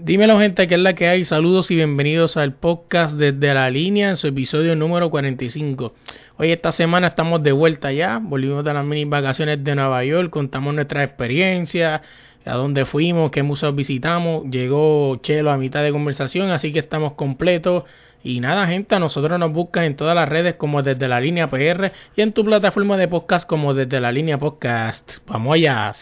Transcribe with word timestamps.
Dímelo 0.00 0.38
gente, 0.38 0.68
que 0.68 0.76
es 0.76 0.80
la 0.80 0.94
que 0.94 1.08
hay. 1.08 1.24
Saludos 1.24 1.72
y 1.72 1.74
bienvenidos 1.74 2.36
al 2.36 2.54
podcast 2.54 3.16
desde 3.16 3.52
la 3.52 3.68
línea 3.68 4.10
en 4.10 4.16
su 4.16 4.28
episodio 4.28 4.76
número 4.76 5.10
45. 5.10 5.92
Hoy 6.36 6.52
esta 6.52 6.70
semana 6.70 7.08
estamos 7.08 7.42
de 7.42 7.50
vuelta 7.50 7.92
ya, 7.92 8.20
volvimos 8.22 8.64
de 8.64 8.72
las 8.74 8.84
mini 8.84 9.06
vacaciones 9.06 9.64
de 9.64 9.74
Nueva 9.74 10.04
York, 10.04 10.30
contamos 10.30 10.72
nuestra 10.72 11.02
experiencia, 11.02 12.02
a 12.44 12.54
dónde 12.54 12.84
fuimos, 12.84 13.32
qué 13.32 13.42
museos 13.42 13.74
visitamos. 13.74 14.44
Llegó 14.50 15.16
Chelo 15.16 15.50
a 15.50 15.56
mitad 15.56 15.82
de 15.82 15.90
conversación, 15.90 16.50
así 16.50 16.72
que 16.72 16.78
estamos 16.78 17.14
completos. 17.14 17.82
Y 18.22 18.40
nada, 18.40 18.66
gente, 18.66 18.94
a 18.94 18.98
nosotros 18.98 19.38
nos 19.38 19.52
buscan 19.52 19.84
en 19.84 19.96
todas 19.96 20.14
las 20.14 20.28
redes 20.28 20.54
como 20.54 20.82
desde 20.82 21.08
la 21.08 21.20
línea 21.20 21.48
PR 21.48 21.92
y 22.16 22.22
en 22.22 22.32
tu 22.32 22.44
plataforma 22.44 22.96
de 22.96 23.08
podcast 23.08 23.48
como 23.48 23.74
desde 23.74 24.00
la 24.00 24.12
línea 24.12 24.38
podcast. 24.38 25.18
Vamos 25.26 25.54
allá. 25.54 25.92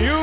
you 0.00 0.21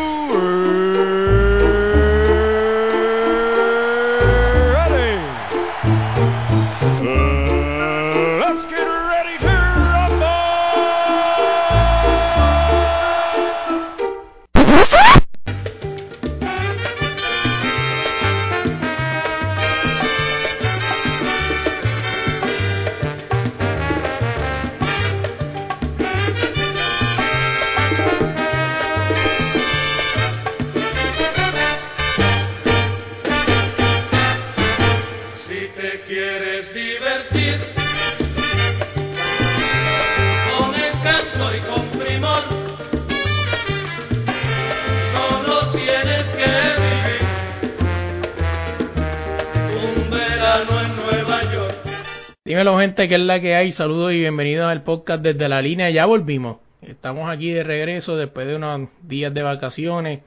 Dímelo 52.49 52.79
gente, 52.79 53.07
que 53.07 53.13
es 53.13 53.21
la 53.21 53.39
que 53.39 53.53
hay. 53.53 53.71
Saludos 53.71 54.11
y 54.11 54.17
bienvenidos 54.17 54.67
al 54.67 54.81
podcast 54.81 55.21
desde 55.21 55.47
la 55.47 55.61
línea. 55.61 55.91
Ya 55.91 56.07
volvimos. 56.07 56.57
Estamos 56.81 57.29
aquí 57.29 57.51
de 57.51 57.61
regreso 57.61 58.17
después 58.17 58.47
de 58.47 58.55
unos 58.55 58.89
días 59.03 59.31
de 59.35 59.43
vacaciones. 59.43 60.21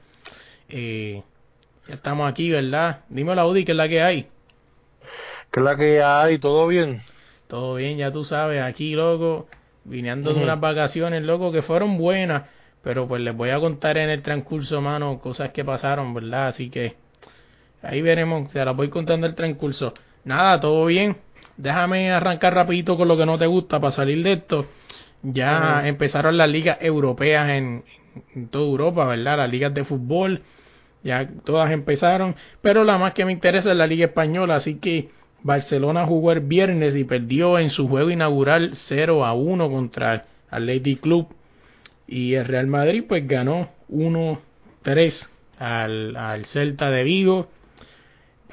Eh, 0.69 1.21
ya 1.85 1.95
estamos 1.95 2.31
aquí, 2.31 2.49
¿verdad? 2.49 3.01
Dímelo 3.09 3.41
Audi, 3.41 3.65
que 3.65 3.73
es 3.73 3.77
la 3.77 3.89
que 3.89 4.01
hay. 4.01 4.29
¿Qué 5.51 5.59
es 5.59 5.63
la 5.65 5.75
que 5.75 6.01
hay? 6.01 6.39
¿Todo 6.39 6.65
bien? 6.67 7.01
Todo 7.49 7.75
bien, 7.75 7.97
ya 7.97 8.09
tú 8.13 8.23
sabes, 8.23 8.61
aquí, 8.61 8.95
loco, 8.95 9.49
viniendo 9.83 10.33
de 10.33 10.41
unas 10.41 10.61
vacaciones, 10.61 11.23
loco, 11.23 11.51
que 11.51 11.61
fueron 11.61 11.97
buenas, 11.97 12.43
pero 12.83 13.05
pues 13.05 13.21
les 13.21 13.35
voy 13.35 13.49
a 13.49 13.59
contar 13.59 13.97
en 13.97 14.09
el 14.09 14.21
transcurso, 14.21 14.79
mano, 14.79 15.19
cosas 15.19 15.49
que 15.49 15.65
pasaron, 15.65 16.13
¿verdad? 16.13 16.47
Así 16.47 16.69
que 16.69 16.95
ahí 17.81 18.01
veremos, 18.01 18.49
se 18.53 18.63
las 18.63 18.77
voy 18.77 18.87
contando 18.87 19.27
el 19.27 19.35
transcurso. 19.35 19.93
Nada, 20.23 20.61
todo 20.61 20.85
bien 20.85 21.17
déjame 21.57 22.11
arrancar 22.11 22.53
rapidito 22.53 22.97
con 22.97 23.07
lo 23.07 23.17
que 23.17 23.25
no 23.25 23.37
te 23.37 23.45
gusta 23.45 23.79
para 23.79 23.91
salir 23.91 24.23
de 24.23 24.33
esto. 24.33 24.65
Ya 25.21 25.87
empezaron 25.87 26.37
las 26.37 26.49
ligas 26.49 26.77
europeas 26.81 27.49
en, 27.49 27.83
toda 28.51 28.65
Europa, 28.65 29.05
¿verdad? 29.05 29.37
Las 29.37 29.49
ligas 29.49 29.73
de 29.73 29.85
fútbol, 29.85 30.41
ya 31.03 31.27
todas 31.45 31.71
empezaron, 31.71 32.35
pero 32.61 32.83
la 32.83 32.97
más 32.97 33.13
que 33.13 33.25
me 33.25 33.31
interesa 33.31 33.71
es 33.71 33.77
la 33.77 33.87
liga 33.87 34.05
española, 34.05 34.55
así 34.55 34.75
que 34.75 35.09
Barcelona 35.41 36.05
jugó 36.05 36.31
el 36.31 36.41
viernes 36.41 36.95
y 36.95 37.03
perdió 37.03 37.57
en 37.59 37.69
su 37.69 37.87
juego 37.87 38.09
inaugural 38.09 38.71
0 38.73 39.25
a 39.25 39.33
1 39.33 39.69
contra 39.69 40.25
el 40.51 40.65
Lady 40.65 40.95
Club 40.95 41.33
y 42.07 42.35
el 42.35 42.45
Real 42.45 42.67
Madrid 42.67 43.03
pues 43.07 43.27
ganó 43.27 43.69
1-3 43.89 45.27
al, 45.59 46.15
al 46.15 46.45
Celta 46.45 46.89
de 46.89 47.03
Vigo 47.03 47.47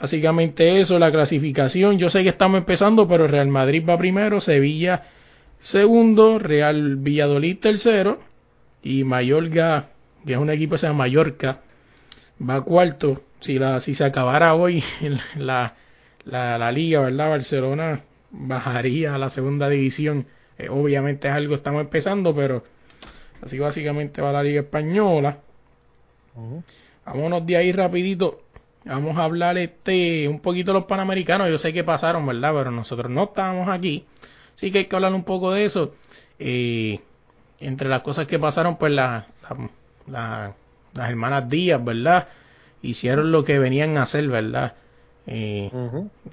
Básicamente 0.01 0.81
eso, 0.81 0.99
la 0.99 1.13
clasificación. 1.13 1.99
Yo 1.99 2.09
sé 2.11 2.23
que 2.23 2.31
estamos 2.31 2.59
empezando, 2.59 3.07
pero 3.07 3.27
Real 3.27 3.49
Madrid 3.49 3.85
va 3.87 3.99
primero, 3.99 4.41
Sevilla 4.41 5.03
segundo, 5.61 6.39
Real 6.39 6.97
Villadolid 6.97 7.59
tercero 7.59 8.19
y 8.83 9.05
Mallorca, 9.05 9.91
que 10.27 10.33
es 10.33 10.39
un 10.39 10.51
equipo 10.51 10.73
que 10.73 10.79
se 10.79 10.87
llama 10.87 11.01
Mallorca, 11.05 11.61
va 12.49 12.63
cuarto. 12.63 13.23
Si, 13.41 13.59
la, 13.59 13.81
si 13.81 13.95
se 13.95 14.05
acabara 14.05 14.55
hoy 14.55 14.83
la, 15.37 15.75
la, 16.25 16.59
la 16.59 16.73
liga, 16.73 17.01
¿verdad? 17.01 17.31
Barcelona 17.31 18.01
bajaría 18.31 19.15
a 19.15 19.19
la 19.19 19.31
segunda 19.31 19.69
división. 19.69 20.27
Eh, 20.59 20.69
obviamente 20.69 21.29
es 21.29 21.35
algo 21.35 21.51
que 21.51 21.57
estamos 21.57 21.81
empezando, 21.81 22.35
pero 22.35 22.65
así 23.43 23.59
básicamente 23.59 24.21
va 24.21 24.33
la 24.33 24.43
liga 24.43 24.61
española. 24.61 25.39
Vámonos 27.05 27.45
de 27.47 27.57
ahí 27.57 27.73
rapidito 27.73 28.41
Vamos 28.85 29.17
a 29.19 29.25
hablar 29.25 29.59
este 29.59 30.27
un 30.29 30.41
poquito 30.41 30.73
de 30.73 30.79
los 30.79 30.87
panamericanos. 30.87 31.51
Yo 31.51 31.59
sé 31.59 31.73
que 31.73 31.85
pasaron, 31.85 32.25
¿verdad? 32.27 32.53
Pero 32.55 32.71
nosotros 32.71 33.11
no 33.11 33.25
estábamos 33.25 33.69
aquí. 33.69 34.07
Así 34.57 34.71
que 34.71 34.79
hay 34.79 34.87
que 34.87 34.97
hablar 34.97 35.13
un 35.15 35.25
poco 35.25 35.53
de 35.53 35.65
eso. 35.65 35.95
Eh, 36.39 37.01
entre 37.61 37.89
las 37.89 38.01
cosas 38.03 38.27
que 38.27 38.39
pasaron, 38.39 38.77
pues 38.77 38.93
la, 38.93 39.27
las 40.09 41.09
hermanas 41.11 41.49
Díaz, 41.49 41.85
¿verdad? 41.85 42.29
Hicieron 42.83 43.31
lo 43.33 43.45
que 43.45 43.59
venían 43.59 43.99
a 43.99 44.05
hacer, 44.05 44.27
¿verdad? 44.29 44.75
Eh, 45.27 45.71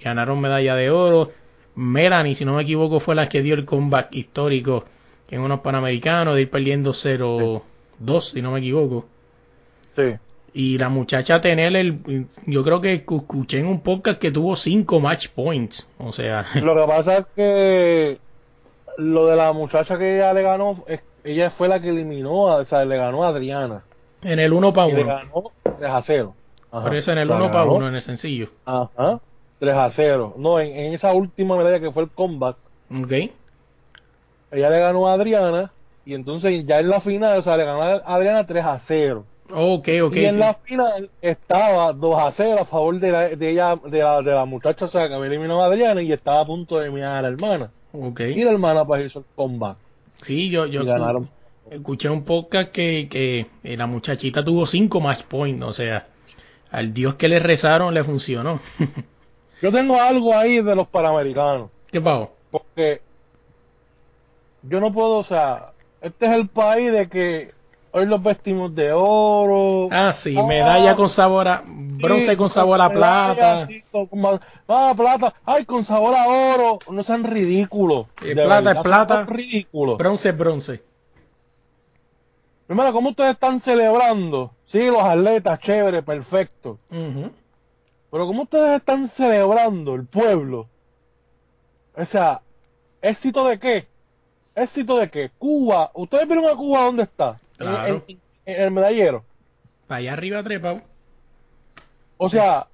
Ganaron 0.02 0.40
medalla 0.40 0.76
de 0.76 0.90
oro. 0.90 1.32
Melanie, 1.76 2.36
si 2.36 2.46
no 2.46 2.56
me 2.56 2.64
equivoco, 2.64 3.00
fue 3.00 3.14
la 3.14 3.30
que 3.30 3.42
dio 3.42 3.54
el 3.54 3.66
comeback 3.66 4.16
histórico 4.16 4.86
en 5.30 5.42
unos 5.42 5.60
panamericanos 5.60 6.36
de 6.36 6.44
ir 6.44 6.50
perdiendo 6.50 6.94
0-2, 6.94 7.62
si 8.32 8.42
no 8.42 8.52
me 8.52 8.60
equivoco. 8.60 9.06
Sí. 9.96 10.16
Y 10.58 10.80
la 10.80 10.90
muchacha 10.90 11.40
tener 11.40 11.76
el. 11.76 12.26
Yo 12.48 12.64
creo 12.64 12.82
que 12.82 12.94
escuché 12.94 13.60
en 13.60 13.68
un 13.68 13.82
podcast 13.82 14.20
que 14.20 14.32
tuvo 14.32 14.56
cinco 14.56 15.00
match 15.00 15.28
points. 15.28 15.88
O 16.00 16.12
sea. 16.12 16.48
Lo 16.56 16.74
que 16.74 16.88
pasa 16.88 17.18
es 17.20 17.26
que. 17.36 18.18
Lo 18.98 19.28
de 19.28 19.36
la 19.36 19.54
muchacha 19.54 20.00
que 20.00 20.16
ella 20.16 20.34
le 20.34 20.42
ganó. 20.42 20.84
ella 21.24 21.52
fue 21.52 21.68
la 21.68 21.80
que 21.80 21.90
eliminó. 21.90 22.46
o 22.46 22.66
sea, 22.66 22.84
le 22.86 22.98
ganó 22.98 23.24
a 23.24 23.28
Adriana. 23.28 23.84
En 24.24 24.40
el 24.40 24.52
1 24.52 24.74
para 24.74 24.88
1. 24.88 24.98
Le 24.98 25.04
ganó 25.04 25.52
3 25.78 25.92
a 25.92 26.02
0. 26.02 26.36
Por 26.72 26.96
eso 26.96 27.12
en 27.12 27.20
el 27.20 27.30
1 27.30 27.52
para 27.52 27.66
1, 27.66 27.90
en 27.90 27.96
el 27.96 28.02
sencillo. 28.02 28.50
Ajá. 28.66 29.20
3 29.60 29.76
a 29.78 29.90
0. 29.92 30.34
No, 30.38 30.60
en, 30.60 30.76
en, 30.76 30.94
esa 30.96 31.14
última 31.14 31.56
medalla 31.56 31.80
que 31.80 31.92
fue 31.92 32.02
el 32.02 32.10
comeback. 32.10 32.58
Ok. 32.90 33.12
Ella 33.12 34.70
le 34.72 34.80
ganó 34.80 35.08
a 35.08 35.14
Adriana. 35.14 35.72
Y 36.04 36.16
entonces 36.16 36.66
ya 36.66 36.80
en 36.80 36.90
la 36.90 37.00
final, 37.00 37.38
o 37.38 37.42
sea, 37.44 37.58
le 37.58 37.66
ganó 37.66 37.84
a 37.84 37.98
Adriana 37.98 38.48
3 38.48 38.66
a 38.66 38.80
0. 38.88 39.24
Ok, 39.52 39.88
ok. 40.04 40.16
Y 40.16 40.26
en 40.26 40.40
la 40.40 40.56
final 40.56 41.10
estaba 41.22 41.94
2 41.94 42.20
a 42.20 42.32
0 42.32 42.58
a 42.62 42.66
favor 42.66 43.00
de, 43.00 43.12
la, 43.12 43.30
de 43.30 43.50
ella, 43.50 43.76
de 43.86 44.00
la, 44.00 44.22
de 44.22 44.32
la 44.32 44.46
muchacha 44.46 44.86
o 44.86 44.88
sea, 44.88 45.08
que 45.08 45.14
había 45.14 45.28
eliminado 45.28 45.64
a 45.64 45.68
Adriana 45.68 46.02
y 46.02 46.12
estaba 46.12 46.42
a 46.42 46.46
punto 46.46 46.78
de 46.78 46.86
eliminar 46.86 47.18
a 47.18 47.22
la 47.22 47.28
hermana. 47.30 47.72
Ok. 47.94 48.20
Y 48.22 48.44
la 48.44 48.52
hermana 48.52 48.86
pues 48.86 49.06
hizo 49.06 49.20
el 49.20 49.26
comeback. 49.36 49.78
Sí, 50.24 50.50
yo, 50.50 50.66
yo 50.66 50.84
ganaron. 50.84 51.30
escuché 51.70 52.10
un 52.10 52.24
podcast 52.24 52.72
que, 52.72 53.08
que 53.10 53.48
eh, 53.64 53.78
la 53.78 53.88
muchachita 53.88 54.44
tuvo 54.44 54.66
5 54.66 55.00
match 55.00 55.24
points, 55.24 55.66
o 55.66 55.74
sea, 55.74 56.08
al 56.72 56.94
dios 56.94 57.16
que 57.16 57.28
le 57.30 57.40
rezaron 57.40 57.94
le 57.94 58.04
funcionó. 58.04 58.60
yo 59.62 59.72
tengo 59.72 60.02
algo 60.02 60.36
ahí 60.36 60.62
de 60.62 60.76
los 60.76 60.88
panamericanos. 60.88 61.70
¿Qué 61.92 62.02
pasó? 62.02 62.34
Porque 62.52 63.02
yo 64.64 64.80
no 64.80 64.92
puedo, 64.92 65.18
o 65.18 65.24
sea, 65.24 65.72
este 66.02 66.26
es 66.26 66.32
el 66.34 66.48
país 66.50 66.92
de 66.92 67.08
que 67.08 67.57
hoy 67.98 68.06
los 68.06 68.22
vestimos 68.22 68.74
de 68.76 68.92
oro. 68.94 69.90
Ah, 69.92 70.14
sí, 70.14 70.32
medalla 70.32 70.96
con 70.96 71.10
sabor 71.10 71.48
a 71.48 71.64
bronce 71.66 72.38
con 72.38 72.50
sabor 72.50 72.80
a 72.80 72.90
plata. 72.90 73.68
ah, 74.68 74.94
plata, 74.96 75.34
ay, 75.46 75.66
con 75.66 75.84
sabor 75.84 76.16
a 76.16 76.28
oro. 76.28 76.80
No 76.92 77.04
sean 77.04 77.24
ridículos. 77.24 78.08
Eh, 78.22 78.34
plata 78.36 78.72
es 78.72 78.78
plata. 78.80 79.26
Ridículo. 79.26 79.98
Bronce 79.98 80.30
es 80.30 80.38
bronce. 80.38 80.84
Primero, 82.68 82.92
¿cómo 82.92 83.10
ustedes 83.10 83.32
están 83.34 83.62
celebrando? 83.62 84.52
Sí, 84.66 84.80
los 84.80 85.02
atletas, 85.02 85.60
chévere, 85.62 86.04
perfecto. 86.04 86.78
Pero 86.90 88.28
¿cómo 88.28 88.44
ustedes 88.44 88.78
están 88.78 89.08
celebrando 89.10 89.96
el 89.96 90.06
pueblo? 90.06 90.68
O 91.96 92.06
sea, 92.06 92.42
¿éxito 93.02 93.48
de 93.48 93.58
qué? 93.58 93.88
¿Éxito 94.54 94.98
de 94.98 95.10
qué? 95.10 95.32
Cuba, 95.38 95.92
¿ustedes 95.94 96.28
vieron 96.28 96.46
a 96.46 96.56
Cuba 96.56 96.82
dónde 96.82 97.04
está? 97.04 97.40
Claro. 97.58 98.04
En, 98.08 98.20
en 98.46 98.62
el 98.64 98.72
medallero. 98.72 99.24
Para 99.88 100.00
allá 100.00 100.14
arriba 100.14 100.44
trepado. 100.44 100.82
O 102.18 102.30
sea, 102.30 102.68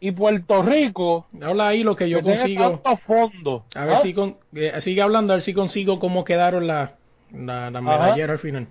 y 0.00 0.10
Puerto 0.12 0.62
Rico, 0.62 1.26
Habla 1.40 1.68
ahí 1.68 1.82
lo 1.84 1.94
que 1.96 2.08
yo 2.08 2.18
que 2.18 2.24
consigo. 2.36 2.70
tantos 2.70 3.00
fondos. 3.02 3.62
A 3.74 3.84
ver 3.84 3.94
¿ah? 3.96 4.00
si 4.02 4.12
con, 4.14 4.36
eh, 4.54 4.80
sigue 4.80 5.00
hablando, 5.02 5.32
a 5.32 5.36
ver 5.36 5.42
si 5.42 5.54
consigo 5.54 5.98
cómo 6.00 6.24
quedaron 6.24 6.66
las 6.66 6.90
la, 7.32 7.70
la 7.70 7.80
medalleras 7.80 8.34
al 8.34 8.38
final. 8.40 8.66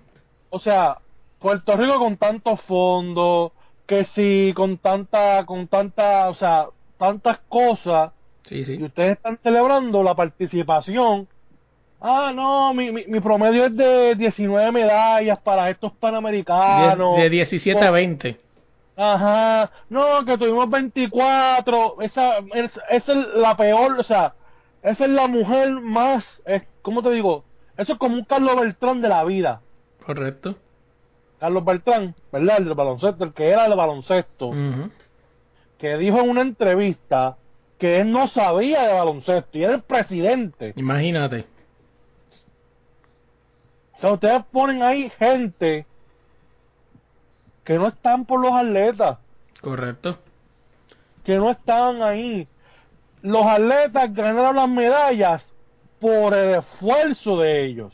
O 0.50 0.60
sea, 0.60 0.98
Puerto 1.38 1.76
Rico 1.76 1.98
con 1.98 2.16
tantos 2.18 2.60
fondos, 2.62 3.52
que 3.86 4.04
sí, 4.04 4.52
con 4.54 4.78
tanta, 4.78 5.44
con 5.46 5.66
tanta, 5.68 6.28
o 6.28 6.34
sea, 6.34 6.66
tantas 6.98 7.38
cosas, 7.48 8.12
Sí, 8.44 8.56
y 8.56 8.64
sí. 8.64 8.82
ustedes 8.82 9.16
están 9.16 9.38
celebrando 9.42 10.02
la 10.02 10.14
participación. 10.14 11.26
Ah, 12.04 12.32
no, 12.34 12.74
mi, 12.74 12.90
mi, 12.90 13.04
mi 13.06 13.20
promedio 13.20 13.66
es 13.66 13.76
de 13.76 14.16
19 14.16 14.72
medallas 14.72 15.38
para 15.38 15.70
estos 15.70 15.92
panamericanos. 15.92 17.16
De, 17.16 17.22
de 17.24 17.30
17 17.30 17.78
a 17.80 17.84
Con- 17.86 17.94
20. 17.94 18.40
Ajá, 18.96 19.70
no, 19.88 20.24
que 20.24 20.36
tuvimos 20.36 20.68
24. 20.68 22.00
Esa, 22.00 22.38
es, 22.54 22.78
esa 22.90 23.12
es 23.12 23.26
la 23.36 23.56
peor, 23.56 23.98
o 23.98 24.02
sea, 24.02 24.34
esa 24.82 25.04
es 25.04 25.10
la 25.10 25.28
mujer 25.28 25.70
más, 25.70 26.24
es, 26.44 26.62
¿cómo 26.82 27.02
te 27.02 27.10
digo? 27.10 27.44
Eso 27.78 27.92
es 27.94 27.98
como 27.98 28.16
un 28.16 28.24
Carlos 28.24 28.60
Beltrán 28.60 29.00
de 29.00 29.08
la 29.08 29.24
vida. 29.24 29.60
Correcto. 30.04 30.56
Carlos 31.38 31.64
Beltrán, 31.64 32.14
¿verdad? 32.32 32.58
El 32.58 32.64
del 32.66 32.74
baloncesto, 32.74 33.24
el 33.24 33.32
que 33.32 33.48
era 33.48 33.62
del 33.68 33.76
baloncesto, 33.76 34.50
que 35.78 35.96
dijo 35.96 36.18
en 36.20 36.30
una 36.30 36.42
entrevista 36.42 37.36
que 37.78 38.00
él 38.00 38.12
no 38.12 38.28
sabía 38.28 38.82
de 38.86 38.92
baloncesto 38.94 39.58
y 39.58 39.64
era 39.64 39.74
el 39.74 39.82
presidente. 39.82 40.72
Imagínate. 40.76 41.46
Sea, 44.02 44.14
ustedes 44.14 44.42
ponen 44.50 44.82
ahí 44.82 45.10
gente 45.10 45.86
que 47.62 47.78
no 47.78 47.86
están 47.86 48.24
por 48.24 48.40
los 48.40 48.52
atletas, 48.52 49.18
Correcto. 49.60 50.18
que 51.22 51.36
no 51.36 51.52
estaban 51.52 52.02
ahí. 52.02 52.48
Los 53.22 53.46
atletas 53.46 54.12
ganaron 54.12 54.56
las 54.56 54.68
medallas 54.68 55.46
por 56.00 56.34
el 56.34 56.56
esfuerzo 56.56 57.38
de 57.38 57.64
ellos, 57.64 57.92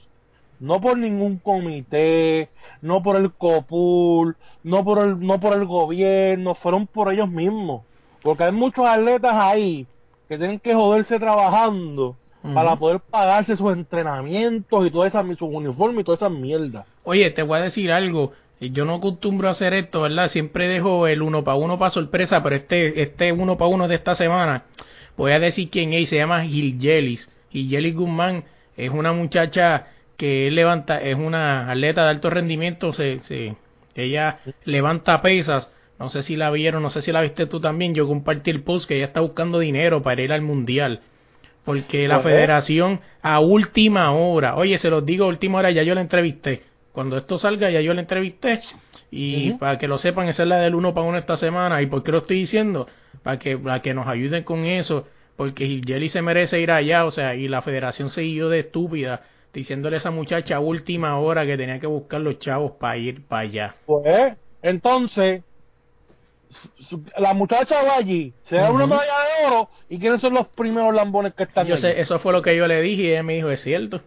no 0.60 0.80
por 0.80 0.96
ningún 0.96 1.36
comité, 1.40 2.48
no 2.80 3.02
por 3.02 3.16
el 3.16 3.30
COPUL, 3.34 4.34
no 4.62 4.84
por 4.84 5.00
el, 5.00 5.20
no 5.20 5.38
por 5.38 5.52
el 5.52 5.66
gobierno, 5.66 6.54
fueron 6.54 6.86
por 6.86 7.12
ellos 7.12 7.28
mismos. 7.28 7.82
Porque 8.22 8.44
hay 8.44 8.52
muchos 8.52 8.86
atletas 8.86 9.34
ahí 9.34 9.86
que 10.26 10.38
tienen 10.38 10.58
que 10.58 10.74
joderse 10.74 11.18
trabajando 11.18 12.16
Para 12.54 12.76
poder 12.76 13.00
pagarse 13.00 13.56
sus 13.56 13.72
entrenamientos 13.72 14.86
y 14.86 14.90
todas 14.90 15.08
esas, 15.08 15.26
sus 15.38 15.48
uniformes 15.48 16.00
y 16.00 16.04
todas 16.04 16.20
esas 16.20 16.32
mierdas. 16.32 16.86
Oye, 17.04 17.30
te 17.30 17.42
voy 17.42 17.58
a 17.58 17.62
decir 17.62 17.92
algo. 17.92 18.32
Yo 18.60 18.84
no 18.84 18.96
acostumbro 18.96 19.48
a 19.48 19.52
hacer 19.52 19.72
esto, 19.72 20.02
¿verdad? 20.02 20.28
Siempre 20.28 20.66
dejo 20.66 21.06
el 21.06 21.22
uno 21.22 21.44
para 21.44 21.56
uno 21.56 21.78
para 21.78 21.90
sorpresa, 21.90 22.42
pero 22.42 22.56
este 22.56 23.02
este 23.02 23.32
uno 23.32 23.56
para 23.56 23.68
uno 23.68 23.86
de 23.86 23.94
esta 23.94 24.16
semana, 24.16 24.64
voy 25.16 25.32
a 25.32 25.38
decir 25.38 25.70
quién 25.70 25.92
es, 25.92 26.08
se 26.08 26.16
llama 26.16 26.42
Gil 26.44 26.78
Yelis. 26.78 27.30
Gil 27.50 27.68
Yelis 27.68 27.94
Guzmán 27.94 28.44
es 28.76 28.90
una 28.90 29.12
muchacha 29.12 29.86
que 30.16 30.50
levanta, 30.50 31.00
es 31.00 31.14
una 31.14 31.70
atleta 31.70 32.02
de 32.02 32.10
alto 32.10 32.30
rendimiento, 32.30 32.92
se, 32.92 33.20
se, 33.20 33.54
ella 33.94 34.40
levanta 34.64 35.22
pesas. 35.22 35.72
No 35.98 36.08
sé 36.08 36.22
si 36.22 36.36
la 36.36 36.50
vieron, 36.50 36.82
no 36.82 36.90
sé 36.90 37.02
si 37.02 37.10
la 37.10 37.20
viste 37.20 37.46
tú 37.46 37.60
también. 37.60 37.94
Yo 37.94 38.06
compartí 38.06 38.50
el 38.50 38.62
post 38.62 38.88
que 38.88 38.96
ella 38.96 39.06
está 39.06 39.20
buscando 39.20 39.58
dinero 39.58 40.02
para 40.02 40.22
ir 40.22 40.32
al 40.32 40.42
mundial. 40.42 41.00
Porque 41.68 42.08
la 42.08 42.20
federación 42.20 43.00
a 43.20 43.40
última 43.40 44.12
hora, 44.12 44.56
oye, 44.56 44.78
se 44.78 44.88
los 44.88 45.04
digo 45.04 45.26
a 45.26 45.28
última 45.28 45.58
hora, 45.58 45.70
ya 45.70 45.82
yo 45.82 45.94
la 45.94 46.00
entrevisté. 46.00 46.62
Cuando 46.92 47.18
esto 47.18 47.38
salga, 47.38 47.68
ya 47.68 47.82
yo 47.82 47.92
la 47.92 48.00
entrevisté. 48.00 48.60
Y 49.10 49.52
para 49.52 49.76
que 49.76 49.86
lo 49.86 49.98
sepan, 49.98 50.28
esa 50.28 50.44
es 50.44 50.48
la 50.48 50.60
del 50.60 50.74
uno 50.74 50.94
para 50.94 51.06
uno 51.06 51.18
esta 51.18 51.36
semana. 51.36 51.82
¿Y 51.82 51.86
por 51.86 52.02
qué 52.02 52.12
lo 52.12 52.18
estoy 52.20 52.38
diciendo? 52.38 52.88
Para 53.22 53.38
que, 53.38 53.58
para 53.58 53.82
que 53.82 53.92
nos 53.92 54.06
ayuden 54.06 54.44
con 54.44 54.64
eso. 54.64 55.08
Porque 55.36 55.82
Jelly 55.86 56.08
se 56.08 56.22
merece 56.22 56.58
ir 56.58 56.70
allá, 56.70 57.04
o 57.04 57.10
sea, 57.10 57.34
y 57.34 57.48
la 57.48 57.60
federación 57.60 58.08
se 58.08 58.22
siguió 58.22 58.48
de 58.48 58.60
estúpida, 58.60 59.24
diciéndole 59.52 59.96
a 59.96 59.98
esa 59.98 60.10
muchacha 60.10 60.56
a 60.56 60.60
última 60.60 61.18
hora 61.18 61.44
que 61.44 61.58
tenía 61.58 61.78
que 61.80 61.86
buscar 61.86 62.22
los 62.22 62.38
chavos 62.38 62.72
para 62.80 62.96
ir 62.96 63.26
para 63.26 63.42
allá. 63.42 63.74
Pues, 63.84 64.38
entonces, 64.62 65.42
la 67.18 67.34
muchacha 67.34 67.82
va 67.82 67.96
allí, 67.96 68.32
se 68.44 68.56
da 68.56 68.70
una 68.70 68.86
medalla 68.86 69.12
de 69.40 69.46
oro, 69.46 69.68
¿y 69.88 69.98
quiénes 69.98 70.20
son 70.20 70.34
los 70.34 70.46
primeros 70.48 70.94
lambones 70.94 71.34
que 71.34 71.42
están 71.44 71.66
Yo 71.66 71.74
allí? 71.74 71.82
sé, 71.82 72.00
eso 72.00 72.18
fue 72.18 72.32
lo 72.32 72.40
que 72.42 72.56
yo 72.56 72.66
le 72.66 72.80
dije 72.80 73.02
y 73.02 73.10
ella 73.10 73.22
me 73.22 73.34
dijo, 73.34 73.50
es 73.50 73.60
cierto. 73.60 74.00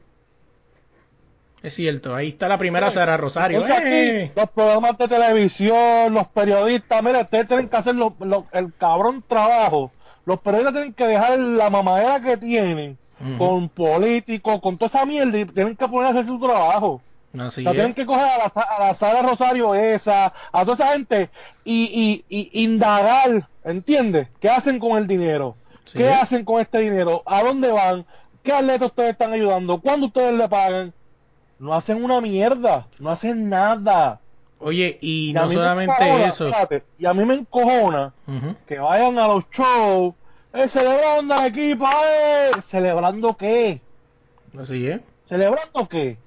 Es 1.61 1.75
cierto, 1.75 2.15
ahí 2.15 2.29
está 2.29 2.47
la 2.47 2.57
primera 2.57 2.89
Sara 2.89 3.17
Rosario. 3.17 3.63
Aquí, 3.63 3.73
¡Eh! 3.85 4.31
los 4.35 4.49
programas 4.49 4.97
de 4.97 5.07
televisión, 5.07 6.11
los 6.11 6.27
periodistas, 6.29 7.03
mira, 7.03 7.19
ustedes 7.21 7.47
tienen 7.47 7.69
que 7.69 7.77
hacer 7.77 7.93
lo- 7.93 8.15
lo- 8.19 8.47
el 8.51 8.73
cabrón 8.73 9.23
trabajo. 9.27 9.91
Los 10.25 10.39
periodistas 10.39 10.73
tienen 10.73 10.93
que 10.93 11.05
dejar 11.05 11.37
la 11.37 11.69
mamadera 11.69 12.19
que 12.19 12.37
tienen 12.37 12.97
con 13.37 13.69
políticos, 13.69 14.59
con 14.61 14.79
toda 14.79 14.87
esa 14.87 15.05
mierda 15.05 15.37
y 15.37 15.45
tienen 15.45 15.75
que 15.75 15.87
poner 15.87 16.07
a 16.07 16.09
hacer 16.09 16.25
su 16.25 16.39
trabajo. 16.39 16.99
Así 17.37 17.61
O 17.61 17.63
sea, 17.63 17.71
tienen 17.71 17.91
es. 17.91 17.95
que 17.95 18.05
coger 18.05 18.25
a 18.25 18.37
la, 18.37 18.45
a 18.61 18.87
la 18.87 18.93
Sara 18.95 19.21
Rosario 19.21 19.73
esa, 19.73 20.33
a 20.51 20.61
toda 20.65 20.73
esa 20.73 20.93
gente 20.93 21.29
y, 21.63 22.23
y, 22.29 22.51
y 22.53 22.63
indagar, 22.65 23.47
¿entiendes? 23.63 24.27
¿Qué 24.39 24.49
hacen 24.49 24.79
con 24.79 24.97
el 24.97 25.07
dinero? 25.07 25.55
Sí. 25.85 25.97
¿Qué 25.97 26.09
hacen 26.09 26.43
con 26.45 26.61
este 26.61 26.79
dinero? 26.79 27.23
¿A 27.25 27.43
dónde 27.43 27.71
van? 27.71 28.05
¿Qué 28.43 28.51
atletas 28.51 28.89
ustedes 28.89 29.11
están 29.11 29.31
ayudando? 29.33 29.79
¿Cuándo 29.79 30.07
ustedes 30.07 30.33
le 30.33 30.49
pagan? 30.49 30.93
No 31.59 31.73
hacen 31.73 32.03
una 32.03 32.19
mierda, 32.21 32.87
no 32.99 33.11
hacen 33.11 33.47
nada. 33.49 34.19
Oye, 34.59 34.97
y 35.01 35.31
no 35.33 35.49
solamente 35.51 35.93
encojona, 36.03 36.27
eso. 36.27 36.51
y 36.99 37.05
a 37.05 37.13
mí 37.13 37.25
me 37.25 37.35
encojona 37.35 38.13
que 38.67 38.77
vayan 38.77 39.17
a 39.19 39.27
los 39.27 39.43
shows, 39.51 40.13
eh, 40.53 40.67
celebrando 40.69 41.33
al 41.33 41.47
equipo, 41.47 41.85
eh, 41.87 42.51
¿celebrando 42.69 43.35
qué? 43.37 43.79
Así 44.59 44.87
es. 44.87 45.01
¿Celebrando 45.29 45.87
qué? 45.87 46.17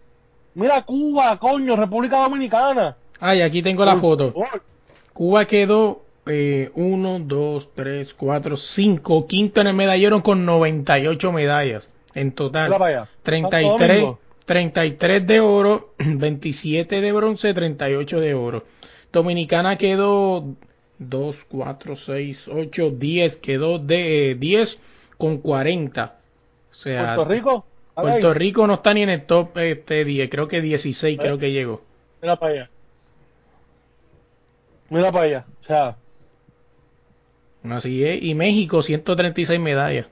Mira 0.55 0.83
Cuba, 0.83 1.37
coño, 1.39 1.77
República 1.77 2.19
Dominicana. 2.19 2.97
Ah, 3.21 3.35
y 3.35 3.43
aquí 3.43 3.63
tengo 3.63 3.85
la 3.85 3.97
foto. 3.97 4.35
Cuba 5.13 5.45
quedó 5.47 6.03
1, 6.27 7.19
2, 7.21 7.69
3, 7.75 8.15
4, 8.15 8.57
5, 8.57 9.27
quinto 9.27 9.61
en 9.61 9.67
el 9.69 9.75
medallero 9.75 10.23
con 10.23 10.45
98 10.47 11.33
medallas 11.33 11.89
en 12.15 12.33
total. 12.33 12.69
Mira 12.69 12.79
para 12.79 12.91
allá. 12.91 13.09
Santo 13.25 13.49
33, 13.51 13.89
Domingo. 13.89 14.19
33 14.47 15.27
de 15.27 15.41
oro, 15.41 15.95
27 15.99 17.01
de 17.01 17.13
bronce, 17.13 17.55
38 17.55 18.21
de 18.21 18.35
oro. 18.35 18.65
Dominicana 19.13 19.77
quedó 19.77 20.45
2, 20.99 21.37
4, 21.49 21.97
6, 21.97 22.49
8, 22.49 22.91
10, 22.91 23.37
quedó 23.37 23.79
de 23.79 24.31
eh, 24.31 24.35
10 24.35 24.79
con 25.19 25.39
40. 25.39 26.17
O 26.71 26.75
sea, 26.75 27.15
Puerto 27.15 27.25
Rico. 27.25 27.67
Puerto 27.95 28.35
Rico 28.35 28.67
no 28.67 28.75
está 28.75 28.93
ni 28.95 29.03
en 29.03 29.11
el 29.11 29.25
top 29.27 29.57
este 29.59 30.05
10, 30.05 30.29
creo 30.31 30.49
que 30.49 30.61
16 30.61 31.19
creo 31.19 31.39
que 31.39 31.53
llegó. 31.53 31.83
Mira 32.21 32.37
para 32.37 32.53
allá. 32.53 32.71
Mira 34.91 35.13
para 35.13 35.25
allá. 35.25 35.45
O 35.63 35.65
sea, 35.65 35.97
Así 37.71 38.05
es, 38.05 38.23
y 38.23 38.35
México 38.35 38.83
136 38.83 39.59
medallas. 39.59 40.07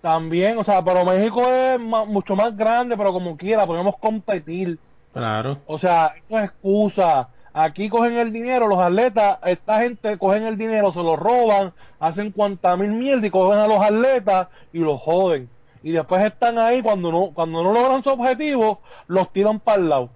también, 0.00 0.56
o 0.56 0.64
sea, 0.64 0.82
pero 0.82 1.04
México 1.04 1.42
es 1.46 1.78
mucho 1.80 2.36
más 2.36 2.56
grande, 2.56 2.96
pero 2.96 3.12
como 3.12 3.36
quiera, 3.36 3.66
podemos 3.66 3.96
competir. 3.98 4.78
Claro. 5.12 5.58
O 5.66 5.78
sea, 5.78 6.14
eso 6.16 6.38
es 6.38 6.44
excusa. 6.44 7.28
Aquí 7.52 7.88
cogen 7.88 8.16
el 8.18 8.32
dinero, 8.32 8.68
los 8.68 8.78
atletas, 8.78 9.38
esta 9.44 9.80
gente 9.80 10.16
cogen 10.18 10.44
el 10.44 10.56
dinero, 10.58 10.92
se 10.92 11.02
lo 11.02 11.16
roban, 11.16 11.72
hacen 11.98 12.30
cuanta 12.30 12.76
mil 12.76 12.92
mierda 12.92 13.26
y 13.26 13.30
cogen 13.30 13.58
a 13.58 13.66
los 13.66 13.80
atletas 13.80 14.48
y 14.72 14.78
los 14.78 15.00
joden. 15.00 15.48
Y 15.86 15.92
después 15.92 16.24
están 16.24 16.58
ahí 16.58 16.82
cuando 16.82 17.12
no, 17.12 17.30
cuando 17.32 17.62
no 17.62 17.72
logran 17.72 18.02
su 18.02 18.10
objetivo, 18.10 18.80
los 19.06 19.32
tiran 19.32 19.60
para 19.60 19.80
el 19.80 19.88
lado. 19.88 20.08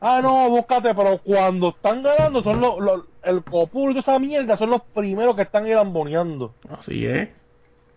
Ah, 0.00 0.20
no, 0.22 0.48
búscate, 0.48 0.94
pero 0.94 1.18
cuando 1.18 1.68
están 1.68 2.02
ganando, 2.02 2.42
son 2.42 2.58
los, 2.58 2.78
los- 2.78 3.04
el 3.22 3.44
copul 3.44 3.92
de 3.92 4.00
esa 4.00 4.18
mierda, 4.18 4.56
son 4.56 4.70
los 4.70 4.80
primeros 4.94 5.36
que 5.36 5.42
están 5.42 5.68
lamboneando. 5.70 6.54
Así 6.70 7.04
es. 7.04 7.28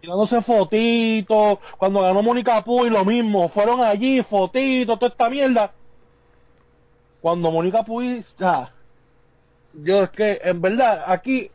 Tirándose 0.01 0.41
fotitos, 0.41 1.59
cuando 1.77 2.01
ganó 2.01 2.21
Mónica 2.21 2.61
Puy 2.65 2.89
lo 2.89 3.05
mismo, 3.05 3.47
fueron 3.47 3.79
allí, 3.79 4.21
fotitos, 4.23 4.99
toda 4.99 5.09
esta 5.09 5.29
mierda. 5.29 5.71
Cuando 7.21 7.51
Mónica 7.51 7.83
Puy, 7.83 8.21
sea, 8.37 8.73
yo 9.73 10.03
es 10.03 10.09
que 10.09 10.41
en 10.43 10.61
verdad 10.61 11.05
aquí 11.07 11.51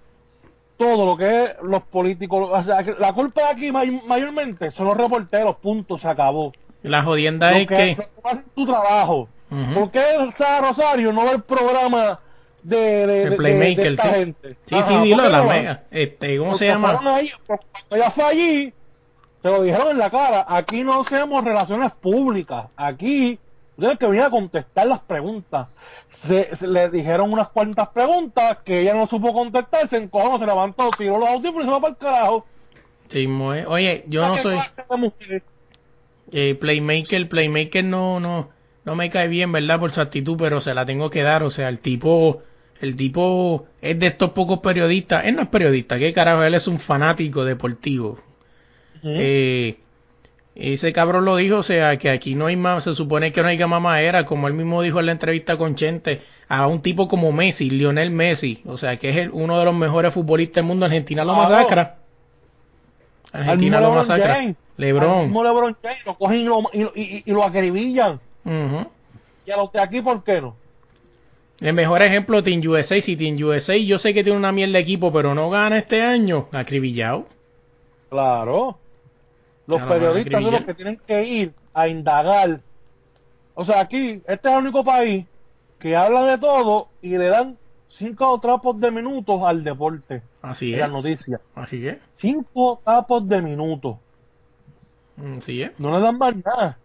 todo 0.82 1.06
lo 1.06 1.16
que 1.16 1.44
es 1.44 1.50
los 1.62 1.82
políticos, 1.84 2.48
o 2.52 2.62
sea, 2.64 2.82
que 2.82 2.94
la 2.98 3.12
culpa 3.12 3.42
de 3.42 3.46
aquí 3.48 3.70
may- 3.72 4.02
mayormente 4.06 4.70
son 4.72 4.86
los 4.86 4.96
reporteros, 4.96 5.56
punto, 5.56 5.96
se 5.98 6.08
acabó. 6.08 6.52
La 6.82 7.02
jodienda 7.02 7.52
es 7.58 7.68
que, 7.68 7.74
que... 7.96 8.08
hacen 8.24 8.44
tu 8.54 8.66
trabajo, 8.66 9.28
Ujú. 9.50 9.74
¿Por 9.74 9.90
qué 9.90 10.02
Sara 10.38 10.68
Rosario 10.68 11.12
no 11.12 11.24
ve 11.24 11.32
el 11.32 11.42
programa 11.42 12.18
de, 12.62 13.24
El 13.24 13.36
Playmaker, 13.36 13.76
de 13.84 13.90
esta 13.90 14.02
sí. 14.04 14.14
gente? 14.14 14.56
Sí, 14.64 14.74
Ajá, 14.74 14.88
sí, 14.88 14.94
¿por 14.94 15.02
dilo 15.04 15.28
la 15.28 15.42
mega. 15.42 15.82
Este, 15.90 16.38
¿cómo 16.38 16.52
Porque 16.52 16.64
se 16.64 16.70
llama? 16.72 16.98
ahí, 17.16 17.30
ella 17.90 18.10
fue 18.12 18.24
allí, 18.24 18.72
se 19.42 19.48
lo 19.50 19.62
dijeron 19.62 19.88
en 19.90 19.98
la 19.98 20.08
cara. 20.10 20.46
Aquí 20.48 20.82
no 20.82 21.00
hacemos 21.02 21.44
relaciones 21.44 21.92
públicas. 21.92 22.66
Aquí 22.76 23.38
que 23.98 24.06
venir 24.06 24.22
a 24.22 24.30
contestar 24.30 24.86
las 24.86 25.00
preguntas. 25.00 25.68
Se, 26.26 26.54
se- 26.56 26.66
le 26.66 26.88
dijeron 26.90 27.32
unas 27.32 27.48
cuantas 27.48 27.88
preguntas 27.88 28.58
que 28.64 28.80
ella 28.80 28.94
no 28.94 29.06
supo 29.06 29.32
contestar, 29.32 29.88
se 29.88 29.96
encojonó, 29.96 30.38
se 30.38 30.46
levantó, 30.46 30.90
tiró 30.96 31.18
los 31.18 31.28
audífonos 31.28 31.62
y 31.62 31.66
se 31.66 31.70
va 31.72 31.80
para 31.80 31.90
el 31.92 31.98
carajo. 31.98 32.46
Sí, 33.08 33.26
Moe. 33.26 33.66
Oye, 33.66 34.04
yo 34.08 34.26
no 34.26 34.34
¿Qué 34.36 34.42
soy 34.42 34.58
eh, 36.32 36.54
Playmaker. 36.54 37.28
Playmaker 37.28 37.84
no, 37.84 38.20
no, 38.20 38.50
no 38.84 38.94
me 38.94 39.10
cae 39.10 39.28
bien, 39.28 39.52
¿verdad? 39.52 39.78
Por 39.80 39.90
su 39.90 40.00
actitud, 40.00 40.36
pero 40.38 40.60
se 40.60 40.74
la 40.74 40.86
tengo 40.86 41.10
que 41.10 41.22
dar. 41.22 41.42
O 41.42 41.50
sea, 41.50 41.68
el 41.68 41.80
tipo, 41.80 42.42
el 42.80 42.96
tipo 42.96 43.66
es 43.80 43.98
de 43.98 44.06
estos 44.06 44.30
pocos 44.30 44.60
periodistas. 44.60 45.24
Él 45.26 45.36
no 45.36 45.42
es 45.42 45.48
periodista, 45.48 45.98
¿qué 45.98 46.12
carajo? 46.12 46.42
Él 46.42 46.54
es 46.54 46.66
un 46.68 46.78
fanático 46.78 47.44
deportivo. 47.44 48.18
Eh, 49.04 49.78
ese 50.54 50.92
cabrón 50.92 51.24
lo 51.24 51.36
dijo, 51.36 51.56
o 51.56 51.62
sea, 51.62 51.96
que 51.96 52.10
aquí 52.10 52.34
no 52.34 52.46
hay 52.46 52.56
más, 52.56 52.84
se 52.84 52.94
supone 52.94 53.32
que 53.32 53.42
no 53.42 53.48
hay 53.48 53.58
mamadera, 53.58 54.24
como 54.26 54.48
él 54.48 54.54
mismo 54.54 54.82
dijo 54.82 55.00
en 55.00 55.06
la 55.06 55.12
entrevista 55.12 55.56
con 55.56 55.74
Chente, 55.74 56.20
a 56.48 56.66
un 56.66 56.82
tipo 56.82 57.08
como 57.08 57.32
Messi, 57.32 57.70
Lionel 57.70 58.10
Messi, 58.10 58.60
o 58.66 58.76
sea, 58.76 58.98
que 58.98 59.08
es 59.10 59.16
el- 59.16 59.30
uno 59.32 59.58
de 59.58 59.64
los 59.64 59.74
mejores 59.74 60.12
futbolistas 60.12 60.56
del 60.56 60.64
mundo, 60.64 60.84
Argentina 60.86 61.24
lo 61.24 61.34
masacra. 61.34 61.96
Argentina 63.32 63.80
lo 63.80 63.92
masacra. 63.92 64.34
James, 64.34 64.56
Lebron. 64.76 65.22
mismo 65.24 65.42
LeBron 65.44 65.76
James, 65.82 66.04
lo 66.04 66.14
cogen 66.18 66.40
y 66.40 66.44
lo, 66.44 66.58
y, 66.72 66.82
lo- 66.82 66.92
y- 66.94 67.22
y 67.24 67.30
lo 67.32 67.44
acribillan. 67.44 68.20
Y 68.44 69.50
a 69.50 69.56
los 69.56 69.72
de 69.72 69.80
aquí, 69.80 70.00
¿por 70.02 70.22
qué 70.22 70.40
no? 70.40 70.56
El 71.60 71.74
mejor 71.74 72.02
ejemplo, 72.02 72.42
Team 72.42 72.60
USA, 72.66 73.00
si 73.00 73.16
Team 73.16 73.36
USA, 73.42 73.76
yo 73.76 73.98
sé 73.98 74.12
que 74.12 74.24
tiene 74.24 74.36
una 74.38 74.50
mierda 74.52 74.74
de 74.74 74.80
equipo, 74.80 75.12
pero 75.12 75.34
no 75.34 75.48
gana 75.48 75.78
este 75.78 76.02
año, 76.02 76.48
acribillado. 76.52 77.26
Claro. 78.10 78.78
Los 79.66 79.78
Ya 79.80 79.88
periodistas 79.88 80.42
son 80.42 80.52
los 80.52 80.64
que 80.64 80.74
tienen 80.74 81.00
que 81.06 81.24
ir 81.24 81.54
a 81.74 81.88
indagar. 81.88 82.60
O 83.54 83.64
sea, 83.64 83.80
aquí, 83.80 84.22
este 84.26 84.48
es 84.48 84.54
el 84.54 84.58
único 84.60 84.82
país 84.84 85.26
que 85.78 85.96
habla 85.96 86.24
de 86.24 86.38
todo 86.38 86.88
y 87.00 87.10
le 87.16 87.28
dan 87.28 87.56
cinco 87.88 88.38
trapos 88.40 88.80
de 88.80 88.90
minutos 88.90 89.40
al 89.44 89.62
deporte 89.62 90.22
Así 90.40 90.68
y 90.70 90.74
es. 90.74 90.80
las 90.80 90.90
noticias. 90.90 91.40
Así 91.54 91.86
es. 91.86 91.98
Cinco 92.16 92.80
trapos 92.84 93.28
de 93.28 93.42
minutos. 93.42 93.96
Así 95.38 95.62
es. 95.62 95.78
No 95.78 95.92
le 95.96 96.00
dan 96.02 96.18
más 96.18 96.34
nada. 96.44 96.78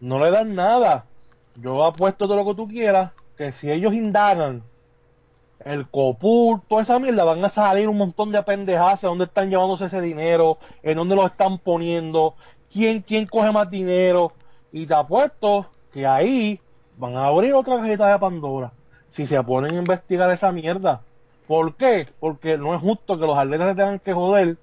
No 0.00 0.18
le 0.24 0.30
dan 0.30 0.54
nada. 0.54 1.04
Yo 1.56 1.84
apuesto 1.84 2.26
todo 2.26 2.36
lo 2.36 2.44
que 2.46 2.54
tú 2.54 2.68
quieras 2.68 3.12
que 3.36 3.52
si 3.52 3.70
ellos 3.70 3.92
indagan 3.92 4.62
el 5.64 5.88
copur, 5.88 6.60
toda 6.68 6.82
esa 6.82 6.98
mierda, 6.98 7.24
van 7.24 7.44
a 7.44 7.48
salir 7.48 7.88
un 7.88 7.96
montón 7.96 8.30
de 8.30 8.42
pendejadas 8.42 9.00
de 9.00 9.08
dónde 9.08 9.24
están 9.24 9.48
llevándose 9.48 9.86
ese 9.86 10.00
dinero, 10.00 10.58
en 10.82 10.96
dónde 10.96 11.16
lo 11.16 11.26
están 11.26 11.58
poniendo, 11.58 12.34
quién, 12.72 13.00
quién 13.00 13.26
coge 13.26 13.50
más 13.50 13.70
dinero. 13.70 14.32
Y 14.72 14.86
te 14.86 14.94
apuesto 14.94 15.66
que 15.92 16.06
ahí 16.06 16.60
van 16.96 17.16
a 17.16 17.26
abrir 17.26 17.54
otra 17.54 17.78
cajita 17.78 18.08
de 18.08 18.18
Pandora. 18.18 18.72
Si 19.10 19.26
se 19.26 19.42
ponen 19.42 19.76
a 19.76 19.78
investigar 19.78 20.30
esa 20.30 20.52
mierda. 20.52 21.00
¿Por 21.46 21.76
qué? 21.76 22.08
Porque 22.20 22.58
no 22.58 22.74
es 22.74 22.80
justo 22.80 23.18
que 23.18 23.26
los 23.26 23.38
atletas 23.38 23.70
se 23.70 23.74
tengan 23.76 23.98
que 24.00 24.12
joder 24.12 24.56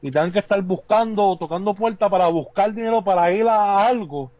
y 0.00 0.10
tengan 0.10 0.32
que 0.32 0.40
estar 0.40 0.60
buscando 0.62 1.24
o 1.24 1.36
tocando 1.36 1.74
puertas 1.74 2.10
para 2.10 2.26
buscar 2.26 2.74
dinero 2.74 3.02
para 3.02 3.30
ir 3.32 3.46
a 3.46 3.86
algo. 3.86 4.30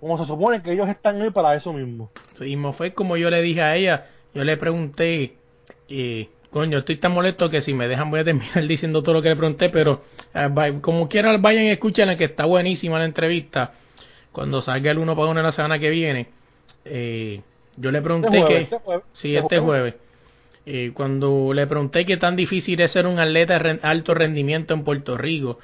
Como 0.00 0.18
se 0.18 0.24
supone 0.24 0.62
que 0.62 0.72
ellos 0.72 0.88
están 0.88 1.20
ahí 1.20 1.30
para 1.30 1.54
eso 1.54 1.72
mismo. 1.72 2.10
Sí, 2.38 2.44
mismo 2.44 2.72
fue 2.72 2.94
como 2.94 3.16
yo 3.16 3.28
le 3.28 3.42
dije 3.42 3.60
a 3.60 3.76
ella, 3.76 4.06
yo 4.34 4.42
le 4.44 4.56
pregunté, 4.56 5.36
eh, 5.94 6.28
coño, 6.50 6.78
estoy 6.78 6.96
tan 6.96 7.12
molesto 7.12 7.48
que 7.50 7.62
si 7.62 7.74
me 7.74 7.88
dejan 7.88 8.10
voy 8.10 8.20
a 8.20 8.24
terminar 8.24 8.66
diciendo 8.68 9.02
todo 9.02 9.14
lo 9.14 9.22
que 9.22 9.28
le 9.30 9.36
pregunté, 9.36 9.68
pero 9.68 10.02
eh, 10.34 10.78
como 10.80 11.08
quiera 11.08 11.36
vayan 11.38 11.64
y 11.64 11.70
escuchen 11.70 12.16
que 12.16 12.24
está 12.24 12.44
buenísima 12.46 12.98
la 12.98 13.04
entrevista. 13.04 13.74
Cuando 14.32 14.62
salga 14.62 14.90
el 14.90 14.98
uno 14.98 15.14
para 15.14 15.28
uno 15.30 15.42
la 15.42 15.52
semana 15.52 15.78
que 15.78 15.90
viene, 15.90 16.28
eh, 16.84 17.42
yo 17.76 17.90
le 17.90 18.00
pregunté 18.02 18.28
Este 18.28 18.40
jueves, 18.40 18.58
que... 18.58 18.62
este 18.62 18.78
jueves, 18.78 19.04
Sí, 19.12 19.28
este 19.36 19.56
este 19.56 19.58
jueves. 19.60 19.94
Eh, 20.64 20.92
cuando 20.94 21.52
le 21.52 21.66
pregunté 21.66 22.06
qué 22.06 22.16
tan 22.16 22.36
difícil 22.36 22.80
es 22.80 22.92
ser 22.92 23.06
un 23.06 23.18
atleta 23.18 23.58
de 23.58 23.80
alto 23.82 24.14
rendimiento 24.14 24.74
en 24.74 24.84
Puerto 24.84 25.18
Rico, 25.18 25.58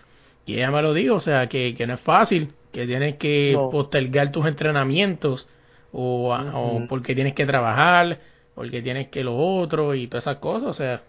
y 0.44 0.54
ella 0.54 0.70
me 0.70 0.82
lo 0.82 0.92
dijo, 0.92 1.14
o 1.16 1.20
sea, 1.20 1.46
que, 1.48 1.74
que 1.74 1.86
no 1.86 1.94
es 1.94 2.00
fácil, 2.00 2.52
que 2.72 2.86
tienes 2.86 3.16
que 3.16 3.52
No. 3.54 3.70
postergar 3.70 4.32
tus 4.32 4.46
entrenamientos, 4.46 5.48
o, 5.92 6.34
o 6.34 6.86
porque 6.88 7.14
tienes 7.14 7.34
que 7.34 7.46
trabajar, 7.46 8.18
porque 8.58 8.82
tienes 8.82 9.06
que 9.06 9.22
lo 9.22 9.36
otro, 9.36 9.94
y 9.94 10.08
todas 10.08 10.24
esas 10.24 10.38
cosas, 10.38 10.70
o 10.70 10.74
sea, 10.74 11.02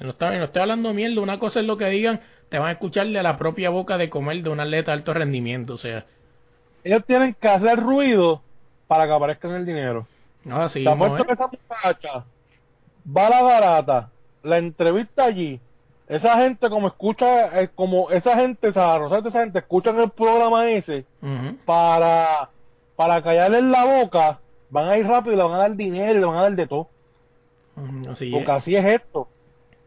no 0.00 0.10
estoy, 0.10 0.36
no 0.36 0.44
estoy 0.44 0.60
hablando 0.60 0.92
mierda, 0.92 1.22
una 1.22 1.38
cosa 1.38 1.60
es 1.60 1.64
lo 1.64 1.78
que 1.78 1.86
digan, 1.86 2.20
te 2.50 2.58
van 2.58 2.68
a 2.68 2.72
escuchar 2.72 3.06
de 3.06 3.22
la 3.22 3.38
propia 3.38 3.70
boca 3.70 3.96
de 3.96 4.10
comer 4.10 4.42
de 4.42 4.50
un 4.50 4.60
atleta 4.60 4.90
de 4.90 4.98
alto 4.98 5.14
rendimiento, 5.14 5.72
o 5.72 5.78
sea, 5.78 6.04
Ellos 6.84 7.02
tienen 7.06 7.32
que 7.40 7.48
hacer 7.48 7.80
ruido 7.80 8.42
para 8.86 9.06
que 9.06 9.12
aparezcan 9.14 9.52
el 9.52 9.64
dinero. 9.64 10.06
no 10.44 10.60
así. 10.60 10.84
Te 10.84 10.90
mismo 10.90 11.06
apuesto 11.06 11.22
es. 11.22 11.26
que 11.26 11.32
esa 11.32 11.46
muchacha 11.48 12.24
va 13.16 13.26
a 13.28 13.30
la 13.30 13.42
garata, 13.44 14.10
la 14.42 14.58
entrevista 14.58 15.24
allí. 15.24 15.58
Esa 16.06 16.36
gente 16.36 16.68
como 16.68 16.88
escucha, 16.88 17.62
eh, 17.62 17.70
como 17.74 18.10
esa 18.10 18.36
gente, 18.36 18.72
Rosario, 18.72 19.26
esa 19.26 19.40
gente 19.40 19.60
escuchan 19.60 19.98
el 19.98 20.10
programa 20.10 20.70
ese 20.70 21.06
para, 21.64 22.50
para 22.94 23.22
callarle 23.22 23.60
en 23.60 23.72
la 23.72 23.84
boca, 23.86 24.38
van 24.70 24.88
a 24.88 24.96
ir 24.96 25.06
rápido 25.06 25.34
y 25.34 25.36
le 25.36 25.42
van 25.42 25.52
a 25.54 25.58
dar 25.58 25.76
dinero 25.76 26.12
y 26.18 26.20
le 26.20 26.26
van 26.26 26.36
a 26.36 26.42
dar 26.42 26.52
de 26.54 26.66
todo. 26.66 26.88
Ujú, 27.76 28.10
Así 28.10 28.26
es. 28.26 28.32
Porque 28.32 28.52
así 28.52 28.76
es 28.76 28.84
esto. 28.84 29.28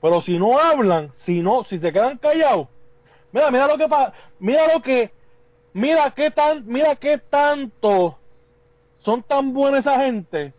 Pero 0.02 0.22
si 0.22 0.38
no 0.38 0.60
hablan, 0.60 1.12
si 1.26 1.42
no, 1.42 1.64
si 1.64 1.80
se 1.80 1.92
quedan 1.94 2.18
callados, 2.18 2.68
mira, 3.32 3.50
mira 3.52 3.68
lo 3.68 3.78
que 3.78 3.88
pasa, 3.88 4.14
mira 4.40 4.74
lo 4.74 4.82
que, 4.82 5.12
mira 5.74 6.12
qué 6.12 6.30
tan, 6.30 6.68
mira 6.68 6.96
qué 6.98 7.18
tanto 7.18 8.18
son 9.00 9.24
tan 9.24 9.54
buenos 9.54 9.82
esa 9.82 10.02
gente 10.02 10.54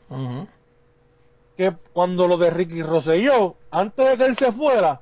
que 1.57 1.73
cuando 1.93 2.27
lo 2.27 2.37
de 2.37 2.51
Ricky 2.51 2.83
Rosselló, 2.83 3.57
antes 3.71 4.09
de 4.11 4.17
que 4.17 4.25
él 4.25 4.37
se 4.37 4.53
fuera, 4.53 5.01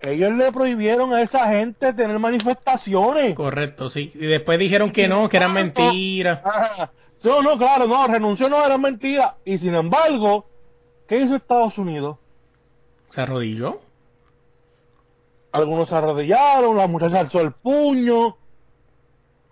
ellos 0.00 0.32
le 0.32 0.52
prohibieron 0.52 1.12
a 1.14 1.22
esa 1.22 1.48
gente 1.48 1.92
tener 1.92 2.18
manifestaciones. 2.18 3.34
Correcto, 3.34 3.88
sí. 3.88 4.12
Y 4.14 4.26
después 4.26 4.58
dijeron 4.58 4.90
que 4.90 5.08
no, 5.08 5.28
que 5.28 5.38
eran 5.38 5.54
mentiras. 5.54 6.40
Ajá. 6.44 6.90
No, 7.22 7.42
no, 7.42 7.58
claro, 7.58 7.86
no, 7.86 8.06
renunció, 8.06 8.48
no, 8.48 8.64
era 8.64 8.78
mentira. 8.78 9.36
Y 9.44 9.58
sin 9.58 9.74
embargo, 9.74 10.46
¿qué 11.06 11.20
hizo 11.20 11.36
Estados 11.36 11.76
Unidos? 11.78 12.18
Se 13.10 13.20
arrodilló. 13.20 13.80
Algunos 15.50 15.88
se 15.88 15.94
arrodillaron, 15.94 16.76
la 16.76 16.86
muchacha 16.86 17.20
alzó 17.20 17.40
el 17.40 17.52
puño. 17.52 18.36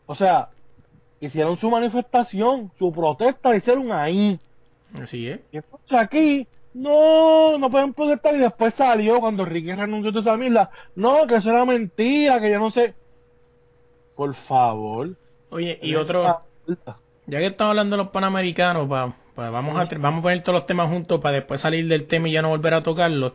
O 0.07 0.15
sea, 0.15 0.51
hicieron 1.21 1.59
su 1.59 1.71
manifestación, 1.71 2.71
su 2.79 2.93
protesta, 2.93 3.51
la 3.51 3.57
hicieron 3.57 3.91
ahí. 3.91 4.39
Así 5.01 5.29
es. 5.29 5.41
Y 5.51 5.57
entonces 5.57 5.99
aquí, 5.99 6.47
no, 6.75 7.59
no 7.59 7.71
pueden 7.71 7.95
protestar. 7.95 8.37
Y 8.37 8.41
después 8.41 8.75
salió 8.75 9.19
cuando 9.21 9.45
Ricky 9.45 9.73
renunció 9.73 10.13
de 10.13 10.21
esa 10.21 10.37
mierda. 10.37 10.71
No, 10.95 11.27
que 11.27 11.37
eso 11.37 11.51
era 11.51 11.65
mentira, 11.65 12.41
que 12.41 12.51
yo 12.51 12.61
no 12.61 12.71
sé. 12.71 12.95
Por 14.15 14.35
favor. 14.35 15.17
Oye, 15.51 15.79
y 15.83 15.95
otro, 15.95 16.43
ya 17.27 17.39
que 17.39 17.47
estamos 17.47 17.71
hablando 17.71 17.97
de 17.97 18.03
los 18.03 18.13
panamericanos, 18.13 18.89
pa, 18.89 19.15
pa- 19.35 19.51
vamos, 19.51 19.77
a, 19.79 19.89
vamos 19.99 20.21
a 20.21 20.23
poner 20.23 20.43
todos 20.43 20.61
los 20.61 20.67
temas 20.67 20.89
juntos 20.89 21.21
para 21.21 21.37
después 21.37 21.61
salir 21.61 21.87
del 21.89 22.07
tema 22.07 22.29
y 22.29 22.33
ya 22.33 22.43
no 22.43 22.49
volver 22.51 22.75
a 22.75 22.83
tocarlo. 22.83 23.35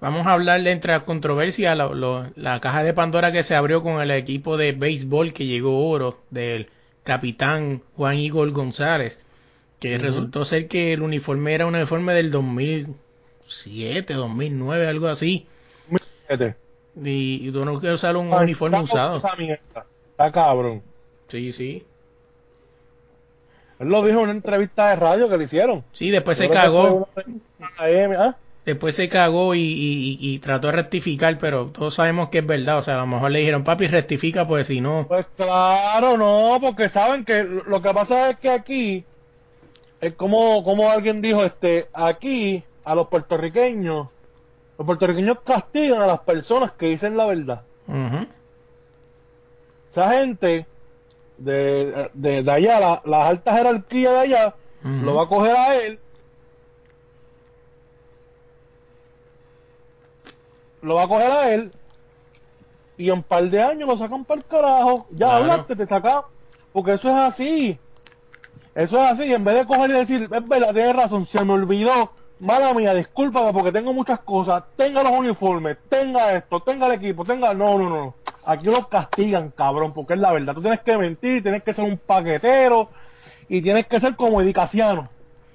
Vamos 0.00 0.26
a 0.26 0.32
hablar 0.32 0.62
de 0.62 0.70
entre 0.70 0.92
las 0.92 1.02
controversias, 1.02 1.76
la, 1.76 1.86
lo- 1.88 2.30
la 2.36 2.60
caja 2.60 2.82
de 2.84 2.94
Pandora 2.94 3.32
que 3.32 3.42
se 3.42 3.54
abrió 3.56 3.82
con 3.82 4.00
el 4.00 4.10
equipo 4.12 4.56
de 4.56 4.72
béisbol 4.72 5.32
que 5.32 5.46
llegó 5.46 5.88
oro 5.88 6.18
del 6.30 6.68
capitán 7.04 7.82
Juan 7.96 8.16
Igor 8.18 8.50
González, 8.52 9.20
que 9.80 9.98
resultó 9.98 10.44
ser 10.44 10.68
que 10.68 10.92
el 10.92 11.02
uniforme 11.02 11.54
era 11.54 11.66
un 11.66 11.74
uniforme 11.74 12.14
del 12.14 12.30
2007, 12.30 14.14
2009, 14.14 14.86
algo 14.86 15.08
así. 15.08 15.46
Fíjate. 16.26 16.56
Y, 17.02 17.48
y 17.48 17.52
tú 17.52 17.64
no 17.64 17.78
quieres 17.80 17.96
usar 17.96 18.16
un 18.16 18.32
Ay, 18.32 18.44
uniforme 18.44 18.78
está 18.78 18.94
usado. 18.94 19.16
Está 20.10 20.32
cabrón. 20.32 20.82
Sí, 21.28 21.52
sí. 21.52 21.84
Él 23.78 23.88
lo 23.88 24.02
dijo 24.04 24.18
en 24.18 24.24
una 24.24 24.32
entrevista 24.32 24.88
de 24.88 24.96
radio 24.96 25.28
que 25.28 25.36
le 25.36 25.44
hicieron. 25.44 25.84
Sí, 25.92 26.10
después 26.10 26.36
se 26.38 26.46
Yo 26.48 26.52
cagó. 26.52 27.08
una 27.78 28.24
¿ah? 28.26 28.36
Después 28.66 28.96
se 28.96 29.08
cagó 29.08 29.54
y, 29.54 30.18
y- 30.20 30.38
trató 30.40 30.66
de 30.66 30.74
rectificar, 30.74 31.38
pero 31.38 31.68
todos 31.68 31.94
sabemos 31.94 32.28
que 32.28 32.40
es 32.40 32.46
verdad. 32.46 32.78
O 32.78 32.82
sea, 32.82 32.96
a 32.96 33.00
lo 33.00 33.06
mejor 33.06 33.30
le 33.30 33.38
dijeron, 33.38 33.64
papi, 33.64 33.86
rectifica, 33.86 34.46
pues 34.46 34.66
si 34.66 34.82
no. 34.82 35.06
Pues 35.08 35.24
claro, 35.36 36.18
no, 36.18 36.58
porque 36.60 36.90
saben 36.90 37.24
que 37.24 37.44
lo 37.44 37.80
que 37.80 37.94
pasa 37.94 38.28
es 38.30 38.38
que 38.40 38.50
aquí, 38.50 39.04
es 40.02 40.12
como, 40.14 40.62
como 40.64 40.90
alguien 40.90 41.22
dijo, 41.22 41.44
este, 41.44 41.88
aquí 41.94 42.62
a 42.84 42.94
los 42.94 43.08
puertorriqueños, 43.08 44.08
los 44.76 44.86
puertorriqueños 44.86 45.40
castigan 45.46 46.02
a 46.02 46.06
las 46.06 46.20
personas 46.20 46.72
que 46.72 46.88
dicen 46.88 47.16
la 47.16 47.24
verdad. 47.24 47.62
Esa 49.90 50.10
gente 50.12 50.66
de, 51.38 52.10
de, 52.14 52.42
de 52.42 52.50
allá, 52.52 52.80
la- 52.80 53.02
las 53.04 53.28
altas 53.30 53.56
jerarquías 53.56 54.12
de 54.12 54.18
allá, 54.18 54.54
lo 54.82 55.14
va 55.14 55.22
a 55.24 55.28
coger 55.28 55.56
a 55.56 55.76
él, 55.76 55.98
lo 60.82 60.94
va 60.96 61.04
a 61.04 61.08
coger 61.08 61.30
a 61.30 61.50
él, 61.52 61.72
y 62.96 63.08
en 63.08 63.14
un 63.18 63.22
par 63.22 63.44
de 63.48 63.62
años 63.62 63.88
lo 63.88 63.96
sacan 63.96 64.24
para 64.24 64.40
el 64.40 64.46
carajo. 64.46 65.06
Ya 65.10 65.16
Claro. 65.26 65.34
hablaste, 65.36 65.76
te 65.76 65.86
sacan, 65.86 66.22
porque 66.72 66.92
eso 66.94 67.08
es 67.08 67.14
así. 67.16 67.78
Eso 68.74 68.98
es 69.02 69.10
así, 69.12 69.32
en 69.32 69.44
vez 69.44 69.54
de 69.56 69.66
coger 69.66 69.90
y 69.90 69.94
decir, 69.94 70.22
es 70.30 70.48
verdad, 70.48 70.72
tienes 70.72 70.94
razón, 70.96 71.26
se 71.26 71.44
me 71.44 71.52
olvidó, 71.52 72.12
mala 72.40 72.72
mía, 72.74 72.94
discúlpame 72.94 73.52
porque 73.52 73.72
tengo 73.72 73.92
muchas 73.92 74.20
cosas, 74.20 74.64
tenga 74.76 75.02
los 75.02 75.12
uniformes, 75.12 75.78
tenga 75.88 76.32
esto, 76.34 76.60
tenga 76.60 76.86
el 76.86 76.92
equipo, 76.92 77.24
tenga, 77.24 77.52
no, 77.54 77.78
no, 77.78 77.88
no, 77.88 78.14
aquí 78.44 78.66
los 78.66 78.86
castigan, 78.88 79.50
cabrón, 79.50 79.92
porque 79.92 80.14
es 80.14 80.20
la 80.20 80.32
verdad, 80.32 80.54
tú 80.54 80.62
tienes 80.62 80.80
que 80.80 80.96
mentir, 80.96 81.42
tienes 81.42 81.62
que 81.62 81.72
ser 81.72 81.84
un 81.84 81.98
paquetero, 81.98 82.88
y 83.48 83.62
tienes 83.62 83.86
que 83.86 84.00
ser 84.00 84.14
como 84.16 84.40
Edicaciano, 84.40 85.08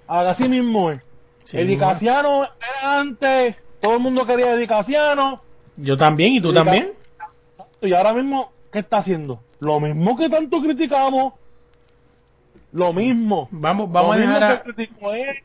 así 0.07 0.47
mismo 0.49 0.91
es, 0.91 1.01
Sí, 1.45 1.57
Edicaciano 1.57 2.45
era 2.45 2.99
antes, 2.99 3.57
todo 3.81 3.95
el 3.95 3.99
mundo 3.99 4.25
quería 4.25 4.53
Edicaciano, 4.53 5.41
Yo 5.77 5.97
también, 5.97 6.33
¿y 6.33 6.41
tú 6.41 6.53
también? 6.53 6.93
y 7.81 7.93
ahora 7.93 8.13
mismo, 8.13 8.51
¿qué 8.71 8.79
está 8.79 8.97
haciendo? 8.97 9.39
Lo 9.59 9.79
mismo 9.79 10.15
que 10.15 10.29
tanto 10.29 10.61
criticamos, 10.61 11.33
lo 12.73 12.91
mismo. 12.91 13.47
Vamos, 13.51 13.91
vamos 13.91 14.15
a 14.15 14.19
Lo 14.19 14.25
dejar 14.25 14.43
a, 14.43 14.63
él, 14.65 14.89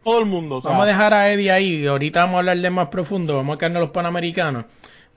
todo 0.02 0.18
el 0.18 0.26
mundo. 0.26 0.60
Vamos 0.62 0.82
a 0.82 0.86
dejar 0.86 1.14
a 1.14 1.30
Eddie 1.30 1.52
ahí, 1.52 1.86
ahorita 1.86 2.20
vamos 2.20 2.36
a 2.36 2.38
hablar 2.38 2.58
de 2.58 2.70
más 2.70 2.88
profundo, 2.88 3.36
vamos 3.36 3.54
a 3.54 3.58
quedarnos 3.58 3.82
los 3.82 3.90
panamericanos. 3.90 4.64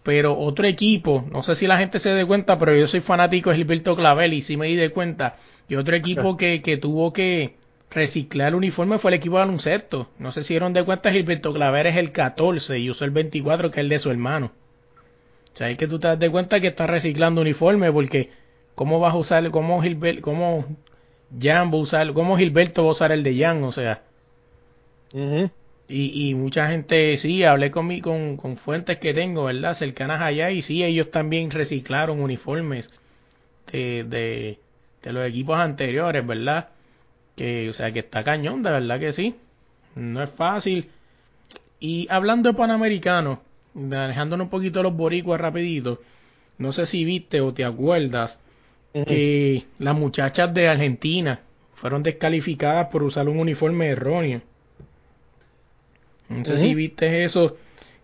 Pero 0.04 0.38
otro 0.38 0.68
equipo, 0.68 1.26
no 1.32 1.42
sé 1.44 1.56
si 1.56 1.68
la 1.68 1.78
gente 1.78 2.00
se 2.00 2.10
dé 2.10 2.26
cuenta, 2.26 2.60
pero 2.60 2.76
yo 2.76 2.88
soy 2.88 3.02
fanático 3.02 3.50
de 3.50 3.58
Gilberto 3.58 3.96
Clavel 3.96 4.34
y 4.34 4.42
sí 4.42 4.58
me 4.58 4.68
di 4.68 4.76
de 4.76 4.90
cuenta. 4.90 5.38
Y 5.70 5.76
otro 5.76 5.96
equipo 5.96 6.38
que, 6.38 6.62
que 6.62 6.78
tuvo 6.78 7.14
que 7.14 7.56
reciclar 7.92 8.50
el 8.50 8.56
uniforme 8.56 8.98
fue 8.98 9.12
el 9.12 9.16
equipo 9.16 9.36
de 9.36 9.42
baloncesto. 9.42 10.10
No 10.18 10.32
sé 10.32 10.44
si 10.44 10.54
dieron 10.54 10.74
de 10.74 10.84
cuenta, 10.84 11.12
Gilberto 11.12 11.54
Clavel 11.54 11.88
es 11.88 11.96
el 11.96 12.12
14 12.12 12.80
y 12.80 12.90
usó 12.90 13.06
el 13.06 13.12
24 13.12 13.70
que 13.72 13.80
es 13.80 13.84
el 13.84 13.90
de 13.90 14.00
su 14.00 14.10
hermano. 14.10 14.52
O 15.54 15.56
sea, 15.56 15.70
es 15.70 15.78
que 15.78 15.88
tú 15.88 16.00
te 16.00 16.08
das 16.08 16.20
de 16.20 16.30
cuenta 16.30 16.60
que 16.60 16.68
está 16.68 16.88
reciclando 16.88 17.42
uniforme 17.42 17.92
porque 17.92 18.32
¿cómo 18.76 19.00
vas 19.00 19.14
a 19.14 19.18
usar, 19.18 19.50
cómo 19.52 19.82
Gilberto, 19.82 20.22
cómo 20.22 20.66
Jan 21.40 21.72
va 21.72 21.76
a 21.76 21.82
usar, 21.82 22.14
cómo 22.14 22.38
Gilberto 22.38 22.84
va 22.84 22.90
a 22.90 22.92
usar 22.92 23.12
el 23.12 23.24
de 23.24 23.38
Jan? 23.38 23.64
O 23.64 23.72
sea, 23.72 24.02
y, 25.88 26.30
y 26.30 26.36
mucha 26.36 26.68
gente, 26.68 27.18
sí, 27.18 27.44
hablé 27.44 27.72
con, 27.72 27.88
mi, 27.88 28.02
con, 28.02 28.38
con 28.38 28.58
fuentes 28.58 28.98
que 29.00 29.14
tengo, 29.14 29.46
¿verdad? 29.46 29.76
Cercanas 29.76 30.22
allá, 30.22 30.52
y 30.52 30.62
sí, 30.62 30.84
ellos 30.84 31.12
también 31.12 31.52
reciclaron 31.52 32.22
uniformes 32.22 32.90
de, 33.72 34.06
de, 34.08 34.60
de 35.04 35.14
los 35.14 35.28
equipos 35.28 35.58
anteriores, 35.58 36.26
¿verdad? 36.26 36.70
Que, 37.36 37.70
o 37.70 37.74
sea, 37.74 37.92
que 37.92 38.00
está 38.00 38.24
cañón, 38.24 38.64
de 38.64 38.72
verdad 38.72 39.00
que 39.00 39.14
sí. 39.14 39.36
No 39.96 40.24
es 40.24 40.30
fácil. 40.30 40.90
Y 41.80 42.08
hablando 42.10 42.52
de 42.52 42.58
Panamericanos, 42.58 43.40
dejándonos 43.74 44.46
un 44.46 44.50
poquito 44.52 44.84
los 44.84 44.96
boricuas 44.96 45.42
rapidito, 45.42 46.02
no 46.58 46.72
sé 46.72 46.86
si 46.86 47.04
viste 47.04 47.42
o 47.42 47.54
te 47.54 47.66
acuerdas 47.66 48.40
Que 48.94 49.66
las 49.80 49.96
muchachas 49.96 50.54
de 50.54 50.68
Argentina 50.68 51.42
fueron 51.76 52.04
descalificadas 52.04 52.88
por 52.88 53.04
usar 53.04 53.28
un 53.30 53.40
uniforme 53.40 53.88
erróneo. 53.88 54.42
No 56.30 56.46
sé 56.46 56.60
si 56.60 56.74
viste 56.76 57.24
eso. 57.24 57.58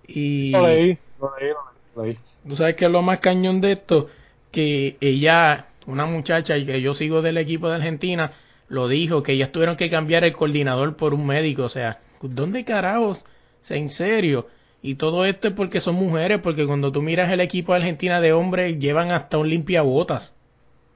Y 0.08 0.52
Lo 0.52 0.68
leí, 0.68 0.98
lo 1.20 1.32
leí, 1.40 1.52
lo 1.96 2.04
leí. 2.06 2.18
tú 2.48 2.56
sabes 2.56 2.76
que 2.76 2.86
es 2.86 2.92
lo 2.92 3.02
más 3.02 3.20
cañón 3.20 3.62
de 3.62 3.74
esto, 3.74 4.10
que 4.52 4.98
ella, 5.02 5.68
una 5.86 6.06
muchacha 6.06 6.58
y 6.58 6.66
que 6.66 6.82
yo 6.82 6.94
sigo 6.94 7.22
del 7.22 7.38
equipo 7.38 7.70
de 7.70 7.76
Argentina, 7.76 8.34
lo 8.70 8.88
dijo, 8.88 9.24
que 9.24 9.34
ellas 9.34 9.52
tuvieron 9.52 9.78
que 9.78 9.90
cambiar 9.90 10.24
el 10.24 10.34
coordinador 10.34 10.96
por 10.98 11.14
un 11.14 11.26
médico. 11.26 11.64
O 11.64 11.70
sea, 11.70 12.02
¿dónde 12.22 12.66
carajos? 12.66 13.26
O 13.62 13.64
sea, 13.66 13.78
en 13.78 13.90
serio. 13.90 14.48
Y 14.82 14.96
todo 14.96 15.26
esto 15.26 15.50
es 15.50 15.54
porque 15.54 15.82
son 15.82 15.96
mujeres, 15.96 16.40
porque 16.42 16.66
cuando 16.66 16.92
tú 16.92 17.02
miras 17.02 17.32
el 17.32 17.42
equipo 17.42 17.74
de 17.74 17.80
Argentina 17.80 18.22
de 18.22 18.34
hombres, 18.34 18.80
llevan 18.80 19.12
hasta 19.12 19.38
un 19.38 19.50
limpiabotas. 19.50 20.37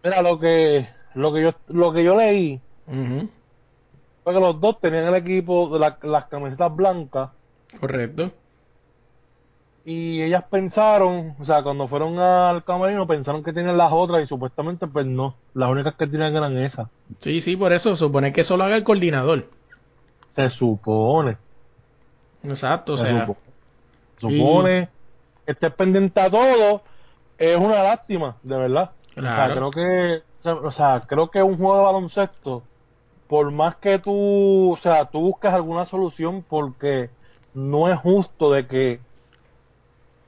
Mira, 0.04 0.22
lo 0.22 0.40
que, 0.40 0.88
lo 1.16 1.34
que 1.34 1.42
yo, 1.44 1.52
lo 1.68 1.94
que 1.94 2.04
yo 2.04 2.16
leí 2.16 2.60
fue 4.24 4.34
que 4.34 4.40
los 4.40 4.60
dos 4.60 4.80
tenían 4.80 5.06
el 5.06 5.16
equipo 5.16 5.70
de 5.70 5.80
la- 5.80 5.98
las 6.04 6.26
camisetas 6.26 6.76
blancas 6.76 7.30
Correcto. 7.80 8.32
y 9.86 10.22
ellas 10.22 10.44
pensaron, 10.50 11.36
o 11.40 11.46
sea, 11.46 11.64
cuando 11.64 11.88
fueron 11.88 12.20
al 12.20 12.64
camerino 12.64 13.08
pensaron 13.08 13.44
que 13.44 13.54
tenían 13.54 13.78
las 13.78 13.92
otras 13.92 14.24
y 14.24 14.28
supuestamente 14.28 14.86
pues 14.88 15.06
no, 15.06 15.36
las 15.54 15.70
únicas 15.70 15.96
que 15.96 16.08
tenían 16.08 16.36
eran 16.36 16.58
esas. 16.58 16.88
Sí, 17.22 17.42
sí, 17.42 17.56
por 17.56 17.74
eso 17.74 17.96
supone 17.96 18.32
que 18.34 18.42
eso 18.42 18.58
lo 18.58 18.64
haga 18.64 18.76
el 18.76 18.84
coordinador. 18.84 19.46
Se 20.36 20.50
supone. 20.50 21.38
Exacto, 22.44 22.94
o 22.94 22.98
se 22.98 23.06
sea, 23.08 23.26
supo- 23.28 23.38
supone 24.18 24.90
que 25.46 25.52
estés 25.52 25.74
pendiente 25.74 26.20
a 26.22 26.30
todo 26.30 26.84
es 27.38 27.58
una 27.58 27.82
lástima, 27.84 28.38
de 28.44 28.58
verdad. 28.58 28.92
Claro. 29.16 29.68
O 29.68 29.72
sea, 29.72 29.72
creo 29.72 29.72
que, 29.72 30.24
o 30.50 30.72
sea, 30.72 31.06
creo 31.08 31.30
que 31.30 31.44
un 31.44 31.58
juego 31.58 31.78
de 31.78 31.84
baloncesto, 31.84 32.64
por 33.28 33.52
más 33.52 33.76
que 33.78 34.00
tú, 34.00 34.74
o 34.74 34.78
sea, 34.78 35.06
tú 35.06 35.20
busques 35.20 35.54
alguna 35.54 35.86
solución, 35.86 36.46
porque 36.50 37.10
no 37.54 37.92
es 37.92 38.00
justo 38.00 38.52
de 38.52 38.68
que 38.68 39.00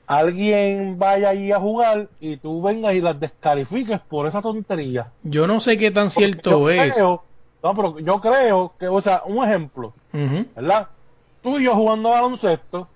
alguien 0.06 0.98
vaya 0.98 1.30
allí 1.30 1.52
a 1.52 1.60
jugar 1.60 2.08
y 2.20 2.36
tú 2.36 2.62
vengas 2.62 2.94
y 2.94 3.00
las 3.00 3.18
descalifiques 3.18 4.00
por 4.08 4.26
esa 4.26 4.42
tontería. 4.42 5.12
yo 5.22 5.46
no 5.46 5.60
sé 5.60 5.78
qué 5.78 5.90
tan 5.90 6.10
Porque 6.10 6.30
cierto 6.32 6.50
yo 6.50 6.70
es. 6.70 6.94
Creo, 6.94 7.24
no, 7.62 7.74
pero 7.74 7.98
yo 7.98 8.20
creo 8.20 8.74
que, 8.78 8.88
o 8.88 9.00
sea, 9.00 9.22
un 9.26 9.44
ejemplo, 9.44 9.94
Ujú, 10.12 10.46
¿verdad? 10.54 10.88
Tú 11.42 11.58
y 11.58 11.64
yo 11.64 11.74
jugando 11.74 12.10
baloncesto 12.10 12.88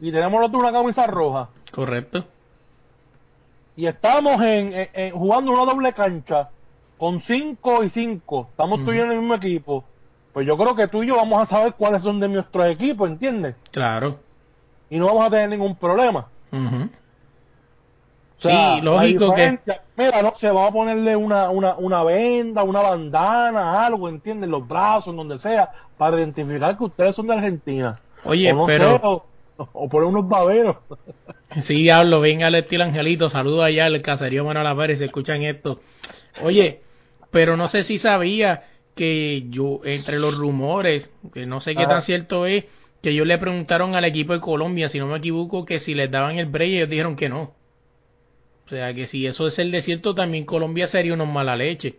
y 0.00 0.12
tenemos 0.12 0.40
los 0.40 0.52
una 0.54 0.72
camisa 0.72 1.06
roja 1.06 1.50
Correcto. 1.72 2.24
Y 3.78 3.86
estamos 3.86 4.42
en, 4.42 4.72
en- 4.74 4.88
en- 4.92 5.10
jugando 5.12 5.52
una 5.52 5.64
doble 5.64 5.92
cancha 5.92 6.48
con 6.98 7.20
5 7.22 7.84
y 7.84 7.90
5, 7.90 8.48
estamos 8.50 8.84
tú 8.84 8.92
y 8.92 8.96
yo 8.96 9.04
en 9.04 9.12
el 9.12 9.18
mismo 9.20 9.34
equipo, 9.36 9.84
pues 10.32 10.44
yo 10.46 10.56
creo 10.58 10.74
que 10.74 10.88
tú 10.88 11.04
y 11.04 11.06
yo 11.06 11.14
vamos 11.14 11.40
a 11.42 11.46
saber 11.46 11.74
cuáles 11.74 12.02
son 12.02 12.18
de 12.18 12.26
nuestros 12.28 12.66
equipos, 12.68 13.08
¿entiendes? 13.08 13.54
Claro. 13.70 14.16
Y 14.90 14.98
no 14.98 15.06
vamos 15.06 15.26
a 15.26 15.30
tener 15.30 15.48
ningún 15.50 15.76
problema. 15.76 16.26
O 18.38 18.40
sea, 18.40 18.74
Sí, 18.76 18.80
lógico 18.82 19.32
que- 19.34 19.58
Mira, 19.96 20.22
no 20.22 20.32
se 20.38 20.50
va 20.50 20.66
a 20.66 20.72
ponerle 20.72 21.14
una, 21.16 21.50
una, 21.50 21.74
una 21.76 22.02
venda, 22.04 22.62
una 22.62 22.80
bandana, 22.82 23.84
algo, 23.86 24.08
¿entiendes? 24.08 24.44
En 24.46 24.50
Los 24.52 24.66
brazos, 24.66 25.14
donde 25.14 25.38
sea, 25.38 25.70
para 25.96 26.16
identificar 26.16 26.76
que 26.76 26.84
ustedes 26.84 27.14
son 27.16 27.26
de 27.26 27.34
Argentina. 27.34 27.98
Oye, 28.24 28.52
o 28.52 28.56
no 28.56 28.66
pero 28.66 28.96
sé, 28.96 29.00
o, 29.04 29.24
o 29.72 29.88
poner 29.88 30.08
unos 30.08 30.28
baberos. 30.28 30.76
Sí, 31.62 31.74
diablo, 31.82 32.20
venga 32.20 32.46
al 32.46 32.54
estilo 32.54 32.84
Angelito, 32.84 33.30
saludo 33.30 33.62
allá 33.62 33.86
al 33.86 34.02
caserío 34.02 34.44
Manuel 34.44 34.76
Pérez, 34.76 34.98
si 34.98 35.04
escuchan 35.04 35.42
esto. 35.42 35.80
Oye, 36.42 36.80
pero 37.30 37.56
no 37.56 37.68
sé 37.68 37.82
si 37.82 37.98
sabía 37.98 38.64
que 38.94 39.44
yo, 39.48 39.80
entre 39.84 40.18
los 40.18 40.36
rumores, 40.36 41.10
que 41.32 41.46
no 41.46 41.60
sé 41.60 41.74
qué 41.74 41.82
Ajá. 41.82 41.94
tan 41.94 42.02
cierto 42.02 42.46
es, 42.46 42.64
que 43.02 43.10
ellos 43.10 43.26
le 43.26 43.38
preguntaron 43.38 43.94
al 43.94 44.04
equipo 44.04 44.32
de 44.32 44.40
Colombia, 44.40 44.88
si 44.88 44.98
no 44.98 45.06
me 45.06 45.18
equivoco, 45.18 45.64
que 45.64 45.78
si 45.78 45.94
les 45.94 46.10
daban 46.10 46.38
el 46.38 46.46
break, 46.46 46.70
ellos 46.70 46.90
dijeron 46.90 47.16
que 47.16 47.28
no. 47.28 47.54
O 48.66 48.68
sea, 48.68 48.92
que 48.92 49.06
si 49.06 49.26
eso 49.26 49.46
es 49.46 49.58
el 49.58 49.70
desierto, 49.70 50.14
también 50.14 50.44
Colombia 50.44 50.86
sería 50.88 51.14
unos 51.14 51.28
mala 51.28 51.56
leche. 51.56 51.96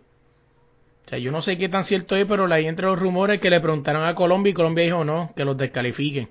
O 1.06 1.08
sea, 1.08 1.18
yo 1.18 1.32
no 1.32 1.42
sé 1.42 1.58
qué 1.58 1.68
tan 1.68 1.84
cierto 1.84 2.14
es, 2.16 2.26
pero 2.26 2.52
ahí 2.52 2.66
entre 2.66 2.86
los 2.86 2.98
rumores 2.98 3.40
que 3.40 3.50
le 3.50 3.60
preguntaron 3.60 4.04
a 4.04 4.14
Colombia 4.14 4.50
y 4.50 4.54
Colombia 4.54 4.84
dijo 4.84 5.04
no, 5.04 5.32
que 5.34 5.44
los 5.44 5.56
descalifiquen. 5.56 6.28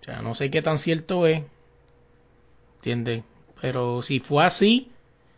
O 0.00 0.04
sea, 0.04 0.22
no 0.22 0.34
sé 0.34 0.50
qué 0.50 0.62
tan 0.62 0.78
cierto 0.78 1.26
es. 1.26 1.42
¿Entiendes? 2.78 3.22
Pero 3.60 4.02
si 4.02 4.20
fue 4.20 4.44
así, 4.44 4.90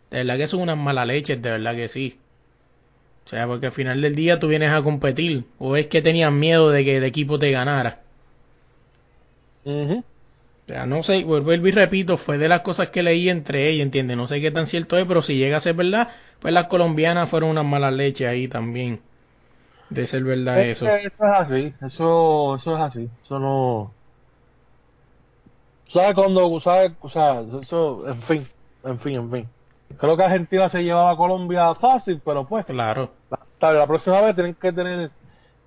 de 0.09 0.19
verdad 0.19 0.37
que 0.37 0.47
son 0.47 0.61
unas 0.61 0.77
mala 0.77 1.05
leches, 1.05 1.41
de 1.41 1.51
verdad 1.51 1.75
que 1.75 1.87
sí. 1.87 2.17
O 3.25 3.29
sea, 3.29 3.47
porque 3.47 3.67
al 3.67 3.71
final 3.71 4.01
del 4.01 4.15
día 4.15 4.39
tú 4.39 4.47
vienes 4.47 4.71
a 4.71 4.81
competir. 4.83 5.45
O 5.59 5.75
es 5.75 5.87
que 5.87 6.01
tenían 6.01 6.39
miedo 6.39 6.69
de 6.69 6.83
que 6.83 6.97
el 6.97 7.03
equipo 7.03 7.39
te 7.39 7.51
ganara. 7.51 7.99
O 10.65 10.73
sea, 10.73 10.85
no 10.85 11.03
sé, 11.03 11.23
vuelvo 11.23 11.67
y 11.67 11.71
repito, 11.71 12.17
fue 12.17 12.37
de 12.37 12.47
las 12.47 12.61
cosas 12.61 12.89
que 12.89 13.03
leí 13.03 13.29
entre 13.29 13.69
ellas, 13.69 13.83
¿entiendes? 13.85 14.17
No 14.17 14.27
sé 14.27 14.39
qué 14.41 14.51
tan 14.51 14.67
cierto 14.67 14.97
es, 14.97 15.05
pero 15.05 15.21
si 15.21 15.35
llega 15.35 15.57
a 15.57 15.61
ser 15.61 15.75
verdad, 15.75 16.09
pues 16.39 16.53
las 16.53 16.67
colombianas 16.67 17.29
fueron 17.29 17.49
unas 17.49 17.65
malas 17.65 17.93
leches 17.93 18.27
ahí 18.27 18.47
también. 18.47 19.01
De 19.89 20.07
ser 20.07 20.23
verdad 20.23 20.61
Es 20.61 20.77
eso. 20.77 20.87
Eso 20.87 21.07
es 21.07 21.13
así, 21.21 21.73
eso, 21.85 22.55
eso 22.55 22.75
es 22.75 22.81
así, 22.81 23.09
eso 23.23 23.39
no... 23.39 23.91
¿Sabes 25.93 26.15
cuando, 26.15 26.59
sabes, 26.61 26.93
o 27.01 27.09
sea, 27.09 27.41
eso, 27.61 28.07
en 28.07 28.21
fin, 28.23 28.47
en 28.83 28.99
fin, 28.99 29.15
en 29.15 29.31
fin. 29.31 29.47
Creo 29.97 30.15
que 30.15 30.23
Argentina 30.23 30.69
se 30.69 30.83
llevaba 30.83 31.11
a 31.11 31.17
Colombia 31.17 31.75
fácil, 31.75 32.21
pero 32.23 32.45
pues, 32.47 32.65
Claro. 32.65 33.11
la, 33.59 33.73
la 33.73 33.87
próxima 33.87 34.21
vez 34.21 34.35
tienen 34.35 34.55
que 34.55 34.71
tener, 34.71 35.11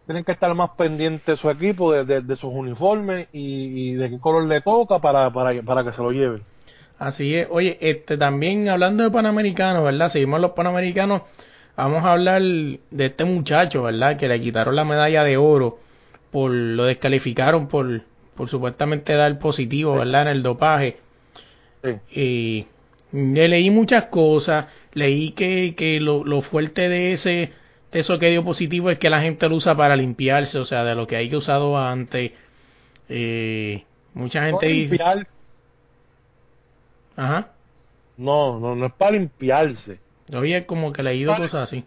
tienen 0.07 0.25
que 0.25 0.33
estar 0.33 0.55
más 0.55 0.71
pendientes 0.79 1.27
de 1.27 1.37
su 1.37 1.51
equipo, 1.51 1.93
de, 1.93 2.05
de, 2.05 2.21
de 2.23 2.37
sus 2.37 2.51
uniformes 2.53 3.29
y, 3.33 3.91
y 3.91 3.95
de 3.95 4.09
qué 4.11 4.19
color 4.19 4.45
le 4.45 4.63
toca 4.63 4.99
para, 4.99 5.31
para, 5.31 5.61
para 5.63 5.85
que 5.85 5.93
se 5.93 6.03
lo 6.03 6.11
lleven. 6.11 6.43
Así 6.99 7.35
es. 7.35 7.49
Oye, 7.51 7.77
este 7.81 8.17
también 8.17 8.69
hablando 8.71 9.03
de 9.03 9.11
Panamericanos, 9.11 9.85
¿verdad? 9.85 10.09
Seguimos 10.09 10.41
los 10.41 10.53
Panamericanos. 10.53 11.23
vamos 11.77 12.03
a 12.05 12.13
hablar 12.13 12.41
de 12.41 12.81
este 13.07 13.25
muchacho, 13.27 13.83
¿verdad? 13.83 14.17
Que 14.17 14.29
le 14.29 14.41
quitaron 14.41 14.75
la 14.77 14.85
medalla 14.85 15.23
de 15.25 15.37
oro 15.37 15.79
por 16.31 16.51
lo 16.51 16.85
descalificaron 16.85 17.69
por, 17.69 18.01
por 18.37 18.49
supuestamente 18.49 19.15
dar 19.15 19.39
positivo, 19.39 19.97
¿verdad? 19.97 20.23
En 20.23 20.29
el 20.29 20.43
dopaje. 20.43 20.97
Y 22.11 22.67
le 23.13 23.49
leí 23.49 23.71
muchas 23.71 24.07
cosas, 24.07 24.67
leí 24.93 25.33
que, 25.33 25.75
que 25.77 26.01
lo, 26.01 26.25
lo 26.25 26.43
fuerte 26.43 26.89
de 26.89 27.13
ese 27.13 27.53
de 27.95 28.01
eso 28.01 28.19
que 28.19 28.29
dio 28.29 28.43
positivo 28.43 28.91
es 28.91 28.99
que 28.99 29.09
la 29.09 29.21
gente 29.21 29.49
lo 29.49 29.55
usa 29.55 29.77
para 29.77 29.95
limpiarse, 29.95 30.59
o 30.59 30.65
sea, 30.65 30.83
de 30.85 30.97
lo 30.97 31.07
que 31.07 31.15
hay 31.15 31.29
que 31.29 31.37
usado 31.37 31.79
antes. 31.79 32.33
Eh, 33.09 33.85
mucha 34.15 34.45
gente 34.47 34.67
dice... 34.67 34.99
Ajá. 37.17 37.53
No, 38.17 38.59
no, 38.59 38.75
no 38.75 38.87
es 38.87 38.93
para 38.95 39.13
limpiarse. 39.13 40.01
Oye, 40.33 40.67
como 40.67 40.93
que 40.93 41.05
leído 41.05 41.37
cosas 41.37 41.63
así. 41.69 41.85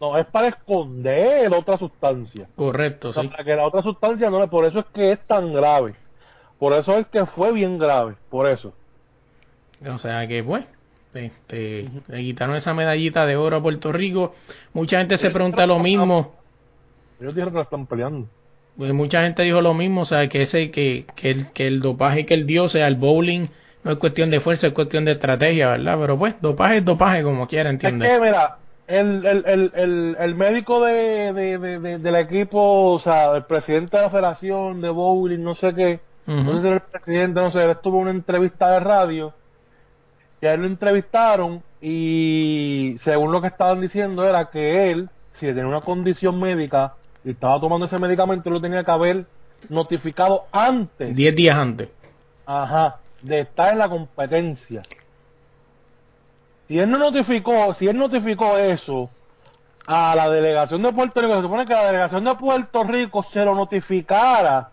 No, 0.00 0.16
es 0.16 0.26
para 0.26 0.48
esconder 0.48 1.52
otra 1.52 1.76
sustancia. 1.76 2.48
Correcto, 2.54 3.12
sí. 3.12 3.26
Para 3.28 3.44
que 3.44 3.56
la 3.56 3.66
otra 3.66 3.82
sustancia 3.82 4.30
no 4.30 4.40
le... 4.40 4.46
Por 4.46 4.64
eso 4.64 4.80
es 4.80 4.86
que 4.86 5.12
es 5.12 5.20
tan 5.26 5.52
grave. 5.52 5.94
Por 6.58 6.72
eso 6.72 6.96
es 6.98 7.06
que 7.08 7.26
fue 7.26 7.52
bien 7.52 7.78
grave. 7.78 8.14
Por 8.30 8.48
eso. 8.48 8.72
O 9.86 9.98
sea 9.98 10.26
que, 10.26 10.42
pues, 10.42 10.64
este, 11.14 11.88
le 12.08 12.22
quitaron 12.22 12.56
esa 12.56 12.74
medallita 12.74 13.26
de 13.26 13.36
oro 13.36 13.56
a 13.56 13.62
Puerto 13.62 13.92
Rico. 13.92 14.34
Mucha 14.72 14.98
gente 14.98 15.18
se 15.18 15.30
pregunta 15.30 15.66
lo 15.66 15.78
mismo. 15.78 16.34
Ellos 17.20 17.34
dijeron 17.34 17.52
que 17.52 17.58
la 17.58 17.64
están 17.64 17.86
peleando. 17.86 18.28
Pues 18.76 18.92
mucha 18.92 19.22
gente 19.22 19.42
dijo 19.42 19.60
lo 19.60 19.74
mismo, 19.74 20.02
o 20.02 20.04
sea, 20.04 20.28
que 20.28 20.42
ese 20.42 20.70
que, 20.70 21.04
que, 21.16 21.30
el, 21.30 21.50
que 21.52 21.66
el 21.66 21.80
dopaje 21.80 22.26
que 22.26 22.34
él 22.34 22.46
dio, 22.46 22.68
sea, 22.68 22.86
el 22.86 22.94
bowling, 22.94 23.48
no 23.82 23.90
es 23.90 23.98
cuestión 23.98 24.30
de 24.30 24.38
fuerza, 24.38 24.68
es 24.68 24.72
cuestión 24.72 25.04
de 25.04 25.12
estrategia, 25.12 25.70
¿verdad? 25.70 25.98
Pero 26.00 26.16
pues, 26.16 26.40
dopaje 26.40 26.76
es 26.76 26.84
dopaje, 26.84 27.24
como 27.24 27.48
quiera, 27.48 27.70
¿entiendes? 27.70 28.08
Es 28.08 28.18
que, 28.18 28.24
mira, 28.24 28.58
el, 28.88 29.26
el, 29.26 29.44
el, 29.46 29.72
el, 29.74 30.16
el 30.18 30.34
médico 30.34 30.82
de, 30.82 31.32
de, 31.34 31.58
de, 31.58 31.98
del 31.98 32.16
equipo, 32.16 32.92
o 32.92 32.98
sea, 32.98 33.36
el 33.36 33.44
presidente 33.44 33.96
de 33.98 34.02
la 34.02 34.10
federación 34.10 34.80
de 34.80 34.88
bowling, 34.88 35.42
no 35.42 35.54
sé 35.54 35.74
qué, 35.74 36.00
no 36.26 36.56
sé 36.56 36.62
si 36.62 36.68
el 36.68 36.80
presidente, 36.80 37.40
no 37.40 37.50
sé, 37.50 37.62
él 37.62 37.70
estuvo 37.70 37.96
en 37.98 38.02
una 38.02 38.10
entrevista 38.10 38.70
de 38.70 38.80
radio, 38.80 39.34
y 40.40 40.46
a 40.46 40.54
él 40.54 40.62
lo 40.62 40.66
entrevistaron, 40.66 41.62
y 41.82 42.96
según 43.04 43.30
lo 43.30 43.42
que 43.42 43.48
estaban 43.48 43.80
diciendo 43.80 44.26
era 44.26 44.46
que 44.50 44.90
él, 44.90 45.10
si 45.34 45.46
tenía 45.46 45.66
una 45.66 45.82
condición 45.82 46.40
médica, 46.40 46.94
y 47.24 47.32
estaba 47.32 47.60
tomando 47.60 47.86
ese 47.86 47.98
medicamento, 47.98 48.48
lo 48.48 48.60
tenía 48.60 48.84
que 48.84 48.90
haber 48.90 49.26
notificado 49.68 50.44
antes. 50.50 51.14
Diez 51.14 51.34
días 51.36 51.56
antes. 51.56 51.90
Ajá, 52.46 52.96
de 53.20 53.40
estar 53.40 53.72
en 53.72 53.78
la 53.80 53.88
competencia. 53.88 54.82
Si 56.68 56.78
él 56.78 56.90
no 56.90 56.98
notificó, 56.98 57.72
si 57.74 57.88
él 57.88 57.96
notificó 57.96 58.58
eso 58.58 59.08
a 59.86 60.14
la 60.14 60.28
delegación 60.28 60.82
de 60.82 60.92
Puerto 60.92 61.20
Rico, 61.22 61.36
se 61.36 61.42
supone 61.42 61.64
que 61.64 61.72
la 61.72 61.86
delegación 61.86 62.24
de 62.24 62.34
Puerto 62.34 62.84
Rico 62.84 63.22
se 63.32 63.42
lo 63.42 63.54
notificara 63.54 64.70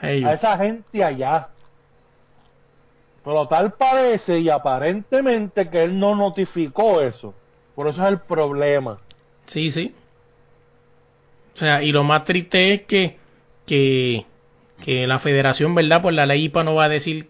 a 0.00 0.32
esa 0.32 0.56
gente 0.56 1.02
allá. 1.02 1.48
Pero 3.24 3.48
tal 3.48 3.72
parece 3.72 4.38
y 4.38 4.48
aparentemente 4.48 5.68
que 5.68 5.82
él 5.82 5.98
no 5.98 6.14
notificó 6.14 7.00
eso. 7.00 7.34
Por 7.74 7.88
eso 7.88 8.00
es 8.02 8.08
el 8.08 8.20
problema. 8.20 8.98
Sí, 9.46 9.72
sí. 9.72 9.94
O 11.54 11.58
sea, 11.58 11.82
y 11.82 11.90
lo 11.90 12.04
más 12.04 12.24
triste 12.24 12.74
es 12.74 12.82
que, 12.82 13.18
que, 13.66 14.24
que 14.84 15.06
la 15.08 15.18
federación, 15.18 15.74
¿verdad? 15.74 16.00
Pues 16.00 16.14
la 16.14 16.26
ley 16.26 16.44
IPA 16.44 16.62
no 16.62 16.76
va 16.76 16.84
a 16.84 16.88
decir 16.88 17.28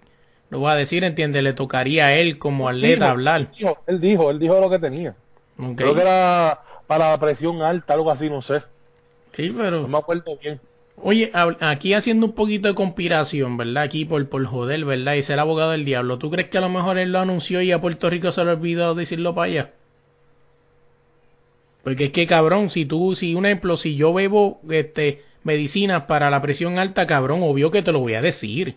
lo 0.51 0.63
va 0.63 0.73
a 0.73 0.77
decir, 0.77 1.05
entiende, 1.05 1.43
le 1.43 1.53
tocaría 1.53 2.07
a 2.07 2.15
él 2.15 2.39
como 2.39 2.69
atleta 2.69 3.11
hablar. 3.11 3.41
Él 3.41 3.49
dijo, 3.59 3.79
él 3.87 4.01
dijo, 4.01 4.31
él 4.31 4.39
dijo 4.39 4.61
lo 4.61 4.71
que 4.71 4.79
tenía. 4.79 5.15
Creo 5.77 5.95
que 5.95 6.01
era 6.01 6.61
para 6.87 7.11
la 7.11 7.19
presión 7.19 7.61
alta, 7.63 7.95
algo 7.95 8.11
así, 8.11 8.31
no 8.31 8.41
sé. 8.41 8.63
Sí, 9.33 9.55
pero... 9.57 9.83
No 9.83 9.89
me 9.89 9.99
acuerdo 9.99 10.37
bien. 10.41 10.61
Oye, 11.01 11.31
aquí 11.61 11.95
haciendo 11.95 12.27
un 12.27 12.33
poquito 12.33 12.69
de 12.69 12.75
conspiración, 12.75 13.57
¿verdad? 13.57 13.85
Aquí 13.85 14.05
por, 14.05 14.27
por 14.29 14.45
joder, 14.47 14.85
¿verdad? 14.85 15.15
Y 15.15 15.23
ser 15.23 15.39
abogado 15.39 15.73
del 15.73 15.85
diablo. 15.85 16.19
¿Tú 16.19 16.31
crees 16.31 16.49
que 16.49 16.59
a 16.59 16.63
lo 16.63 16.69
mejor 16.69 16.99
él 16.99 17.13
lo 17.13 17.21
anunció 17.21 17.61
y 17.61 17.71
a 17.71 17.81
Puerto 17.81 18.11
Rico 18.11 18.33
se 18.33 18.45
le 18.45 18.53
olvidó 18.53 18.95
decirlo 18.95 19.35
para 19.35 19.47
allá? 19.47 19.71
Porque 21.85 22.07
es 22.07 22.13
que 22.13 22.27
cabrón, 22.27 22.71
si 22.71 22.85
tú, 22.85 23.15
si 23.15 23.35
un 23.35 23.47
ejemplo, 23.47 23.77
si 23.77 23.95
yo 23.95 24.13
bebo 24.13 24.61
este 24.69 25.23
medicinas 25.45 26.05
para 26.05 26.31
la 26.31 26.43
presión 26.43 26.79
alta, 26.79 27.07
cabrón, 27.07 27.43
obvio 27.43 27.71
que 27.71 27.83
te 27.83 27.93
lo 27.93 28.01
voy 28.01 28.15
a 28.15 28.23
decir 28.23 28.77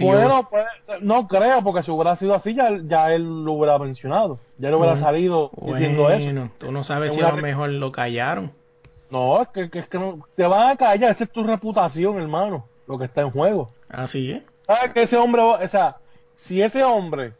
bueno, 0.00 0.48
pues, 0.50 0.66
no 1.00 1.26
creo, 1.26 1.62
porque 1.62 1.82
si 1.82 1.90
hubiera 1.90 2.16
sido 2.16 2.34
así, 2.34 2.54
ya, 2.54 2.70
ya 2.84 3.12
él 3.12 3.44
lo 3.44 3.52
hubiera 3.52 3.78
mencionado. 3.78 4.38
Ya 4.58 4.70
lo 4.70 4.78
hubiera 4.78 4.96
salido 4.96 5.50
diciendo 5.62 6.10
eso. 6.10 6.50
Tú 6.58 6.72
no 6.72 6.84
sabes 6.84 7.14
si 7.14 7.20
a 7.20 7.30
lo 7.30 7.36
mejor 7.36 7.70
lo 7.70 7.92
callaron. 7.92 8.52
No, 9.10 9.42
es 9.42 9.48
que, 9.48 9.68
es 9.72 9.88
que 9.88 9.98
no, 9.98 10.20
te 10.36 10.46
van 10.46 10.70
a 10.70 10.76
callar. 10.76 11.12
Esa 11.12 11.24
es 11.24 11.32
tu 11.32 11.42
reputación, 11.42 12.20
hermano. 12.20 12.64
Lo 12.86 12.98
que 12.98 13.06
está 13.06 13.22
en 13.22 13.30
juego. 13.30 13.70
Así 13.88 14.30
es. 14.30 14.42
¿Sabes 14.66 14.92
que 14.92 15.02
ese 15.02 15.16
hombre, 15.16 15.42
o 15.42 15.68
sea, 15.68 15.96
si 16.46 16.62
ese 16.62 16.84
hombre 16.84 17.32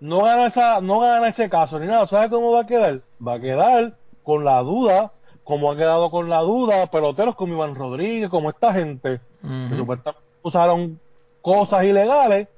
no 0.00 0.22
gana, 0.22 0.46
esa, 0.46 0.80
no 0.80 1.00
gana 1.00 1.28
ese 1.28 1.48
caso 1.48 1.78
ni 1.78 1.86
nada, 1.86 2.06
¿sabes 2.06 2.30
cómo 2.30 2.52
va 2.52 2.60
a 2.60 2.66
quedar? 2.66 3.00
Va 3.26 3.34
a 3.34 3.40
quedar 3.40 3.94
con 4.22 4.44
la 4.44 4.60
duda, 4.60 5.12
como 5.42 5.70
ha 5.70 5.76
quedado 5.76 6.10
con 6.10 6.28
la 6.28 6.40
duda 6.40 6.86
peloteros 6.88 7.34
como 7.36 7.54
Iván 7.54 7.74
Rodríguez, 7.74 8.28
como 8.28 8.50
esta 8.50 8.72
gente, 8.72 9.20
que 9.42 9.76
supuestamente 9.76 10.20
usaron 10.42 11.00
cosas 11.44 11.84
ilegales, 11.84 12.48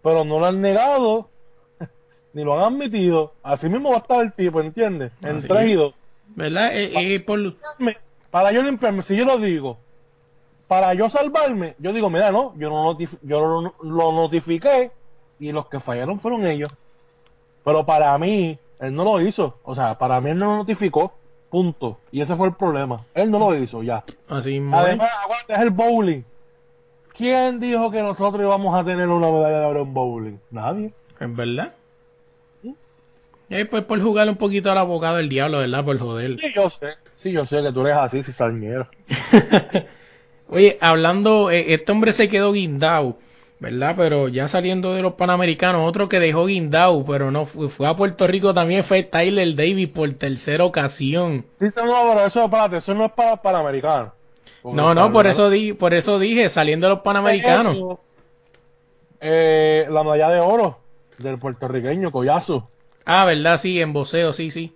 pero 0.00 0.24
no 0.24 0.38
lo 0.38 0.46
han 0.46 0.60
negado 0.60 1.28
ni 2.32 2.44
lo 2.44 2.54
han 2.54 2.72
admitido. 2.72 3.32
Así 3.42 3.68
mismo 3.68 3.90
va 3.90 3.96
a 3.96 3.98
estar 3.98 4.22
el 4.22 4.32
tipo, 4.32 4.60
¿entiendes? 4.60 5.10
Entregido. 5.22 5.92
¿Verdad? 6.36 6.76
Eh, 6.76 7.16
eh, 7.16 7.96
para 8.30 8.52
yo 8.52 8.62
limpiarme, 8.62 9.02
si 9.02 9.16
yo 9.16 9.24
lo 9.24 9.38
digo, 9.38 9.78
para 10.68 10.94
yo 10.94 11.10
salvarme, 11.10 11.74
yo 11.78 11.92
digo, 11.92 12.08
mira, 12.08 12.30
no, 12.30 12.54
yo, 12.56 12.70
no 12.70 12.96
yo 12.98 13.40
lo, 13.40 13.74
lo 13.82 14.12
notifiqué 14.12 14.92
y 15.40 15.50
los 15.50 15.66
que 15.66 15.80
fallaron 15.80 16.20
fueron 16.20 16.46
ellos. 16.46 16.70
Pero 17.64 17.84
para 17.84 18.16
mí, 18.18 18.56
él 18.78 18.94
no 18.94 19.02
lo 19.02 19.20
hizo. 19.20 19.58
O 19.64 19.74
sea, 19.74 19.98
para 19.98 20.20
mí 20.20 20.30
él 20.30 20.38
no 20.38 20.46
lo 20.46 20.56
notificó. 20.58 21.12
Punto. 21.50 21.98
Y 22.12 22.20
ese 22.20 22.36
fue 22.36 22.46
el 22.46 22.54
problema. 22.54 23.00
Él 23.14 23.32
no 23.32 23.40
lo 23.40 23.56
hizo, 23.56 23.82
ya. 23.82 24.04
Así 24.28 24.62
Además, 24.72 25.10
aguanta, 25.24 25.54
es 25.54 25.60
el 25.60 25.70
bowling. 25.70 26.22
¿Quién 27.16 27.60
dijo 27.60 27.90
que 27.90 28.02
nosotros 28.02 28.42
íbamos 28.42 28.78
a 28.78 28.84
tener 28.84 29.08
una 29.08 29.30
medalla 29.30 29.60
de 29.60 29.66
oro 29.66 29.82
en 29.82 29.94
bowling? 29.94 30.38
Nadie. 30.50 30.92
¿Es 31.18 31.34
verdad? 31.34 31.74
¿Sí? 32.60 32.74
pues 33.70 33.84
por 33.84 34.00
jugar 34.02 34.28
un 34.28 34.36
poquito 34.36 34.70
al 34.70 34.78
abogado 34.78 35.16
del 35.16 35.28
diablo, 35.28 35.58
¿verdad? 35.58 35.84
Por 35.84 35.98
joder. 35.98 36.38
Sí, 36.38 36.48
yo 36.54 36.68
sé. 36.70 36.88
Sí, 37.16 37.32
yo 37.32 37.46
sé 37.46 37.62
que 37.62 37.72
tú 37.72 37.80
eres 37.86 37.96
así, 37.96 38.22
si 38.22 38.32
salñero. 38.32 38.88
Oye, 40.48 40.76
hablando, 40.80 41.50
eh, 41.50 41.72
este 41.72 41.90
hombre 41.90 42.12
se 42.12 42.28
quedó 42.28 42.52
guindado, 42.52 43.16
¿verdad? 43.58 43.94
Pero 43.96 44.28
ya 44.28 44.48
saliendo 44.48 44.94
de 44.94 45.02
los 45.02 45.14
Panamericanos, 45.14 45.88
otro 45.88 46.08
que 46.08 46.20
dejó 46.20 46.46
guindado, 46.46 47.04
pero 47.04 47.30
no 47.30 47.46
fue, 47.46 47.70
fue 47.70 47.88
a 47.88 47.96
Puerto 47.96 48.26
Rico 48.26 48.52
también 48.52 48.84
fue 48.84 49.02
Tyler 49.02 49.56
Davis 49.56 49.88
por 49.88 50.12
tercera 50.14 50.64
ocasión. 50.64 51.46
Sí, 51.58 51.64
no, 51.64 51.72
pero 51.74 52.26
eso, 52.26 52.44
espérate, 52.44 52.76
eso 52.76 52.94
no 52.94 53.06
es 53.06 53.12
para 53.12 53.36
Panamericanos. 53.36 54.12
No, 54.72 54.94
no, 54.94 55.12
por 55.12 55.26
eso, 55.26 55.50
di, 55.50 55.72
por 55.72 55.94
eso 55.94 56.18
dije, 56.18 56.48
saliendo 56.50 56.88
de 56.88 56.94
los 56.94 57.02
Panamericanos. 57.02 57.98
Eh, 59.20 59.86
la 59.88 60.02
medalla 60.02 60.30
de 60.30 60.40
oro 60.40 60.78
del 61.18 61.38
puertorriqueño, 61.38 62.10
Collazo. 62.10 62.68
Ah, 63.04 63.24
¿verdad? 63.24 63.56
Sí, 63.58 63.80
en 63.80 63.92
voceo, 63.92 64.32
sí, 64.32 64.50
sí. 64.50 64.74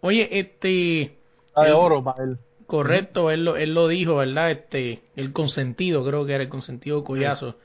Oye, 0.00 0.28
este... 0.38 1.16
La 1.56 1.64
de 1.64 1.72
oro 1.72 2.04
para 2.04 2.22
él. 2.22 2.38
Correcto, 2.66 3.30
él 3.30 3.46
lo, 3.46 3.56
él 3.56 3.72
lo 3.72 3.88
dijo, 3.88 4.16
¿verdad? 4.16 4.50
Este, 4.50 5.00
el 5.16 5.32
consentido, 5.32 6.04
creo 6.04 6.26
que 6.26 6.34
era 6.34 6.42
el 6.44 6.50
consentido 6.50 7.02
Collazo. 7.02 7.56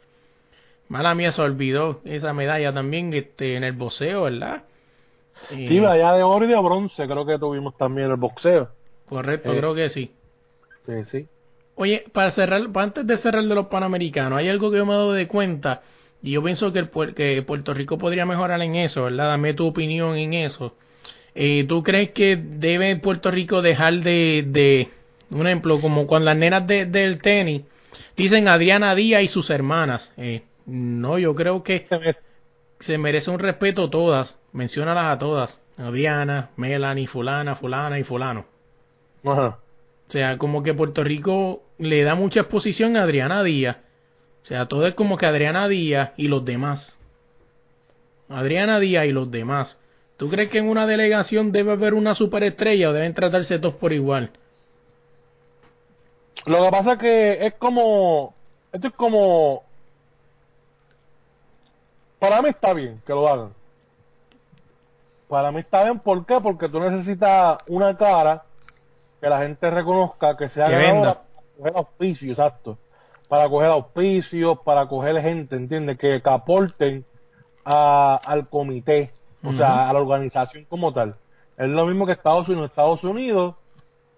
Mala 0.87 1.13
mía 1.13 1.31
se 1.31 1.41
olvidó 1.41 1.99
esa 2.05 2.33
medalla 2.33 2.73
también 2.73 3.13
este, 3.13 3.55
en 3.57 3.65
el 3.65 3.73
boxeo, 3.73 4.23
¿verdad? 4.23 4.63
Sí, 5.49 5.79
medalla 5.79 6.13
de 6.13 6.23
oro 6.23 6.45
y 6.45 6.47
de 6.47 6.61
bronce, 6.61 7.05
creo 7.05 7.25
que 7.25 7.37
tuvimos 7.37 7.75
también 7.77 8.09
el 8.09 8.15
boxeo. 8.15 8.69
Correcto, 9.09 9.53
eh, 9.53 9.57
creo 9.57 9.75
que 9.75 9.89
sí. 9.89 10.11
Sí, 10.85 10.93
sí. 11.05 11.27
Oye, 11.75 12.05
para 12.11 12.31
cerrar, 12.31 12.61
antes 12.75 13.07
de 13.07 13.17
cerrar 13.17 13.43
de 13.43 13.55
los 13.55 13.67
Panamericanos, 13.67 14.37
hay 14.37 14.49
algo 14.49 14.69
que 14.71 14.77
yo 14.77 14.85
me 14.85 14.93
he 14.93 14.95
dado 14.95 15.13
de 15.13 15.27
cuenta 15.27 15.81
y 16.21 16.31
yo 16.31 16.43
pienso 16.43 16.71
que, 16.71 16.79
el, 16.79 16.89
que 17.15 17.41
Puerto 17.41 17.73
Rico 17.73 17.97
podría 17.97 18.25
mejorar 18.25 18.61
en 18.61 18.75
eso, 18.75 19.03
¿verdad? 19.03 19.29
Dame 19.29 19.53
tu 19.53 19.67
opinión 19.67 20.15
en 20.17 20.33
eso. 20.33 20.75
Eh, 21.35 21.65
¿Tú 21.67 21.83
crees 21.83 22.11
que 22.11 22.37
debe 22.37 22.95
Puerto 22.97 23.31
Rico 23.31 23.61
dejar 23.61 24.01
de, 24.01 24.43
de 24.47 24.89
un 25.31 25.47
ejemplo, 25.47 25.81
como 25.81 26.05
con 26.07 26.25
las 26.25 26.37
nenas 26.37 26.67
de, 26.67 26.85
del 26.85 27.19
tenis, 27.21 27.63
dicen 28.15 28.47
Adriana 28.47 28.93
Díaz 28.95 29.23
y 29.23 29.27
sus 29.27 29.49
hermanas? 29.49 30.13
Eh, 30.17 30.43
no, 30.65 31.17
yo 31.17 31.33
creo 31.35 31.63
que 31.63 31.87
se 32.81 32.97
merece 32.97 33.31
un 33.31 33.39
respeto 33.39 33.89
todas, 33.89 34.39
menciónalas 34.51 35.05
a 35.15 35.19
todas. 35.19 35.59
Adriana, 35.77 36.51
Melanie, 36.55 37.07
fulana, 37.07 37.55
fulana 37.55 37.97
y 37.99 38.03
fulano. 38.03 38.45
Ajá. 39.25 39.62
Sea, 40.13 40.37
como 40.37 40.61
que 40.61 40.75
Puerto 40.75 41.03
Rico 41.03 41.63
le 41.79 42.03
da 42.03 42.13
mucha 42.13 42.41
exposición 42.41 42.97
a 42.97 43.01
Adriana 43.01 43.41
Díaz. 43.41 43.77
O 44.43 44.45
sea, 44.45 44.67
todo 44.67 44.85
es 44.85 44.93
como 44.93 45.17
que 45.17 45.25
Adriana 45.25 45.67
Díaz 45.67 46.11
y 46.17 46.27
los 46.27 46.45
demás. 46.45 46.99
Adriana 48.29 48.79
Díaz 48.79 49.07
y 49.07 49.11
los 49.11 49.31
demás. 49.31 49.79
¿Tú 50.17 50.29
crees 50.29 50.51
que 50.51 50.59
en 50.59 50.69
una 50.69 50.85
delegación 50.85 51.51
debe 51.51 51.71
haber 51.71 51.95
una 51.95 52.13
superestrella 52.13 52.91
o 52.91 52.93
deben 52.93 53.15
tratarse 53.15 53.57
todos 53.57 53.73
por 53.73 53.91
igual? 53.91 54.29
Lo 56.45 56.63
que 56.63 56.69
pasa 56.69 56.93
es 56.93 56.99
que 56.99 57.47
es 57.47 57.53
como. 57.55 58.35
Esto 58.71 58.89
es 58.89 58.93
como. 58.93 59.63
Para 62.19 62.39
mí 62.43 62.49
está 62.49 62.71
bien 62.73 63.01
que 63.03 63.13
lo 63.13 63.27
hagan. 63.27 63.53
Para 65.27 65.51
mí 65.51 65.61
está 65.61 65.85
bien, 65.85 65.97
¿por 65.97 66.23
qué? 66.23 66.39
Porque 66.39 66.69
tú 66.69 66.79
necesitas 66.79 67.57
una 67.65 67.97
cara 67.97 68.43
que 69.23 69.29
la 69.29 69.39
gente 69.39 69.69
reconozca, 69.71 70.35
que 70.35 70.49
sea 70.49 70.65
Que 70.65 70.71
ganadora 70.73 70.93
venda. 70.93 71.13
para 71.13 71.57
coger 71.57 71.73
auspicio, 71.77 72.29
exacto. 72.31 72.77
Para 73.29 73.47
coger 73.47 73.69
auspicios, 73.69 74.59
para 74.65 74.85
coger 74.87 75.21
gente, 75.21 75.55
¿entiendes? 75.55 75.97
Que, 75.97 76.21
que 76.21 76.29
aporten 76.29 77.05
a- 77.63 78.19
al 78.23 78.49
comité, 78.49 79.11
o 79.45 79.53
sea, 79.53 79.89
a 79.89 79.93
la 79.93 79.99
organización 79.99 80.65
como 80.65 80.91
tal. 80.93 81.15
Es 81.57 81.69
lo 81.69 81.85
mismo 81.85 82.05
que 82.05 82.11
Estados 82.11 82.49
Unidos. 82.49 82.69
Estados 82.69 83.03
Unidos, 83.05 83.55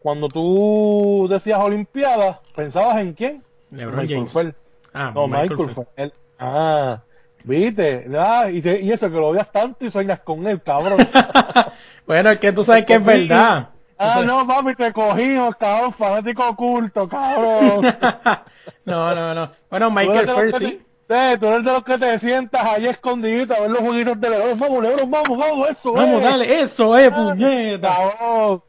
cuando 0.01 0.27
tú 0.27 1.27
decías 1.29 1.59
Olimpiadas, 1.59 2.39
¿pensabas 2.55 2.97
en 2.97 3.13
quién? 3.13 3.43
LeBron 3.71 4.01
Michael 4.01 4.27
James. 4.31 4.55
Ah, 4.93 5.11
No, 5.13 5.27
Michael 5.27 5.57
Michael. 5.67 6.13
Ah, 6.39 7.01
viste. 7.43 8.07
Ah, 8.17 8.47
y, 8.51 8.61
te- 8.61 8.81
y 8.81 8.91
eso 8.91 9.07
que 9.09 9.15
lo 9.17 9.27
odias 9.27 9.51
tanto 9.51 9.85
y 9.85 9.91
sueñas 9.91 10.19
con 10.21 10.47
él, 10.47 10.61
cabrón. 10.63 10.97
bueno, 12.07 12.31
es 12.31 12.39
que 12.39 12.51
tú 12.51 12.63
sabes 12.63 12.85
que 12.85 12.95
es 12.95 13.05
verdad. 13.05 13.69
Ah, 13.97 14.21
no, 14.25 14.45
papi, 14.45 14.75
te 14.75 14.91
cogimos, 14.91 15.55
cabrón, 15.55 15.93
fanático 15.93 16.47
oculto, 16.49 17.07
cabrón. 17.07 17.81
no, 18.85 19.15
no, 19.15 19.33
no. 19.33 19.51
Bueno, 19.69 19.89
Michael 19.91 20.51
te- 20.57 20.81
eh, 21.07 21.37
tú 21.39 21.45
eres 21.45 21.63
de 21.63 21.71
los 21.71 21.83
que 21.83 21.97
te 21.99 22.17
sientas 22.19 22.63
ahí 22.65 22.87
escondidito 22.87 23.53
a 23.53 23.59
ver 23.59 23.69
los 23.69 23.79
juguitos 23.79 24.19
de 24.19 24.29
Lebron. 24.29 24.59
Vamos, 24.59 24.83
Lebron, 24.83 25.11
vamos, 25.11 25.37
vamos, 25.37 25.69
eso 25.69 25.93
Vamos, 25.93 26.17
es. 26.17 26.23
dale, 26.23 26.61
eso 26.63 26.97
es, 26.97 27.11
puñeta. 27.13 27.95
Cabrón. 27.95 28.61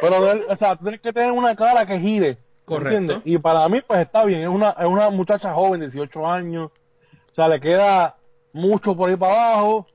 Pero, 0.00 0.42
o 0.48 0.56
sea, 0.56 0.74
tú 0.76 0.82
tienes 0.84 1.00
que 1.00 1.12
tener 1.12 1.30
una 1.30 1.54
cara 1.54 1.86
que 1.86 1.98
gire. 2.00 2.38
Correcto. 2.64 2.96
¿entiendes? 2.98 3.22
Y 3.24 3.38
para 3.38 3.68
mí, 3.68 3.80
pues 3.86 4.00
está 4.00 4.24
bien. 4.24 4.42
Es 4.42 4.48
una, 4.48 4.70
es 4.70 4.84
una 4.86 5.10
muchacha 5.10 5.54
joven, 5.54 5.80
18 5.80 6.26
años. 6.26 6.70
O 7.30 7.34
sea, 7.34 7.46
le 7.46 7.60
queda 7.60 8.16
mucho 8.52 8.96
por 8.96 9.08
ahí 9.10 9.16
para 9.16 9.52
abajo. 9.52 9.86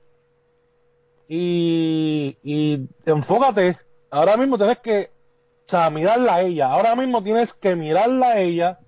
Y, 1.28 2.36
y 2.42 2.88
enfócate. 3.06 3.76
Ahora 4.10 4.36
mismo 4.36 4.56
tienes 4.58 4.78
que, 4.78 5.10
o 5.66 5.70
sea, 5.70 5.88
mirarla 5.90 6.36
a 6.36 6.40
ella. 6.42 6.66
Ahora 6.72 6.96
mismo 6.96 7.22
tienes 7.22 7.52
que 7.54 7.76
mirarla 7.76 8.28
a 8.28 8.40
ella 8.40 8.78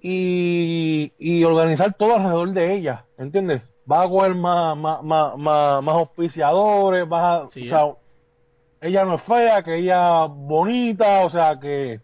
y, 0.00 1.12
y 1.18 1.44
organizar 1.44 1.94
todo 1.94 2.14
alrededor 2.16 2.52
de 2.52 2.74
ella. 2.74 3.04
¿Entiendes? 3.18 3.62
Vas 3.84 4.06
a 4.06 4.08
coger 4.08 4.34
más, 4.34 4.76
más, 4.76 5.02
más, 5.02 5.36
más, 5.38 5.82
más 5.82 5.94
auspiciadores, 5.94 7.08
vas 7.08 7.22
a, 7.44 7.50
Sí, 7.50 7.66
o 7.66 7.68
sea, 7.68 7.86
ella 8.80 9.04
no 9.04 9.14
es 9.16 9.22
fea, 9.22 9.62
que 9.62 9.76
ella 9.78 10.24
bonita, 10.24 11.24
o 11.24 11.30
sea 11.30 11.58
que... 11.60 12.00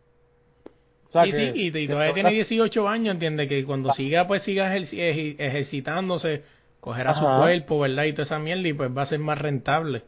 o 1.08 1.12
sea 1.12 1.24
Sí, 1.24 1.30
que- 1.32 1.52
sí, 1.52 1.78
y, 1.78 1.88
todavía 1.88 2.14
tiene 2.14 2.30
18 2.30 2.88
años, 2.88 3.14
entiende 3.14 3.48
que 3.48 3.64
cuando 3.64 3.92
siga, 3.92 4.26
pues 4.28 4.44
siga 4.44 4.74
ejercitándose, 4.76 6.42
cogerá 6.80 7.14
su 7.14 7.26
Ajá. 7.26 7.40
cuerpo, 7.40 7.80
¿verdad? 7.80 8.04
Y 8.04 8.12
toda 8.12 8.22
esa 8.22 8.38
mierda, 8.38 8.68
y 8.68 8.72
pues 8.72 8.96
va 8.96 9.02
a 9.02 9.06
ser 9.06 9.18
más 9.18 9.38
rentable. 9.38 10.02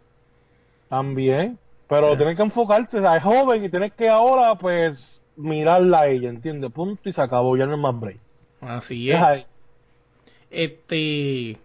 También, 0.88 1.58
pero 2.00 2.16
tienes 2.16 2.36
que 2.36 2.42
enfocarse, 2.42 2.98
o 2.98 3.00
sea, 3.00 3.16
es 3.16 3.22
joven 3.22 3.64
y 3.64 3.68
tienes 3.68 3.92
que 3.92 4.08
ahora, 4.08 4.54
pues, 4.56 5.20
mirarla 5.36 6.00
a 6.00 6.06
ella, 6.08 6.28
¿entiendes? 6.28 6.70
Punto 6.72 7.08
y 7.08 7.12
se 7.12 7.22
acabó, 7.22 7.56
ya 7.56 7.66
no 7.66 7.74
es 7.74 7.80
más 7.80 7.98
break. 7.98 8.18
Así 8.60 9.10
es. 9.10 9.46
Este. 10.50 11.58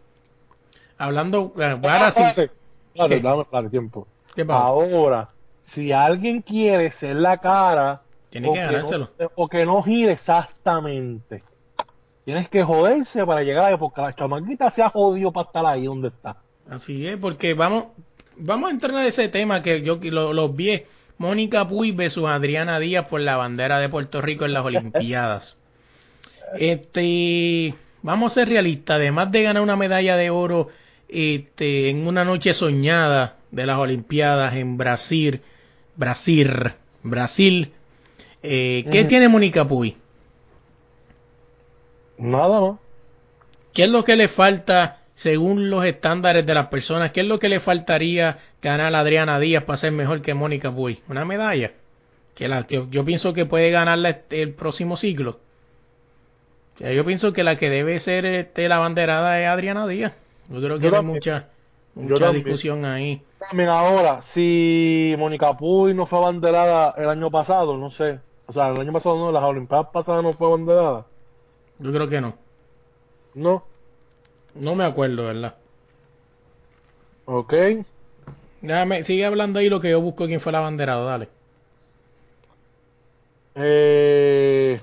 Hablando. 0.98 1.50
bueno, 1.50 1.80
ahora 1.84 2.12
sí. 2.12 2.22
Espérate, 2.22 2.52
espérate, 2.94 3.22
dame, 3.22 3.42
espérate, 3.44 3.70
tiempo. 3.70 4.08
¿Qué 4.36 4.46
pasa? 4.46 4.60
Ahora, 4.60 5.30
si 5.74 5.92
alguien 5.92 6.42
quiere 6.42 6.92
ser 6.94 7.16
la 7.16 7.38
cara, 7.38 8.02
Tiene 8.30 8.52
que 8.52 8.60
ganárselo. 8.60 9.10
no, 9.18 9.32
o 9.36 9.48
que 9.48 9.66
no 9.66 9.82
gire 9.84 10.14
exactamente, 10.14 11.44
tienes 12.26 12.50
que 12.50 12.64
joderse 12.64 13.26
para 13.26 13.44
llegar 13.44 13.66
ahí, 13.66 13.78
porque 13.78 14.02
la 14.02 14.14
chamaquita 14.14 14.70
se 14.72 14.82
ha 14.82 14.90
jodido 14.90 15.32
para 15.32 15.48
estar 15.48 15.66
ahí 15.66 15.86
donde 15.86 16.10
está. 16.10 16.38
Así 16.70 17.08
es, 17.08 17.18
porque 17.18 17.54
vamos. 17.54 17.86
Vamos 18.40 18.70
a 18.70 18.72
entrar 18.72 18.94
en 18.94 19.08
ese 19.08 19.28
tema 19.28 19.62
que 19.62 19.82
yo 19.82 20.00
lo, 20.02 20.34
los 20.34 20.56
vi. 20.56 20.82
Mónica 21.18 21.68
Puy 21.68 21.92
versus 21.92 22.26
Adriana 22.30 22.80
Díaz 22.80 23.08
por 23.10 23.20
la 23.20 23.36
bandera 23.36 23.80
de 23.80 23.90
Puerto 23.90 24.22
Rico 24.22 24.46
en 24.46 24.54
las 24.54 24.66
Olimpiadas. 24.66 25.58
Este, 26.58 27.76
vamos 28.02 28.32
a 28.32 28.36
ser 28.36 28.50
realistas. 28.50 28.96
Además 28.96 29.32
de 29.32 29.44
ganar 29.44 29.62
una 29.62 29.76
medalla 29.76 30.18
de 30.18 30.32
oro 30.32 30.70
este, 31.08 31.92
en 31.92 32.08
una 32.08 32.26
noche 32.26 32.54
soñada 32.54 33.38
de 33.52 33.68
las 33.68 33.78
Olimpiadas 33.78 34.56
en 34.56 34.76
Brasil, 34.76 35.42
Brasil, 35.96 36.72
Brasil, 37.04 37.72
eh, 38.42 38.84
¿qué 38.92 39.04
tiene 39.04 39.30
Mónica 39.30 39.68
Puy? 39.68 39.96
Nada 42.18 42.62
más. 42.62 42.80
¿Qué 43.74 43.84
es 43.84 43.90
lo 43.90 44.04
que 44.04 44.16
le 44.16 44.28
falta 44.28 44.99
según 45.20 45.70
los 45.70 45.84
estándares 45.84 46.46
de 46.46 46.54
las 46.54 46.68
personas? 46.68 47.12
¿Qué 47.12 47.20
es 47.22 47.26
lo 47.28 47.40
que 47.40 47.50
le 47.50 47.60
faltaría 47.60 48.40
ganar 48.62 48.96
a 48.96 49.00
Adriana 49.02 49.38
Díaz 49.38 49.64
para 49.66 49.76
ser 49.76 49.92
mejor 49.92 50.22
que 50.22 50.34
Mónica 50.34 50.72
Puy? 50.72 51.02
¿Una 51.10 51.26
medalla? 51.26 51.72
Que, 52.36 52.48
la, 52.48 52.66
que 52.66 52.86
yo 52.90 53.04
pienso 53.04 53.34
que 53.34 53.46
puede 53.46 53.70
ganarla 53.70 54.10
este- 54.12 54.42
el 54.42 54.54
próximo 54.54 54.96
siglo. 54.96 55.40
O 56.76 56.78
sea, 56.78 56.94
yo 56.94 57.04
pienso 57.04 57.34
que 57.34 57.44
la 57.44 57.58
que 57.58 57.70
debe 57.70 58.00
ser 58.00 58.26
este, 58.26 58.70
la 58.70 58.80
banderada 58.80 59.42
es 59.42 59.48
Adriana 59.48 59.86
Díaz. 59.88 60.14
Yo 60.48 60.62
creo 60.62 60.78
que 60.78 60.84
Yo 60.84 60.88
hay 60.90 60.96
también. 60.96 61.16
mucha, 61.16 61.48
mucha 61.96 62.32
discusión 62.32 62.86
ahí. 62.86 63.22
También 63.50 63.68
ahora, 63.70 64.22
si 64.34 65.14
Mónica 65.18 65.52
Puy 65.58 65.94
no 65.94 66.06
fue 66.06 66.20
abanderada 66.20 66.94
el 66.98 67.10
año 67.10 67.30
pasado, 67.30 67.76
no 67.78 67.92
sé. 67.92 68.20
O 68.48 68.54
sea, 68.54 68.70
el 68.70 68.80
año 68.80 68.94
pasado 68.94 69.18
no, 69.18 69.34
las 69.34 69.44
Olimpiadas 69.44 69.88
pasadas 69.92 70.24
no 70.24 70.32
fue 70.32 70.48
abanderada. 70.48 71.06
Yo 71.80 71.92
creo 71.92 72.08
que 72.08 72.22
no. 72.22 72.36
No. 73.36 73.64
No 74.56 74.76
me 74.76 74.84
acuerdo, 74.84 75.26
¿verdad? 75.26 75.56
Ok. 77.26 77.54
Déjame, 78.62 79.04
sigue 79.04 79.26
hablando 79.26 79.60
ahí 79.60 79.70
lo 79.70 79.80
que 79.80 79.92
yo 79.92 80.02
busco 80.02 80.26
quién 80.26 80.42
fue 80.42 80.52
la 80.52 80.60
banderada, 80.60 81.04
dale. 81.06 81.30
Eh, 83.56 84.82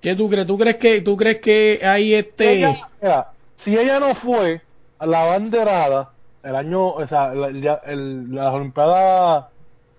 ¿Qué 0.00 0.16
tú 0.16 0.28
crees? 0.28 0.46
¿Tú 0.46 0.58
crees 0.58 0.76
que, 0.78 1.00
tú 1.00 1.16
crees 1.16 1.40
que 1.40 1.80
hay 1.84 2.14
este... 2.14 2.54
ella, 2.54 2.90
mira, 3.00 3.32
si 3.56 3.76
ella 3.76 4.00
no 4.00 4.14
fue 4.16 4.62
a 4.98 5.06
la 5.06 5.24
banderada 5.24 6.14
el 6.42 6.56
año, 6.56 6.88
o 6.88 7.06
sea, 7.06 7.32
el- 7.32 7.44
el- 7.64 7.78
el- 7.84 8.34
las 8.34 8.52
Olimpiadas 8.52 9.46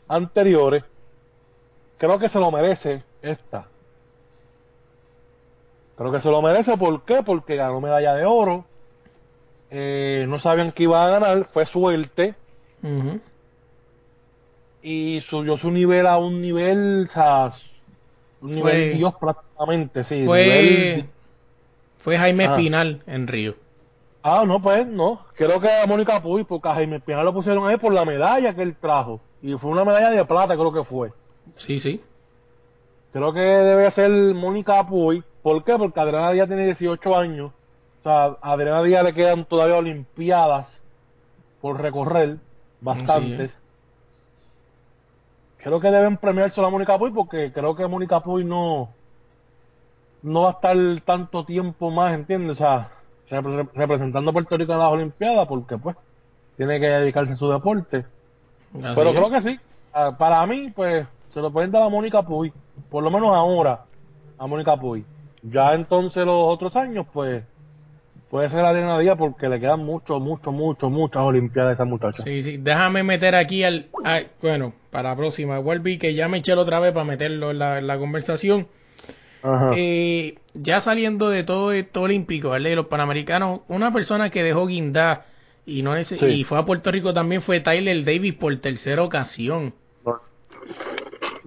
anteriores, 0.08 0.84
creo 1.98 2.20
que 2.20 2.30
se 2.30 2.40
lo 2.40 2.52
merece 2.52 3.04
esta. 3.22 3.73
Creo 5.96 6.12
que 6.12 6.22
se 6.22 6.30
lo 6.30 6.42
merece, 6.42 6.78
¿por 6.78 7.04
qué? 7.04 7.22
Porque 7.24 7.56
ganó 7.56 7.80
medalla 7.80 8.16
de 8.16 8.26
oro. 8.26 8.66
Eh, 9.70 10.26
no 10.28 10.40
sabían 10.40 10.72
que 10.72 10.84
iba 10.84 11.04
a 11.06 11.10
ganar, 11.10 11.46
fue 11.46 11.66
suerte. 11.66 12.36
Y 14.82 15.22
subió 15.30 15.58
su 15.58 15.72
nivel 15.72 16.06
a 16.08 16.18
un 16.18 16.42
nivel, 16.42 17.08
o 17.10 17.14
sea, 17.14 17.52
un 18.42 18.52
nivel 18.56 18.62
Fue- 18.90 18.90
Dios 18.98 19.14
prácticamente, 19.20 20.04
sí. 20.04 20.26
Fue, 20.26 20.44
nivel- 20.46 21.06
fue 22.00 22.18
Jaime 22.18 22.46
Ah. 22.46 22.52
Espinal 22.52 23.02
en 23.08 23.28
Río. 23.28 23.56
Ah, 24.24 24.44
no, 24.46 24.62
pues 24.62 24.86
no. 24.88 25.22
Creo 25.36 25.60
que 25.62 25.70
a 25.70 25.86
Mónica 25.86 26.22
Puy, 26.22 26.44
porque 26.44 26.68
a 26.70 26.74
Jaime 26.76 26.98
Espinal 26.98 27.26
lo 27.26 27.34
pusieron 27.34 27.68
ahí 27.68 27.78
por 27.78 27.94
la 27.94 28.04
medalla 28.06 28.54
que 28.54 28.62
él 28.62 28.76
trajo. 28.76 29.22
Y 29.42 29.54
fue 29.58 29.72
una 29.72 29.86
medalla 29.86 30.10
de 30.12 30.26
plata, 30.26 30.56
creo 30.56 30.72
que 30.74 30.84
fue. 30.84 31.12
Sí, 31.58 31.80
sí. 31.80 32.02
Creo 33.14 33.32
que 33.32 33.40
debe 33.40 33.92
ser 33.92 34.10
Mónica 34.12 34.84
Puy. 34.86 35.24
¿Por 35.42 35.64
qué? 35.64 35.78
Porque 35.78 36.00
Adriana 36.00 36.32
Díaz 36.32 36.48
tiene 36.48 36.66
18 36.66 37.16
años. 37.16 37.52
O 38.00 38.04
sea, 38.04 38.26
a 38.42 38.52
Adriana 38.54 38.82
Díaz 38.84 39.04
le 39.04 39.14
quedan 39.14 39.46
todavía 39.46 39.78
Olimpiadas 39.78 40.68
por 41.62 41.80
recorrer, 41.80 42.38
bastantes. 42.82 43.58
Creo 45.58 45.80
que 45.80 45.92
deben 45.92 46.18
premiarse 46.18 46.60
a 46.60 46.70
Mónica 46.70 46.98
Puy 46.98 47.12
porque 47.12 47.52
creo 47.54 47.76
que 47.76 47.88
Mónica 47.88 48.20
Puy 48.20 48.44
no 48.44 48.90
no 50.24 50.42
va 50.44 50.50
a 50.50 50.54
estar 50.54 50.76
tanto 51.06 51.44
tiempo 51.46 51.92
más, 51.92 52.14
¿entiendes? 52.14 52.56
O 52.56 52.60
sea, 52.60 52.90
repre- 53.30 53.70
representando 53.74 54.30
a 54.30 54.34
Puerto 54.34 54.58
Rico 54.58 54.74
en 54.74 54.80
las 54.80 54.92
Olimpiadas 54.92 55.48
porque 55.48 55.78
pues 55.78 55.96
tiene 56.58 56.80
que 56.80 56.88
dedicarse 56.88 57.34
a 57.34 57.38
su 57.38 57.50
deporte. 57.50 58.06
Así 58.74 58.94
Pero 58.96 59.10
es. 59.10 59.16
creo 59.16 59.30
que 59.30 59.42
sí. 59.42 59.60
Ah, 59.94 60.16
Para 60.18 60.46
mí, 60.48 60.72
pues, 60.76 61.06
se 61.34 61.40
lo 61.42 61.52
pueden 61.52 61.72
dar 61.72 61.84
a 61.84 61.90
Mónica 61.90 62.22
Puy. 62.24 62.52
Por 62.90 63.04
lo 63.04 63.12
menos 63.12 63.36
ahora, 63.36 63.86
a 64.38 64.48
Mónica 64.48 64.76
Puy. 64.78 65.04
Ya 65.44 65.74
entonces 65.74 66.26
los 66.26 66.36
otros 66.48 66.76
años, 66.76 67.06
pues, 67.14 67.44
puede 68.30 68.50
ser 68.50 68.66
Adriana 68.66 68.98
Díaz 69.00 69.18
porque 69.18 69.48
le 69.50 69.60
quedan 69.60 69.84
mucho, 69.84 70.20
mucho, 70.20 70.52
mucho, 70.52 70.90
muchas 70.90 71.22
Olimpiadas 71.24 71.72
a 71.72 71.74
esa 71.74 71.86
muchacha. 71.86 72.24
Sí, 72.24 72.44
sí. 72.44 72.58
Déjame 72.58 73.04
meter 73.04 73.36
aquí 73.36 73.64
al... 73.64 73.88
al- 74.04 74.28
bueno, 74.42 74.74
para 74.92 75.10
la 75.10 75.16
próxima. 75.16 75.60
Vuelve 75.60 75.98
que 76.00 76.14
ya 76.14 76.28
me 76.28 76.38
eché 76.38 76.54
otra 76.54 76.80
vez 76.80 76.94
para 76.94 77.06
meterlo 77.06 77.52
en 77.52 77.60
la, 77.60 77.78
en 77.80 77.88
la 77.88 77.98
conversación. 77.98 78.68
Ajá. 79.44 79.72
Eh, 79.76 80.36
ya 80.54 80.80
saliendo 80.82 81.30
de 81.30 81.44
todo 81.44 81.74
esto 81.74 82.02
olímpico, 82.04 82.52
¿verdad? 82.52 82.70
Y 82.70 82.76
los 82.76 82.86
panamericanos, 82.88 83.62
una 83.68 83.92
persona 83.92 84.30
que 84.30 84.42
dejó 84.42 84.66
guindar 84.68 85.26
Y, 85.66 85.82
no 85.82 85.96
es, 85.96 86.08
Sí. 86.08 86.26
y 86.26 86.44
fue 86.46 86.58
a 86.60 86.66
Puerto 86.66 86.92
Rico 86.92 87.14
también, 87.14 87.42
fue 87.42 87.60
Tyler 87.60 88.04
Davis 88.06 88.34
por 88.36 88.56
tercera 88.58 89.04
ocasión. 89.04 89.74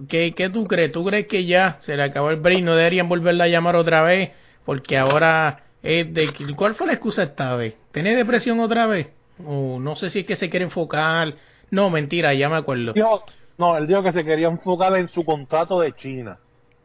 ¿Qué, 0.07 0.33
¿Qué 0.35 0.49
tú 0.49 0.67
crees? 0.67 0.91
¿Tú 0.91 1.03
crees 1.05 1.27
que 1.27 1.45
ya 1.45 1.77
se 1.79 1.95
le 1.97 2.03
acabó 2.03 2.29
el 2.29 2.37
break? 2.37 2.63
¿No 2.63 2.75
deberían 2.75 3.09
volverla 3.09 3.45
a 3.45 3.47
llamar 3.47 3.75
otra 3.75 4.01
vez? 4.03 4.31
Porque 4.65 4.97
ahora 4.97 5.63
es 5.81 6.13
de... 6.13 6.31
¿Cuál 6.55 6.75
fue 6.75 6.87
la 6.87 6.93
excusa 6.93 7.23
esta 7.23 7.55
vez? 7.55 7.75
¿Tenés 7.91 8.15
depresión 8.17 8.59
otra 8.59 8.85
vez? 8.87 9.09
O 9.45 9.79
no 9.79 9.95
sé 9.95 10.09
si 10.09 10.19
es 10.19 10.25
que 10.25 10.35
se 10.35 10.49
quiere 10.49 10.65
enfocar. 10.65 11.33
No, 11.71 11.89
mentira, 11.89 12.33
ya 12.33 12.49
me 12.49 12.57
acuerdo. 12.57 12.93
Dijo- 12.93 13.23
no, 13.57 13.75
él 13.77 13.87
dijo 13.87 14.03
que 14.03 14.11
se 14.11 14.23
quería 14.23 14.47
enfocar 14.47 14.95
en 14.97 15.07
su 15.07 15.25
contrato 15.25 15.79
de 15.79 15.93
China. 15.93 16.37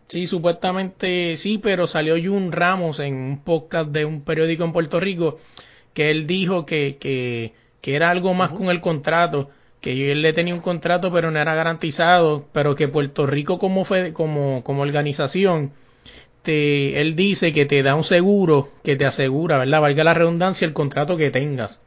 Sí, 0.09 0.27
supuestamente 0.27 1.37
sí, 1.37 1.59
pero 1.59 1.87
salió 1.87 2.15
Jun 2.23 2.53
Ramos 2.53 2.99
en 3.01 3.15
un 3.15 3.45
podcast 3.45 3.91
de 3.91 4.05
un 4.05 4.23
periódico 4.25 4.65
en 4.65 4.73
Puerto 4.73 5.01
Rico 5.01 5.39
que 5.95 6.11
él 6.11 6.27
dijo 6.27 6.65
que, 6.67 6.97
que, 7.01 7.53
que 7.81 7.95
era 7.97 8.11
algo 8.11 8.33
más 8.35 8.51
con 8.51 8.69
el 8.71 8.81
contrato, 8.81 9.51
que 9.83 10.11
él 10.13 10.23
le 10.23 10.33
tenía 10.33 10.55
un 10.55 10.61
contrato 10.61 11.13
pero 11.13 11.31
no 11.31 11.39
era 11.39 11.55
garantizado, 11.55 12.47
pero 12.53 12.75
que 12.75 12.89
Puerto 12.89 13.27
Rico 13.27 13.59
como 13.59 13.85
fe- 13.85 14.15
como, 14.15 14.65
como 14.65 14.81
organización, 14.83 15.73
te, 16.43 17.01
él 17.01 17.15
dice 17.17 17.53
que 17.53 17.67
te 17.67 17.83
da 17.83 17.95
un 17.95 18.05
seguro 18.05 18.71
que 18.83 18.97
te 18.97 19.05
asegura, 19.05 19.59
¿verdad? 19.59 19.81
Valga 19.83 20.03
la 20.05 20.15
redundancia, 20.15 20.67
el 20.67 20.73
contrato 20.73 21.17
que 21.19 21.31
tengas. 21.31 21.81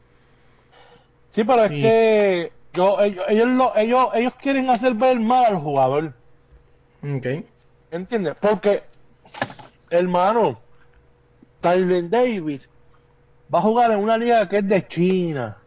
Sí, 1.31 1.43
pero 1.43 1.67
Sí. 1.67 1.75
es 1.75 1.81
que 1.81 2.51
yo, 2.73 2.99
ellos, 3.01 3.25
ellos, 3.27 3.47
lo- 3.47 3.75
ellos, 3.75 4.07
ellos 4.13 4.33
quieren 4.41 4.69
hacer 4.69 4.93
ver 4.93 5.19
mal 5.19 5.45
al 5.45 5.57
jugador. 5.57 6.13
Okay. 7.17 7.45
¿Entiendes? 7.91 8.35
Porque, 8.39 8.83
hermano, 9.89 10.59
Tyler 11.61 12.09
Davis 12.09 12.69
va 13.53 13.59
a 13.59 13.61
jugar 13.63 13.91
en 13.91 13.99
una 13.99 14.17
liga 14.17 14.47
que 14.49 14.57
es 14.57 14.67
de 14.67 14.87
China. 14.87 15.57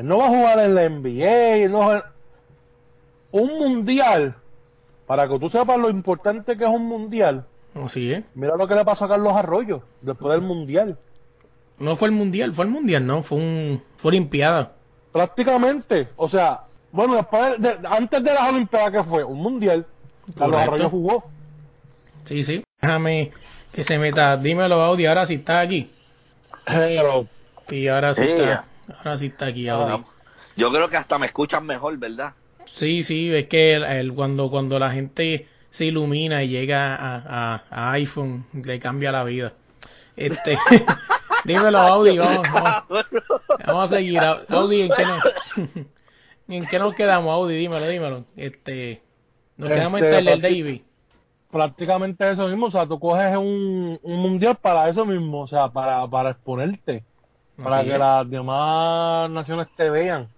Él 0.00 0.06
no 0.08 0.16
va 0.18 0.24
a 0.26 0.28
jugar 0.30 0.58
en 0.60 0.74
la 0.74 0.84
NBA. 0.88 1.56
él 1.64 1.72
no 1.72 1.78
va 1.80 1.96
a- 1.98 2.12
Un 3.32 3.58
mundial, 3.58 4.34
para 5.06 5.28
que 5.28 5.38
tú 5.38 5.50
sepas 5.50 5.76
lo 5.78 5.90
importante 5.90 6.56
que 6.56 6.64
es 6.64 6.70
un 6.70 6.86
mundial, 6.86 7.44
Así 7.74 8.10
es. 8.10 8.24
mira 8.34 8.56
lo 8.56 8.66
que 8.66 8.74
le 8.74 8.84
pasó 8.84 9.04
a 9.04 9.08
Carlos 9.08 9.34
Arroyo 9.36 9.82
después 10.00 10.32
del 10.32 10.40
mundial. 10.42 10.96
No 11.78 11.96
fue 11.96 12.08
el 12.08 12.12
mundial, 12.14 12.54
fue 12.54 12.64
el 12.64 12.70
mundial, 12.70 13.06
no, 13.06 13.22
fue 13.22 13.38
un 13.38 13.82
fue 13.98 14.08
olimpiada. 14.08 14.72
Prácticamente, 15.12 16.08
o 16.16 16.28
sea, 16.28 16.60
bueno, 16.92 17.14
después 17.16 17.60
de- 17.60 17.78
antes 17.88 18.24
de 18.24 18.32
las 18.34 18.48
Olimpiadas 18.48 18.90
que 18.92 19.04
fue, 19.04 19.22
un 19.22 19.38
mundial, 19.38 19.84
Carlos 20.36 20.56
Correcto. 20.56 20.58
Arroyo 20.74 20.90
jugó. 20.90 21.24
Sí, 22.24 22.42
sí. 22.44 22.64
Déjame 22.80 23.32
que 23.72 23.84
se 23.84 23.98
meta. 23.98 24.36
Dímelo, 24.38 24.80
Audi, 24.82 25.06
ahora 25.06 25.26
sí 25.26 25.34
está 25.34 25.60
aquí. 25.60 25.90
Pero, 26.66 27.26
Y 27.68 27.86
ahora 27.86 28.14
sí 28.14 28.22
Sí. 28.22 28.28
está. 28.30 28.64
Ahora 28.98 29.16
sí 29.16 29.26
está 29.26 29.46
aquí, 29.46 29.68
Audi. 29.68 30.04
Yo 30.56 30.70
creo 30.70 30.88
que 30.88 30.96
hasta 30.96 31.18
me 31.18 31.26
escuchan 31.26 31.64
mejor, 31.66 31.96
¿verdad? 31.98 32.32
Sí, 32.76 33.02
sí, 33.02 33.32
es 33.34 33.46
que 33.48 33.74
el, 33.74 33.84
el- 33.84 34.12
cuando, 34.14 34.50
cuando 34.50 34.78
la 34.78 34.90
gente 34.92 35.46
se 35.70 35.86
ilumina 35.86 36.42
y 36.42 36.48
llega 36.48 36.94
a, 36.94 37.54
a- 37.54 37.62
a 37.70 37.92
iPhone, 37.92 38.44
le 38.52 38.78
cambia 38.80 39.12
la 39.12 39.24
vida. 39.24 39.52
Este, 40.16 40.58
dímelo, 41.44 41.78
Audi, 41.78 42.18
vamos, 42.18 42.42
vamos, 42.52 42.84
vamos 43.66 43.92
a 43.92 43.96
seguir. 43.96 44.18
Au- 44.20 44.44
Audi, 44.48 44.82
¿en 44.82 44.90
qué, 44.92 45.04
nos, 45.06 45.22
¿en 46.48 46.66
qué 46.66 46.78
nos 46.78 46.94
quedamos, 46.94 47.32
Audi? 47.32 47.56
Dímelo, 47.56 47.88
dímelo. 47.88 48.20
Este, 48.36 49.00
nos 49.56 49.68
quedamos 49.70 50.00
en 50.00 50.06
Este, 50.06 50.16
Tyler 50.18 50.40
Davis. 50.40 50.82
prácticamente 51.50 52.30
eso 52.30 52.46
mismo, 52.48 52.66
o 52.66 52.70
sea, 52.70 52.86
tú 52.86 52.98
coges 53.00 53.36
un, 53.36 53.98
un 54.02 54.20
mundial 54.20 54.56
para 54.60 54.88
eso 54.88 55.04
mismo, 55.06 55.40
o 55.42 55.48
sea, 55.48 55.68
para, 55.68 56.06
para 56.08 56.30
exponerte, 56.30 57.02
para 57.62 57.84
que 57.84 57.94
es, 57.94 57.98
las 57.98 58.28
demás 58.28 59.30
naciones 59.30 59.68
te 59.76 59.90
vean. 59.90 60.28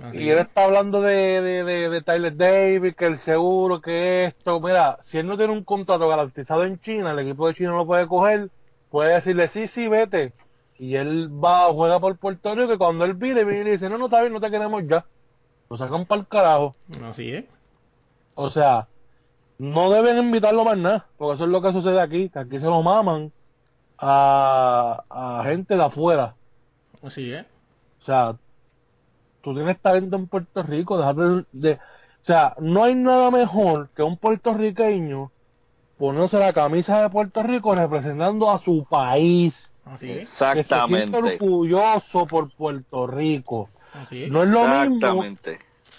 así 0.00 0.20
Y 0.20 0.30
él 0.30 0.38
es. 0.38 0.46
está 0.46 0.64
hablando 0.64 1.00
de, 1.02 1.40
de, 1.42 1.64
de, 1.64 1.88
de 1.90 2.02
Tyler 2.02 2.36
Davis, 2.36 2.94
que 2.96 3.06
el 3.06 3.18
seguro, 3.18 3.80
que 3.80 4.24
esto, 4.26 4.60
mira, 4.60 4.98
si 5.02 5.18
él 5.18 5.26
no 5.26 5.36
tiene 5.36 5.52
un 5.52 5.64
contrato 5.64 6.08
garantizado 6.08 6.64
en 6.64 6.80
China, 6.80 7.12
el 7.12 7.18
equipo 7.20 7.46
de 7.48 7.54
China 7.54 7.70
no 7.70 7.78
lo 7.78 7.86
puede 7.86 8.06
coger, 8.06 8.50
puede 8.90 9.14
decirle, 9.14 9.48
sí, 9.48 9.68
sí, 9.68 9.88
vete. 9.88 10.32
Y 10.78 10.96
él 10.96 11.28
va, 11.32 11.72
juega 11.72 12.00
por 12.00 12.16
Puerto 12.18 12.54
Rico, 12.54 12.74
y 12.74 12.78
cuando 12.78 13.04
él 13.04 13.14
viene, 13.14 13.44
viene 13.44 13.68
y 13.68 13.72
dice, 13.72 13.88
no, 13.88 13.98
no, 13.98 14.06
está 14.06 14.20
bien, 14.20 14.32
no 14.32 14.40
te 14.40 14.50
queremos 14.50 14.82
ya. 14.86 15.04
Lo 15.70 15.76
sacan 15.76 16.06
para 16.06 16.20
el 16.20 16.28
carajo. 16.28 16.74
Así 17.04 17.32
es. 17.32 17.44
O 18.34 18.50
sea, 18.50 18.88
no 19.58 19.90
deben 19.90 20.18
invitarlo 20.18 20.64
más 20.64 20.76
nada, 20.78 21.06
porque 21.16 21.34
eso 21.36 21.44
es 21.44 21.50
lo 21.50 21.62
que 21.62 21.72
sucede 21.72 22.00
aquí, 22.00 22.28
que 22.30 22.38
aquí 22.38 22.58
se 22.58 22.66
lo 22.66 22.82
maman 22.82 23.32
a, 24.04 25.04
a 25.08 25.44
gente 25.44 25.76
de 25.76 25.82
afuera. 25.84 26.34
Así 27.02 27.32
es. 27.32 27.46
O 28.02 28.04
sea, 28.04 28.34
tú 29.42 29.54
tienes 29.54 29.78
talento 29.80 30.16
en 30.16 30.26
Puerto 30.26 30.62
Rico, 30.64 30.98
déjate 30.98 31.20
de, 31.22 31.44
de- 31.52 31.74
O 31.74 32.24
sea, 32.24 32.54
no 32.58 32.82
hay 32.84 32.94
nada 32.96 33.30
mejor 33.30 33.88
que 33.94 34.02
un 34.02 34.16
puertorriqueño 34.16 35.30
ponerse 35.98 36.36
la 36.38 36.52
camisa 36.52 37.00
de 37.00 37.10
Puerto 37.10 37.42
Rico 37.44 37.74
representando 37.74 38.50
a 38.50 38.58
su 38.58 38.84
país. 38.90 39.70
Así 39.84 40.10
es. 40.10 40.28
Que 40.30 40.36
se 40.36 40.60
Exactamente. 40.60 41.16
orgulloso 41.16 42.26
por 42.26 42.50
Puerto 42.54 43.06
Rico. 43.06 43.68
Así 43.94 44.24
es. 44.24 44.30
No 44.30 44.42
es 44.42 44.48
lo 44.48 44.60
mismo 44.66 44.82
Exactamente. 44.96 45.58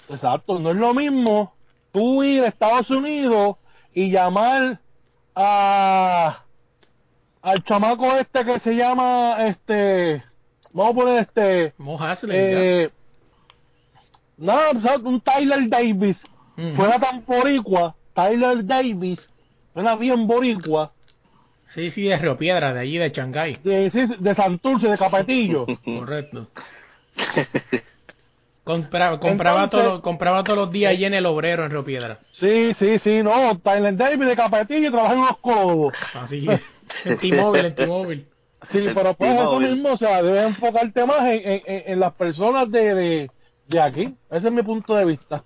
Exacto, 0.10 0.60
no 0.60 0.72
es 0.72 0.76
lo 0.78 0.94
mismo 0.94 1.54
tú 1.94 2.22
ir 2.24 2.44
a 2.44 2.48
Estados 2.48 2.90
Unidos 2.90 3.56
y 3.94 4.12
llamar 4.12 4.80
a 5.36 6.40
al 7.44 7.64
chamaco 7.64 8.16
este 8.16 8.44
que 8.46 8.60
se 8.60 8.74
llama 8.76 9.36
este 9.48 10.24
vamos 10.72 10.92
a 10.92 10.96
poner 10.96 11.20
este 11.20 11.74
eh, 12.32 12.90
nada, 14.38 14.72
un 15.04 15.22
Tyler 15.22 15.70
Davis 15.70 16.24
ya. 16.58 16.64
Ujú. 16.64 16.76
fuera 16.76 17.00
tan 17.00 17.24
boricua 17.26 17.96
Tyler 18.16 18.66
Davis 18.66 19.30
suena 19.74 19.96
bien 19.96 20.26
boricua 20.26 20.92
Sí, 21.70 21.90
sí, 21.90 22.04
de 22.04 22.16
Río 22.18 22.38
Piedra, 22.38 22.72
de 22.72 22.82
allí, 22.82 23.00
de 23.00 23.10
Shanghái. 23.10 23.58
de, 23.64 23.90
de 24.20 24.36
Santurce, 24.36 24.88
de 24.90 24.96
Capetillo 24.98 25.66
Correcto. 25.84 26.48
Compraba, 28.64 29.20
compraba, 29.20 29.64
Entonces- 29.66 30.02
compraba 30.02 30.44
todos 30.44 30.58
los 30.58 30.72
días 30.72 30.92
allí 30.92 31.04
en 31.06 31.16
el 31.16 31.26
obrero 31.26 31.66
en 31.66 31.72
Río 31.72 31.84
Piedra. 31.84 32.20
sí, 32.32 32.74
sí, 32.76 33.00
sí, 33.00 33.22
no 33.24 33.58
Tyler 33.58 33.98
Davis 33.98 34.28
de 34.28 34.36
Capetillo 34.36 34.88
y 34.88 34.92
trabaja 34.92 35.14
en 35.16 35.22
los 35.22 35.38
codos 35.38 35.94
Así 36.14 36.48
es. 36.50 36.62
En 37.06 37.18
T-Mobile, 37.18 37.68
en 37.68 37.76
T-Mobile. 37.76 38.26
Sí, 38.72 38.78
El 38.78 38.94
pero 38.94 39.14
pues 39.14 39.34
eso 39.34 39.60
mismo, 39.60 39.90
o 39.92 39.98
sea, 39.98 40.24
debes 40.24 40.46
enfocarte 40.46 41.06
más 41.06 41.20
en, 41.26 41.34
en, 41.52 41.62
en- 41.66 41.84
en 41.86 42.00
las 42.00 42.14
personas 42.14 42.72
de, 42.72 42.96
de, 42.96 43.32
de 43.68 43.82
aquí. 43.82 44.16
Ese 44.32 44.48
es 44.48 44.54
mi 44.54 44.62
punto 44.64 44.96
de 44.96 45.04
vista. 45.04 45.44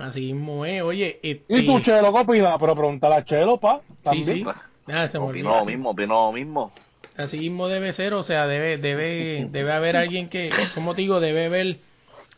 Así 0.00 0.32
mismo 0.32 0.64
es. 0.66 0.82
Oye, 0.82 1.20
este... 1.22 1.44
¿Y 1.58 1.64
tú, 1.66 1.78
Chelo, 1.80 2.12
qué 2.12 2.18
opinas? 2.20 2.56
Pero 2.58 2.74
pregúntale 2.74 3.14
a 3.14 3.24
Chelo, 3.24 3.58
pa. 3.58 3.80
Sí, 3.86 3.94
También. 4.02 4.24
sí. 4.26 4.44
Ah, 4.88 5.06
se 5.06 5.20
me 5.20 5.26
Opino 5.26 5.58
lo 5.60 5.64
mismo, 5.64 5.90
opino 5.90 6.26
lo 6.26 6.32
mismo. 6.32 6.72
Así 7.16 7.38
mismo 7.38 7.68
debe 7.68 7.92
ser, 7.92 8.14
o 8.14 8.24
sea, 8.24 8.48
debe, 8.48 8.78
debe, 8.78 9.46
debe 9.52 9.72
haber 9.72 9.96
alguien 9.96 10.28
que, 10.28 10.50
como 10.74 10.96
te 10.96 11.02
digo, 11.02 11.20
debe 11.20 11.46
haber 11.46 11.76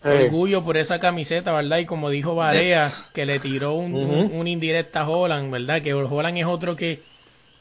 Eh, 0.05 0.25
orgullo 0.27 0.62
por 0.62 0.77
esa 0.77 0.99
camiseta, 0.99 1.53
¿verdad? 1.53 1.79
Y 1.79 1.87
como 1.87 2.11
dijo 2.11 2.35
Barea, 2.35 2.92
que 3.14 3.25
le 3.25 3.38
tiró 3.38 3.73
un, 3.75 3.95
un, 3.95 4.25
Ujú. 4.27 4.40
un 4.40 4.47
indirecta 4.47 5.01
a 5.03 5.09
Holland, 5.09 5.51
¿verdad? 5.51 5.81
Que 5.81 5.95
Holland 5.95 6.37
es 6.37 6.45
otro 6.45 6.77
que 6.77 7.01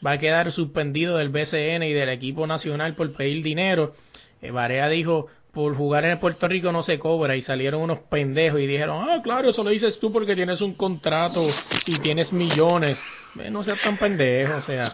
va 0.06 0.12
a 0.12 0.18
quedar 0.18 0.52
suspendido 0.52 1.18
del 1.18 1.30
BCN 1.30 1.84
y 1.84 1.94
del 1.94 2.10
equipo 2.10 2.48
nacional 2.48 2.96
por 2.96 3.14
pedir 3.14 3.44
dinero. 3.44 3.94
Eh, 4.42 4.52
Barea 4.52 4.90
dijo, 4.90 5.28
por 5.54 5.76
jugar 5.76 6.06
en 6.06 6.20
Puerto 6.20 6.48
Rico 6.48 6.72
no 6.72 6.84
se 6.84 6.98
cobra 6.98 7.36
y 7.36 7.42
salieron 7.42 7.82
unos 7.82 8.00
pendejos 8.00 8.60
y 8.60 8.68
dijeron, 8.68 9.10
ah, 9.10 9.22
claro, 9.22 9.50
eso 9.50 9.64
lo 9.64 9.70
dices 9.70 10.00
tú 10.00 10.12
porque 10.12 10.36
tienes 10.36 10.62
un 10.62 10.74
contrato 10.74 11.42
y 11.86 12.00
tienes 12.00 12.32
millones. 12.32 13.02
Eh, 13.40 13.50
no 13.52 13.64
seas 13.64 13.82
tan 13.82 13.98
pendejo, 13.98 14.56
o 14.56 14.62
sea. 14.62 14.86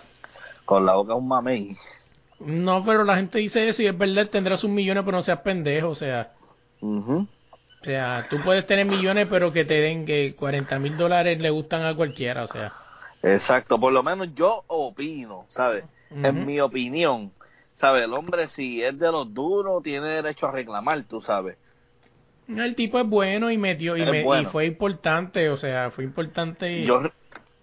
Con 0.66 0.86
la 0.86 0.96
boca 0.96 1.14
un 1.14 1.28
mamey. 1.28 1.76
No, 2.40 2.84
pero 2.86 3.04
la 3.04 3.16
gente 3.16 3.40
dice 3.40 3.68
eso 3.68 3.82
y 3.82 3.88
es 3.88 3.98
verdad, 3.98 4.30
tendrás 4.30 4.64
un 4.64 4.74
millón, 4.74 4.98
pero 5.06 5.18
no 5.18 5.24
seas 5.24 5.40
pendejo, 5.40 5.90
o 5.90 5.96
sea. 5.96 6.32
Ujú. 6.82 7.28
O 7.82 7.86
sea, 7.86 8.28
tú 8.30 8.38
puedes 8.44 8.66
tener 8.66 8.86
millones, 8.86 9.28
pero 9.30 9.54
que 9.54 9.64
te 9.64 9.76
den 9.76 10.06
que 10.06 10.36
40 10.36 10.78
mil 10.80 10.98
dólares 10.98 11.40
le 11.40 11.50
gustan 11.50 11.86
a 11.86 11.96
cualquiera, 11.96 12.44
o 12.44 12.48
sea. 12.48 12.74
Exacto, 13.24 13.80
por 13.80 13.92
lo 13.94 14.04
menos 14.04 14.34
yo 14.36 14.64
opino, 14.68 15.46
¿sabes? 15.50 15.84
En 16.12 16.46
mi 16.46 16.60
opinión, 16.62 17.32
¿sabes? 17.80 18.04
El 18.06 18.14
hombre 18.14 18.48
si 18.50 18.82
es 18.82 18.98
de 18.98 19.12
los 19.12 19.34
duros 19.34 19.84
tiene 19.84 20.08
derecho 20.08 20.48
a 20.48 20.52
reclamar, 20.52 21.04
tú 21.04 21.22
sabes. 21.22 21.58
El 22.48 22.76
tipo 22.76 22.98
es 23.00 23.06
bueno 23.08 23.52
y 23.52 23.58
metió 23.58 23.98
y, 23.98 24.06
me- 24.06 24.42
y 24.42 24.46
fue 24.46 24.66
importante, 24.66 25.50
o 25.50 25.58
sea, 25.58 25.92
fue 25.92 26.06
importante. 26.06 26.86
Yo 26.86 27.02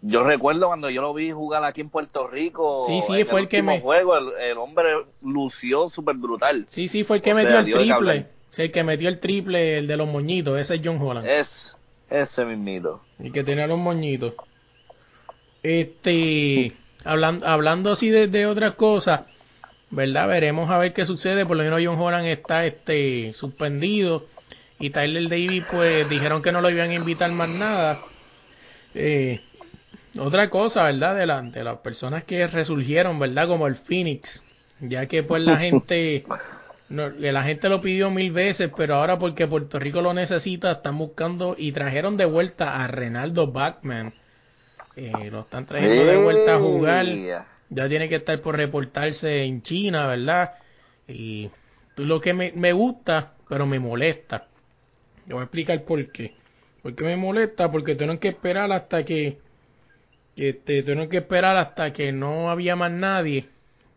yo 0.03 0.23
recuerdo 0.23 0.67
cuando 0.67 0.91
yo 0.91 1.01
lo 1.01 1.15
vi 1.15 1.31
jugar 1.31 1.65
aquí 1.65 1.81
en 1.81 1.89
Puerto 1.89 2.27
Rico. 2.27 2.85
Sí, 2.87 3.01
sí, 3.07 3.21
en 3.21 3.27
fue 3.27 3.41
el 3.41 3.49
que 3.49 3.63
me- 3.63 3.81
juego, 3.81 4.19
el, 4.19 4.29
el 4.39 4.59
hombre 4.59 4.91
lució 5.23 5.89
súper 5.89 6.17
brutal. 6.17 6.67
Sí, 6.69 6.89
sí, 6.89 7.05
fue 7.05 7.17
el 7.17 7.23
que 7.23 7.33
O 7.33 7.37
metió 7.37 7.51
sea, 7.53 7.61
el 7.61 7.67
triple. 7.67 8.27
Sí, 8.51 8.63
el 8.63 8.73
que 8.73 8.85
metió 8.85 9.09
el 9.09 9.21
triple, 9.21 9.79
el 9.79 9.87
de 9.87 9.97
los 9.97 10.07
moñitos, 10.07 10.61
ese 10.61 10.75
es 10.75 10.83
John 10.85 10.99
Holland. 11.01 11.27
Es 11.27 11.75
ese 12.11 12.45
mismito. 12.45 13.01
El 13.19 13.33
que 13.33 13.43
tenía 13.43 13.67
los 13.67 13.79
moñitos. 13.79 14.35
Este, 15.65 16.73
hablando, 17.05 17.47
hablando 17.47 17.91
así 17.91 18.11
de, 18.11 18.29
de 18.29 18.47
otras 18.47 18.75
cosas, 18.75 19.23
¿verdad? 19.91 20.29
Veremos 20.29 20.71
a 20.71 20.79
ver 20.79 20.93
qué 20.93 21.05
sucede. 21.05 21.47
Por 21.47 21.57
lo 21.57 21.65
menos 21.65 21.81
John 21.85 21.99
Horan 21.99 22.27
está 22.27 22.67
este 22.67 23.33
suspendido 23.35 24.27
y 24.79 24.91
Tyler 24.91 25.29
Davis 25.29 25.65
pues 25.71 26.09
dijeron 26.09 26.43
que 26.43 26.53
no 26.53 26.61
lo 26.61 26.71
iban 26.71 26.91
a 26.91 26.95
invitar 26.95 27.31
más 27.33 27.49
nada. 27.49 28.01
Eh, 28.95 29.41
otra 30.19 30.51
cosa, 30.51 30.85
¿verdad? 30.85 31.17
De, 31.17 31.65
las 31.65 31.79
personas 31.79 32.25
que 32.25 32.47
resurgieron, 32.47 33.19
¿verdad? 33.19 33.49
Como 33.49 33.67
el 33.67 33.77
Phoenix, 33.77 34.45
ya 34.81 35.07
que 35.07 35.23
pues 35.23 35.43
la 35.43 35.57
gente, 35.57 36.25
la 36.89 37.43
gente 37.43 37.69
lo 37.69 37.81
pidió 37.81 38.11
mil 38.11 38.31
veces, 38.31 38.71
pero 38.77 38.97
ahora 38.97 39.19
porque 39.19 39.47
Puerto 39.47 39.79
Rico 39.79 40.03
lo 40.03 40.15
necesita, 40.15 40.73
están 40.73 40.99
buscando 40.99 41.57
y 41.59 41.73
trajeron 41.73 42.17
de 42.17 42.27
vuelta 42.27 42.85
a 42.85 42.87
Renaldo 42.87 43.51
Bachman. 43.51 44.13
Eh, 44.97 45.31
lo 45.31 45.41
están 45.41 45.67
trayendo 45.67 46.05
de 46.05 46.17
vuelta 46.17 46.55
a 46.55 46.59
jugar. 46.59 47.07
Ya 47.71 47.89
tiene 47.89 48.09
que 48.09 48.17
estar 48.17 48.41
por 48.41 48.57
reportarse 48.57 49.45
en 49.45 49.63
China, 49.63 50.07
¿verdad? 50.07 50.55
Y 51.09 51.51
lo 51.97 52.21
que 52.21 52.35
me, 52.35 52.53
me 52.53 52.73
gusta, 52.73 53.33
pero 53.49 53.67
me 53.67 53.79
molesta. 53.79 54.47
Yo 55.27 55.37
voy 55.37 55.43
a 55.43 55.45
explicar 55.45 55.83
por 55.83 56.13
qué. 56.13 56.35
Porque 56.83 57.03
me 57.05 57.17
molesta, 57.17 57.71
porque 57.71 57.95
tengo 57.95 58.19
que 58.21 58.29
esperar 58.29 58.71
hasta 58.71 59.05
que 59.05 59.39
este, 60.37 60.83
tuvieron 60.83 61.09
que 61.09 61.19
esperar 61.19 61.57
hasta 61.57 61.93
que 61.93 62.13
no 62.13 62.51
había 62.51 62.77
más 62.77 62.91
nadie 62.91 63.47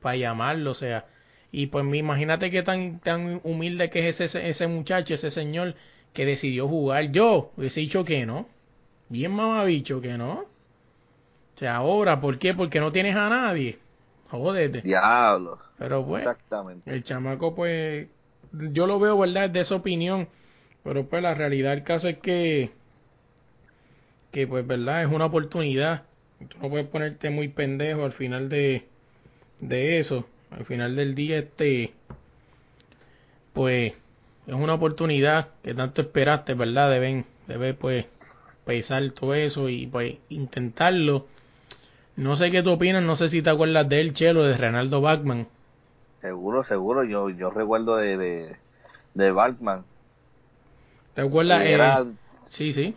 para 0.02 0.16
llamarlo, 0.16 0.72
o 0.72 0.76
sea, 0.76 1.06
y 1.52 1.68
pues 1.68 1.86
imagínate 1.94 2.52
que 2.52 2.62
tan, 2.62 3.00
tan 3.00 3.42
humilde 3.44 3.90
que 3.90 4.08
es 4.08 4.22
ese, 4.22 4.48
ese 4.50 4.68
muchacho, 4.68 5.16
ese 5.16 5.32
señor 5.32 5.76
que 6.14 6.26
decidió 6.26 6.68
jugar. 6.68 7.12
Yo 7.12 7.52
hubiese 7.58 7.80
dicho 7.80 8.04
que 8.06 8.26
no, 8.26 8.48
bien 9.10 9.32
mamabicho 9.32 10.02
que 10.02 10.18
no. 10.18 10.46
O 11.58 11.60
sea, 11.60 11.76
ahora, 11.76 12.22
¿por 12.22 12.40
qué? 12.40 12.54
Porque 12.54 12.80
no 12.80 12.94
tienes 12.94 13.16
a 13.16 13.30
nadie. 13.30 13.78
Jódete. 14.30 14.82
Diablo. 14.82 15.58
Pero 15.78 16.06
pues, 16.06 16.22
Exactamente. 16.24 16.90
el 16.90 17.04
chamaco, 17.04 17.54
pues, 17.56 18.08
yo 18.52 18.88
lo 18.88 19.00
veo, 19.00 19.18
¿verdad? 19.18 19.50
De 19.50 19.60
esa 19.60 19.76
opinión. 19.76 20.30
Pero 20.84 21.06
pues 21.08 21.22
la 21.22 21.34
realidad 21.34 21.72
del 21.72 21.84
caso 21.84 22.08
es 22.08 22.20
que, 22.20 22.72
que 24.32 24.48
pues, 24.48 24.66
¿verdad? 24.66 25.04
Es 25.04 25.12
una 25.12 25.26
oportunidad 25.26 26.04
Tú 26.40 26.58
no 26.62 26.70
puedes 26.70 26.88
ponerte 26.88 27.30
muy 27.30 27.48
pendejo 27.48 28.06
al 28.06 28.12
final 28.12 28.48
de, 28.50 28.86
de 29.60 30.00
eso. 30.00 30.28
Al 30.52 30.66
final 30.66 30.96
del 30.96 31.16
día, 31.16 31.40
este, 31.40 31.94
pues, 33.54 33.94
es 34.46 34.54
una 34.54 34.76
oportunidad 34.76 35.50
que 35.64 35.74
tanto 35.74 36.02
esperaste, 36.02 36.54
¿verdad? 36.54 36.92
Deben, 36.92 37.26
debe, 37.48 37.74
pues, 37.74 38.06
pesar 38.66 39.12
todo 39.12 39.34
eso 39.34 39.68
y, 39.68 39.88
pues, 39.88 40.16
intentarlo. 40.30 41.26
No 42.18 42.36
sé 42.36 42.52
qué 42.52 42.62
tú 42.62 42.72
opinas, 42.72 43.04
no 43.04 43.16
sé 43.16 43.30
si 43.30 43.42
te 43.42 43.50
acuerdas 43.50 43.88
de 43.88 44.02
él, 44.02 44.14
Chelo, 44.14 44.44
de 44.44 44.58
Renaldo 44.58 45.02
Bachman. 45.02 45.48
Seguro, 46.20 46.64
seguro, 46.64 47.04
yo, 47.04 47.30
yo 47.30 47.50
recuerdo 47.52 47.96
de, 47.96 48.18
de, 48.18 48.56
de 49.14 49.32
Bachman. 49.32 49.86
¿Te 51.14 51.22
acuerdas? 51.22 51.62
Era... 51.64 52.04
sí, 52.50 52.74
sí 52.74 52.96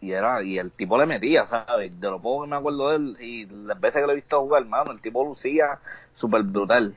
y 0.00 0.12
era 0.12 0.42
y 0.42 0.58
el 0.58 0.70
tipo 0.70 0.98
le 0.98 1.06
metía, 1.06 1.46
¿sabes? 1.46 1.98
De 2.00 2.08
lo 2.08 2.20
poco 2.20 2.44
que 2.44 2.50
me 2.50 2.56
acuerdo 2.56 2.90
de 2.90 2.96
él 2.96 3.16
y 3.20 3.46
las 3.66 3.80
veces 3.80 4.00
que 4.00 4.06
lo 4.06 4.12
he 4.12 4.16
visto 4.16 4.40
jugar, 4.40 4.62
hermano, 4.62 4.92
el 4.92 5.00
tipo 5.00 5.24
lucía 5.24 5.78
súper 6.14 6.42
brutal. 6.42 6.94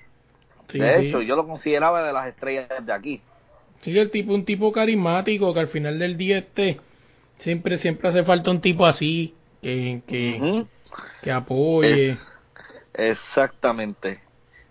de 0.72 1.00
hecho, 1.00 1.22
yo 1.22 1.36
lo 1.36 1.48
consideraba 1.48 2.06
de 2.06 2.14
las 2.14 2.28
estrellas 2.28 2.68
de 2.86 2.94
aquí. 2.94 3.22
Sí, 3.82 3.98
el 3.98 4.12
tipo, 4.12 4.34
un 4.34 4.46
tipo 4.46 4.72
carismático 4.72 5.54
que 5.54 5.60
al 5.60 5.68
final 5.68 5.98
del 5.98 6.16
día 6.16 6.38
este, 6.38 6.80
siempre, 7.40 7.78
siempre 7.80 8.10
hace 8.10 8.24
falta 8.24 8.52
un 8.52 8.62
tipo 8.62 8.86
así, 8.86 9.34
que, 9.62 10.02
que, 10.08 10.66
que 11.22 11.32
apoye. 11.32 12.18
exactamente. 12.94 14.20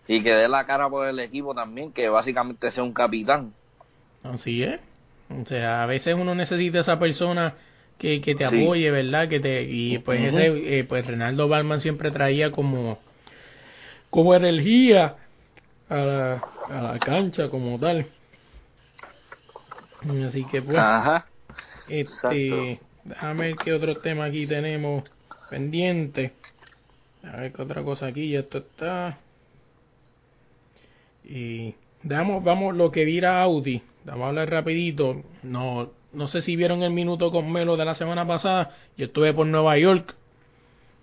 Y 0.09 0.23
que 0.23 0.35
dé 0.35 0.49
la 0.49 0.67
cara 0.67 0.89
por 0.89 1.07
el 1.07 1.21
equipo 1.21 1.55
también, 1.55 1.93
que 1.93 2.09
básicamente 2.09 2.71
sea 2.73 2.83
un 2.83 2.93
capitán. 2.93 3.55
Así 4.23 4.63
es. 4.63 4.81
O 5.31 5.47
sea, 5.47 5.85
a 5.85 5.87
veces 5.87 6.15
uno 6.15 6.35
necesita 6.35 6.81
esa 6.81 6.99
persona 6.99 7.55
que, 7.99 8.21
que 8.21 8.35
te 8.35 8.45
apoye, 8.45 8.91
¿verdad? 8.91 9.29
Que 9.29 9.39
te 9.39 9.63
y 9.63 9.99
pues 9.99 10.35
ese 10.35 10.79
eh, 10.79 10.85
pues 10.85 11.07
Renaldo 11.07 11.47
Balman 11.49 11.81
siempre 11.81 12.11
traía 12.11 12.51
como 12.51 12.99
como 14.09 14.35
energía 14.35 15.17
a 15.89 15.97
la, 15.97 16.45
a 16.69 16.83
la 16.83 16.99
cancha 16.99 17.49
como 17.49 17.79
tal. 17.79 18.07
Así 20.27 20.45
que 20.47 20.63
pues 20.63 20.79
Ajá. 20.79 21.27
este 21.89 22.81
déjame 23.05 23.49
ver 23.49 23.57
qué 23.57 23.73
otro 23.73 23.97
tema 23.97 24.25
aquí 24.27 24.47
tenemos 24.47 25.05
pendiente. 25.49 26.33
A 27.23 27.37
ver 27.37 27.53
qué 27.53 27.63
otra 27.63 27.83
cosa 27.83 28.07
aquí, 28.07 28.31
ya 28.31 28.41
esto 28.41 28.59
está. 28.59 29.19
Y 31.25 31.75
damos, 32.03 32.43
vamos 32.43 32.75
lo 32.77 32.91
que 32.91 33.05
vira 33.05 33.43
Audi. 33.43 33.83
Vamos 34.05 34.25
a 34.25 34.29
hablar 34.29 34.51
rapidito. 34.51 35.23
No, 35.43 35.91
no 36.13 36.29
sé 36.29 36.43
si 36.43 36.57
vieron 36.57 36.83
el 36.83 36.91
minuto 36.91 37.31
con 37.31 37.53
Melo 37.53 37.77
de 37.77 37.85
la 37.85 37.95
semana 37.95 38.27
pasada. 38.27 38.75
Yo 38.97 39.07
estuve 39.07 39.35
por 39.35 39.47
Nueva 39.47 39.79
York. 39.79 40.15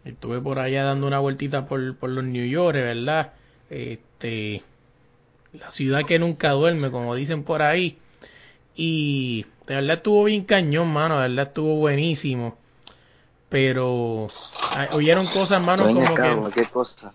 Estuve 0.05 0.41
por 0.41 0.59
allá 0.59 0.83
dando 0.83 1.07
una 1.07 1.19
vueltita 1.19 1.67
por, 1.67 1.97
por 1.97 2.09
los 2.09 2.23
New 2.23 2.45
York, 2.45 2.75
¿verdad? 2.75 3.33
Este, 3.69 4.63
la 5.53 5.71
ciudad 5.71 6.05
que 6.05 6.17
nunca 6.17 6.51
duerme, 6.51 6.91
como 6.91 7.13
dicen 7.15 7.43
por 7.43 7.61
ahí. 7.61 7.97
Y 8.75 9.45
de 9.67 9.75
verdad 9.75 9.97
estuvo 9.97 10.23
bien 10.23 10.45
cañón, 10.45 10.87
mano. 10.87 11.15
De 11.19 11.27
verdad 11.27 11.47
estuvo 11.47 11.75
buenísimo. 11.75 12.57
Pero 13.49 14.27
ah, 14.61 14.89
oyeron 14.93 15.27
cosas, 15.27 15.61
mano, 15.61 15.85
como 15.85 16.15
que. 16.15 16.61
¿Qué 16.61 16.69
cosa? 16.69 17.13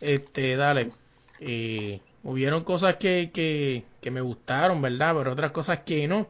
Este, 0.00 0.56
dale. 0.56 0.92
Eh, 1.40 2.00
hubieron 2.22 2.64
cosas 2.64 2.96
que, 2.96 3.30
que, 3.32 3.84
que 4.00 4.10
me 4.10 4.20
gustaron, 4.20 4.80
¿verdad? 4.80 5.14
Pero 5.16 5.32
otras 5.32 5.50
cosas 5.50 5.80
que 5.80 6.06
no 6.06 6.28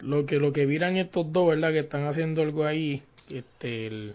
lo 0.00 0.26
que 0.26 0.38
lo 0.38 0.52
que 0.52 0.66
miran 0.66 0.96
estos 0.96 1.32
dos, 1.32 1.48
¿verdad? 1.48 1.72
Que 1.72 1.80
están 1.80 2.06
haciendo 2.06 2.42
algo 2.42 2.64
ahí, 2.64 3.02
este, 3.28 3.86
el 3.86 4.14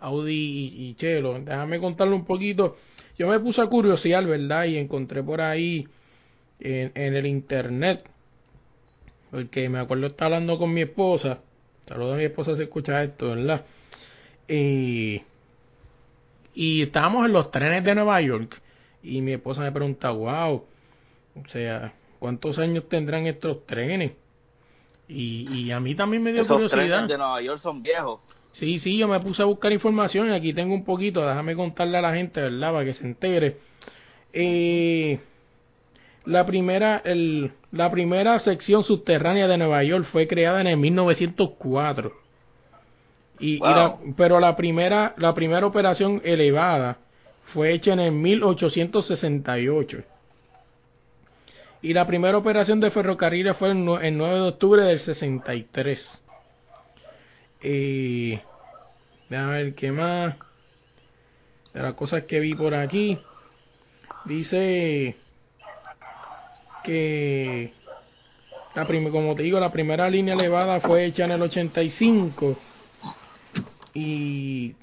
Audi 0.00 0.74
y, 0.74 0.94
Chelo. 0.94 1.38
Déjame 1.40 1.78
contarle 1.78 2.14
un 2.14 2.24
poquito. 2.24 2.76
Yo 3.18 3.28
me 3.28 3.38
puse 3.40 3.60
a 3.60 3.66
curiosidad, 3.66 4.24
¿verdad? 4.24 4.64
Y 4.64 4.78
encontré 4.78 5.22
por 5.22 5.40
ahí 5.40 5.86
en, 6.60 6.92
en 6.94 7.14
el 7.14 7.26
internet, 7.26 8.04
porque 9.32 9.68
me 9.70 9.78
acuerdo 9.78 10.06
estar 10.08 10.26
hablando 10.26 10.58
con 10.58 10.72
mi 10.74 10.82
esposa. 10.82 11.38
Saludos 11.88 12.14
a 12.14 12.18
mi 12.18 12.24
esposa 12.24 12.54
si 12.54 12.62
escucha 12.62 13.02
esto, 13.02 13.30
¿verdad? 13.30 13.64
Y, 14.46 15.22
y 16.54 16.82
estábamos 16.82 17.24
en 17.24 17.32
los 17.32 17.50
trenes 17.50 17.82
de 17.82 17.94
Nueva 17.94 18.20
York. 18.20 18.60
Y 19.02 19.22
mi 19.22 19.32
esposa 19.32 19.62
me 19.62 19.72
pregunta, 19.72 20.10
wow, 20.10 20.64
o 21.34 21.48
sea, 21.48 21.94
¿cuántos 22.18 22.58
años 22.58 22.88
tendrán 22.90 23.26
estos 23.26 23.66
trenes? 23.66 24.12
Y, 25.08 25.46
y 25.50 25.70
a 25.72 25.80
mí 25.80 25.94
también 25.94 26.22
me 26.22 26.32
dio 26.32 26.42
Esos 26.42 26.54
curiosidad. 26.54 27.08
de 27.08 27.16
Nueva 27.16 27.40
York 27.40 27.58
son 27.58 27.82
viejos. 27.82 28.20
Sí, 28.52 28.78
sí, 28.78 28.98
yo 28.98 29.08
me 29.08 29.18
puse 29.18 29.40
a 29.42 29.46
buscar 29.46 29.72
información 29.72 30.28
y 30.28 30.32
aquí 30.34 30.52
tengo 30.52 30.74
un 30.74 30.84
poquito, 30.84 31.26
déjame 31.26 31.56
contarle 31.56 31.96
a 31.96 32.02
la 32.02 32.12
gente, 32.14 32.42
¿verdad? 32.42 32.72
Para 32.72 32.84
que 32.84 32.92
se 32.92 33.06
entere. 33.06 33.56
Eh, 34.34 35.18
la 36.26 36.44
primera 36.44 37.00
el, 37.04 37.52
la 37.72 37.90
primera 37.90 38.38
sección 38.38 38.84
subterránea 38.84 39.48
de 39.48 39.58
Nueva 39.58 39.82
York 39.82 40.06
fue 40.12 40.28
creada 40.28 40.60
en 40.60 40.68
el 40.68 40.76
1904. 40.76 42.12
Y, 43.38 43.56
y 43.56 43.58
la, 43.58 43.96
pero 44.16 44.38
la 44.38 44.54
primera 44.54 45.14
la 45.16 45.34
primera 45.34 45.66
operación 45.66 46.20
elevada 46.24 46.98
fue 47.52 47.72
hecha 47.72 47.92
en 47.92 48.00
el 48.00 48.12
1868 48.12 50.04
y 51.82 51.92
la 51.92 52.06
primera 52.06 52.38
operación 52.38 52.78
de 52.78 52.92
ferrocarriles 52.92 53.56
fue 53.56 53.72
el 53.72 53.84
9 53.84 54.34
de 54.34 54.40
octubre 54.40 54.82
del 54.82 55.00
63. 55.00 56.22
Y 57.60 58.38
déjame 59.28 59.64
ver 59.64 59.74
qué 59.74 59.90
más. 59.90 60.36
De 61.74 61.82
las 61.82 61.94
cosas 61.94 62.22
que 62.24 62.38
vi 62.38 62.54
por 62.54 62.74
aquí. 62.74 63.18
Dice 64.26 65.16
que 66.82 67.72
la 68.74 68.86
como 68.86 69.34
te 69.34 69.42
digo, 69.42 69.60
la 69.60 69.70
primera 69.70 70.08
línea 70.08 70.34
elevada 70.34 70.80
fue 70.80 71.04
hecha 71.04 71.24
en 71.24 71.32
el 71.32 71.42
85 71.42 72.56
y 73.94 74.74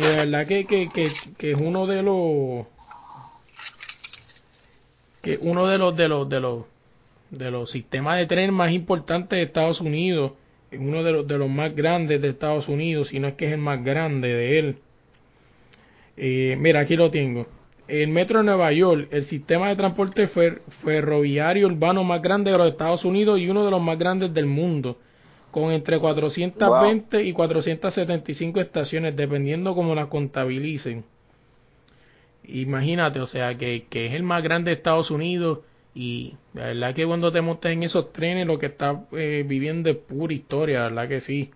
de 0.00 0.08
verdad 0.16 0.46
que, 0.46 0.64
que, 0.64 0.88
que, 0.88 1.10
que 1.36 1.52
es 1.52 1.60
uno 1.60 1.86
de 1.86 2.02
los 2.02 2.66
que 5.20 5.38
uno 5.42 5.66
de 5.66 5.76
los 5.76 5.94
de 5.94 6.08
los 6.08 6.28
de 6.28 6.40
los 6.40 6.64
de 7.30 7.50
los 7.50 7.70
sistemas 7.70 8.18
de 8.18 8.26
tren 8.26 8.54
más 8.54 8.72
importantes 8.72 9.36
de 9.36 9.42
Estados 9.42 9.82
Unidos, 9.82 10.32
uno 10.72 11.02
de 11.02 11.12
los 11.12 11.28
de 11.28 11.36
los 11.36 11.50
más 11.50 11.76
grandes 11.76 12.22
de 12.22 12.30
Estados 12.30 12.68
Unidos, 12.68 13.08
si 13.08 13.18
no 13.18 13.28
es 13.28 13.34
que 13.34 13.46
es 13.46 13.52
el 13.52 13.58
más 13.58 13.84
grande 13.84 14.28
de 14.28 14.58
él. 14.58 14.78
Eh, 16.16 16.56
mira, 16.58 16.80
aquí 16.80 16.96
lo 16.96 17.10
tengo. 17.10 17.46
El 17.88 18.08
Metro 18.08 18.38
de 18.38 18.44
Nueva 18.44 18.70
York, 18.72 19.08
el 19.10 19.24
sistema 19.24 19.68
de 19.68 19.76
transporte 19.76 20.28
ferroviario 20.28 21.66
urbano 21.66 22.04
más 22.04 22.20
grande 22.20 22.50
de 22.50 22.58
los 22.58 22.68
Estados 22.68 23.04
Unidos 23.04 23.40
y 23.40 23.48
uno 23.48 23.64
de 23.64 23.70
los 23.70 23.80
más 23.80 23.98
grandes 23.98 24.34
del 24.34 24.44
mundo, 24.44 24.98
con 25.50 25.72
entre 25.72 25.98
420 25.98 27.22
y 27.24 27.32
475 27.32 28.60
estaciones, 28.60 29.16
dependiendo 29.16 29.74
cómo 29.74 29.94
las 29.94 30.08
contabilicen. 30.08 31.04
imagínate, 32.44 33.20
o 33.20 33.26
sea, 33.26 33.56
que, 33.56 33.86
que 33.88 34.06
es 34.06 34.12
el 34.12 34.22
más 34.22 34.42
grande 34.42 34.70
de 34.70 34.76
Estados 34.76 35.10
Unidos 35.10 35.60
y 35.94 36.34
la 36.54 36.66
verdad 36.66 36.94
que 36.94 37.06
cuando 37.06 37.32
te 37.32 37.40
montas 37.40 37.72
en 37.72 37.82
esos 37.82 38.12
trenes 38.12 38.46
lo 38.46 38.58
que 38.58 38.66
estás 38.66 38.98
eh, 39.12 39.44
viviendo 39.46 39.90
es 39.90 39.96
pura 39.96 40.32
historia, 40.32 40.80
la 40.80 40.88
verdad 40.90 41.08
que 41.08 41.20
sí. 41.22 41.50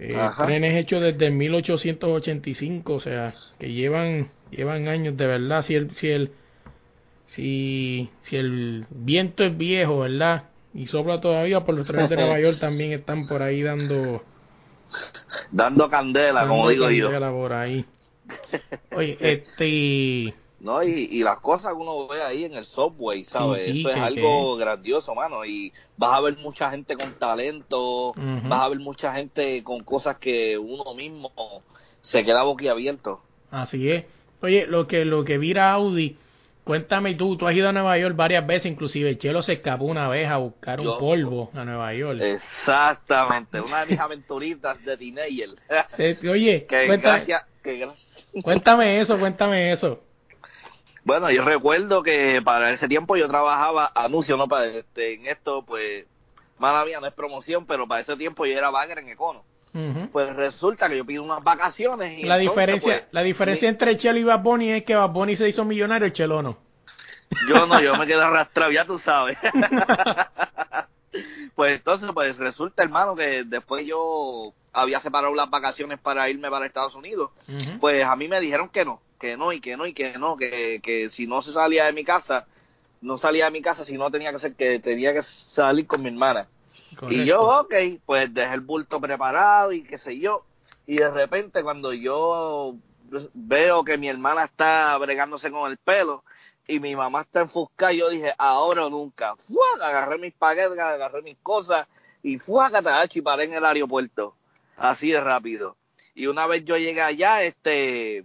Eh, 0.00 0.16
trenes 0.44 0.74
hechos 0.76 1.02
desde 1.02 1.30
1885, 1.30 2.94
o 2.94 3.00
sea, 3.00 3.34
que 3.58 3.72
llevan 3.72 4.30
llevan 4.50 4.86
años 4.86 5.16
de 5.16 5.26
verdad. 5.26 5.62
Si 5.62 5.74
el 5.74 5.90
si 5.96 6.08
el 6.08 6.30
si, 7.28 8.10
si 8.22 8.36
el 8.36 8.86
viento 8.90 9.44
es 9.44 9.56
viejo, 9.56 10.00
¿verdad? 10.00 10.44
Y 10.72 10.86
sopla 10.86 11.20
todavía, 11.20 11.64
por 11.64 11.74
los 11.74 11.86
trenes 11.86 12.08
de 12.10 12.16
Nueva 12.16 12.40
York 12.40 12.58
también 12.60 12.92
están 12.92 13.26
por 13.26 13.42
ahí 13.42 13.62
dando 13.62 14.22
dando 15.50 15.90
candela, 15.90 16.46
como 16.46 16.68
digo 16.68 16.86
candela 16.86 17.30
yo. 17.30 17.32
por 17.32 17.52
ahí. 17.52 17.84
Oye, 18.94 19.16
este 19.20 20.34
no, 20.60 20.82
y, 20.82 21.08
y 21.10 21.22
las 21.22 21.38
cosas 21.38 21.72
que 21.72 21.80
uno 21.80 22.08
ve 22.08 22.20
ahí 22.20 22.44
en 22.44 22.54
el 22.54 22.64
subway, 22.64 23.22
¿sabes? 23.24 23.68
Eso 23.68 23.90
es 23.90 23.96
algo 23.96 24.56
grandioso, 24.56 25.14
mano. 25.14 25.44
Y 25.44 25.72
vas 25.96 26.16
a 26.16 26.20
ver 26.20 26.36
mucha 26.36 26.70
gente 26.70 26.96
con 26.96 27.14
talento, 27.14 28.12
vas 28.16 28.62
a 28.62 28.68
ver 28.68 28.80
mucha 28.80 29.12
gente 29.12 29.62
con 29.62 29.84
cosas 29.84 30.16
que 30.18 30.58
uno 30.58 30.94
mismo 30.94 31.30
se 32.00 32.24
queda 32.24 32.42
boquiabierto. 32.42 33.20
Así 33.52 33.88
es. 33.88 34.04
Oye, 34.40 34.66
lo 34.66 34.88
que 34.88 35.04
lo 35.04 35.24
que 35.24 35.38
vira 35.38 35.72
Audi, 35.72 36.16
cuéntame 36.64 37.14
tú, 37.14 37.36
tú 37.36 37.46
has 37.46 37.54
ido 37.54 37.68
a 37.68 37.72
Nueva 37.72 37.96
York 37.96 38.16
varias 38.16 38.44
veces, 38.44 38.72
inclusive 38.72 39.10
el 39.10 39.18
Chelo 39.18 39.42
se 39.42 39.54
escapó 39.54 39.84
una 39.84 40.08
vez 40.08 40.28
a 40.28 40.38
buscar 40.38 40.80
un 40.80 40.98
polvo 40.98 41.50
a 41.54 41.64
Nueva 41.64 41.94
York. 41.94 42.20
Exactamente, 42.20 43.60
una 43.60 43.84
de 43.84 43.92
mis 43.92 44.00
aventuritas 44.00 44.84
de 44.84 44.96
teenager. 44.96 45.50
oye, 46.28 46.66
cuéntame 48.42 49.00
eso, 49.00 49.18
cuéntame 49.18 49.72
eso. 49.72 50.07
Bueno, 51.08 51.30
yo 51.30 51.42
recuerdo 51.42 52.02
que 52.02 52.42
para 52.44 52.70
ese 52.70 52.86
tiempo 52.86 53.16
yo 53.16 53.26
trabajaba 53.28 53.90
anuncio, 53.94 54.36
¿no? 54.36 54.46
Para 54.46 54.66
este, 54.66 55.14
en 55.14 55.26
esto, 55.26 55.62
pues, 55.62 56.04
mala 56.58 56.84
mía, 56.84 57.00
no 57.00 57.06
es 57.06 57.14
promoción, 57.14 57.64
pero 57.64 57.88
para 57.88 58.02
ese 58.02 58.14
tiempo 58.14 58.44
yo 58.44 58.52
era 58.52 58.68
bagger 58.68 58.98
en 58.98 59.08
Econo. 59.08 59.42
Pues 60.12 60.36
resulta 60.36 60.86
que 60.86 60.98
yo 60.98 61.06
pido 61.06 61.22
unas 61.22 61.42
vacaciones 61.42 62.18
y 62.18 62.24
la 62.24 62.36
diferencia 62.36 63.00
pues, 63.00 63.12
la 63.12 63.22
diferencia 63.22 63.70
entre 63.70 63.96
Chelo 63.96 64.18
y 64.18 64.24
Bad 64.24 64.42
Bunny 64.42 64.70
es 64.70 64.84
que 64.84 64.96
Bad 64.96 65.08
Bunny 65.08 65.38
se 65.38 65.48
hizo 65.48 65.64
millonario 65.64 66.08
y 66.08 66.12
Chelo 66.12 66.42
no. 66.42 66.58
Yo 67.48 67.66
no, 67.66 67.80
yo 67.80 67.96
me 67.96 68.06
quedé 68.06 68.20
arrastrado, 68.22 68.70
ya 68.70 68.84
tú 68.84 68.98
sabes. 68.98 69.38
pues 71.54 71.76
entonces, 71.76 72.10
pues 72.12 72.36
resulta, 72.36 72.82
hermano, 72.82 73.16
que 73.16 73.44
después 73.44 73.86
yo 73.86 74.52
había 74.74 75.00
separado 75.00 75.34
las 75.34 75.48
vacaciones 75.48 75.98
para 76.00 76.28
irme 76.28 76.50
para 76.50 76.66
Estados 76.66 76.94
Unidos. 76.94 77.30
Pues 77.80 78.04
a 78.04 78.14
mí 78.14 78.28
me 78.28 78.40
dijeron 78.40 78.68
que 78.68 78.84
no, 78.84 79.00
que 79.18 79.36
no 79.36 79.52
y 79.52 79.60
que 79.60 79.76
no 79.76 79.86
y 79.86 79.94
que 79.94 80.18
no, 80.18 80.36
que, 80.36 80.80
que 80.82 81.10
si 81.10 81.26
no 81.26 81.42
se 81.42 81.52
salía 81.52 81.86
de 81.86 81.92
mi 81.92 82.04
casa, 82.04 82.46
no 83.00 83.18
salía 83.18 83.46
de 83.46 83.50
mi 83.50 83.62
casa 83.62 83.84
si 83.84 83.96
no 83.96 84.10
tenía 84.10 84.32
que 84.32 84.38
ser 84.38 84.54
que 84.54 84.78
tenía 84.80 85.12
que 85.12 85.22
salir 85.22 85.86
con 85.86 86.02
mi 86.02 86.08
hermana. 86.08 86.48
Y 87.10 87.24
yo, 87.24 87.42
ok, 87.60 87.74
pues 88.06 88.32
dejé 88.32 88.54
el 88.54 88.60
bulto 88.60 89.00
preparado 89.00 89.72
y 89.72 89.84
qué 89.84 89.98
sé 89.98 90.18
yo. 90.18 90.44
Y 90.86 90.96
de 90.96 91.10
repente 91.10 91.62
cuando 91.62 91.92
yo 91.92 92.74
veo 93.34 93.84
que 93.84 93.98
mi 93.98 94.08
hermana 94.08 94.44
está 94.44 94.96
bregándose 94.98 95.50
con 95.50 95.70
el 95.70 95.78
pelo 95.78 96.24
y 96.66 96.80
mi 96.80 96.94
mamá 96.96 97.22
está 97.22 97.40
enfuscada, 97.40 97.92
yo 97.92 98.10
dije, 98.10 98.32
ahora 98.36 98.86
o 98.86 98.90
nunca. 98.90 99.34
Agarré 99.80 100.18
mis 100.18 100.34
paquetes, 100.34 100.78
agarré 100.78 101.22
mis 101.22 101.38
cosas 101.38 101.86
y 102.22 102.38
fuácata, 102.38 103.04
y 103.12 103.20
paré 103.22 103.44
en 103.44 103.54
el 103.54 103.64
aeropuerto. 103.64 104.34
Así 104.76 105.10
de 105.10 105.20
rápido. 105.20 105.76
Y 106.14 106.26
una 106.26 106.46
vez 106.46 106.64
yo 106.64 106.76
llegué 106.76 107.00
allá, 107.00 107.42
este, 107.42 108.24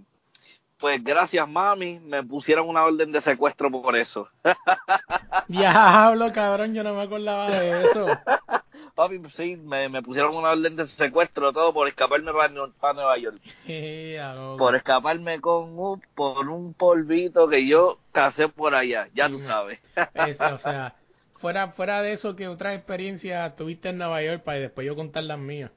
pues 0.83 1.01
gracias 1.01 1.47
mami, 1.47 1.97
me 2.01 2.21
pusieron 2.23 2.67
una 2.67 2.83
orden 2.83 3.09
de 3.13 3.21
secuestro 3.21 3.71
por 3.71 3.95
eso. 3.95 4.27
Diablo, 5.47 6.33
cabrón, 6.33 6.73
yo 6.73 6.83
no 6.83 6.93
me 6.93 7.03
acordaba 7.03 7.49
de 7.49 7.85
eso. 7.85 8.05
Papi, 8.93 9.21
sí, 9.29 9.55
me, 9.55 9.87
me 9.87 10.03
pusieron 10.03 10.35
una 10.35 10.49
orden 10.49 10.75
de 10.75 10.85
secuestro 10.87 11.53
todo 11.53 11.73
por 11.73 11.87
escaparme 11.87 12.33
para, 12.33 12.93
Nueva 12.93 13.17
York. 13.17 13.39
por 14.57 14.75
escaparme 14.75 15.39
con 15.39 15.79
un, 15.79 16.01
por 16.15 16.49
un 16.49 16.73
polvito 16.73 17.47
que 17.47 17.65
yo 17.65 17.99
casé 18.11 18.49
por 18.49 18.75
allá, 18.75 19.07
ya 19.13 19.29
tú 19.29 19.39
sabes. 19.39 19.81
o 19.95 20.57
sea, 20.57 20.95
fuera, 21.35 21.69
fuera 21.69 22.01
de 22.01 22.11
eso, 22.11 22.35
que 22.35 22.49
otra 22.49 22.73
experiencia 22.73 23.55
tuviste 23.55 23.87
en 23.87 23.99
Nueva 23.99 24.21
York 24.21 24.43
para 24.43 24.59
después 24.59 24.85
yo 24.85 24.97
contar 24.97 25.23
las 25.23 25.39
mías? 25.39 25.71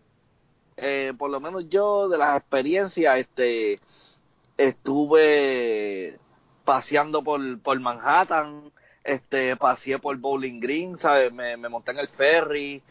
Eh, 0.77 1.13
por 1.17 1.31
lo 1.31 1.39
menos 1.39 1.69
yo 1.71 2.09
de 2.09 2.19
las 2.19 2.37
experiencias, 2.37 3.19
este 3.19 3.79
estuve 4.57 6.19
paseando 6.65 7.23
por, 7.23 7.61
por 7.61 7.79
Manhattan, 7.81 8.73
este, 9.05 9.57
pasé 9.57 9.99
por 9.99 10.17
Bowling 10.17 10.61
Green, 10.61 10.99
¿sabes? 10.99 11.33
Me, 11.33 11.57
me 11.57 11.69
monté 11.69 11.93
en 11.93 12.01
el 12.01 12.09
ferry, 12.09 12.83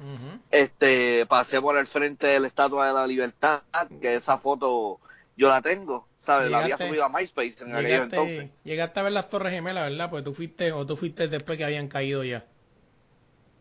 este, 0.50 1.26
pasé 1.26 1.60
por 1.62 1.78
el 1.78 1.88
frente 1.88 2.28
de 2.28 2.40
la 2.40 2.48
Estatua 2.48 2.88
de 2.88 2.94
la 2.94 3.06
Libertad, 3.06 3.64
que 4.02 4.16
esa 4.16 4.38
foto 4.38 5.00
yo 5.36 5.50
la 5.50 5.62
tengo, 5.62 6.08
¿sabes? 6.20 6.50
la 6.50 6.60
había 6.60 6.78
subido 6.78 7.04
a 7.04 7.10
MySpace 7.10 7.56
en 7.60 7.76
aquel 7.76 7.92
entonces. 7.92 8.50
Llegaste 8.64 9.00
a 9.00 9.04
ver 9.04 9.12
las 9.12 9.30
Torres 9.30 9.52
Gemelas, 9.52 9.90
¿verdad? 9.90 10.10
Pues 10.10 10.24
tú 10.24 10.34
fuiste, 10.34 10.72
o 10.72 10.86
tú 10.86 10.96
fuiste 10.96 11.28
después 11.28 11.58
que 11.58 11.66
habían 11.66 11.90
caído 11.90 12.24
ya. 12.24 12.46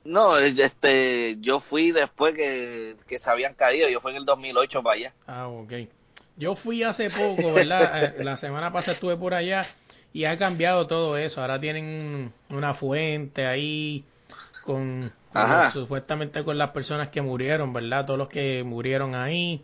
No, 0.04 0.36
este, 0.36 1.36
yo 1.40 1.60
fui 1.60 1.90
después 1.90 2.34
que, 2.34 2.96
que 3.08 3.18
se 3.18 3.30
habían 3.30 3.54
caído, 3.54 3.88
yo 3.88 4.00
fui 4.00 4.12
en 4.12 4.18
el 4.18 4.26
2008 4.26 4.82
para 4.82 4.96
allá. 4.96 5.12
Ah, 5.26 5.48
ok. 5.48 5.72
Yo 6.36 6.56
fui 6.56 6.82
hace 6.82 7.10
poco, 7.10 7.52
¿verdad? 7.52 8.14
Eh, 8.18 8.24
la 8.24 8.36
semana 8.36 8.72
pasada 8.72 8.94
estuve 8.94 9.16
por 9.16 9.34
allá 9.34 9.66
y 10.12 10.24
ha 10.24 10.36
cambiado 10.38 10.86
todo 10.86 11.16
eso. 11.16 11.40
Ahora 11.40 11.60
tienen 11.60 12.32
una 12.50 12.74
fuente 12.74 13.46
ahí 13.46 14.04
con, 14.64 15.12
supuestamente 15.72 16.42
con 16.44 16.58
las 16.58 16.70
personas 16.70 17.08
que 17.08 17.22
murieron, 17.22 17.72
¿verdad? 17.72 18.06
Todos 18.06 18.18
los 18.18 18.28
que 18.28 18.62
murieron 18.64 19.14
ahí. 19.14 19.62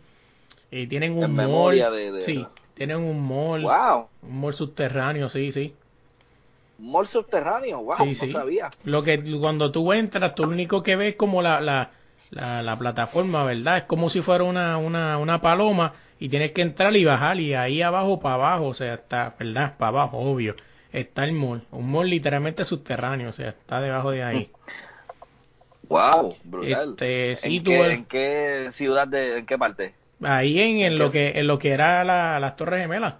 Y 0.69 0.87
tienen 0.87 1.13
un 1.17 1.33
mall. 1.35 1.75
De, 1.75 2.23
sí, 2.25 2.45
tienen 2.73 2.97
un 2.97 3.19
mall. 3.21 3.63
Wow. 3.63 4.07
Un 4.21 4.39
mall 4.39 4.53
subterráneo, 4.53 5.29
sí, 5.29 5.51
sí. 5.51 5.75
Un 6.79 6.91
mall 6.91 7.07
subterráneo, 7.07 7.81
wow, 7.83 8.05
no 8.05 8.13
sabía. 8.31 8.71
Lo 8.85 9.03
que 9.03 9.21
cuando 9.39 9.71
tú 9.71 9.91
entras, 9.93 10.35
tú 10.35 10.43
lo 10.43 10.49
único 10.49 10.81
que 10.81 10.95
ves 10.95 11.15
como 11.15 11.41
la, 11.41 11.59
la, 11.59 11.91
la, 12.29 12.63
la 12.63 12.79
plataforma, 12.79 13.43
¿verdad? 13.43 13.77
Es 13.77 13.83
como 13.83 14.09
si 14.09 14.21
fuera 14.21 14.43
una, 14.43 14.77
una, 14.77 15.17
una 15.17 15.41
paloma 15.41 15.93
y 16.21 16.29
tienes 16.29 16.51
que 16.51 16.61
entrar 16.61 16.95
y 16.95 17.03
bajar 17.03 17.39
y 17.39 17.55
ahí 17.55 17.81
abajo 17.81 18.19
para 18.19 18.35
abajo, 18.35 18.67
o 18.67 18.73
sea, 18.75 18.93
está, 18.93 19.35
¿verdad? 19.39 19.75
Para 19.79 19.89
abajo, 19.89 20.19
obvio, 20.19 20.55
está 20.93 21.23
el 21.23 21.31
mall, 21.31 21.63
un 21.71 21.91
mall 21.91 22.11
literalmente 22.11 22.63
subterráneo, 22.63 23.29
o 23.29 23.33
sea, 23.33 23.49
está 23.49 23.81
debajo 23.81 24.11
de 24.11 24.21
ahí. 24.21 24.51
Wow, 25.89 26.35
brutal. 26.43 26.91
Este, 26.91 27.37
sí, 27.37 27.57
¿En, 27.57 27.63
qué, 27.63 27.91
¿En 27.91 28.05
qué 28.05 28.69
ciudad, 28.73 29.07
de, 29.07 29.39
en 29.39 29.47
qué 29.47 29.57
parte? 29.57 29.95
Ahí 30.21 30.59
en, 30.59 30.81
en 30.81 30.99
lo 30.99 31.09
que 31.11 31.39
en 31.39 31.47
lo 31.47 31.57
que 31.57 31.71
era 31.71 32.03
la, 32.03 32.39
las 32.39 32.55
Torres 32.55 32.81
Gemelas. 32.81 33.15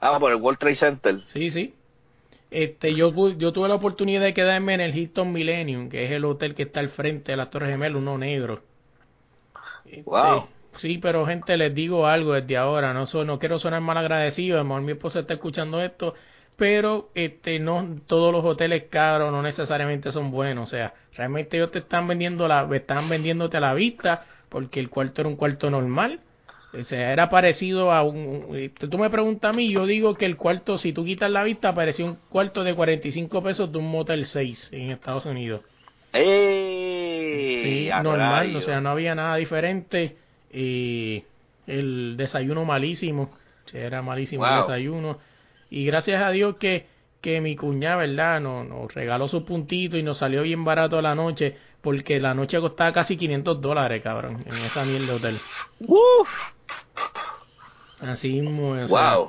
Ah, 0.00 0.16
por 0.20 0.30
el 0.30 0.36
World 0.36 0.60
Trade 0.60 0.76
Center. 0.76 1.20
Sí, 1.26 1.50
sí. 1.50 1.74
Este, 2.52 2.94
yo, 2.94 3.12
yo 3.36 3.52
tuve 3.52 3.68
la 3.68 3.74
oportunidad 3.74 4.22
de 4.22 4.32
quedarme 4.32 4.74
en 4.74 4.80
el 4.80 4.96
Hilton 4.96 5.32
Millennium, 5.32 5.88
que 5.88 6.04
es 6.04 6.12
el 6.12 6.24
hotel 6.24 6.54
que 6.54 6.62
está 6.62 6.78
al 6.78 6.90
frente 6.90 7.32
de 7.32 7.36
las 7.36 7.50
Torres 7.50 7.68
Gemelas, 7.68 7.98
uno 7.98 8.16
negro. 8.16 8.62
wow. 10.04 10.46
Este, 10.78 10.88
Sí, 10.88 10.98
pero 10.98 11.26
gente, 11.26 11.56
les 11.56 11.74
digo 11.74 12.06
algo 12.06 12.32
desde 12.34 12.56
ahora, 12.56 12.94
no, 12.94 13.06
no 13.24 13.38
quiero 13.38 13.58
sonar 13.58 13.80
mal 13.80 13.98
agradecido, 13.98 14.60
a 14.60 14.64
mi 14.64 14.92
esposa 14.92 15.20
está 15.20 15.34
escuchando 15.34 15.82
esto, 15.82 16.14
pero 16.56 17.10
este 17.14 17.58
no 17.58 17.98
todos 18.06 18.32
los 18.32 18.44
hoteles 18.44 18.84
caros 18.90 19.32
no 19.32 19.42
necesariamente 19.42 20.12
son 20.12 20.30
buenos, 20.30 20.68
o 20.68 20.70
sea, 20.70 20.94
realmente 21.16 21.56
ellos 21.56 21.70
te 21.72 21.80
están 21.80 22.06
vendiendo 22.06 22.48
la 22.48 22.68
están 22.72 23.08
vendiéndote 23.08 23.56
a 23.56 23.60
la 23.60 23.74
vista 23.74 24.24
porque 24.48 24.80
el 24.80 24.88
cuarto 24.88 25.22
era 25.22 25.28
un 25.28 25.36
cuarto 25.36 25.70
normal. 25.70 26.20
O 26.78 26.82
sea, 26.82 27.14
era 27.14 27.30
parecido 27.30 27.92
a 27.92 28.02
un... 28.02 28.70
Tú 28.78 28.98
me 28.98 29.08
preguntas 29.08 29.50
a 29.50 29.52
mí, 29.54 29.72
yo 29.72 29.86
digo 29.86 30.16
que 30.16 30.26
el 30.26 30.36
cuarto, 30.36 30.76
si 30.76 30.92
tú 30.92 31.02
quitas 31.02 31.30
la 31.30 31.42
vista, 31.42 31.74
parecía 31.74 32.04
un 32.04 32.18
cuarto 32.28 32.62
de 32.62 32.74
45 32.74 33.42
pesos 33.42 33.72
de 33.72 33.78
un 33.78 33.90
Motel 33.90 34.26
6 34.26 34.68
en 34.72 34.90
Estados 34.90 35.24
Unidos. 35.24 35.62
¡Ey! 36.12 37.90
normal, 38.02 38.54
o 38.54 38.60
sea, 38.60 38.82
no 38.82 38.90
había 38.90 39.14
nada 39.14 39.36
diferente 39.36 40.16
y 40.52 41.24
el 41.66 42.16
desayuno 42.16 42.64
malísimo, 42.64 43.30
era 43.72 44.02
malísimo 44.02 44.46
el 44.46 44.60
desayuno. 44.60 45.18
Y 45.70 45.84
gracias 45.84 46.22
a 46.22 46.30
Dios 46.30 46.56
que, 46.56 46.86
que 47.20 47.40
mi 47.40 47.56
cuñada, 47.56 47.96
¿verdad? 47.96 48.40
Nos, 48.40 48.66
nos 48.66 48.94
regaló 48.94 49.28
su 49.28 49.44
puntito 49.44 49.96
y 49.96 50.02
nos 50.02 50.18
salió 50.18 50.42
bien 50.42 50.64
barato 50.64 51.00
la 51.02 51.14
noche, 51.14 51.56
porque 51.82 52.18
la 52.20 52.34
noche 52.34 52.60
costaba 52.60 52.92
casi 52.92 53.16
500 53.16 53.60
dólares, 53.60 54.02
cabrón, 54.02 54.44
en 54.46 54.54
esa 54.56 54.84
mierda 54.84 55.06
de 55.06 55.12
hotel. 55.12 55.40
Así 58.00 58.40
mismo, 58.40 58.76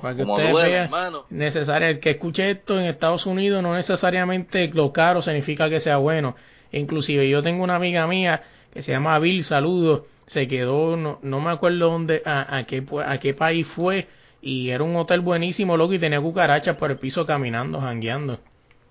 para 0.01 0.15
que 0.15 0.23
ustedes 0.23 0.53
vean, 0.53 0.91
necesario, 1.29 1.87
el 1.87 1.99
que 1.99 2.11
escuche 2.11 2.51
esto 2.51 2.79
en 2.79 2.85
Estados 2.85 3.25
Unidos 3.25 3.63
no 3.63 3.73
necesariamente 3.73 4.67
lo 4.67 4.93
caro 4.93 5.23
significa 5.23 5.69
que 5.69 5.79
sea 5.79 5.97
bueno. 5.97 6.35
Inclusive 6.71 7.27
yo 7.27 7.41
tengo 7.41 7.63
una 7.63 7.75
amiga 7.75 8.05
mía 8.05 8.43
que 8.71 8.83
se 8.83 8.91
llama 8.91 9.17
Bill, 9.17 9.43
saludos, 9.43 10.03
se 10.29 10.47
quedó, 10.47 10.95
no, 10.95 11.19
no 11.23 11.41
me 11.41 11.51
acuerdo 11.51 11.89
dónde, 11.89 12.21
a, 12.25 12.57
a, 12.57 12.63
qué, 12.65 12.83
a 13.05 13.17
qué 13.17 13.33
país 13.33 13.67
fue, 13.75 14.07
Y 14.41 14.69
era 14.69 14.83
un 14.83 14.95
hotel 14.95 15.21
buenísimo, 15.21 15.75
loco, 15.75 15.93
y 15.93 15.99
tenía 15.99 16.21
cucarachas 16.21 16.77
por 16.77 16.91
el 16.91 16.97
piso 16.97 17.25
caminando, 17.25 17.81
jangueando. 17.81 18.39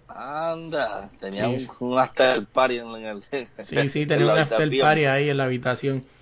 Anda, 0.08 1.10
tenía 1.20 1.48
un, 1.48 1.98
after 1.98 2.44
party 2.46 2.78
en 2.78 2.88
el... 2.88 3.22
Sí, 3.22 3.88
sí, 3.88 4.06
tenía 4.06 4.26
un 4.26 4.38
after 4.38 4.68
party 4.80 5.04
ahí 5.04 5.30
en 5.30 5.36
la 5.36 5.44
habitación. 5.44 6.04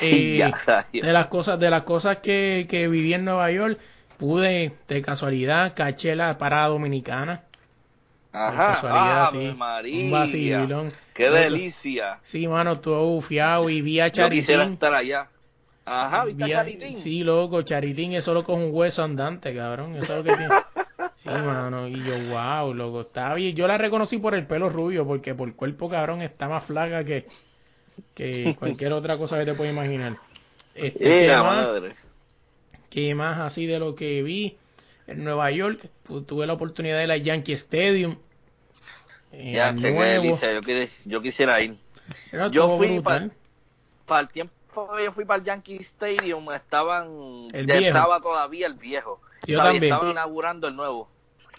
Eh, 0.00 0.50
de 0.92 1.12
las 1.12 1.28
cosas 1.28 1.60
de 1.60 1.70
las 1.70 1.84
cosas 1.84 2.16
que, 2.16 2.66
que 2.68 2.88
viví 2.88 3.14
en 3.14 3.24
Nueva 3.24 3.52
York, 3.52 3.78
pude, 4.18 4.72
de 4.88 5.02
casualidad, 5.02 5.74
caché 5.76 6.16
la 6.16 6.36
parada 6.36 6.66
dominicana. 6.66 7.44
Ajá, 8.34 8.66
casualidad, 8.74 9.30
sí. 9.30 9.56
María, 9.56 10.04
un 10.04 10.10
vacilón. 10.10 10.92
Qué 11.14 11.30
delicia. 11.30 12.18
Sí, 12.24 12.48
mano, 12.48 12.72
estuvo 12.72 13.06
bufiado 13.06 13.70
y 13.70 13.80
vi 13.80 14.00
a 14.00 14.10
Charitín. 14.10 14.40
Yo 14.40 14.42
quisiera 14.42 14.64
estar 14.64 14.92
allá. 14.92 15.28
Ajá, 15.84 16.24
¿viste 16.24 16.50
Charitín? 16.50 16.98
Sí, 16.98 17.22
loco, 17.22 17.62
Charitín 17.62 18.14
es 18.14 18.24
solo 18.24 18.42
con 18.42 18.60
un 18.60 18.70
hueso 18.72 19.04
andante, 19.04 19.54
cabrón. 19.54 19.94
Eso 19.96 20.18
es 20.18 20.24
lo 20.24 20.24
que 20.24 20.36
tiene. 20.36 20.54
Sí, 21.18 21.30
mano, 21.30 21.88
y 21.88 22.02
yo, 22.02 22.18
wow, 22.28 22.74
loco, 22.74 23.00
está 23.02 23.32
bien. 23.32 23.56
Yo 23.56 23.66
la 23.66 23.78
reconocí 23.78 24.18
por 24.18 24.34
el 24.34 24.46
pelo 24.46 24.68
rubio, 24.68 25.06
porque 25.06 25.34
por 25.34 25.48
el 25.48 25.54
cuerpo, 25.54 25.88
cabrón, 25.88 26.20
está 26.20 26.50
más 26.50 26.64
flaca 26.64 27.02
que, 27.02 27.26
que 28.14 28.54
cualquier 28.58 28.92
otra 28.92 29.16
cosa 29.16 29.38
que 29.38 29.46
te 29.46 29.54
puedas 29.54 29.72
imaginar. 29.72 30.18
Este, 30.74 30.98
¿qué, 30.98 31.28
más, 31.28 31.44
madre. 31.44 31.94
¿Qué 32.90 33.14
más 33.14 33.40
así 33.40 33.64
de 33.64 33.78
lo 33.78 33.94
que 33.94 34.22
vi? 34.22 34.58
En 35.06 35.24
Nueva 35.24 35.50
York 35.50 35.88
pues, 36.02 36.26
tuve 36.26 36.46
la 36.46 36.52
oportunidad 36.52 36.98
de 36.98 37.06
la 37.06 37.16
Yankee 37.16 37.52
Stadium. 37.54 38.16
Eh, 39.36 39.52
ya, 39.52 39.72
nuevo. 39.72 40.38
Yo, 40.38 40.60
yo, 41.04 41.22
quisiera 41.22 41.60
ir. 41.60 41.76
yo 42.50 42.76
fui 42.76 43.00
para, 43.00 44.20
el 44.20 44.28
tiempo 44.28 44.54
yo 45.02 45.12
fui 45.12 45.24
para 45.24 45.38
el 45.38 45.44
Yankee 45.44 45.76
Stadium, 45.82 46.52
estaban, 46.52 47.48
el 47.52 47.70
estaba 47.70 48.20
todavía 48.20 48.66
el 48.66 48.74
viejo. 48.74 49.20
Yo 49.46 49.58
también. 49.58 49.84
Estaban 49.84 50.10
inaugurando 50.10 50.68
el 50.68 50.76
nuevo. 50.76 51.08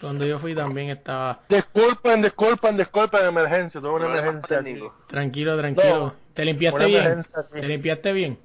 Cuando 0.00 0.26
yo 0.26 0.38
fui 0.38 0.54
también 0.54 0.90
estaba. 0.90 1.40
Disculpen, 1.48 2.22
disculpen, 2.22 2.76
disculpen, 2.76 3.24
emergencia, 3.24 3.80
tuve 3.80 3.92
una 3.92 4.06
emergencia. 4.06 4.62
Tranquilo, 5.06 5.56
tranquilo. 5.56 6.14
¿Te 6.34 6.44
limpiaste 6.44 6.86
bien? 6.86 7.24
¿Te 7.52 7.66
limpiaste 7.66 8.12
bien? 8.12 8.38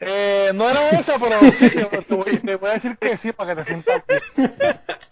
Eh, 0.00 0.50
no 0.54 0.68
era 0.68 0.88
esa, 0.90 1.18
pero 1.18 1.38
sí, 1.52 1.68
te 1.68 1.84
voy, 2.14 2.38
te 2.38 2.56
voy, 2.56 2.70
a 2.70 2.72
decir 2.72 2.96
que 2.96 3.18
sí 3.18 3.32
para 3.32 3.54
que 3.54 3.62
te 3.62 3.68
sientas 3.68 4.02
bien. 4.06 4.50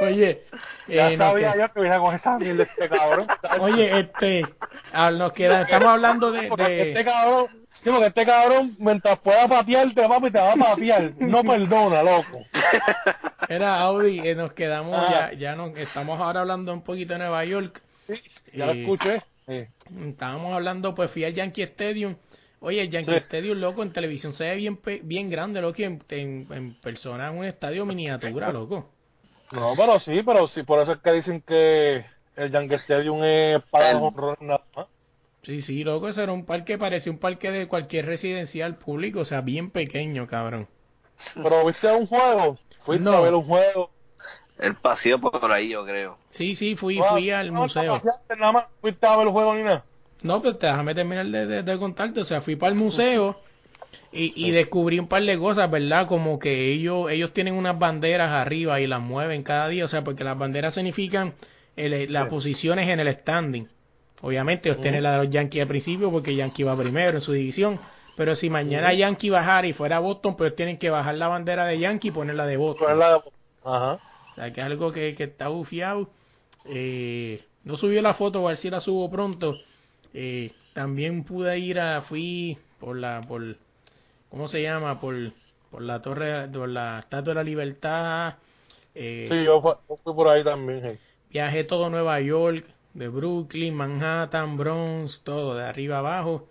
Oye, 0.00 0.42
ya 0.86 1.10
eh, 1.10 1.16
sabía 1.16 1.56
yo 1.56 1.72
que 1.72 1.80
venía 1.80 1.98
con 1.98 2.14
esa 2.14 2.38
mierda 2.38 2.62
este 2.64 2.88
cabrón. 2.88 3.26
Oye, 3.60 4.00
este, 4.00 4.46
nos 4.92 5.32
queda, 5.32 5.62
estamos 5.62 5.88
hablando 5.88 6.32
de, 6.32 6.48
de... 6.48 6.88
Este 6.88 7.04
cabrón, 7.04 7.48
Sí, 7.82 7.90
porque 7.90 8.06
este 8.06 8.26
cabrón, 8.26 8.74
mientras 8.78 9.20
pueda 9.20 9.46
patearte, 9.46 10.08
papi, 10.08 10.30
te 10.30 10.38
va 10.38 10.52
a 10.52 10.56
patear. 10.56 11.12
No 11.18 11.44
perdona, 11.44 12.02
loco. 12.02 12.44
Era 13.48 13.80
Audi, 13.80 14.18
eh, 14.18 14.34
nos 14.34 14.52
quedamos, 14.52 15.08
ya, 15.10 15.32
ya 15.32 15.54
nos, 15.54 15.76
estamos 15.76 16.20
ahora 16.20 16.40
hablando 16.40 16.72
un 16.72 16.82
poquito 16.82 17.12
de 17.12 17.20
Nueva 17.20 17.44
York. 17.44 17.80
Sí, 18.08 18.14
ya 18.52 18.66
lo 18.66 18.72
escuché. 18.72 19.22
Estábamos 19.46 20.54
hablando, 20.54 20.94
pues 20.94 21.10
fui 21.12 21.24
al 21.24 21.34
Yankee 21.34 21.62
Stadium. 21.62 22.16
Oye, 22.60 22.82
el 22.82 22.90
Yankee 22.90 23.14
Stadium, 23.14 23.58
loco, 23.58 23.84
en 23.84 23.92
televisión 23.92 24.32
se 24.32 24.44
ve 24.44 24.56
bien, 24.56 24.80
bien 25.04 25.30
grande, 25.30 25.60
loco, 25.60 25.80
en, 25.80 26.02
en, 26.10 26.74
persona 26.82 27.28
es 27.30 27.36
un 27.36 27.44
estadio 27.44 27.86
miniatura, 27.86 28.50
loco. 28.52 28.90
No, 29.52 29.74
pero 29.76 29.98
sí, 30.00 30.22
pero 30.24 30.46
sí, 30.46 30.62
por 30.62 30.80
eso 30.80 30.92
es 30.92 30.98
que 30.98 31.12
dicen 31.12 31.42
que 31.42 32.04
el 32.36 32.50
Yankee 32.50 32.74
Stadium 32.74 33.22
es 33.24 33.62
para 33.70 33.94
los 33.94 34.12
nada 34.40 34.62
más. 34.76 34.86
Sí, 35.42 35.62
sí, 35.62 35.84
loco, 35.84 36.08
eso 36.08 36.22
era 36.22 36.32
un 36.32 36.44
parque, 36.44 36.76
parecía 36.76 37.10
un 37.10 37.18
parque 37.18 37.50
de 37.50 37.68
cualquier 37.68 38.06
residencial 38.06 38.76
público, 38.76 39.20
o 39.20 39.24
sea, 39.24 39.40
bien 39.40 39.70
pequeño, 39.70 40.26
cabrón. 40.26 40.68
¿Pero 41.34 41.64
viste 41.64 41.90
un 41.90 42.06
juego? 42.06 42.58
¿Fuiste 42.80 43.04
no. 43.04 43.12
a 43.12 43.20
ver 43.20 43.34
un 43.34 43.44
juego? 43.44 43.90
El 44.58 44.74
paseo 44.74 45.20
por 45.20 45.50
ahí, 45.52 45.70
yo 45.70 45.84
creo. 45.84 46.16
Sí, 46.30 46.56
sí, 46.56 46.74
fui, 46.74 47.00
fui 47.10 47.30
al 47.30 47.52
museo. 47.52 48.02
nada 48.38 48.52
más 48.52 48.64
fuiste 48.80 49.06
a 49.06 49.16
ver 49.16 49.26
el 49.28 49.32
juego 49.32 49.54
ni 49.54 49.62
nada? 49.62 49.84
No, 50.22 50.42
pues 50.42 50.58
déjame 50.58 50.94
terminar 50.94 51.26
de, 51.26 51.62
de, 51.62 51.78
contarte, 51.78 52.20
o 52.20 52.24
sea, 52.24 52.40
fui 52.40 52.56
para 52.56 52.72
el 52.72 52.78
museo 52.78 53.40
y, 54.12 54.32
y 54.36 54.50
descubrí 54.50 54.98
un 54.98 55.08
par 55.08 55.22
de 55.22 55.38
cosas, 55.38 55.70
¿verdad? 55.70 56.06
Como 56.06 56.38
que 56.38 56.72
ellos 56.72 57.10
ellos 57.10 57.32
tienen 57.32 57.54
unas 57.54 57.78
banderas 57.78 58.30
arriba 58.30 58.80
y 58.80 58.86
las 58.86 59.00
mueven 59.00 59.42
cada 59.42 59.68
día, 59.68 59.84
o 59.84 59.88
sea, 59.88 60.02
porque 60.04 60.24
las 60.24 60.38
banderas 60.38 60.74
significan 60.74 61.34
el, 61.76 62.12
las 62.12 62.28
posiciones 62.28 62.88
en 62.88 63.00
el 63.00 63.12
standing. 63.12 63.68
Obviamente 64.20 64.68
ellos 64.68 64.80
tienen 64.80 65.02
la 65.02 65.12
de 65.12 65.18
los 65.18 65.30
Yankees 65.30 65.62
al 65.62 65.68
principio 65.68 66.10
porque 66.10 66.34
Yankee 66.34 66.64
va 66.64 66.76
primero 66.76 67.18
en 67.18 67.22
su 67.22 67.32
división. 67.32 67.78
Pero 68.16 68.34
si 68.34 68.50
mañana 68.50 68.92
Yankee 68.92 69.30
bajara 69.30 69.68
y 69.68 69.72
fuera 69.72 70.00
Boston, 70.00 70.36
pues 70.36 70.56
tienen 70.56 70.78
que 70.78 70.90
bajar 70.90 71.14
la 71.14 71.28
bandera 71.28 71.66
de 71.66 71.78
Yankee 71.78 72.08
y 72.08 72.10
ponerla 72.10 72.46
de 72.46 72.56
Boston. 72.56 73.00
Ajá. 73.64 74.00
O 74.30 74.34
sea, 74.34 74.52
que 74.52 74.60
es 74.60 74.66
algo 74.66 74.90
que, 74.90 75.14
que 75.14 75.24
está 75.24 75.46
bufiado. 75.46 76.10
Eh, 76.64 77.44
no 77.62 77.76
subió 77.76 78.02
la 78.02 78.14
foto, 78.14 78.44
a 78.44 78.50
ver 78.50 78.56
si 78.56 78.70
la 78.70 78.80
subo 78.80 79.08
pronto. 79.08 79.56
Eh, 80.14 80.50
también 80.72 81.22
pude 81.22 81.58
ir 81.58 81.78
a, 81.78 82.02
fui 82.02 82.58
por 82.80 82.96
la, 82.96 83.20
por, 83.20 83.56
¿cómo 84.30 84.48
se 84.48 84.62
llama? 84.62 85.00
Por, 85.00 85.14
por 85.70 85.82
la 85.82 86.00
torre, 86.02 86.48
por 86.48 86.68
la 86.68 87.00
Estatua 87.00 87.32
de 87.32 87.34
la 87.34 87.44
Libertad. 87.44 88.34
Eh, 88.94 89.26
sí, 89.28 89.44
yo 89.44 89.60
fui 89.60 90.14
por 90.14 90.28
ahí 90.28 90.42
también. 90.42 90.98
Viajé 91.30 91.64
todo 91.64 91.90
Nueva 91.90 92.20
York, 92.20 92.64
de 92.94 93.08
Brooklyn, 93.08 93.74
Manhattan, 93.74 94.56
Bronx, 94.56 95.20
todo 95.22 95.54
de 95.54 95.64
arriba 95.64 95.98
abajo. 95.98 96.48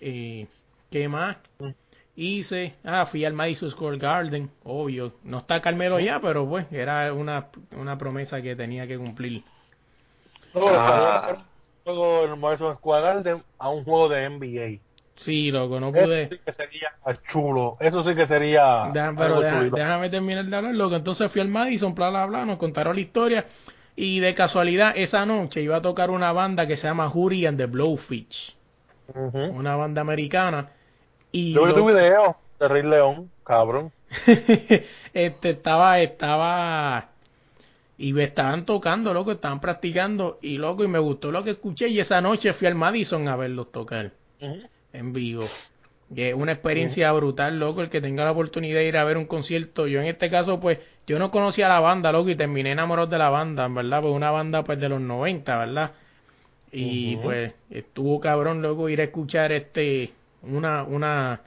Eh, 0.00 0.46
¿Qué 0.90 1.08
más? 1.08 1.36
Mm. 1.58 1.70
Hice, 2.18 2.74
ah, 2.84 3.06
fui 3.06 3.24
al 3.24 3.34
Madison 3.34 3.70
Square 3.70 3.98
Garden, 3.98 4.50
obvio. 4.64 5.12
No 5.22 5.38
está 5.38 5.60
Carmelo 5.60 6.00
ya, 6.00 6.20
pero 6.20 6.48
pues 6.48 6.66
era 6.72 7.12
una, 7.12 7.48
una 7.72 7.98
promesa 7.98 8.40
que 8.40 8.56
tenía 8.56 8.86
que 8.86 8.96
cumplir. 8.96 9.44
ah. 10.54 11.44
juego 11.84 12.24
en 12.24 12.40
Madison 12.40 12.76
Square 12.76 13.02
Garden 13.02 13.42
a 13.58 13.68
un 13.68 13.84
juego 13.84 14.08
de 14.08 14.28
NBA. 14.28 14.85
Sí, 15.16 15.50
loco, 15.50 15.80
no 15.80 15.92
pude. 15.92 16.22
Eso 16.22 16.34
sí 16.34 16.40
que 16.44 16.52
sería 16.52 16.92
chulo. 17.32 17.76
Eso 17.80 18.02
sí 18.02 18.14
que 18.14 18.26
sería. 18.26 18.90
pero 19.16 19.40
déjame 19.40 20.10
terminar 20.10 20.44
de 20.44 20.56
hablar, 20.56 20.74
loco. 20.74 20.96
Entonces 20.96 21.30
fui 21.30 21.40
al 21.40 21.48
Madison, 21.48 21.94
bla, 21.94 22.10
bla, 22.10 22.26
bla. 22.26 22.44
Nos 22.44 22.58
contaron 22.58 22.94
la 22.94 23.00
historia. 23.00 23.46
Y 23.96 24.20
de 24.20 24.34
casualidad, 24.34 24.92
esa 24.94 25.24
noche 25.24 25.62
iba 25.62 25.76
a 25.76 25.82
tocar 25.82 26.10
una 26.10 26.30
banda 26.32 26.66
que 26.66 26.76
se 26.76 26.86
llama 26.86 27.08
Jury 27.08 27.46
and 27.46 27.56
the 27.56 27.66
Blowfish. 27.66 28.54
Una 29.14 29.76
banda 29.76 30.02
americana. 30.02 30.70
Y 31.32 31.52
Yo 31.52 31.64
vi 31.64 31.74
tu 31.74 31.86
video 31.86 32.36
de 32.58 32.68
Rey 32.68 32.82
León, 32.82 33.30
cabrón. 33.44 33.92
este 35.14 35.50
estaba, 35.50 36.00
estaba. 36.00 37.08
Y 37.98 38.12
me 38.12 38.24
estaban 38.24 38.66
tocando, 38.66 39.14
loco, 39.14 39.32
estaban 39.32 39.60
practicando. 39.60 40.38
Y 40.42 40.58
loco, 40.58 40.84
y 40.84 40.88
me 40.88 40.98
gustó 40.98 41.32
lo 41.32 41.42
que 41.42 41.50
escuché. 41.50 41.88
Y 41.88 41.98
esa 41.98 42.20
noche 42.20 42.52
fui 42.52 42.66
al 42.66 42.74
Madison 42.74 43.26
a 43.28 43.36
verlos 43.36 43.72
tocar. 43.72 44.12
En 44.96 45.12
vivo. 45.12 45.48
Y 46.14 46.22
es 46.22 46.34
una 46.34 46.52
experiencia 46.52 47.10
brutal, 47.12 47.58
loco, 47.58 47.82
el 47.82 47.90
que 47.90 48.00
tenga 48.00 48.24
la 48.24 48.30
oportunidad 48.30 48.78
de 48.78 48.86
ir 48.86 48.96
a 48.96 49.04
ver 49.04 49.16
un 49.16 49.26
concierto. 49.26 49.86
Yo 49.86 50.00
en 50.00 50.06
este 50.06 50.30
caso, 50.30 50.60
pues, 50.60 50.78
yo 51.06 51.18
no 51.18 51.30
conocía 51.30 51.68
la 51.68 51.80
banda, 51.80 52.12
loco, 52.12 52.30
y 52.30 52.36
terminé 52.36 52.72
enamorado 52.72 53.08
de 53.08 53.18
la 53.18 53.28
banda, 53.28 53.66
¿verdad? 53.68 54.02
Pues 54.02 54.14
una 54.14 54.30
banda, 54.30 54.62
pues, 54.62 54.78
de 54.78 54.88
los 54.88 55.00
90, 55.00 55.58
¿verdad? 55.58 55.92
Y, 56.70 57.16
pues, 57.16 57.54
estuvo 57.70 58.20
cabrón, 58.20 58.62
loco, 58.62 58.88
ir 58.88 59.00
a 59.00 59.04
escuchar 59.04 59.50
este, 59.50 60.12
una, 60.42 60.84
una, 60.84 61.40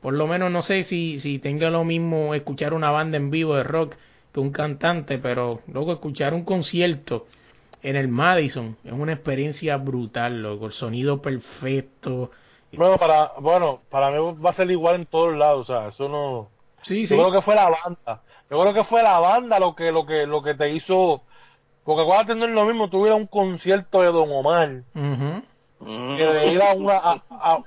por 0.00 0.14
lo 0.14 0.26
menos 0.26 0.50
no 0.50 0.62
sé 0.62 0.84
si, 0.84 1.20
si 1.20 1.38
tenga 1.38 1.70
lo 1.70 1.84
mismo 1.84 2.34
escuchar 2.34 2.74
una 2.74 2.90
banda 2.90 3.16
en 3.16 3.30
vivo 3.30 3.54
de 3.54 3.62
rock 3.64 3.96
que 4.32 4.40
un 4.40 4.50
cantante, 4.50 5.18
pero, 5.18 5.60
loco, 5.72 5.92
escuchar 5.92 6.34
un 6.34 6.44
concierto 6.44 7.26
en 7.82 7.96
el 7.96 8.08
Madison 8.08 8.76
es 8.84 8.92
una 8.92 9.12
experiencia 9.12 9.76
brutal, 9.76 10.42
loco, 10.42 10.66
el 10.66 10.72
sonido 10.72 11.20
perfecto, 11.20 12.30
bueno, 12.72 12.96
para, 12.98 13.32
bueno, 13.38 13.80
para 13.90 14.10
mí 14.10 14.16
va 14.44 14.50
a 14.50 14.54
ser 14.54 14.70
igual 14.70 14.96
en 14.96 15.06
todos 15.06 15.36
lados, 15.36 15.68
o 15.68 15.72
sea, 15.72 15.88
eso 15.88 16.08
no... 16.08 16.48
Sí, 16.82 17.06
sí. 17.06 17.16
Yo 17.16 17.22
creo 17.22 17.32
que 17.32 17.42
fue 17.42 17.54
la 17.54 17.68
banda. 17.68 18.22
Yo 18.50 18.60
creo 18.60 18.74
que 18.74 18.84
fue 18.84 19.02
la 19.02 19.18
banda 19.18 19.58
lo 19.58 19.74
que, 19.74 19.92
lo 19.92 20.04
que, 20.06 20.26
lo 20.26 20.42
que 20.42 20.54
te 20.54 20.70
hizo... 20.70 21.22
Porque 21.84 22.02
acuérdate, 22.02 22.34
no 22.34 22.44
es 22.44 22.50
lo 22.52 22.64
mismo, 22.64 22.88
tuviera 22.88 23.16
un 23.16 23.26
concierto 23.26 24.02
de 24.02 24.12
Don 24.12 24.30
Omar. 24.30 24.82
Que 24.94 26.26
de 26.26 26.52
ir 26.52 26.62
a 26.62 26.74
una... 26.74 27.22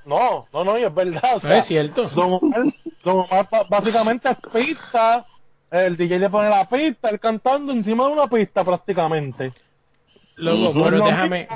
no, 0.06 0.46
no, 0.52 0.64
no, 0.64 0.76
es 0.76 0.94
verdad. 0.94 1.36
O 1.36 1.40
sea, 1.40 1.58
es 1.58 1.66
cierto. 1.66 2.08
Don 2.08 2.34
Omar, 2.34 2.62
Don 3.04 3.18
Omar 3.20 3.48
básicamente 3.68 4.30
es 4.30 4.38
pista, 4.52 5.26
el 5.70 5.96
DJ 5.96 6.18
le 6.18 6.30
pone 6.30 6.48
la 6.48 6.66
pista, 6.66 7.10
él 7.10 7.20
cantando 7.20 7.72
encima 7.72 8.06
de 8.06 8.12
una 8.12 8.26
pista 8.26 8.64
prácticamente. 8.64 9.52
Luego, 10.36 10.72
pero 10.72 11.04
déjame... 11.04 11.48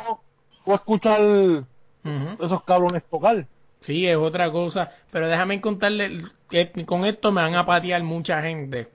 O 0.65 0.75
escuchar 0.75 1.21
esos 2.05 2.63
cabrones 2.65 3.03
tocar. 3.11 3.47
Sí, 3.81 4.07
es 4.07 4.17
otra 4.17 4.51
cosa. 4.51 4.93
Pero 5.11 5.29
déjame 5.29 5.61
contarle 5.61 6.23
que 6.51 6.71
con 6.87 7.05
esto 7.07 7.33
me 7.33 7.41
van 7.43 7.55
a 7.55 7.65
patear 7.67 8.03
mucha 8.03 8.43
gente. 8.43 8.89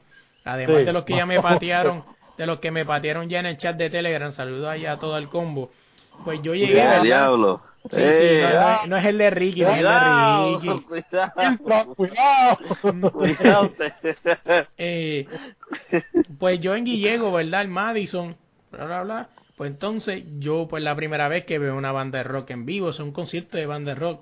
Además 0.44 0.86
de 0.86 0.94
los 0.94 1.04
que 1.06 1.16
ya 1.16 1.26
me 1.26 1.42
patearon, 1.42 2.04
de 2.38 2.46
los 2.46 2.60
que 2.60 2.70
me 2.72 2.86
patearon 2.86 3.28
ya 3.30 3.40
en 3.40 3.48
el 3.48 3.58
chat 3.58 3.76
de 3.78 3.90
Telegram. 3.90 4.32
Saludos 4.32 4.68
allá 4.70 4.94
a 4.94 5.00
todo 5.00 5.18
el 5.18 5.28
combo. 5.30 5.72
Pues 6.24 6.42
yo 6.42 6.54
llegué, 6.54 6.76
¿verdad? 6.76 7.02
diablo. 7.02 7.62
Sí, 7.92 7.98
sí, 7.98 8.02
Eh, 8.02 8.50
no, 8.52 8.88
no 8.88 8.98
es 8.98 9.06
el 9.06 9.18
de 9.20 9.30
Ricky, 9.30 9.62
no 9.62 9.70
es 9.70 9.78
el 9.78 9.84
de 9.84 9.90
Cuidado, 9.90 10.60
Ricky. 10.60 10.82
cuidado, 10.86 11.96
Cuidado. 11.96 13.12
cuidado. 13.12 13.72
Eh, 14.78 15.28
pues 16.40 16.60
yo 16.62 16.76
en 16.76 16.86
Guillego, 16.86 17.32
¿verdad? 17.32 17.62
El 17.62 17.68
Madison, 17.68 18.36
bla, 18.72 18.86
bla, 18.86 19.04
bla. 19.04 19.30
Pues 19.56 19.72
entonces 19.72 20.24
yo, 20.40 20.68
pues 20.70 20.84
la 20.84 20.96
primera 20.96 21.28
vez 21.28 21.46
que 21.46 21.60
veo 21.60 21.76
una 21.78 21.92
banda 21.92 22.18
de 22.20 22.24
rock 22.26 22.52
en 22.52 22.66
vivo, 22.66 22.90
es 22.90 23.00
un 23.00 23.12
concierto 23.12 23.58
de 23.58 23.66
banda 23.66 23.94
de 23.94 24.00
rock. 24.00 24.22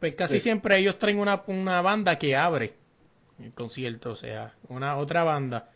Pues 0.00 0.14
casi 0.16 0.34
Sí. 0.34 0.40
siempre 0.40 0.78
ellos 0.78 0.98
traen 0.98 1.18
una, 1.18 1.42
una 1.46 1.80
banda 1.80 2.18
que 2.18 2.34
abre 2.36 2.74
el 3.42 3.52
concierto, 3.52 4.10
o 4.10 4.16
sea, 4.16 4.52
una 4.68 4.96
otra 4.96 5.22
banda. 5.24 5.70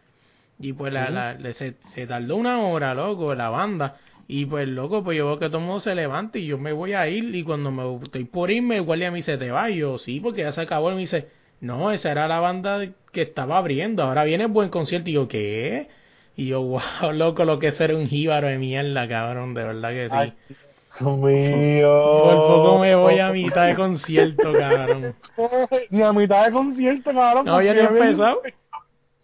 Y 0.59 0.73
pues 0.73 0.93
la, 0.93 1.09
la- 1.11 1.53
se 1.53 1.73
tardó 2.09 2.37
una 2.37 2.61
hora, 2.61 2.93
loco, 2.95 3.35
la 3.35 3.49
banda. 3.49 3.97
Y 4.27 4.45
pues, 4.45 4.69
loco, 4.69 5.03
pues 5.05 5.17
yo 5.17 5.27
veo 5.27 5.39
que 5.39 5.47
todo 5.47 5.59
el 5.59 5.65
mundo 5.65 5.81
se 5.81 5.95
levanta 5.95 6.37
y 6.39 6.47
yo 6.47 6.59
me 6.59 6.73
voy 6.73 6.93
a 6.93 7.09
ir. 7.09 7.35
Y 7.35 7.45
cuando 7.45 7.71
me 7.71 7.85
estoy 8.05 8.25
por 8.25 8.51
irme, 8.51 8.77
el 8.77 8.83
guardia 8.83 9.11
me 9.13 9.19
dice, 9.19 9.39
¿te 9.39 9.51
vas? 9.51 9.71
Y 9.71 9.77
yo, 9.77 9.97
sí, 9.99 10.19
porque 10.21 10.43
ya 10.43 10.53
se 10.53 10.61
acabó. 10.61 10.91
Y 10.91 10.95
me 10.97 11.01
dice, 11.03 11.29
no, 11.61 11.93
esa 11.93 12.11
era 12.11 12.27
la 12.29 12.41
banda 12.41 12.85
que 13.13 13.23
estaba 13.23 13.57
abriendo. 13.59 14.03
Ahora 14.03 14.25
viene 14.25 14.45
el 14.45 14.51
buen 14.51 14.69
concierto. 14.69 15.09
Y 15.09 15.15
yo, 15.15 15.29
¿qué? 15.29 15.89
Y 16.39 16.47
yo, 16.47 16.63
wow, 17.03 17.13
loco, 17.13 17.45
lo 17.45 17.59
que 17.59 17.69
es 17.69 17.75
ser 17.75 17.93
un 17.93 18.07
jíbaro 18.07 18.47
de 18.47 18.59
mierda, 18.59 19.09
cabrón, 19.09 19.55
de 19.55 19.65
verdad 19.65 19.91
que 19.91 20.09
sí. 20.09 20.15
Ay, 20.17 20.33
Dios 21.01 21.19
mío. 21.19 22.21
Por 22.23 22.37
poco 22.47 22.79
me 22.79 22.95
voy 22.95 23.19
a 23.19 23.33
mitad 23.33 23.67
de 23.67 23.75
concierto, 23.75 24.53
cabrón. 24.53 25.17
Ni 25.91 26.01
a 26.01 26.13
mitad 26.13 26.47
de 26.47 26.53
concierto, 26.53 27.13
cabrón. 27.13 27.45
No 27.45 27.57
había 27.57 27.75
ni 27.75 27.81
había 27.81 28.11
empezado. 28.11 28.43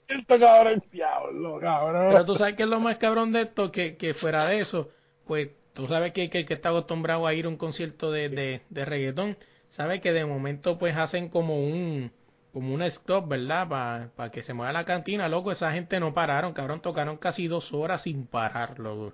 Concierto, 0.08 0.40
cabrón, 0.40 0.82
diablo, 0.90 1.60
cabrón. 1.60 2.06
Pero 2.10 2.24
tú 2.24 2.34
sabes 2.34 2.56
que 2.56 2.64
es 2.64 2.68
lo 2.68 2.80
más 2.80 2.98
cabrón 2.98 3.32
de 3.32 3.42
esto, 3.42 3.70
que, 3.70 3.96
que 3.96 4.14
fuera 4.14 4.46
de 4.46 4.58
eso, 4.58 4.88
pues 5.24 5.50
tú 5.72 5.86
sabes 5.86 6.12
que, 6.12 6.28
que 6.30 6.40
el 6.40 6.46
que 6.46 6.54
está 6.54 6.70
acostumbrado 6.70 7.28
a 7.28 7.34
ir 7.34 7.46
a 7.46 7.48
un 7.48 7.56
concierto 7.56 8.10
de, 8.10 8.28
de, 8.28 8.62
de 8.70 8.84
reggaetón, 8.84 9.36
sabe 9.70 10.00
que 10.00 10.12
de 10.12 10.24
momento 10.24 10.78
pues 10.78 10.96
hacen 10.96 11.28
como 11.28 11.60
un 11.60 12.10
como 12.54 12.72
un 12.72 12.82
stop, 12.82 13.28
¿verdad? 13.28 14.08
Para 14.14 14.30
que 14.30 14.42
se 14.42 14.54
mueva 14.54 14.72
la 14.72 14.84
cantina, 14.84 15.28
loco, 15.28 15.50
esa 15.50 15.72
gente 15.72 15.98
no 15.98 16.14
pararon, 16.14 16.52
cabrón, 16.52 16.80
tocaron 16.80 17.16
casi 17.16 17.48
dos 17.48 17.72
horas 17.74 18.02
sin 18.02 18.26
parar, 18.26 18.78
loco. 18.78 19.12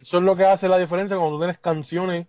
Eso 0.00 0.18
es 0.18 0.22
lo 0.24 0.36
que 0.36 0.44
hace 0.44 0.68
la 0.68 0.76
diferencia 0.76 1.16
cuando 1.16 1.36
tú 1.36 1.40
tienes 1.40 1.58
canciones 1.60 2.26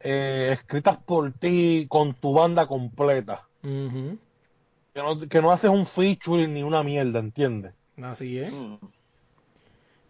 eh, 0.00 0.50
escritas 0.54 0.96
por 1.04 1.30
ti 1.32 1.86
con 1.88 2.14
tu 2.14 2.32
banda 2.32 2.66
completa. 2.66 3.42
Que 3.62 5.02
no, 5.02 5.20
que 5.28 5.42
no 5.42 5.52
haces 5.52 5.70
un 5.70 5.86
featuring 5.86 6.54
ni 6.54 6.62
una 6.62 6.82
mierda, 6.82 7.18
¿entiendes? 7.18 7.74
Así 8.02 8.38
es. 8.38 8.52
Mm. 8.52 8.76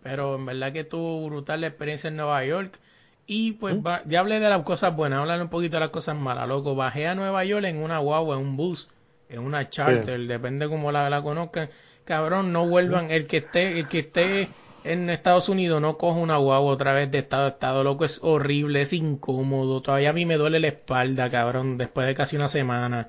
Pero 0.03 0.37
en 0.37 0.47
verdad 0.47 0.73
que 0.73 0.85
tuvo 0.85 1.27
brutal 1.27 1.61
la 1.61 1.67
experiencia 1.67 2.09
en 2.09 2.17
Nueva 2.17 2.45
York. 2.45 2.79
Y 3.27 3.53
pues 3.55 3.77
¿Mm? 3.77 3.85
va- 3.85 4.03
ya 4.07 4.21
hablé 4.21 4.39
de 4.39 4.49
las 4.49 4.63
cosas 4.63 4.95
buenas, 4.95 5.19
hablar 5.19 5.43
un 5.43 5.49
poquito 5.49 5.77
de 5.77 5.81
las 5.81 5.91
cosas 5.91 6.15
malas, 6.17 6.47
loco. 6.47 6.77
Bajé 6.77 7.09
a 7.09 7.17
Nueva 7.17 7.45
York 7.45 7.65
en 7.65 7.79
una 7.83 7.99
guagua, 7.99 8.37
en 8.37 8.43
un 8.43 8.57
bus, 8.57 8.89
en 9.29 9.41
una 9.41 9.69
charter, 9.69 10.21
depende 10.27 10.69
cómo 10.69 10.93
la, 10.93 11.11
la 11.11 11.23
conozcan. 11.23 11.71
Cabrón, 12.05 12.53
no 12.53 12.69
vuelvan, 12.69 13.11
el 13.11 13.27
que 13.27 13.39
esté, 13.39 13.81
el 13.81 13.89
que 13.89 14.01
esté 14.01 14.49
en 14.85 15.11
Estados 15.11 15.49
Unidos 15.49 15.81
no 15.81 15.99
coja 15.99 16.19
una 16.19 16.37
guagua 16.37 16.71
otra 16.71 16.93
vez 16.93 17.11
de 17.11 17.19
estado 17.19 17.47
a 17.47 17.49
estado, 17.49 17.83
loco, 17.83 18.05
es 18.05 18.21
horrible, 18.23 18.83
es 18.83 18.93
incómodo. 18.93 19.83
Todavía 19.83 20.11
a 20.11 20.13
mí 20.13 20.25
me 20.25 20.37
duele 20.37 20.61
la 20.61 20.69
espalda, 20.69 21.29
cabrón, 21.31 21.77
después 21.77 22.07
de 22.07 22.15
casi 22.15 22.37
una 22.37 22.49
semana. 22.49 23.09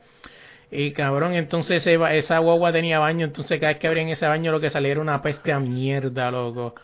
Y 0.72 0.92
cabrón, 0.92 1.34
entonces 1.34 1.86
esa 1.86 2.38
guagua 2.40 2.74
tenía 2.74 3.00
baño, 3.00 3.26
entonces 3.26 3.60
cada 3.60 3.74
vez 3.74 3.80
que 3.80 3.88
abrían 3.88 4.10
ese 4.10 4.28
baño 4.28 4.52
lo 4.52 4.60
que 4.60 4.70
salía 4.70 4.92
era 4.92 5.02
una 5.02 5.22
peste 5.22 5.54
a 5.54 5.60
mierda, 5.60 6.32
loco. 6.32 6.76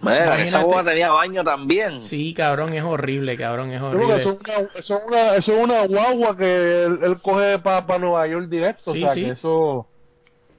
Imagínate. 0.00 0.48
esa 0.48 0.62
boba 0.62 0.84
tenía 0.84 1.10
baño 1.10 1.42
también. 1.42 2.02
Sí, 2.02 2.32
cabrón, 2.34 2.72
es 2.72 2.84
horrible, 2.84 3.36
cabrón, 3.36 3.72
es 3.72 3.82
horrible. 3.82 4.16
eso 4.16 4.30
es 4.32 4.38
una, 4.40 4.68
eso 4.74 4.96
es 4.96 5.04
una, 5.06 5.34
eso 5.36 5.52
es 5.54 5.64
una 5.64 5.86
guagua 5.86 6.36
que 6.36 6.84
él, 6.84 6.98
él 7.02 7.20
coge 7.20 7.58
para 7.58 7.98
Nueva 7.98 8.26
York 8.26 8.46
directo. 8.48 8.92
Sí, 8.92 9.02
o 9.02 9.06
sea, 9.06 9.14
sí. 9.14 9.24
que 9.24 9.30
eso. 9.30 9.86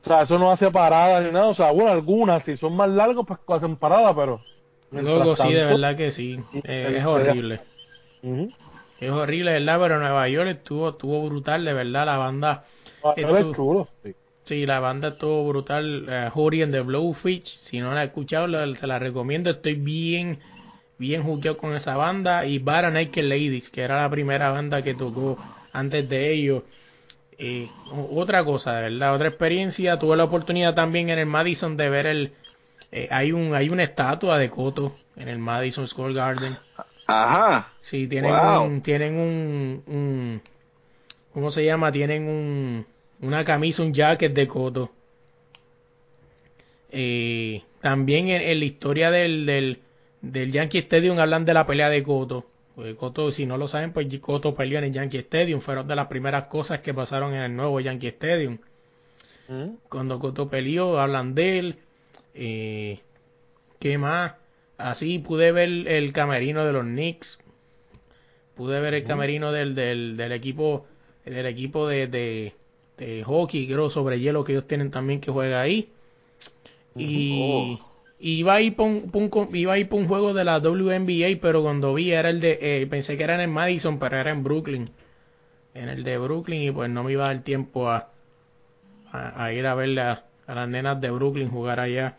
O 0.02 0.06
sea, 0.06 0.22
eso 0.22 0.40
no 0.40 0.52
hace 0.52 0.72
parada 0.72 1.22
ni 1.22 1.32
nada. 1.32 1.48
O 1.48 1.54
sea, 1.54 1.72
bueno, 1.72 1.92
algunas, 1.92 2.44
si 2.44 2.58
son 2.58 2.76
más 2.76 2.90
largos, 2.90 3.26
pues 3.26 3.40
hacen 3.48 3.76
parada, 3.76 4.14
pero. 4.16 4.42
Loco, 4.92 5.36
sí, 5.38 5.54
de 5.54 5.66
verdad 5.66 5.96
que 5.96 6.12
sí. 6.12 6.40
Eh, 6.64 6.96
es 6.98 7.06
horrible. 7.06 7.62
Ujú. 8.24 8.52
Es 9.00 9.12
horrible, 9.12 9.54
¿verdad? 9.54 9.80
Pero 9.80 10.00
Nueva 10.00 10.28
York 10.28 10.50
estuvo, 10.50 10.90
estuvo 10.90 11.26
brutal, 11.26 11.64
de 11.64 11.74
verdad, 11.74 12.06
la 12.06 12.18
banda. 12.18 12.66
Ah, 13.04 13.14
Esto- 13.16 13.38
él 13.38 13.48
es 13.50 13.56
chulo, 13.56 13.88
sí. 14.04 14.14
Sí, 14.50 14.66
la 14.66 14.80
banda 14.80 15.10
estuvo 15.10 15.48
brutal. 15.48 16.10
And 16.10 16.72
the 16.72 16.82
Blowfish, 16.82 17.46
si 17.62 17.80
no 17.80 17.94
la 17.94 18.02
he 18.02 18.08
escuchado, 18.08 18.48
la- 18.48 18.76
se 18.76 18.88
la 18.88 18.98
recomiendo. 18.98 19.52
Estoy 19.52 19.76
bien, 19.76 20.40
bien 20.98 21.22
jugueado 21.22 21.56
con 21.58 21.76
esa 21.76 21.96
banda. 21.96 22.48
Y 22.48 22.58
Bara 22.58 22.90
Naked 22.90 23.24
Ladies, 23.26 23.70
que 23.70 23.82
era 23.82 24.02
la 24.02 24.10
primera 24.10 24.50
banda 24.50 24.82
que 24.82 24.96
tocó 24.96 25.38
antes 25.72 26.10
de 26.10 26.34
ellos. 26.34 26.64
Eh, 27.38 27.70
otra 28.12 28.44
cosa, 28.44 28.76
de 28.78 28.90
verdad, 28.90 29.14
otra 29.14 29.28
experiencia. 29.28 30.00
Tuve 30.00 30.18
la 30.18 30.24
oportunidad 30.24 30.74
también 30.74 31.10
en 31.10 31.20
el 31.20 31.28
Madison 31.28 31.78
de 31.78 31.90
ver 31.90 32.08
el. 32.08 32.32
eh, 32.92 33.08
hay 33.12 33.32
un 33.32 33.54
hay 33.54 33.70
una 33.70 33.84
estatua 33.84 34.40
de 34.40 34.50
Coto 34.50 34.96
en 35.16 35.28
el 35.28 35.38
Madison 35.38 35.88
Square 35.88 36.16
Garden. 36.16 36.58
Ajá. 37.06 37.74
Sí, 37.82 38.08
tienen 38.08 38.32
Wow. 38.32 38.64
un, 38.64 38.82
tienen 38.82 39.14
un, 39.16 39.84
un, 39.86 40.42
¿cómo 41.34 41.52
se 41.52 41.64
llama? 41.64 41.92
Tienen 41.92 42.28
un, 42.28 42.86
una 43.22 43.44
camisa, 43.44 43.84
un 43.84 43.94
jacket 43.94 44.34
de 44.34 44.48
Coto. 44.48 44.92
Eh, 46.92 47.62
también 47.82 48.30
en, 48.30 48.42
en 48.42 48.60
la 48.60 48.66
historia 48.66 49.12
del, 49.12 49.46
del, 49.46 49.80
del 50.22 50.52
Yankee 50.52 50.80
Stadium 50.80 51.20
hablan 51.20 51.46
de 51.46 51.54
la 51.54 51.68
pelea 51.68 51.90
de 51.90 52.04
Coto. 52.04 52.46
Pues 52.76 52.96
Coto, 52.96 53.32
si 53.32 53.46
no 53.46 53.58
lo 53.58 53.68
saben, 53.68 53.92
pues 53.92 54.08
Coto 54.20 54.56
peleó 54.56 54.80
en 54.80 54.86
el 54.86 54.94
Yankee 54.94 55.18
Stadium. 55.18 55.62
Fueron 55.62 55.88
de 55.88 55.96
las 55.96 56.08
primeras 56.08 56.46
cosas 56.46 56.80
que 56.80 56.94
pasaron 56.94 57.34
en 57.34 57.42
el 57.42 57.56
nuevo 57.56 57.80
Yankee 57.80 58.08
Stadium. 58.08 58.58
Ujú. 59.50 59.80
Cuando 59.90 60.20
Coto 60.20 60.50
peleó, 60.50 61.00
hablan 61.00 61.36
de 61.36 61.60
él. 61.60 61.76
Eh, 62.34 63.00
¿Qué 63.80 63.98
más? 63.98 64.36
Así 64.78 65.20
pude 65.20 65.52
ver 65.52 65.70
el 65.70 66.14
camerino 66.14 66.66
de 66.66 66.72
los 66.72 66.84
Knicks. 66.84 67.40
Pude 68.56 68.80
ver 68.80 68.94
el 68.94 69.04
camerino 69.04 69.52
del, 69.52 69.76
del, 69.76 70.16
del 70.16 70.32
equipo 70.32 70.86
del 71.26 71.46
equipo 71.46 71.88
de, 71.88 72.08
de, 72.08 72.54
de 73.00 73.24
hockey, 73.24 73.66
creo, 73.68 73.90
sobre 73.90 74.20
hielo 74.20 74.44
que 74.44 74.52
ellos 74.54 74.68
tienen 74.68 74.92
también 74.92 75.22
que 75.22 75.32
juega 75.32 75.62
ahí. 75.62 75.90
Y, 76.98 77.80
Oh. 77.80 77.86
y 78.20 78.32
iba 78.40 78.56
a 78.56 78.62
ir 78.62 78.76
por 78.76 78.88
un, 78.88 79.10
por 79.12 79.22
un 79.22 79.30
co- 79.30 79.50
iba 79.54 79.74
a 79.74 79.78
ir 79.78 79.88
por 79.90 80.00
un 80.00 80.08
juego 80.08 80.34
de 80.34 80.44
la 80.44 80.60
WNBA, 80.60 81.40
pero 81.42 81.62
cuando 81.64 81.94
vi 81.94 82.12
era 82.12 82.30
el 82.30 82.42
de, 82.42 82.60
eh, 82.62 82.88
pensé 82.88 83.18
que 83.18 83.24
era 83.24 83.36
en 83.36 83.42
el 83.42 83.48
Madison, 83.50 84.00
pero 84.00 84.18
era 84.18 84.32
en 84.32 84.44
Brooklyn. 84.44 84.90
En 85.74 85.90
el 85.90 86.04
de 86.04 86.18
Brooklyn 86.18 86.64
y 86.64 86.72
pues 86.72 86.90
no 86.90 87.04
me 87.04 87.14
iba 87.14 87.26
a 87.26 87.34
dar 87.34 87.44
tiempo 87.44 87.90
a, 87.90 88.10
a, 89.12 89.44
a 89.46 89.54
ir 89.54 89.66
a 89.66 89.76
ver 89.76 89.98
a, 90.00 90.24
a 90.48 90.56
las 90.56 90.68
nenas 90.70 91.00
de 91.00 91.10
Brooklyn 91.12 91.50
jugar 91.50 91.80
allá. 91.80 92.18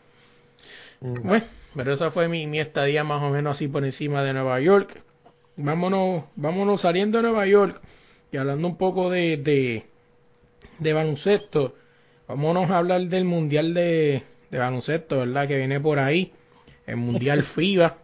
Ujú. 1.00 1.20
Bueno, 1.24 1.44
pero 1.74 1.92
esa 1.92 2.10
fue 2.10 2.28
mi, 2.28 2.46
mi 2.46 2.60
estadía 2.60 3.04
más 3.04 3.22
o 3.22 3.30
menos 3.30 3.56
así 3.56 3.68
por 3.68 3.84
encima 3.84 4.22
de 4.22 4.32
Nueva 4.32 4.60
York. 4.60 5.02
Vámonos, 5.56 6.24
vámonos 6.36 6.80
saliendo 6.80 7.18
de 7.18 7.22
Nueva 7.24 7.46
York 7.46 7.80
y 8.32 8.36
hablando 8.38 8.66
un 8.68 8.76
poco 8.76 9.10
de, 9.10 9.36
de, 9.36 9.84
de 10.80 10.92
baloncesto. 10.92 11.74
Vámonos 12.26 12.70
a 12.70 12.78
hablar 12.78 13.02
del 13.02 13.24
Mundial 13.24 13.74
de, 13.74 14.22
de 14.50 14.58
Baloncesto, 14.58 15.18
¿verdad? 15.18 15.48
Que 15.48 15.56
viene 15.56 15.80
por 15.80 15.98
ahí. 15.98 16.32
El 16.86 16.96
Mundial 16.96 17.42
FIBA, 17.54 17.98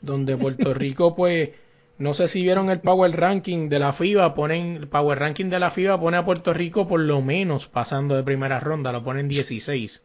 donde 0.00 0.36
Puerto 0.36 0.74
Rico, 0.74 1.14
pues, 1.14 1.50
no 1.98 2.14
sé 2.14 2.28
si 2.28 2.42
vieron 2.42 2.70
el 2.70 2.80
Power 2.80 3.14
Ranking 3.18 3.68
de 3.68 3.78
la 3.78 3.92
FIBA, 3.92 4.34
ponen, 4.34 4.76
el 4.76 4.88
Power 4.88 5.18
Ranking 5.18 5.46
de 5.46 5.58
la 5.58 5.70
FIBA 5.70 5.98
pone 5.98 6.16
a 6.16 6.24
Puerto 6.24 6.52
Rico 6.52 6.86
por 6.86 7.00
lo 7.00 7.22
menos 7.22 7.66
pasando 7.66 8.16
de 8.16 8.22
primera 8.22 8.60
ronda, 8.60 8.92
lo 8.92 9.02
ponen 9.02 9.28
16. 9.28 10.02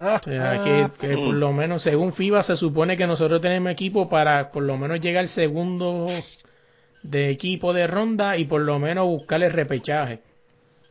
O 0.00 0.18
sea, 0.22 0.62
que, 0.62 0.88
que 1.00 1.14
por 1.14 1.34
lo 1.34 1.52
menos 1.52 1.82
según 1.82 2.12
FIBA 2.12 2.44
se 2.44 2.56
supone 2.56 2.96
que 2.96 3.08
nosotros 3.08 3.40
tenemos 3.40 3.72
equipo 3.72 4.08
para 4.08 4.52
por 4.52 4.62
lo 4.62 4.76
menos 4.76 5.00
llegar 5.00 5.22
al 5.22 5.28
segundo 5.28 6.06
de 7.02 7.30
equipo 7.30 7.72
de 7.72 7.88
ronda 7.88 8.36
y 8.36 8.44
por 8.44 8.60
lo 8.60 8.78
menos 8.78 9.06
buscar 9.06 9.42
el 9.42 9.52
repechaje. 9.52 10.20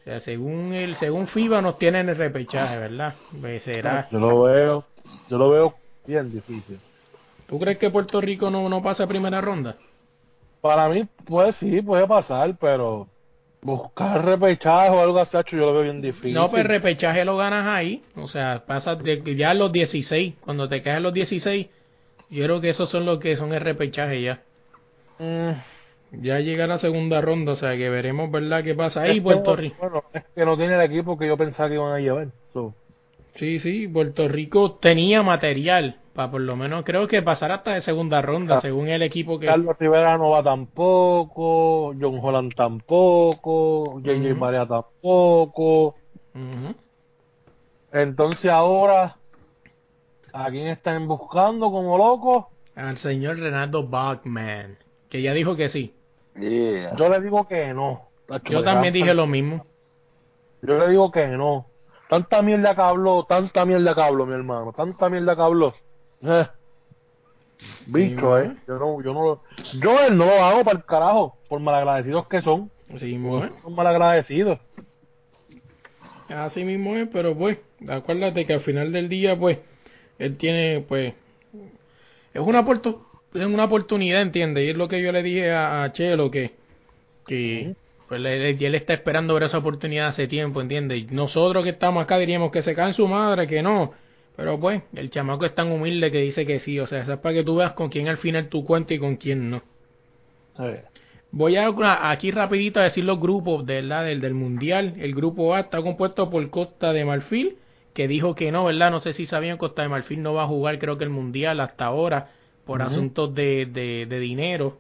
O 0.08 0.10
sea, 0.10 0.22
según 0.22 0.74
el 0.74 0.96
según 0.96 1.28
FIBA 1.28 1.62
nos 1.62 1.78
tienen 1.78 2.08
el 2.08 2.16
repechaje, 2.16 2.78
¿verdad? 2.78 3.16
Pues 3.42 3.62
será. 3.64 4.08
Yo 4.10 4.20
lo 4.20 4.44
veo, 4.44 4.86
yo 5.30 5.38
lo 5.38 5.50
veo 5.50 5.74
bien 6.06 6.32
difícil. 6.32 6.80
¿Tú 7.46 7.60
crees 7.60 7.78
que 7.78 7.90
Puerto 7.90 8.22
Rico 8.22 8.50
no, 8.50 8.70
no 8.70 8.82
pasa 8.82 9.06
primera 9.06 9.42
ronda? 9.42 9.76
Para 10.62 10.88
mí, 10.88 11.06
pues 11.26 11.58
sí, 11.58 11.82
puede 11.82 12.08
pasar, 12.08 12.56
pero 12.58 13.10
buscar 13.62 14.24
repechaje 14.24 14.92
o 14.92 15.02
algo 15.02 15.20
así, 15.20 15.38
yo 15.52 15.58
lo 15.58 15.74
veo 15.74 15.84
bien 15.84 16.00
difícil. 16.00 16.34
No, 16.34 16.50
pues 16.50 16.62
el 16.62 16.70
repechaje 16.70 17.26
lo 17.26 17.36
ganas 17.36 17.68
ahí. 17.68 18.02
O 18.16 18.30
sea, 18.30 18.64
pasas 18.66 19.04
de, 19.04 19.36
ya 19.36 19.50
a 19.50 19.56
los 19.56 19.74
16. 19.74 20.36
Cuando 20.40 20.70
te 20.70 20.82
quedas 20.82 20.98
en 20.98 21.04
los 21.04 21.14
16, 21.14 21.68
yo 22.30 22.44
creo 22.46 22.62
que 22.62 22.70
esos 22.70 22.90
son 22.90 23.06
los 23.06 23.20
que 23.20 23.36
son 23.36 23.52
el 23.52 23.60
repechaje 23.60 24.22
ya. 24.22 24.42
Mm, 25.20 25.52
Ya 26.12 26.40
llega 26.40 26.68
la 26.68 26.78
segunda 26.78 27.22
ronda, 27.22 27.54
o 27.54 27.56
sea 27.56 27.76
que 27.76 27.90
veremos, 27.90 28.32
¿verdad? 28.32 28.64
¿Qué 28.64 28.74
pasa 28.76 29.02
ahí, 29.02 29.20
Puerto 29.20 29.56
Rico? 29.56 29.76
Bueno, 29.80 30.04
es 30.14 30.24
que 30.34 30.46
no 30.46 30.58
tiene 30.58 30.76
el 30.76 30.82
equipo 30.82 31.18
que 31.18 31.28
yo 31.28 31.38
pensaba 31.38 31.70
que 31.70 31.76
iban 31.76 31.94
a 31.94 32.00
llevar. 32.00 32.28
so. 32.54 32.74
Sí, 33.36 33.60
sí, 33.60 33.88
Puerto 33.88 34.28
Rico 34.28 34.74
tenía 34.74 35.22
material, 35.22 35.98
para 36.14 36.32
por 36.32 36.42
lo 36.42 36.56
menos 36.56 36.84
creo 36.84 37.08
que 37.08 37.22
pasar 37.22 37.52
hasta 37.52 37.76
de 37.76 37.84
segunda 37.84 38.20
ronda, 38.20 38.62
según 38.62 38.88
el 38.88 39.04
equipo 39.04 39.38
que... 39.38 39.46
Carlos 39.46 39.76
Rivera 39.80 40.18
no 40.18 40.32
va 40.32 40.42
tampoco, 40.42 41.94
John 42.00 42.20
Holland 42.20 42.56
tampoco, 42.56 44.02
JJ 44.02 44.34
María 44.36 44.66
tampoco. 44.66 45.96
Entonces 47.92 48.50
ahora, 48.50 49.18
¿a 50.34 50.50
quién 50.50 50.68
están 50.68 51.08
buscando 51.08 51.70
como 51.70 51.96
loco? 51.96 52.50
Al 52.76 52.98
señor 52.98 53.38
Renato 53.38 53.88
Bachman, 53.88 54.78
que 55.10 55.22
ya 55.22 55.34
dijo 55.34 55.56
que 55.56 55.70
sí. 55.70 55.94
Yo 56.40 57.10
le 57.10 57.22
digo 57.22 57.48
que 57.48 57.74
no. 57.74 58.10
Yo 58.46 58.64
también 58.64 58.94
dije 58.94 59.14
lo 59.14 59.28
mismo. 59.28 59.66
Yo 60.62 60.78
le 60.78 60.90
digo 60.90 61.12
que 61.12 61.28
no. 61.28 61.66
Tanta 62.10 62.42
mierda 62.42 62.76
que 62.76 62.82
habló, 62.82 63.26
tanta 63.26 63.66
mierda 63.66 63.94
que 63.94 64.02
habló, 64.02 64.26
mi 64.26 64.34
hermano. 64.34 64.74
Tanta 64.74 65.10
mierda 65.10 65.36
que 65.36 65.42
habló. 65.42 65.74
Eh. 66.22 66.48
Bicho, 67.88 68.40
eh. 68.40 68.56
Yo 68.68 68.78
no, 68.78 69.02
yo 69.02 69.14
no 69.14 69.42
Yo 69.80 70.00
él 70.00 70.18
no 70.18 70.26
lo 70.26 70.44
hago 70.44 70.64
para 70.64 70.78
el 70.78 70.86
carajo, 70.86 71.38
por 71.50 71.60
malagradecidos 71.60 72.28
que 72.28 72.42
son. 72.42 72.72
Sí, 72.96 73.22
Son 73.62 73.76
malagradecidos. 73.76 74.60
Así 76.30 76.64
mismo 76.64 76.96
es, 76.96 77.08
pero 77.12 77.38
pues, 77.38 77.58
acuérdate 77.88 78.46
que 78.46 78.54
al 78.54 78.62
final 78.62 78.92
del 78.92 79.10
día, 79.10 79.38
pues, 79.38 79.60
él 80.20 80.38
tiene, 80.38 80.86
pues, 80.88 81.14
es 82.34 82.42
una, 82.42 82.66
es 83.34 83.46
una 83.46 83.66
oportunidad, 83.66 84.22
¿entiendes? 84.22 84.66
Y 84.66 84.70
es 84.70 84.78
lo 84.78 84.88
que 84.88 85.02
yo 85.02 85.12
le 85.12 85.24
dije 85.24 85.52
a, 85.52 85.92
Chelo, 85.94 86.32
que, 86.32 86.52
que 87.26 87.76
pues, 88.08 88.24
él, 88.24 88.76
está 88.76 88.94
esperando 88.94 89.34
ver 89.34 89.44
esa 89.44 89.58
oportunidad 89.58 90.08
hace 90.08 90.28
tiempo, 90.28 90.62
¿entiendes? 90.62 91.00
Y 91.00 91.14
nosotros 91.14 91.64
que 91.64 91.72
estamos 91.72 92.04
acá 92.04 92.18
diríamos 92.18 92.52
que 92.52 92.62
se 92.62 92.76
cae 92.76 92.90
en 92.90 92.94
su 92.94 93.08
madre, 93.08 93.48
que 93.48 93.62
no. 93.62 93.94
Pero 94.36 94.60
pues, 94.60 94.84
el 94.96 95.10
chamaco 95.10 95.46
es 95.46 95.56
tan 95.56 95.72
humilde 95.72 96.12
que 96.12 96.20
dice 96.20 96.46
que 96.46 96.60
sí, 96.60 96.80
o 96.80 96.88
sea, 96.88 97.02
es 97.02 97.20
para 97.20 97.36
que 97.36 97.44
tú 97.44 97.58
veas 97.58 97.74
con 97.74 97.90
quién 97.90 98.08
al 98.08 98.18
final 98.18 98.48
tú 98.50 98.64
cuentas 98.64 98.94
y 98.94 99.00
con 99.00 99.18
quién 99.18 99.50
no. 99.50 99.62
A 100.56 100.66
ver. 100.66 100.86
Voy 101.32 101.58
a 101.58 101.70
aquí 102.10 102.32
rapidito 102.32 102.80
a 102.80 102.84
decir 102.84 103.04
los 103.04 103.20
grupos 103.20 103.66
¿verdad? 103.66 104.06
Del, 104.06 104.22
del 104.22 104.34
Mundial. 104.34 104.94
El 104.98 105.14
grupo 105.14 105.54
A 105.54 105.62
está 105.62 105.82
compuesto 105.82 106.30
por 106.30 106.50
Costa 106.50 106.94
de 106.94 107.04
Marfil, 107.04 107.58
que 107.94 108.08
dijo 108.08 108.34
que 108.34 108.52
no, 108.52 108.66
¿verdad? 108.66 108.92
No 108.92 109.02
sé 109.02 109.12
si 109.14 109.26
sabían, 109.26 109.58
Costa 109.58 109.82
de 109.82 109.90
Marfil 109.90 110.22
no 110.22 110.34
va 110.34 110.44
a 110.44 110.48
jugar 110.48 110.80
creo 110.80 110.98
que 110.98 111.04
el 111.04 111.10
Mundial 111.10 111.60
hasta 111.60 111.86
ahora 111.86 112.30
por 112.68 112.82
asuntos 112.82 113.34
de, 113.34 113.66
de, 113.66 114.20
dinero. 114.20 114.78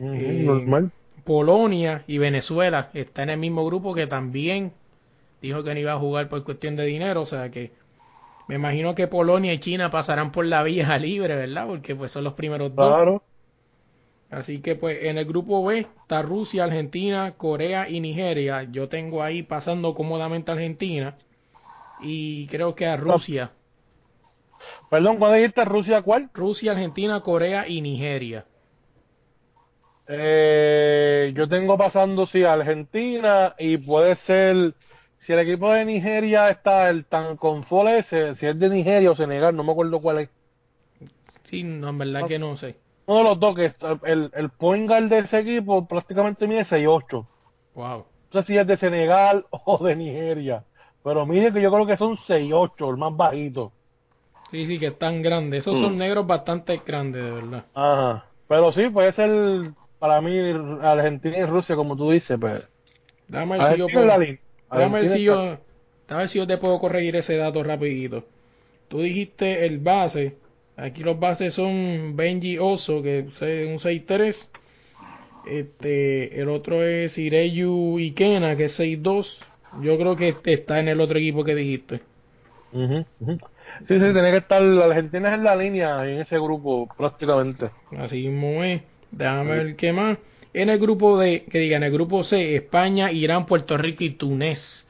Eh, 0.00 0.42
normal. 0.44 0.90
Polonia 1.24 2.02
y 2.06 2.18
Venezuela 2.18 2.90
está 2.94 3.22
en 3.22 3.30
el 3.30 3.38
mismo 3.38 3.66
grupo 3.66 3.94
que 3.94 4.06
también 4.06 4.72
dijo 5.42 5.62
que 5.62 5.74
no 5.74 5.80
iba 5.80 5.92
a 5.92 5.98
jugar 5.98 6.28
por 6.28 6.42
cuestión 6.44 6.76
de 6.76 6.84
dinero, 6.84 7.22
o 7.22 7.26
sea 7.26 7.50
que 7.50 7.72
me 8.48 8.54
imagino 8.54 8.94
que 8.94 9.08
Polonia 9.08 9.52
y 9.52 9.58
China 9.58 9.90
pasarán 9.90 10.32
por 10.32 10.46
la 10.46 10.62
vía 10.62 10.96
libre, 10.98 11.34
¿verdad? 11.36 11.66
Porque 11.66 11.94
pues 11.94 12.10
son 12.12 12.24
los 12.24 12.34
primeros 12.34 12.74
dos. 12.74 12.94
Claro. 12.94 13.22
Así 14.30 14.60
que 14.60 14.74
pues 14.74 15.04
en 15.04 15.18
el 15.18 15.24
grupo 15.24 15.64
B 15.64 15.86
está 16.02 16.22
Rusia, 16.22 16.64
Argentina, 16.64 17.34
Corea 17.36 17.88
y 17.88 18.00
Nigeria. 18.00 18.64
Yo 18.64 18.88
tengo 18.88 19.22
ahí 19.22 19.42
pasando 19.42 19.94
cómodamente 19.94 20.50
a 20.50 20.54
Argentina 20.54 21.16
y 22.00 22.46
creo 22.48 22.74
que 22.74 22.86
a 22.86 22.96
Rusia. 22.96 23.52
Perdón, 24.90 25.18
¿cuál 25.18 25.36
dijiste 25.36 25.64
Rusia 25.64 26.02
cuál? 26.02 26.30
Rusia, 26.34 26.72
Argentina, 26.72 27.20
Corea 27.20 27.68
y 27.68 27.80
Nigeria. 27.80 28.44
Eh, 30.08 31.32
yo 31.34 31.48
tengo 31.48 31.76
pasando 31.76 32.26
sí 32.26 32.44
Argentina 32.44 33.54
y 33.58 33.76
puede 33.78 34.14
ser 34.16 34.74
si 35.18 35.32
el 35.32 35.40
equipo 35.40 35.72
de 35.72 35.84
Nigeria 35.84 36.48
está 36.48 36.88
el 36.88 37.06
tan 37.06 37.36
con 37.36 37.64
ese, 37.88 38.36
si 38.36 38.46
es 38.46 38.58
de 38.58 38.68
Nigeria 38.68 39.10
o 39.10 39.16
Senegal, 39.16 39.56
no 39.56 39.64
me 39.64 39.72
acuerdo 39.72 40.00
cuál 40.00 40.20
es. 40.20 40.30
Sí, 41.44 41.64
no, 41.64 41.88
en 41.88 41.98
verdad 41.98 42.26
que 42.28 42.38
no 42.38 42.56
sé 42.56 42.76
uno 43.06 43.18
de 43.18 43.24
los 43.24 43.40
dos, 43.40 43.54
que 43.54 43.72
el, 44.04 44.30
el 44.34 44.50
point 44.50 44.88
guard 44.88 45.08
de 45.08 45.20
ese 45.20 45.38
equipo 45.38 45.86
prácticamente 45.86 46.46
mide 46.46 46.64
6'8". 46.64 47.26
Wow. 47.74 48.04
No 48.32 48.42
sé 48.42 48.48
si 48.48 48.58
es 48.58 48.66
de 48.66 48.76
Senegal 48.76 49.46
o 49.50 49.82
de 49.84 49.96
Nigeria. 49.96 50.64
Pero 51.02 51.24
mire 51.24 51.52
que 51.52 51.62
yo 51.62 51.70
creo 51.70 51.86
que 51.86 51.96
son 51.96 52.16
6'8", 52.16 52.90
el 52.90 52.96
más 52.96 53.16
bajito. 53.16 53.72
Sí, 54.50 54.66
sí, 54.66 54.78
que 54.78 54.88
es 54.88 54.98
tan 54.98 55.22
grande. 55.22 55.58
Esos 55.58 55.78
son 55.78 55.96
mm. 55.96 55.98
negros 55.98 56.26
bastante 56.26 56.80
grandes, 56.86 57.24
de 57.24 57.30
verdad. 57.30 57.64
Ajá. 57.74 58.26
Pero 58.48 58.72
sí, 58.72 58.88
puede 58.90 59.12
ser 59.12 59.72
para 59.98 60.20
mí 60.20 60.38
Argentina 60.82 61.38
y 61.38 61.44
Rusia, 61.44 61.74
como 61.74 61.96
tú 61.96 62.10
dices, 62.10 62.38
pues. 62.40 62.62
Dame 63.28 63.58
ver 63.58 63.72
si 63.72 63.78
yo 63.78 63.86
puedo... 63.88 64.06
Dame 64.06 65.00
ver 65.00 65.08
si 65.10 65.22
yo... 65.22 65.58
ver 66.08 66.28
si 66.28 66.38
yo 66.38 66.46
te 66.46 66.58
puedo 66.58 66.78
corregir 66.78 67.16
ese 67.16 67.36
dato 67.36 67.62
rapidito. 67.62 68.24
Tú 68.88 69.00
dijiste 69.00 69.66
el 69.66 69.78
base 69.78 70.36
Aquí 70.76 71.02
los 71.02 71.18
bases 71.18 71.54
son 71.54 72.16
Benji 72.16 72.58
Oso, 72.58 73.02
que 73.02 73.20
es 73.20 73.40
un 73.40 73.78
6-3. 73.78 74.48
Este, 75.46 76.40
el 76.40 76.50
otro 76.50 76.84
es 76.84 77.16
Ireyu 77.16 77.98
Ikena, 77.98 78.56
que 78.56 78.66
es 78.66 78.78
6-2. 78.78 79.38
Yo 79.80 79.96
creo 79.96 80.16
que 80.16 80.28
este 80.28 80.52
está 80.52 80.78
en 80.78 80.88
el 80.88 81.00
otro 81.00 81.18
equipo 81.18 81.44
que 81.44 81.54
dijiste. 81.54 82.00
Sí, 83.86 83.98
sí, 83.98 83.98
tiene 83.98 84.30
que 84.30 84.36
estar. 84.38 84.62
La 84.62 84.86
Argentina 84.86 85.34
en 85.34 85.44
la 85.44 85.56
línea 85.56 86.04
en 86.08 86.20
ese 86.20 86.38
grupo, 86.38 86.88
prácticamente. 86.96 87.70
Así 87.98 88.28
mismo 88.28 88.62
es. 88.62 88.82
Déjame 89.10 89.50
ver 89.50 89.76
qué 89.76 89.92
más. 89.92 90.18
En 90.52 90.70
el 90.70 90.78
grupo 90.78 91.18
de, 91.18 91.44
que 91.44 91.58
diga, 91.58 91.76
en 91.76 91.82
el 91.82 91.92
grupo 91.92 92.24
C, 92.24 92.56
España, 92.56 93.12
Irán, 93.12 93.46
Puerto 93.46 93.76
Rico 93.76 94.04
y 94.04 94.10
Túnez. 94.10 94.86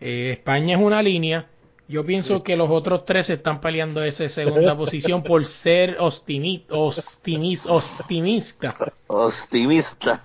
Eh, 0.00 0.32
España 0.32 0.76
es 0.76 0.82
una 0.82 1.02
línea. 1.02 1.46
Yo 1.86 2.06
pienso 2.06 2.42
que 2.42 2.56
los 2.56 2.70
otros 2.70 3.04
tres 3.04 3.28
están 3.28 3.60
peleando 3.60 4.02
esa 4.02 4.26
segunda 4.30 4.74
posición 4.76 5.22
por 5.22 5.44
ser 5.44 5.96
optimista. 5.98 6.74
optimista. 6.74 8.74
Optimista. 9.06 10.24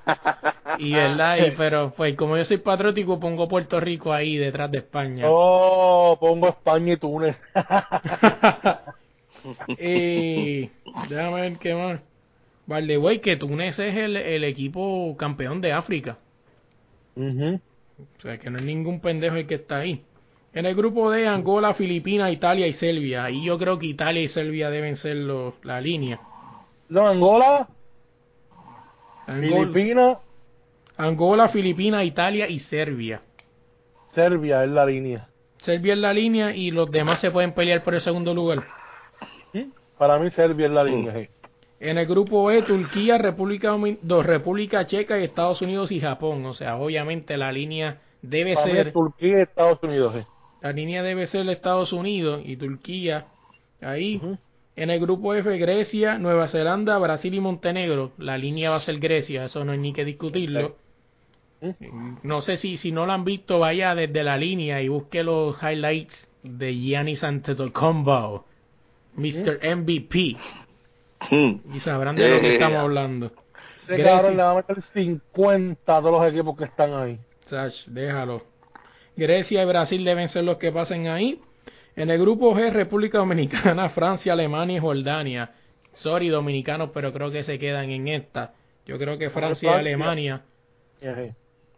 Y 0.77 0.93
verdad, 0.93 1.37
y, 1.37 1.51
pero 1.51 1.91
pues 1.95 2.15
como 2.15 2.37
yo 2.37 2.45
soy 2.45 2.57
patriótico, 2.57 3.19
pongo 3.19 3.49
Puerto 3.49 3.79
Rico 3.79 4.13
ahí 4.13 4.37
detrás 4.37 4.71
de 4.71 4.77
España. 4.77 5.25
Oh, 5.27 6.17
pongo 6.19 6.47
España 6.47 6.93
y 6.93 6.97
Túnez. 6.97 7.37
y 9.77 10.69
déjame 11.09 11.41
ver 11.41 11.57
qué 11.57 11.75
más. 11.75 11.99
Vale, 12.67 12.97
güey, 12.97 13.19
que 13.19 13.35
Túnez 13.35 13.79
es 13.79 13.95
el, 13.95 14.15
el 14.15 14.43
equipo 14.45 15.15
campeón 15.17 15.59
de 15.59 15.73
África. 15.73 16.19
O 17.17 18.21
sea, 18.21 18.37
que 18.37 18.49
no 18.49 18.59
es 18.59 18.63
ningún 18.63 19.01
pendejo 19.01 19.35
el 19.35 19.47
que 19.47 19.55
está 19.55 19.79
ahí. 19.79 20.05
En 20.53 20.65
el 20.65 20.75
grupo 20.75 21.11
de 21.11 21.27
Angola, 21.27 21.73
Filipinas, 21.73 22.31
Italia 22.31 22.65
y 22.67 22.73
Serbia. 22.73 23.29
Y 23.29 23.45
yo 23.45 23.57
creo 23.59 23.77
que 23.77 23.85
Italia 23.85 24.21
y 24.21 24.27
Serbia 24.27 24.69
deben 24.69 24.95
ser 24.95 25.17
los, 25.17 25.53
la 25.63 25.79
línea. 25.79 26.19
No, 26.89 27.07
Angola, 27.07 27.67
Filipinas. 29.27 30.17
Angola, 30.97 31.49
Filipinas, 31.49 32.03
Italia 32.03 32.47
y 32.47 32.59
Serbia. 32.59 33.21
Serbia 34.13 34.63
es 34.63 34.69
la 34.69 34.85
línea. 34.85 35.29
Serbia 35.59 35.93
es 35.93 35.99
la 35.99 36.13
línea 36.13 36.55
y 36.55 36.71
los 36.71 36.89
demás 36.89 37.19
se 37.19 37.31
pueden 37.31 37.53
pelear 37.53 37.83
por 37.83 37.93
el 37.93 38.01
segundo 38.01 38.33
lugar. 38.33 38.65
Para 39.97 40.17
mí 40.17 40.31
Serbia 40.31 40.65
es 40.65 40.71
la 40.71 40.83
línea. 40.83 41.29
En 41.79 41.97
el 41.97 42.05
grupo 42.05 42.49
E, 42.51 42.63
Turquía, 42.63 43.17
República, 43.17 43.77
República 44.23 44.85
Checa 44.85 45.19
y 45.19 45.23
Estados 45.25 45.61
Unidos 45.61 45.91
y 45.91 45.99
Japón. 45.99 46.45
O 46.45 46.53
sea, 46.53 46.77
obviamente 46.77 47.37
la 47.37 47.51
línea 47.51 48.01
debe 48.21 48.55
ser... 48.55 48.91
Turquía 48.91 49.39
y 49.39 49.41
Estados 49.41 49.79
Unidos. 49.83 50.25
La 50.61 50.71
línea 50.71 51.03
debe 51.03 51.27
ser 51.27 51.49
Estados 51.49 51.93
Unidos 51.93 52.41
y 52.45 52.57
Turquía. 52.57 53.27
Ahí. 53.81 54.21
En 54.75 54.89
el 54.89 54.99
grupo 54.99 55.33
F, 55.33 55.57
Grecia, 55.57 56.17
Nueva 56.17 56.47
Zelanda, 56.47 56.97
Brasil 56.97 57.33
y 57.33 57.39
Montenegro. 57.39 58.11
La 58.17 58.37
línea 58.37 58.69
va 58.69 58.77
a 58.77 58.81
ser 58.81 58.99
Grecia, 58.99 59.45
eso 59.45 59.63
no 59.65 59.71
hay 59.71 59.77
ni 59.77 59.93
que 59.93 60.05
discutirlo. 60.05 60.75
No 62.23 62.41
sé 62.41 62.57
si, 62.57 62.77
si 62.77 62.91
no 62.91 63.05
lo 63.05 63.11
han 63.11 63.25
visto, 63.25 63.59
vaya 63.59 63.93
desde 63.93 64.23
la 64.23 64.37
línea 64.37 64.81
y 64.81 64.87
busque 64.87 65.23
los 65.23 65.61
highlights 65.61 66.31
de 66.43 66.73
Giannis 66.73 67.23
Antetokounmpo, 67.23 68.45
Mr. 69.15 69.59
MVP. 69.75 70.37
Y 71.31 71.79
sabrán 71.81 72.15
de 72.15 72.29
lo 72.29 72.39
que 72.39 72.53
estamos 72.53 72.77
hablando. 72.77 73.31
Grecia. 73.87 74.31
le 74.31 74.37
va 74.37 74.51
a 74.51 74.55
meter 74.55 74.81
50 74.81 76.01
de 76.01 76.11
los 76.11 76.27
equipos 76.27 76.57
que 76.57 76.63
están 76.63 76.93
ahí. 76.93 77.19
déjalo. 77.87 78.43
Grecia 79.19 79.61
y 79.61 79.65
Brasil 79.65 80.03
deben 80.03 80.29
ser 80.29 80.43
los 80.43 80.57
que 80.57 80.71
pasen 80.71 81.07
ahí. 81.07 81.39
En 81.95 82.09
el 82.09 82.19
grupo 82.19 82.55
G, 82.55 82.71
República 82.71 83.17
Dominicana, 83.17 83.89
Francia, 83.89 84.33
Alemania 84.33 84.77
y 84.77 84.79
Jordania. 84.79 85.51
Sorry, 85.93 86.29
dominicanos, 86.29 86.91
pero 86.93 87.11
creo 87.11 87.29
que 87.29 87.43
se 87.43 87.59
quedan 87.59 87.89
en 87.89 88.07
esta. 88.07 88.53
Yo 88.85 88.97
creo 88.97 89.17
que 89.17 89.29
Francia 89.29 89.71
y 89.71 89.79
Alemania 89.79 90.41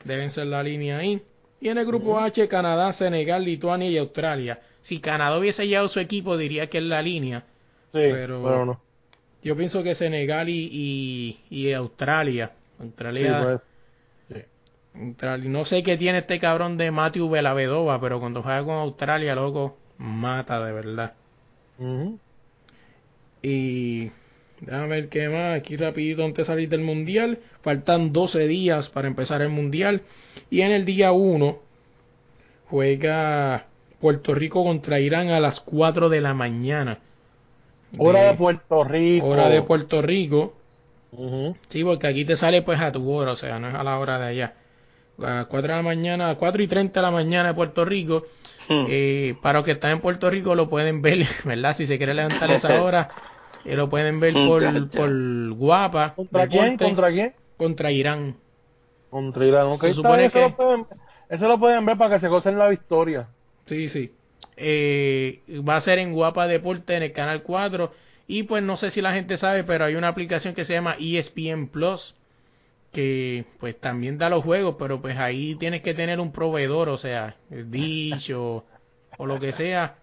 deben 0.04 0.32
ser 0.32 0.48
la 0.48 0.64
línea 0.64 1.00
ahí. 1.00 1.22
Y 1.60 1.70
en 1.70 1.78
el 1.78 1.86
grupo 1.86 2.20
H, 2.20 2.48
Canadá, 2.48 2.92
Senegal, 2.94 3.44
Lituania 3.44 3.90
y 3.90 3.98
Australia. 3.98 4.60
Si 4.82 5.00
Canadá 5.00 5.38
hubiese 5.38 5.68
llevado 5.68 5.90
su 5.90 6.00
equipo, 6.00 6.38
diría 6.38 6.68
que 6.68 6.80
es 6.80 6.84
la 6.84 7.02
línea. 7.02 7.42
Sí, 7.92 8.00
pero, 8.00 8.66
no. 8.66 8.82
Yo 9.44 9.56
pienso 9.56 9.84
que 9.84 9.96
Senegal 9.96 10.50
y, 10.50 11.38
y, 11.50 11.74
Australia. 11.74 12.52
Australia 12.80 13.42
pues. 13.44 13.62
No 14.94 15.66
sé 15.66 15.84
qué 15.84 15.98
tiene 15.98 16.20
este 16.20 16.40
cabrón 16.40 16.78
de 16.78 16.92
Matthew 16.92 17.30
Velavedova, 17.30 18.00
pero 18.02 18.20
cuando 18.20 18.44
juega 18.44 18.64
con 18.64 18.76
Australia, 18.76 19.36
loco, 19.36 19.78
mata 19.98 20.64
de 20.64 20.74
verdad. 20.74 21.14
Y 23.42 24.12
déjame 24.60 24.88
ver 24.88 25.10
qué 25.10 25.30
más, 25.30 25.58
aquí 25.58 25.78
rapidito 25.78 26.24
antes 26.24 26.46
de 26.46 26.46
salir 26.46 26.70
del 26.70 26.82
mundial, 26.82 27.40
faltan 27.62 28.12
12 28.12 28.48
días 28.48 28.90
para 28.90 29.08
empezar 29.08 29.42
el 29.42 29.50
mundial 29.50 30.02
y 30.50 30.62
en 30.62 30.72
el 30.72 30.86
día 30.86 31.12
1 31.12 31.58
juega 32.66 33.66
Puerto 34.00 34.36
Rico 34.36 34.64
contra 34.64 35.00
Irán 35.00 35.30
a 35.30 35.40
las 35.40 35.60
4 35.62 36.10
de 36.10 36.22
la 36.22 36.34
mañana. 36.34 37.00
Hora 37.98 38.24
de 38.24 38.34
Puerto 38.36 38.84
Rico. 38.84 39.26
Hora 39.26 39.50
de 39.50 39.62
Puerto 39.64 40.02
Rico. 40.02 40.54
Sí, 41.70 41.84
porque 41.84 42.08
aquí 42.08 42.26
te 42.26 42.38
sale 42.38 42.62
pues 42.62 42.80
a 42.80 42.92
tu 42.92 43.10
hora, 43.12 43.32
o 43.32 43.38
sea, 43.38 43.60
no 43.60 43.70
es 43.70 43.76
a 43.76 43.84
la 43.84 43.98
hora 43.98 44.20
de 44.20 44.26
allá. 44.28 44.54
A 45.24 45.46
4 45.50 45.62
de 45.62 45.76
la 45.76 45.82
mañana, 45.84 46.30
a 46.30 46.36
4 46.36 46.64
y 46.64 46.68
30 46.68 47.00
de 47.00 47.02
la 47.02 47.12
mañana 47.12 47.50
de 47.50 47.54
Puerto 47.54 47.86
Rico. 47.86 48.24
Hmm. 48.68 48.86
Eh, 48.90 49.36
para 49.42 49.60
los 49.60 49.66
que 49.66 49.72
están 49.72 49.92
en 49.92 50.02
Puerto 50.02 50.30
Rico 50.30 50.56
lo 50.56 50.70
pueden 50.70 51.02
ver, 51.02 51.26
¿verdad? 51.46 51.76
Si 51.76 51.88
se 51.88 51.98
quiere 51.98 52.14
levantar 52.14 52.52
esa 52.52 52.82
hora, 52.84 53.10
eh, 53.66 53.76
lo 53.76 53.90
pueden 53.90 54.20
ver 54.20 54.34
por, 54.34 54.90
por 54.90 55.54
Guapa. 55.54 56.14
¿Contra 56.16 56.48
quién? 56.48 56.78
¿Contra 56.78 57.12
quién? 57.12 57.34
Contra 57.58 57.92
Irán. 57.92 58.36
Contra 59.10 59.46
Irán, 59.46 59.68
ok. 59.68 59.82
Se 59.84 59.94
supone 59.94 60.26
eso, 60.26 60.40
lo 60.40 60.56
pueden, 60.56 60.86
eso 61.30 61.48
lo 61.48 61.60
pueden 61.60 61.86
ver 61.86 61.98
para 61.98 62.16
que 62.16 62.22
se 62.22 62.28
gocen 62.28 62.58
la 62.58 62.70
victoria. 62.70 63.28
Sí, 63.66 63.90
sí. 63.90 64.12
Eh, 64.58 65.42
va 65.68 65.76
a 65.76 65.82
ser 65.82 66.00
en 66.00 66.14
Guapa 66.14 66.48
Deporte 66.48 66.96
en 66.96 67.04
el 67.04 67.14
canal 67.14 67.44
4 67.44 67.92
y 68.28 68.44
pues 68.44 68.64
no 68.64 68.78
sé 68.78 68.92
si 68.92 69.02
la 69.02 69.14
gente 69.14 69.38
sabe, 69.38 69.64
pero 69.64 69.86
hay 69.86 69.96
una 69.96 70.08
aplicación 70.08 70.54
que 70.54 70.66
se 70.66 70.74
llama 70.74 70.96
ESPN 71.00 71.68
Plus 71.68 72.16
que 72.92 73.46
pues 73.60 73.80
también 73.80 74.18
da 74.18 74.30
los 74.30 74.44
juegos, 74.44 74.76
pero 74.78 75.02
pues 75.02 75.18
ahí 75.18 75.56
tienes 75.56 75.82
que 75.82 75.94
tener 75.94 76.20
un 76.20 76.32
proveedor, 76.32 76.90
o 76.90 76.98
sea, 76.98 77.36
dicho 77.50 78.66
o 79.18 79.26
lo 79.26 79.40
que 79.40 79.52
sea. 79.54 79.96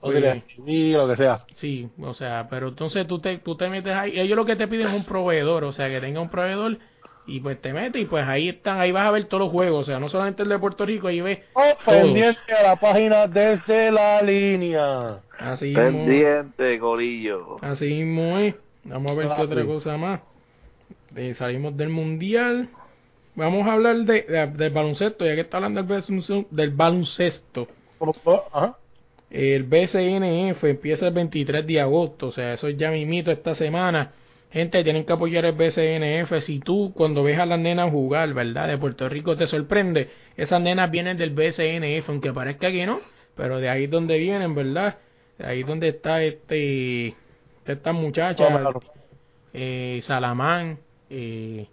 O 0.00 0.12
eh, 0.12 0.42
lo 0.66 1.08
que 1.08 1.16
sea. 1.16 1.44
Sí, 1.54 1.88
o 2.00 2.14
sea, 2.14 2.48
pero 2.50 2.68
entonces 2.68 3.06
tú 3.06 3.18
te, 3.20 3.38
tú 3.38 3.56
te 3.56 3.68
metes 3.68 3.94
ahí, 3.94 4.18
ellos 4.18 4.36
lo 4.36 4.44
que 4.44 4.56
te 4.56 4.66
piden 4.66 4.88
es 4.88 4.94
un 4.94 5.04
proveedor, 5.04 5.64
o 5.64 5.72
sea, 5.72 5.88
que 5.88 6.00
tenga 6.00 6.20
un 6.20 6.30
proveedor 6.30 6.78
y 7.26 7.40
pues 7.40 7.60
te 7.60 7.72
metes 7.72 8.02
y 8.02 8.06
pues 8.06 8.26
ahí 8.26 8.48
están, 8.48 8.80
ahí 8.80 8.92
vas 8.92 9.06
a 9.06 9.10
ver 9.10 9.24
todos 9.26 9.42
los 9.42 9.52
juegos, 9.52 9.82
o 9.82 9.84
sea, 9.84 10.00
no 10.00 10.08
solamente 10.08 10.42
el 10.42 10.48
de 10.48 10.58
Puerto 10.58 10.86
Rico, 10.86 11.08
ahí 11.08 11.20
ves 11.20 11.40
oh, 11.54 11.74
pendiente 11.84 12.52
a 12.52 12.62
la 12.62 12.76
página 12.76 13.26
desde 13.26 13.92
la 13.92 14.22
línea. 14.22 15.20
Así 15.38 15.74
pendiente, 15.74 16.78
gorillo. 16.78 17.56
Así 17.62 17.86
mismo 17.86 18.38
es. 18.38 18.54
Vamos 18.84 19.12
a 19.12 19.14
ver 19.14 19.28
qué 19.36 19.42
otra 19.42 19.64
cosa 19.64 19.96
más. 19.96 20.20
Eh, 21.16 21.34
salimos 21.34 21.76
del 21.76 21.88
mundial. 21.88 22.68
Vamos 23.34 23.66
a 23.66 23.72
hablar 23.72 23.96
de, 23.98 24.22
del 24.54 24.70
baloncesto, 24.70 25.24
ya 25.24 25.34
que 25.34 25.42
está 25.42 25.58
hablando 25.58 25.82
del, 25.82 26.46
del 26.50 26.70
baloncesto. 26.70 27.68
El 29.30 29.62
BCNF 29.64 30.64
empieza 30.64 31.06
el 31.06 31.14
23 31.14 31.66
de 31.66 31.80
agosto, 31.80 32.28
o 32.28 32.32
sea, 32.32 32.54
eso 32.54 32.66
es 32.66 32.76
ya 32.76 32.90
mito 32.90 33.30
esta 33.30 33.54
semana. 33.54 34.12
Gente, 34.50 34.82
tienen 34.82 35.04
que 35.04 35.12
apoyar 35.12 35.44
el 35.44 35.52
BCNF. 35.52 36.40
Si 36.40 36.58
tú, 36.58 36.92
cuando 36.92 37.22
ves 37.22 37.38
a 37.38 37.46
las 37.46 37.60
nenas 37.60 37.90
jugar, 37.92 38.34
¿verdad? 38.34 38.66
De 38.66 38.78
Puerto 38.78 39.08
Rico 39.08 39.36
te 39.36 39.46
sorprende. 39.46 40.10
Esas 40.36 40.60
nenas 40.60 40.90
vienen 40.90 41.16
del 41.16 41.30
BCNF, 41.30 42.08
aunque 42.08 42.32
parezca 42.32 42.72
que 42.72 42.84
no. 42.84 42.98
Pero 43.36 43.60
de 43.60 43.68
ahí 43.68 43.84
es 43.84 43.90
donde 43.90 44.18
vienen, 44.18 44.56
¿verdad? 44.56 44.98
De 45.38 45.46
ahí 45.46 45.60
es 45.60 45.66
donde 45.66 45.88
está 45.88 46.22
este. 46.24 47.14
Esta 47.64 47.92
muchacha. 47.92 48.48
Eh, 49.52 50.00
Salamán. 50.02 50.78
Eh, 51.10 51.66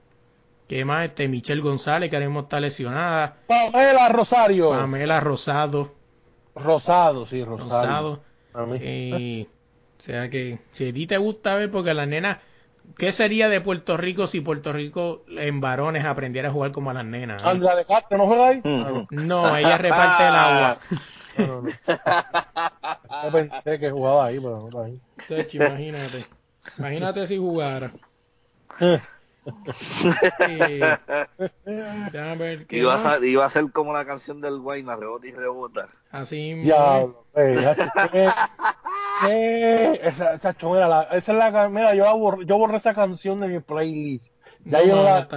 ¿Qué 0.67 0.83
más? 0.83 1.05
Este, 1.05 1.27
Michelle 1.27 1.61
González, 1.61 2.09
que 2.09 2.15
ahora 2.15 2.27
mismo 2.27 2.41
está 2.41 2.59
lesionada. 2.59 3.37
Pamela 3.47 4.09
Rosario. 4.09 4.71
Pamela 4.71 5.19
Rosado. 5.19 5.93
Rosado, 6.55 7.25
sí, 7.27 7.43
Rosado. 7.43 8.21
Rosado. 8.53 8.77
Eh, 8.81 9.47
o 9.99 10.03
sea 10.03 10.29
que 10.29 10.59
si 10.73 10.89
a 10.89 10.93
ti 10.93 11.07
te 11.07 11.17
gusta 11.17 11.55
ver, 11.55 11.71
porque 11.71 11.93
las 11.93 12.07
nenas 12.07 12.37
¿Qué 12.95 13.11
sería 13.11 13.49
de 13.49 13.61
Puerto 13.61 13.97
Rico 13.97 14.27
si 14.27 14.41
Puerto 14.41 14.71
Rico 14.71 15.23
en 15.27 15.59
varones 15.59 16.05
aprendiera 16.05 16.49
a 16.49 16.51
jugar 16.51 16.71
como 16.71 16.89
a 16.89 16.93
las 16.93 17.05
nenas? 17.05 17.43
¿Andra 17.43 17.75
de 17.75 17.85
Castro 17.85 18.17
no 18.17 18.27
juega 18.27 18.47
ahí? 18.47 18.61
No, 19.11 19.55
ella 19.55 19.77
reparte 19.77 20.27
el 20.27 20.35
agua. 20.35 20.79
No, 21.37 21.61
no, 21.61 21.69
Yo 21.69 23.31
pensé 23.31 23.77
que 23.77 23.91
jugaba 23.91 24.25
ahí, 24.25 24.39
pero 24.39 24.57
no 24.59 24.67
está 24.69 24.85
ahí. 24.85 25.47
imagínate. 25.53 26.25
Imagínate 26.79 27.27
si 27.27 27.37
jugara. 27.37 27.91
Iba, 32.69 33.13
a, 33.13 33.25
iba 33.25 33.45
a 33.45 33.49
ser 33.49 33.71
como 33.71 33.93
la 33.93 34.05
canción 34.05 34.41
del 34.41 34.59
Guayna, 34.59 34.95
rebota 34.95 35.27
y 35.27 35.31
rebota. 35.31 35.87
Así 36.11 36.53
mismo. 36.53 37.25
esa, 40.01 40.33
esa, 40.33 40.55
mira, 40.63 40.87
la, 40.87 41.03
esa 41.03 41.31
es 41.31 41.37
la 41.37 41.69
mira, 41.69 41.95
yo 41.95 42.17
borré, 42.17 42.45
yo 42.45 42.57
borré 42.57 42.77
esa 42.77 42.93
canción 42.93 43.39
de 43.39 43.47
mi 43.47 43.59
playlist. 43.59 44.31
Ya 44.65 44.79
no, 44.79 44.85
yo 44.85 45.03
la, 45.03 45.27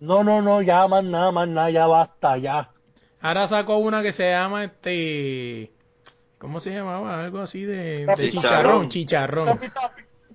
no, 0.00 0.24
no, 0.24 0.42
no, 0.42 0.62
ya 0.62 0.86
más 0.88 1.04
nada, 1.04 1.30
más 1.30 1.48
nada, 1.48 1.70
ya 1.70 1.86
basta, 1.86 2.36
ya. 2.36 2.70
Ahora 3.20 3.46
sacó 3.48 3.76
una 3.78 4.02
que 4.02 4.12
se 4.12 4.28
llama 4.30 4.64
este 4.64 5.70
¿cómo 6.38 6.58
se 6.58 6.72
llamaba? 6.72 7.22
Algo 7.22 7.38
así 7.38 7.62
de, 7.62 8.04
de 8.04 8.30
chicharrón, 8.30 8.88
chicharrón. 8.88 9.60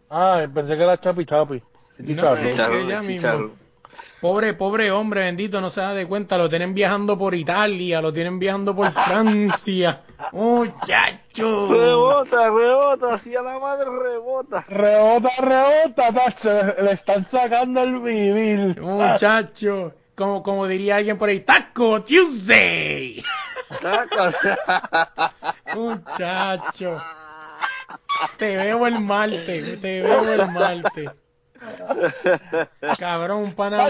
Ah, 0.09 0.47
pensé 0.53 0.77
que 0.77 0.83
era 0.83 0.97
chapi 0.97 1.25
chapi. 1.25 1.61
Pobre, 4.19 4.55
pobre 4.55 4.91
hombre, 4.91 5.21
bendito, 5.21 5.61
no 5.61 5.69
se 5.69 5.79
da 5.79 5.93
de 5.93 6.07
cuenta, 6.07 6.39
lo 6.39 6.49
tienen 6.49 6.73
viajando 6.73 7.17
por 7.17 7.35
Italia, 7.35 8.01
lo 8.01 8.11
tienen 8.11 8.39
viajando 8.39 8.75
por 8.75 8.91
Francia. 9.05 10.01
Muchacho. 10.31 11.67
Rebota, 11.71 12.49
rebota, 12.49 13.13
así 13.13 13.35
a 13.35 13.43
la 13.43 13.59
madre 13.59 13.85
rebota. 13.85 14.65
Rebota, 14.67 15.29
rebota, 15.39 16.75
le 16.81 16.91
están 16.93 17.27
sacando 17.29 17.83
el 17.83 17.99
vivir. 17.99 18.81
Muchacho, 18.81 19.93
como, 20.15 20.41
como 20.41 20.65
diría 20.67 20.95
alguien 20.95 21.17
por 21.17 21.29
ahí, 21.29 21.41
Taco 21.41 22.01
Tuesday. 22.03 23.23
Muchacho. 25.75 26.97
Te 28.37 28.57
veo 28.57 28.87
el 28.87 28.99
malte, 28.99 29.77
te 29.77 30.01
veo 30.01 30.33
el 30.33 30.51
malte. 30.51 31.09
Cabrón, 32.99 33.43
un 33.43 33.53
pana. 33.53 33.89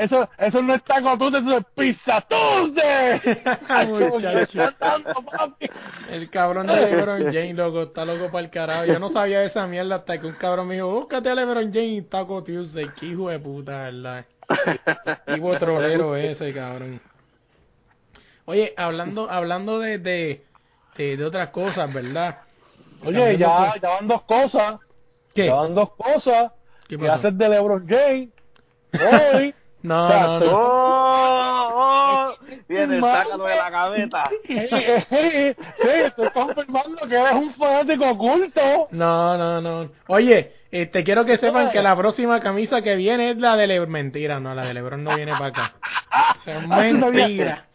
Eso, 0.00 0.28
eso 0.38 0.62
no 0.62 0.74
es 0.74 0.82
taco 0.82 1.18
tuesday, 1.18 1.42
eso 1.42 1.58
es 1.58 1.64
pizza 1.76 2.22
tuesday. 2.22 3.20
el 6.10 6.30
cabrón 6.30 6.68
de 6.68 6.74
LeBron 6.74 7.24
James, 7.34 7.54
loco, 7.54 7.82
está 7.82 8.06
loco 8.06 8.32
para 8.32 8.46
el 8.46 8.50
carajo. 8.50 8.86
Yo 8.86 8.98
no 8.98 9.10
sabía 9.10 9.40
de 9.40 9.48
esa 9.48 9.66
mierda 9.66 9.96
hasta 9.96 10.18
que 10.18 10.26
un 10.26 10.32
cabrón 10.32 10.68
me 10.68 10.76
dijo, 10.76 10.90
búscate 10.90 11.28
a 11.28 11.34
LeBron 11.34 11.70
James 11.70 11.98
y 11.98 12.02
Taco 12.02 12.42
Tuesday. 12.42 12.88
Qué 12.98 13.08
hijo 13.08 13.28
de 13.28 13.40
puta, 13.40 13.72
¿verdad? 13.72 14.24
Tipo 15.26 15.50
trolero 15.58 16.16
ese, 16.16 16.54
cabrón. 16.54 16.98
Oye, 18.46 18.72
hablando, 18.78 19.30
hablando 19.30 19.80
de, 19.80 19.98
de, 19.98 20.46
de, 20.96 21.22
otras 21.22 21.50
cosas, 21.50 21.92
¿verdad? 21.92 22.38
Oye, 23.04 23.36
ya, 23.36 23.74
ya 23.78 23.88
van 23.90 24.08
dos 24.08 24.22
cosas. 24.22 24.80
¿Qué? 25.34 25.44
Ya 25.44 25.56
van 25.56 25.74
dos 25.74 25.90
cosas. 25.90 26.52
¿Qué, 26.98 27.08
haces 27.08 27.38
de 27.38 27.48
LeBron 27.48 27.86
James? 27.86 28.30
Hoy. 28.94 29.54
no, 29.82 30.08
no, 30.08 30.40
no. 30.40 30.46
Oh, 30.52 31.68
oh, 31.72 32.34
Viene, 32.68 33.00
sácalo 33.00 33.44
de 33.44 33.56
la 33.56 33.70
cabeza. 33.70 34.30
sí, 34.46 35.54
estoy 35.78 36.30
confirmando 36.34 37.06
que 37.08 37.14
eres 37.14 37.32
un 37.32 37.54
fanático 37.54 38.10
oculto. 38.10 38.88
No, 38.90 39.38
no, 39.38 39.60
no. 39.60 39.90
Oye, 40.08 40.52
este, 40.72 41.04
quiero 41.04 41.24
que 41.24 41.36
sepan 41.36 41.70
que 41.70 41.80
la 41.80 41.96
próxima 41.96 42.40
camisa 42.40 42.82
que 42.82 42.96
viene 42.96 43.30
es 43.30 43.36
la 43.36 43.56
de 43.56 43.68
LeBron. 43.68 43.90
Mentira, 43.90 44.40
no, 44.40 44.54
la 44.54 44.66
de 44.66 44.74
LeBron 44.74 45.04
no 45.04 45.14
viene 45.14 45.32
para 45.32 45.46
acá. 45.46 45.72
O 46.46 47.10
mentira. 47.12 47.66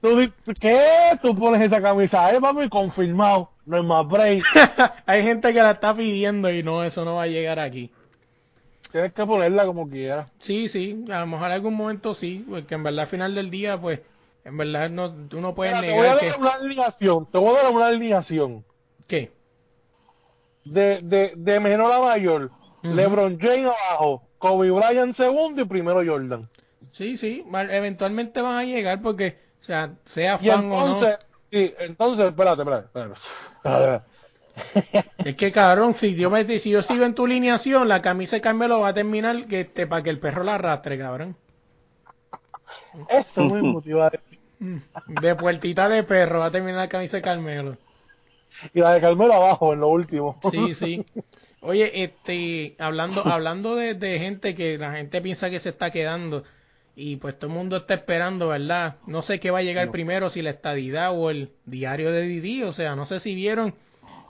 ¿Tú, 0.00 0.32
¿Qué? 0.58 1.18
Tú 1.20 1.36
pones 1.36 1.60
esa 1.60 1.82
camisa, 1.82 2.32
eh, 2.32 2.40
mami, 2.40 2.70
confirmado. 2.70 3.50
No 3.66 3.78
es 3.78 3.84
más 3.84 4.06
break. 4.08 4.42
Hay 5.06 5.22
gente 5.22 5.52
que 5.52 5.62
la 5.62 5.72
está 5.72 5.94
pidiendo 5.94 6.50
y 6.50 6.62
no, 6.62 6.82
eso 6.82 7.04
no 7.04 7.16
va 7.16 7.24
a 7.24 7.26
llegar 7.26 7.58
aquí. 7.58 7.92
Tienes 8.92 9.12
que 9.12 9.24
ponerla 9.24 9.66
como 9.66 9.88
quieras. 9.88 10.30
Sí, 10.38 10.68
sí, 10.68 11.04
a 11.10 11.20
lo 11.20 11.26
mejor 11.26 11.46
en 11.46 11.52
algún 11.52 11.74
momento 11.74 12.14
sí, 12.14 12.44
porque 12.48 12.74
en 12.74 12.82
verdad 12.82 13.02
al 13.02 13.08
final 13.08 13.34
del 13.34 13.50
día, 13.50 13.80
pues, 13.80 14.00
en 14.44 14.56
verdad 14.56 14.90
no, 14.90 15.12
tú 15.28 15.40
no 15.40 15.54
puedes 15.54 15.80
negar 15.80 15.90
te 15.90 15.96
voy 15.96 16.06
a 16.06 16.30
dar 16.30 16.40
una 16.40 16.50
alineación, 16.50 17.26
te 17.30 17.38
voy 17.38 17.56
a 17.56 17.62
dar 17.62 17.72
una 17.72 17.86
alineación. 17.86 18.64
¿Qué? 19.06 19.32
De, 20.64 21.00
de, 21.02 21.32
de 21.36 21.60
menor 21.60 21.92
a 21.92 22.00
mayor, 22.00 22.50
LeBron 22.82 23.38
James 23.38 23.72
abajo, 23.88 24.22
Kobe 24.38 24.70
Bryant 24.70 25.14
segundo 25.14 25.62
y 25.62 25.64
primero 25.64 26.04
Jordan. 26.04 26.48
Sí, 26.92 27.16
sí, 27.16 27.44
eventualmente 27.52 28.42
van 28.42 28.58
a 28.58 28.64
llegar 28.64 29.00
porque, 29.00 29.38
o 29.60 29.64
sea, 29.64 29.94
sea 30.06 30.38
fan 30.38 30.70
o 30.72 31.00
no. 31.00 31.06
Sí, 31.50 31.74
entonces, 31.78 32.26
espérate, 32.26 32.62
espérate, 32.62 32.86
espérate. 32.86 34.04
es 35.24 35.36
que 35.36 35.52
cabrón, 35.52 35.94
si 35.94 36.14
yo, 36.14 36.30
me, 36.30 36.44
si 36.58 36.70
yo 36.70 36.82
sigo 36.82 37.04
en 37.04 37.14
tu 37.14 37.26
lineación, 37.26 37.88
la 37.88 38.02
camisa 38.02 38.36
de 38.36 38.42
Carmelo 38.42 38.80
va 38.80 38.88
a 38.88 38.94
terminar 38.94 39.46
que 39.46 39.60
este, 39.60 39.86
para 39.86 40.02
que 40.02 40.10
el 40.10 40.18
perro 40.18 40.44
la 40.44 40.56
arrastre, 40.56 40.98
cabrón. 40.98 41.36
Eso 43.08 43.42
muy 43.42 43.62
motivado. 43.62 44.18
De 45.06 45.34
puertita 45.36 45.88
de 45.88 46.02
perro 46.02 46.40
va 46.40 46.46
a 46.46 46.50
terminar 46.50 46.80
la 46.80 46.88
camisa 46.88 47.16
de 47.16 47.22
Carmelo. 47.22 47.76
y 48.74 48.80
la 48.80 48.94
de 48.94 49.00
Carmelo 49.00 49.32
abajo 49.32 49.72
en 49.72 49.80
lo 49.80 49.88
último. 49.88 50.38
Sí, 50.50 50.74
sí. 50.74 51.06
Oye, 51.62 52.04
este, 52.04 52.74
hablando, 52.78 53.26
hablando 53.26 53.76
de, 53.76 53.94
de 53.94 54.18
gente 54.18 54.54
que 54.54 54.78
la 54.78 54.92
gente 54.92 55.20
piensa 55.20 55.50
que 55.50 55.58
se 55.58 55.68
está 55.70 55.90
quedando 55.90 56.44
y 56.96 57.16
pues 57.16 57.38
todo 57.38 57.50
el 57.50 57.56
mundo 57.56 57.76
está 57.76 57.94
esperando, 57.94 58.48
¿verdad? 58.48 58.96
No 59.06 59.22
sé 59.22 59.40
qué 59.40 59.50
va 59.50 59.58
a 59.58 59.62
llegar 59.62 59.90
primero, 59.90 60.30
si 60.30 60.42
la 60.42 60.50
estadidad 60.50 61.12
o 61.18 61.30
el 61.30 61.50
diario 61.64 62.12
de 62.12 62.22
Didi, 62.22 62.62
o 62.62 62.72
sea, 62.72 62.94
no 62.96 63.04
sé 63.04 63.20
si 63.20 63.34
vieron 63.34 63.74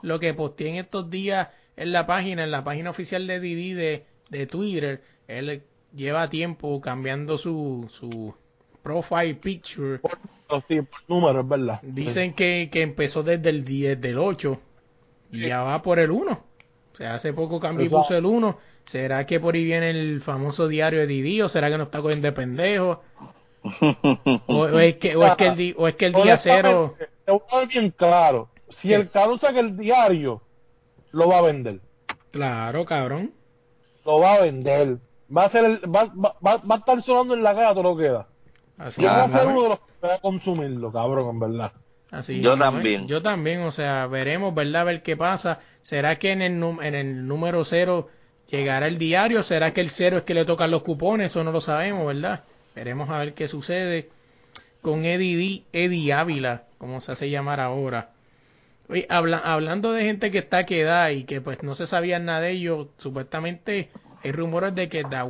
lo 0.03 0.21
que 0.21 0.35
posteé 0.35 0.71
en 0.71 0.77
estos 0.77 1.11
días 1.11 1.49
en 1.77 1.93
la 1.93 2.07
página, 2.07 2.45
en 2.45 2.51
la 2.51 2.65
página 2.65 2.91
oficial 2.91 3.27
de 3.27 3.41
Didi 3.41 3.73
de, 3.73 4.05
de 4.29 4.47
Twitter. 4.47 5.03
Él 5.29 5.63
lleva 5.95 6.29
tiempo 6.29 6.81
cambiando 6.81 7.39
su, 7.39 7.87
su 7.91 8.35
profile 8.83 9.35
picture. 9.35 9.99
Por, 9.99 10.63
sí, 10.69 10.83
por 10.83 11.01
número, 11.09 11.41
es 11.41 11.49
verdad. 11.49 11.81
Dicen 11.83 12.35
que, 12.35 12.69
que 12.71 12.83
empezó 12.83 13.23
desde 13.23 13.51
el 13.51 13.65
10 13.65 14.01
del 14.01 14.19
8 14.19 14.61
y 15.33 15.49
ya 15.49 15.63
va 15.63 15.81
por 15.83 15.99
el 15.99 16.11
1. 16.11 16.33
O 16.33 16.97
sea, 16.97 17.15
hace 17.15 17.33
poco 17.33 17.61
cambió 17.61 17.87
y 17.87 17.89
puso 17.89 18.15
el 18.17 18.27
1. 18.27 18.59
¿Será 18.85 19.25
que 19.25 19.39
por 19.39 19.55
ahí 19.55 19.65
viene 19.65 19.91
el 19.91 20.21
famoso 20.21 20.67
diario 20.67 21.01
de 21.01 21.07
Didi 21.07 21.41
o 21.43 21.49
será 21.49 21.71
que 21.71 21.79
no 21.79 21.85
está 21.85 22.03
cogiendo 22.03 22.27
de 22.27 22.33
pendejo? 22.33 23.03
o, 24.47 24.79
es 24.81 24.97
que, 24.97 25.17
o, 25.17 25.25
es 25.25 25.37
que 25.37 25.47
el, 25.47 25.75
o 25.79 25.89
es 25.89 25.95
que 25.95 26.07
el 26.07 26.13
día 26.13 26.37
cero... 26.37 26.95
Te 27.25 27.31
voy 27.31 27.41
a 27.51 27.65
bien 27.67 27.91
claro. 27.91 28.50
Si 28.71 28.89
¿Qué? 28.89 28.95
el 28.95 29.11
cabrón 29.11 29.39
saca 29.39 29.61
el 29.61 29.77
diario, 29.77 30.43
lo 31.13 31.29
va 31.29 31.39
a 31.39 31.43
vender. 31.43 31.81
Claro, 32.31 32.85
cabrón. 32.85 33.33
Lo 34.05 34.21
va 34.21 34.35
a 34.35 34.41
vender. 34.41 34.99
Va 35.37 35.45
a 35.45 35.49
ser 35.51 35.65
el, 35.65 35.81
va, 35.85 36.05
va, 36.07 36.35
va, 36.45 36.57
va 36.59 36.75
a 36.77 36.79
estar 36.79 37.03
sonando 37.03 37.35
en 37.35 37.43
la 37.43 37.55
cara 37.55 37.71
todo 37.75 37.83
lo 37.83 37.97
que 37.97 38.09
da. 38.09 38.27
Así 38.79 39.03
Yo 39.03 39.09
voy 39.09 39.21
a 39.21 39.29
ser 39.29 39.47
uno 39.47 39.63
de 39.63 39.69
los 39.71 39.79
que 39.79 40.07
va 40.07 40.15
a 40.15 40.19
consumirlo, 40.21 40.91
cabrón, 40.93 41.31
en 41.31 41.41
verdad. 41.41 41.73
Así 42.11 42.41
Yo 42.41 42.55
¿eh? 42.55 42.59
también. 42.59 43.07
Yo 43.07 43.23
también, 43.23 43.61
o 43.63 43.71
sea, 43.73 44.07
veremos, 44.07 44.55
¿verdad? 44.55 44.83
A 44.83 44.85
ver 44.85 45.03
qué 45.03 45.17
pasa. 45.17 45.61
¿Será 45.83 46.17
que 46.17 46.33
en 46.33 46.43
el, 46.43 46.63
en 46.83 46.95
el 46.95 47.27
número 47.29 47.65
cero 47.65 48.09
llegará 48.49 48.87
el 48.89 48.99
diario? 48.99 49.43
¿Será 49.43 49.73
que 49.73 49.81
el 49.81 49.91
cero 49.91 50.19
es 50.19 50.25
que 50.25 50.35
le 50.35 50.45
tocan 50.45 50.71
los 50.71 50.83
cupones? 50.83 51.31
Eso 51.31 51.45
no 51.45 51.53
lo 51.53 51.61
sabemos, 51.61 52.07
¿verdad? 52.07 52.45
Veremos 52.75 53.09
a 53.11 53.19
ver 53.19 53.35
qué 53.35 53.47
sucede 53.49 54.09
con 54.83 55.05
Eddie, 55.05 55.37
D- 55.37 55.85
Eddie 55.85 56.13
Ávila, 56.13 56.65
como 56.79 57.01
se 57.01 57.13
hace 57.13 57.31
llamar 57.31 57.61
ahora. 57.61 58.11
Oye, 58.91 59.07
habla- 59.09 59.39
hablando 59.39 59.93
de 59.93 60.03
gente 60.05 60.31
que 60.31 60.39
está 60.39 60.67
quedada 60.67 61.13
y 61.13 61.25
que 61.25 61.41
pues 61.41 61.63
no 61.63 61.75
se 61.75 61.87
sabía 61.87 62.19
nada 62.19 62.41
de 62.41 62.51
ellos, 62.53 62.89
supuestamente 62.99 63.89
hay 64.23 64.33
rumores 64.33 64.75
de 64.75 64.89
que 64.89 65.03
da- 65.05 65.25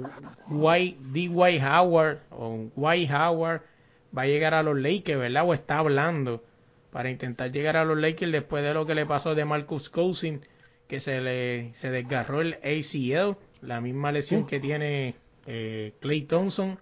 White, 0.49 0.97
D. 1.13 1.29
White 1.29 1.65
Howard 1.65 2.19
o 2.31 2.69
White 2.75 3.13
Howard 3.15 3.61
va 4.17 4.23
a 4.23 4.27
llegar 4.27 4.55
a 4.55 4.63
los 4.63 4.79
Lakers, 4.79 5.21
¿verdad? 5.21 5.45
O 5.47 5.53
está 5.55 5.79
hablando 5.79 6.43
para 6.91 7.11
intentar 7.11 7.53
llegar 7.53 7.77
a 7.77 7.85
los 7.85 7.99
Lakers 7.99 8.33
después 8.33 8.65
de 8.65 8.75
lo 8.75 8.87
que 8.87 8.95
le 8.95 9.07
pasó 9.07 9.35
de 9.35 9.45
Marcus 9.45 9.91
Cousins, 9.91 10.41
que 10.89 10.99
se 11.01 11.21
le 11.21 11.73
se 11.77 11.91
desgarró 11.91 12.41
el 12.41 12.55
ACL, 12.65 13.37
la 13.63 13.81
misma 13.81 14.11
lesión 14.11 14.47
que 14.47 14.59
tiene 14.59 15.15
eh, 15.47 15.93
Clay 16.01 16.23
Thompson. 16.23 16.79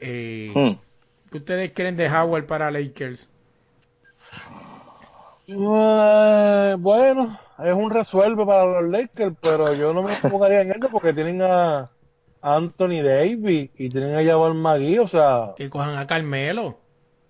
Eh, 0.00 0.50
Hmm. 0.54 0.72
¿Qué 1.30 1.38
ustedes 1.38 1.72
creen 1.72 1.96
de 1.96 2.08
Howard 2.08 2.46
para 2.46 2.70
Lakers? 2.70 3.28
Eh, 5.48 6.74
bueno, 6.78 7.38
es 7.58 7.72
un 7.74 7.90
resuelve 7.90 8.44
para 8.44 8.64
los 8.64 8.90
Lakers, 8.90 9.36
pero 9.40 9.72
yo 9.74 9.92
no 9.92 10.02
me 10.02 10.14
enfocaría 10.14 10.62
en 10.62 10.72
eso 10.72 10.88
porque 10.90 11.12
tienen 11.12 11.40
a 11.42 11.90
Anthony 12.42 13.02
Davis 13.02 13.70
y 13.76 13.88
tienen 13.90 14.16
a 14.16 14.24
Jabal 14.24 14.54
Magui, 14.54 14.98
o 14.98 15.08
sea, 15.08 15.52
Que 15.56 15.70
cojan 15.70 15.96
a 15.96 16.06
Carmelo. 16.06 16.78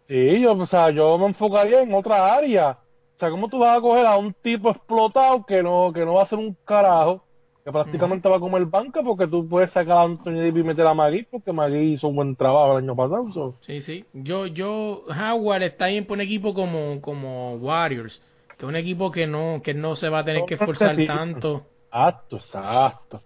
sí, 0.09 0.41
yo, 0.41 0.53
o 0.53 0.67
sea, 0.67 0.91
yo 0.91 1.19
me 1.19 1.27
enfocaría 1.27 1.83
en 1.83 1.93
otra 1.95 2.35
área. 2.35 2.79
O 3.17 3.19
sea, 3.19 3.31
¿cómo 3.31 3.49
tú 3.49 3.59
vas 3.59 3.79
a 3.79 3.81
coger 3.81 4.07
a 4.07 4.17
un 4.17 4.33
tipo 4.35 4.71
explotado 4.71 5.45
que 5.47 5.63
no, 5.63 5.93
que 5.93 6.05
no 6.05 6.15
va 6.15 6.23
a 6.23 6.25
hacer 6.25 6.39
un 6.39 6.55
carajo, 6.65 7.26
que 7.67 7.73
prácticamente 7.73 8.29
va 8.29 8.37
a 8.37 8.41
comer 8.41 8.65
banca 8.67 9.03
porque 9.03 9.27
tú 9.27 9.49
puedes 9.49 9.73
sacar 9.73 9.97
a 9.99 10.03
Anthony 10.03 10.35
Davis 10.37 10.59
y 10.59 10.63
meter 10.63 10.87
a 10.87 10.95
Magui 10.95 11.25
porque 11.25 11.53
Magui 11.53 11.95
hizo 11.95 12.07
un 12.07 12.15
buen 12.15 12.37
trabajo 12.37 12.79
el 12.79 12.85
año 12.85 12.95
pasado. 12.95 13.27
so. 13.33 13.57
Sí, 13.63 13.83
sí. 13.83 14.05
Yo, 14.13 14.47
yo, 14.47 15.03
Howard 15.09 15.65
está 15.65 15.89
bien 15.89 16.07
por 16.07 16.15
un 16.19 16.21
equipo 16.21 16.55
como, 16.55 17.01
como 17.01 17.57
Warriors, 17.57 18.23
que 18.51 18.65
es 18.65 18.69
un 18.69 18.77
equipo 18.77 19.11
que 19.11 19.27
no, 19.27 19.63
que 19.65 19.75
no 19.75 19.97
se 19.97 20.09
va 20.09 20.21
a 20.21 20.25
tener 20.25 20.45
que 20.47 20.55
esforzar 20.55 20.95
Sí. 20.95 21.07
tanto, 21.07 21.65
Exacto, 21.89 22.37
exacto. 22.37 23.21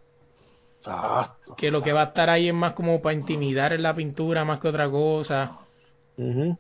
Exacto. 0.78 1.55
que 1.57 1.70
lo 1.70 1.82
que 1.82 1.93
va 1.93 2.01
a 2.01 2.05
estar 2.07 2.30
ahí 2.30 2.49
es 2.49 2.55
más 2.55 2.72
como 2.72 3.03
para 3.03 3.14
intimidar 3.14 3.74
en 3.74 3.82
la 3.82 3.95
pintura 3.95 4.47
más 4.47 4.59
que 4.61 4.68
otra 4.68 4.88
cosa. 4.91 5.59
Ujú. 6.16 6.57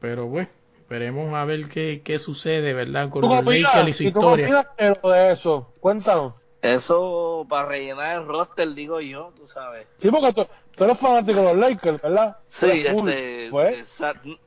Pero 0.00 0.26
bueno, 0.28 0.48
esperemos 0.78 1.34
a 1.34 1.44
ver 1.44 1.68
qué, 1.68 2.00
qué 2.04 2.20
sucede, 2.20 2.72
¿verdad? 2.74 3.08
Con 3.10 3.22
¿Tú 3.22 3.28
qué 3.28 3.42
los? 3.42 3.44
Lakers 3.74 3.88
y 3.88 3.92
su 3.94 4.02
¿Y 4.04 4.12
tú 4.12 4.20
qué 4.20 4.26
historia. 4.44 4.66
lo 5.02 5.10
de 5.10 5.32
eso? 5.32 5.72
Cuéntanos. 5.80 6.34
Eso 6.60 7.46
para 7.48 7.68
rellenar 7.68 8.20
el 8.20 8.26
roster, 8.26 8.74
digo 8.74 9.00
yo, 9.00 9.32
tú 9.36 9.46
sabes. 9.46 9.86
Sí, 10.00 10.10
porque 10.10 10.32
tú, 10.32 10.46
tú 10.76 10.84
eres 10.84 10.98
fanático 10.98 11.38
de 11.38 11.44
los 11.44 11.56
Lakers, 11.56 12.02
¿verdad? 12.02 12.36
Sí, 12.60 12.66
este, 12.84 13.48
pues. 13.50 13.78
exa- 13.98 14.38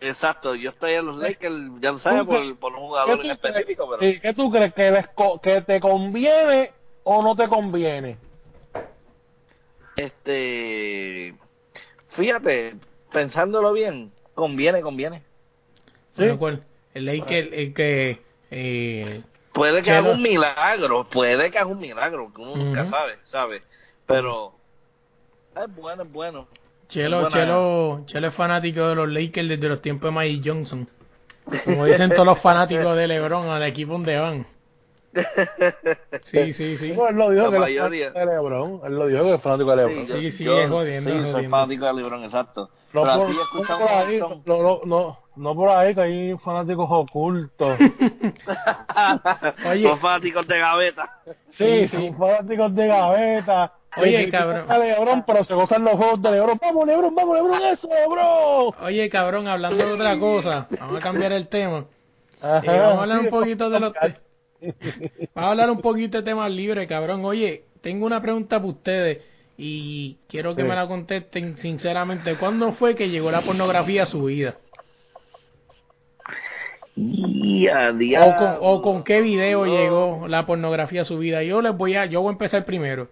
exacto. 0.00 0.54
Yo 0.54 0.70
estoy 0.70 0.92
en 0.92 1.06
los 1.06 1.16
Lakers, 1.16 1.54
ya 1.80 1.90
lo 1.92 1.98
sabes, 1.98 2.20
¿Tú 2.20 2.28
qué- 2.30 2.36
por, 2.36 2.58
por 2.58 2.72
un 2.72 2.78
¿Qué 2.78 2.86
jugador 2.86 3.10
en 3.14 3.18
crees- 3.20 3.32
específico, 3.34 3.88
pero 3.90 4.00
sí, 4.12 4.20
¿Qué 4.20 4.32
tú 4.34 4.50
crees? 4.52 4.74
¿Que, 4.74 4.90
les 4.92 5.08
co- 5.08 5.40
¿Que 5.40 5.60
te 5.62 5.80
conviene 5.80 6.70
o 7.02 7.20
no 7.22 7.34
te 7.34 7.48
conviene? 7.48 8.16
este, 9.96 11.34
fíjate, 12.10 12.76
pensándolo 13.12 13.72
bien, 13.72 14.12
conviene, 14.34 14.82
conviene. 14.82 15.22
Sí. 16.18 16.28
Acuerdo. 16.28 16.60
El 16.94 17.06
Lakers, 17.06 17.48
el 17.52 17.74
que, 17.74 18.20
eh, 18.50 19.22
Puede 19.56 19.82
que 19.82 19.90
haga 19.90 20.10
un 20.12 20.20
milagro, 20.22 21.04
puede 21.10 21.50
que 21.50 21.58
haga 21.58 21.66
un 21.66 21.80
milagro, 21.80 22.30
que 22.34 22.42
uno 22.42 22.56
nunca 22.56 22.84
sabe, 22.90 23.14
¿sabe? 23.24 23.62
Pero 24.06 24.52
es 25.56 25.74
bueno, 25.74 26.02
es 26.02 26.12
bueno. 26.12 26.46
Chelo, 26.88 27.22
Buena- 27.22 27.30
Chelo, 27.30 28.02
Chelo 28.06 28.28
es 28.28 28.34
fanático 28.34 28.86
de 28.88 28.94
los 28.94 29.08
Lakers 29.08 29.48
desde 29.48 29.68
los 29.68 29.80
tiempos 29.82 30.08
de 30.08 30.14
Magic 30.14 30.42
Johnson. 30.44 30.88
Como 31.64 31.86
dicen 31.86 32.10
todos 32.10 32.26
los 32.26 32.38
fanáticos 32.40 32.94
de 32.96 33.06
LeBron, 33.08 33.48
al 33.48 33.62
equipo 33.62 33.92
donde 33.94 34.18
van. 34.18 34.46
Sí, 36.22 36.52
sí, 36.52 36.76
sí. 36.76 36.92
No, 36.92 37.08
él 37.08 37.16
lo 37.16 37.30
dijo 37.30 37.44
La 37.44 37.50
que 37.50 37.56
es 37.56 37.60
mayoría. 37.60 38.12
fanático 38.12 38.18
de 38.18 38.36
LeBron. 38.36 38.80
Él 38.84 38.94
lo 38.98 39.06
dijo 39.06 39.22
que 39.24 39.34
es 39.34 39.40
fanático 39.42 39.70
de 39.70 39.76
LeBron. 39.76 40.06
yo- 40.06 40.16
Sí, 40.20 40.30
sí, 40.32 40.44
yo 40.44 40.58
es 40.60 40.70
jodiendo, 40.70 41.10
sí, 41.10 41.16
es 41.18 41.30
soy 41.32 41.48
fanático 41.48 41.86
de 41.86 41.94
LeBron, 41.94 42.24
exacto. 42.24 42.70
No, 42.92 43.02
Pero 43.02 43.16
por, 43.16 43.26
así 43.88 44.18
no 44.18 44.42
no, 44.44 44.80
no, 44.84 45.18
no, 45.36 45.54
por 45.54 45.68
ahí, 45.70 45.94
que 45.94 46.00
hay 46.00 46.36
fanáticos 46.38 46.86
ocultos. 46.90 47.78
Oye. 49.70 49.80
Los 49.82 50.00
fanáticos 50.00 50.46
de 50.46 50.58
gaveta. 50.58 51.10
Sí, 51.50 51.64
Sí, 51.80 51.88
sí. 51.88 51.96
son 52.08 52.16
fanáticos 52.18 52.74
de 52.74 52.86
gaveta. 52.86 53.72
Oye, 53.98 54.26
Que 54.26 54.30
cabrón. 54.30 54.66
LeBron, 54.68 55.24
pero 55.26 55.44
se 55.44 55.54
gozan 55.54 55.84
los 55.84 55.94
juegos 55.94 56.20
de 56.20 56.30
LeBron. 56.32 56.58
Vamos, 56.60 56.86
LeBron, 56.86 57.14
vamos, 57.14 57.34
LeBron, 57.36 57.62
eso, 57.72 57.88
LeBron. 57.88 58.74
Oye, 58.84 59.08
cabrón, 59.08 59.48
hablando 59.48 59.86
de 59.86 59.92
otra 59.92 60.18
cosa, 60.18 60.66
vamos 60.78 60.96
a 60.96 61.00
cambiar 61.00 61.32
el 61.32 61.48
tema. 61.48 61.86
Ajá, 62.42 62.60
Eh, 62.76 62.78
vamos 62.80 62.98
a 62.98 63.02
hablar 63.02 63.20
un 63.20 63.28
poquito 63.30 63.70
de 63.70 63.80
los... 63.80 63.92
Vamos 64.58 65.48
a 65.48 65.50
hablar 65.50 65.70
un 65.70 65.80
poquito 65.82 66.16
de 66.18 66.24
temas 66.24 66.50
libres, 66.50 66.88
cabrón. 66.88 67.24
Oye, 67.26 67.64
tengo 67.82 68.06
una 68.06 68.20
pregunta 68.22 68.56
para 68.56 68.68
ustedes 68.70 69.22
y 69.58 70.16
quiero 70.28 70.54
que 70.56 70.62
Sí. 70.62 70.68
me 70.68 70.74
la 70.74 70.86
contesten 70.88 71.56
sinceramente. 71.58 72.36
¿Cuándo 72.36 72.72
fue 72.72 72.94
que 72.94 73.10
llegó 73.10 73.30
la 73.30 73.42
pornografía 73.42 74.04
a 74.04 74.06
su 74.06 74.24
vida? 74.24 74.56
Y 76.96 77.68
a 77.68 77.88
O 77.88 77.90
con, 77.90 77.98
diablo. 77.98 78.58
o 78.62 78.82
con 78.82 79.04
qué 79.04 79.20
video 79.20 79.66
No. 79.66 79.72
llegó 79.72 80.28
la 80.28 80.46
pornografía 80.46 81.02
a 81.02 81.04
su 81.04 81.18
vida. 81.18 81.42
Yo 81.42 81.60
les 81.60 81.76
voy 81.76 81.94
a, 81.94 82.06
yo 82.06 82.22
voy 82.22 82.30
a 82.30 82.32
empezar 82.32 82.64
primero. 82.64 83.08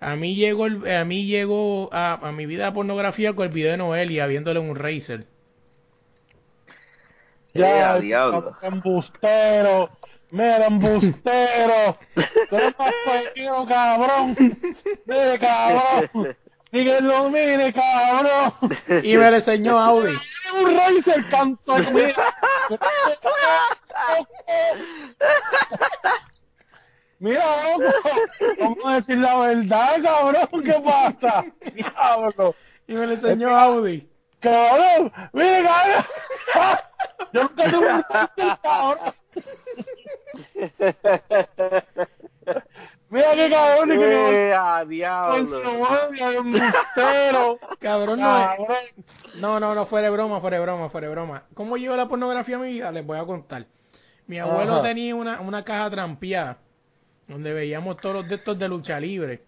A 0.00 0.14
mí 0.16 0.34
llegó, 0.34 0.66
el- 0.66 0.86
a 0.94 1.04
mí 1.06 1.24
llegó 1.24 1.88
a, 1.92 2.14
a 2.28 2.32
mi 2.32 2.44
vida 2.44 2.66
la 2.66 2.74
pornografía 2.74 3.32
con 3.34 3.46
el 3.46 3.52
video 3.52 3.70
de 3.70 3.78
Noelia 3.78 4.26
viéndole 4.26 4.60
un 4.60 4.76
Razer. 4.76 5.24
Eh, 7.54 7.64
a 7.64 7.94
Ya, 7.94 7.98
diablo. 7.98 8.54
embustero. 8.62 9.88
Mira, 10.30 10.66
embustero. 10.66 11.96
Tú 12.50 13.66
cabrón. 13.68 14.36
Mire, 15.06 15.38
cabrón. 15.38 16.36
Díganlo, 16.72 17.30
mire, 17.30 17.72
cabrón. 17.72 18.52
Y 19.02 19.16
me 19.16 19.30
lo 19.30 19.36
enseñó 19.36 19.78
Audi. 19.78 20.12
un 20.60 20.76
Razer, 20.76 21.24
canto. 21.30 21.76
Mira. 21.94 22.34
Mira, 27.18 27.76
loco. 27.78 27.92
Vamos 28.60 28.84
a 28.84 28.94
decir 28.96 29.18
la 29.18 29.36
verdad, 29.38 30.02
cabrón. 30.02 30.62
¿Qué 30.64 30.82
pasa? 30.84 31.44
Diablo. 31.74 32.54
Y 32.86 32.94
me 32.94 33.06
lo 33.06 33.12
enseñó 33.14 33.56
Audi. 33.56 34.08
Cabrón, 34.40 35.12
mire, 35.32 35.64
cabrón. 35.64 36.04
Yo 37.32 37.42
nunca 37.42 37.70
tuve 37.70 37.92
un 37.92 38.02
cabrón. 38.62 39.14
Mira 43.08 43.34
qué 43.36 43.48
cabrón, 43.50 43.92
y 43.92 43.98
que 43.98 44.52
a 44.54 44.78
con 44.80 44.88
diablo. 44.88 45.60
su. 45.62 47.58
Cabrón, 47.78 48.20
no 48.20 48.38
es. 48.38 48.58
Cabrón. 48.58 48.78
No, 49.36 49.60
no, 49.60 49.74
no, 49.74 49.86
fuera 49.86 50.06
de 50.06 50.10
broma, 50.12 50.40
fuera 50.40 50.56
de 50.56 50.62
broma, 50.62 50.90
fuera 50.90 51.06
de 51.06 51.12
broma. 51.12 51.44
¿Cómo 51.54 51.76
llegó 51.76 51.94
la 51.94 52.08
pornografía 52.08 52.56
a 52.56 52.58
mi 52.58 52.72
vida? 52.72 52.90
Les 52.90 53.06
voy 53.06 53.18
a 53.18 53.24
contar. 53.24 53.66
Mi 54.26 54.38
abuelo 54.40 54.74
Ajá. 54.74 54.82
tenía 54.82 55.14
una, 55.14 55.40
una 55.40 55.64
caja 55.64 55.88
trampeada 55.90 56.58
donde 57.28 57.52
veíamos 57.52 57.96
todos 57.98 58.16
los 58.16 58.28
de 58.28 58.34
estos 58.36 58.58
de 58.58 58.68
lucha 58.68 58.98
libre. 58.98 59.42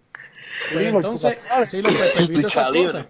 Pues 0.73 0.79
Sí, 0.79 0.85
los 0.85 0.95
entonces, 0.95 1.39
sí, 1.71 1.83
los 1.83 2.29
Lucha 2.31 2.71
libre. 2.71 2.93
cosas. 2.93 3.07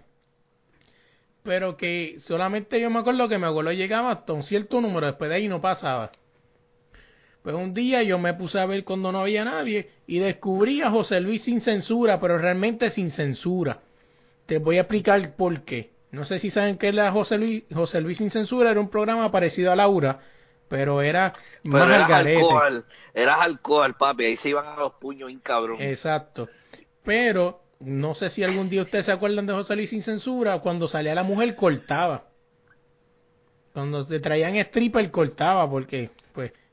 Pero 1.42 1.76
que 1.76 2.16
solamente 2.20 2.80
yo 2.80 2.90
me 2.90 2.98
acuerdo 3.00 3.28
que 3.28 3.38
mi 3.38 3.44
abuelo 3.44 3.72
llegaba 3.72 4.12
hasta 4.12 4.32
un 4.32 4.42
cierto 4.42 4.80
número, 4.80 5.06
después 5.06 5.30
de 5.30 5.36
ahí 5.36 5.48
no 5.48 5.60
pasaba. 5.60 6.10
Pues 7.42 7.54
un 7.54 7.72
día 7.72 8.02
yo 8.02 8.18
me 8.18 8.34
puse 8.34 8.58
a 8.58 8.66
ver 8.66 8.84
cuando 8.84 9.12
no 9.12 9.20
había 9.20 9.44
nadie 9.44 9.90
y 10.06 10.18
descubrí 10.18 10.82
a 10.82 10.90
José 10.90 11.20
Luis 11.20 11.42
sin 11.42 11.60
censura, 11.60 12.20
pero 12.20 12.36
realmente 12.38 12.90
sin 12.90 13.10
censura. 13.10 13.80
Te 14.46 14.58
voy 14.58 14.78
a 14.78 14.82
explicar 14.82 15.34
por 15.36 15.62
qué. 15.62 15.90
No 16.10 16.24
sé 16.24 16.38
si 16.38 16.50
saben 16.50 16.78
qué 16.78 16.88
era 16.88 17.12
José 17.12 17.38
Luis. 17.38 17.64
José 17.72 18.00
Luis 18.00 18.18
sin 18.18 18.30
censura 18.30 18.70
era 18.70 18.80
un 18.80 18.88
programa 18.88 19.30
parecido 19.30 19.70
a 19.72 19.76
Laura, 19.76 20.20
pero 20.68 21.00
era 21.02 21.34
Pero 21.62 21.72
más 21.72 21.82
al 21.82 21.90
eras 21.92 22.08
garete. 22.08 22.40
alcohol, 22.40 22.84
eras 23.14 23.40
alcohol, 23.40 23.94
papi, 23.94 24.24
ahí 24.24 24.36
se 24.36 24.48
iban 24.50 24.66
a 24.66 24.76
los 24.76 24.94
puños 24.94 25.28
bien 25.28 25.40
cabrón. 25.40 25.80
Exacto. 25.80 26.48
Pero 27.04 27.60
no 27.80 28.14
sé 28.14 28.30
si 28.30 28.42
algún 28.42 28.68
día 28.68 28.82
ustedes 28.82 29.06
se 29.06 29.12
acuerdan 29.12 29.46
de 29.46 29.52
José 29.52 29.76
Luis 29.76 29.90
sin 29.90 30.02
censura, 30.02 30.58
cuando 30.60 30.88
salía 30.88 31.14
la 31.14 31.22
mujer 31.22 31.54
cortaba. 31.54 32.24
Cuando 33.72 34.02
se 34.02 34.18
traían 34.18 34.56
stripper 34.56 35.10
cortaba, 35.10 35.68
porque 35.70 36.10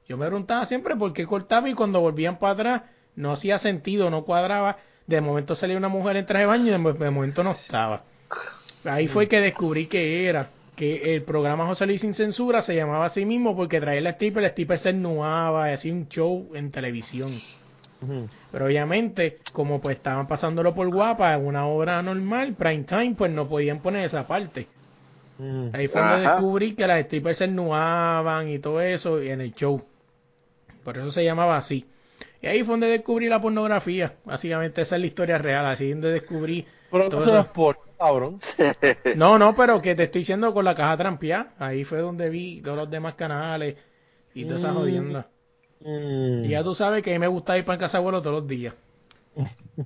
yo 0.07 0.18
me 0.18 0.26
preguntaba 0.26 0.65
siempre 0.65 0.95
por 0.95 1.14
qué 1.14 1.26
cortaba 1.26 1.69
y 1.69 1.73
cuando 1.73 1.99
volvían 1.99 2.38
para 2.38 2.53
atrás 2.53 2.82
no 3.15 3.32
hacía 3.32 3.57
sentido, 3.57 4.10
no 4.10 4.23
cuadraba. 4.23 4.77
De 5.07 5.22
momento 5.22 5.56
salía 5.56 5.77
una 5.77 5.88
mujer 5.88 6.18
en 6.18 6.26
traje 6.26 6.41
de 6.41 6.48
baño 6.48 6.65
y 6.68 6.69
de 6.69 6.94
de 6.94 7.11
momento 7.11 7.44
no 7.44 7.52
estaba. 7.52 8.03
Ahí 8.86 9.07
fue 9.07 9.27
que 9.27 9.40
descubrí 9.40 9.88
que 9.88 10.27
era 10.27 10.49
que 10.76 11.15
el 11.15 11.23
programa 11.23 11.65
José 11.65 11.86
Luis 11.86 12.02
sin 12.02 12.14
censura 12.14 12.61
se 12.61 12.76
llamaba 12.76 13.06
así 13.06 13.26
mismo 13.26 13.56
porque 13.56 13.80
traía 13.80 14.02
la 14.02 14.11
stripper, 14.11 14.44
la 14.44 14.49
stripper 14.49 14.77
se 14.80 14.90
ennuaba 14.90 15.69
y 15.69 15.73
hacía 15.73 15.94
un 15.94 16.07
show 16.10 16.49
en 16.53 16.72
televisión. 16.72 17.32
Pero 18.52 18.65
obviamente, 18.65 19.40
como 19.52 19.82
pues 19.82 19.98
estaban 19.98 20.27
pasándolo 20.27 20.76
por 20.76 20.88
guapa, 20.90 21.34
en 21.34 21.45
una 21.45 21.65
obra 21.65 22.02
normal, 22.03 22.53
prime 22.53 22.84
time, 22.84 23.15
pues 23.18 23.32
no 23.32 23.48
podían 23.48 23.80
poner 23.80 24.06
esa 24.06 24.27
parte. 24.27 24.68
Ahí 25.73 25.88
fue 25.88 26.02
donde 26.02 26.27
descubrí 26.27 26.76
que 26.76 26.86
las 26.88 27.06
strippers 27.06 27.38
se 27.40 27.45
ennuaban 27.45 28.49
y 28.49 28.60
todo 28.60 28.82
eso 28.82 29.22
y 29.23 29.30
en 29.30 29.41
el 29.41 29.53
show. 29.56 29.82
Por 30.86 30.98
eso 30.98 31.12
se 31.12 31.26
llamaba 31.26 31.57
así. 31.57 31.86
Y 32.41 32.48
ahí 32.48 32.64
fue 32.64 32.74
donde 32.74 32.88
descubrí 32.88 33.28
la 33.28 33.41
pornografía. 33.41 34.14
Básicamente 34.24 34.82
esa 34.84 34.95
es 34.95 35.02
la 35.02 35.07
historia 35.07 35.38
real. 35.38 35.66
Así 35.66 35.90
donde 35.91 36.12
descubrí 36.12 36.66
Pero 36.90 37.10
todo 37.10 37.24
eso 37.24 37.40
es 37.40 37.45
por 37.48 37.78
cabrón. 37.98 38.40
No, 39.16 39.38
no, 39.38 39.53
pero 39.56 39.82
que 39.82 39.95
te 39.95 40.03
estoy 40.03 40.22
diciendo 40.22 40.53
con 40.53 40.64
la 40.64 40.76
caja 40.76 40.95
trampeada. 40.95 41.53
Ahí 41.60 41.84
fue 41.84 41.99
donde 41.99 42.30
vi 42.30 42.62
todos 42.62 42.78
los 42.78 42.90
demás 42.90 43.16
canales 43.16 43.76
y 44.34 44.45
todas 44.45 44.60
esas 44.62 44.74
Mm. 44.74 44.78
jodiendas. 44.78 45.26
Mm. 45.82 46.45
Y 46.45 46.49
ya 46.49 46.64
tú 46.64 46.74
sabes 46.76 47.03
que 47.03 47.10
a 47.12 47.14
mí 47.14 47.20
me 47.20 47.28
gusta 47.28 47.57
ir 47.57 47.66
para 47.66 47.80
casa 47.80 47.98
abuelo 47.98 48.22
todos 48.22 48.41
los 48.41 48.48
días. 48.48 48.74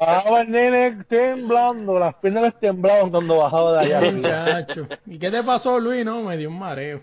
Bajaba 0.00 0.40
el 0.42 0.50
nene 0.50 1.04
temblando, 1.08 1.98
las 1.98 2.14
piernas 2.16 2.42
les 2.44 2.58
temblaban 2.60 3.10
cuando 3.10 3.36
bajaba 3.38 3.78
de 3.84 3.94
allá. 3.94 4.12
Muchacho. 4.12 4.88
¿Y 5.06 5.18
qué 5.18 5.30
te 5.30 5.42
pasó, 5.44 5.78
Luis? 5.78 6.04
No, 6.04 6.22
me 6.22 6.36
dio 6.36 6.48
un 6.48 6.58
mareo. 6.58 7.00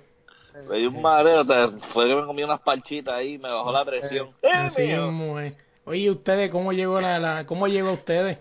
Me 0.68 0.78
dio 0.78 0.90
un 0.90 1.02
mareo, 1.02 1.46
fue 1.94 2.08
que 2.08 2.16
me 2.16 2.26
comí 2.26 2.44
unas 2.44 2.60
parchitas 2.62 3.14
ahí, 3.16 3.38
me 3.38 3.52
bajó 3.52 3.72
la 3.72 3.86
presión. 3.86 4.30
¡Eh, 4.42 4.50
Así 4.52 4.82
mismo 4.82 5.40
es. 5.40 5.56
Oye, 5.86 6.10
¿ustedes 6.12 6.52
cómo 6.52 6.72
llegó 6.74 7.00
la, 7.00 7.20
la 7.20 7.46
cómo 7.46 7.68
llegó 7.68 7.92
ustedes? 7.92 8.38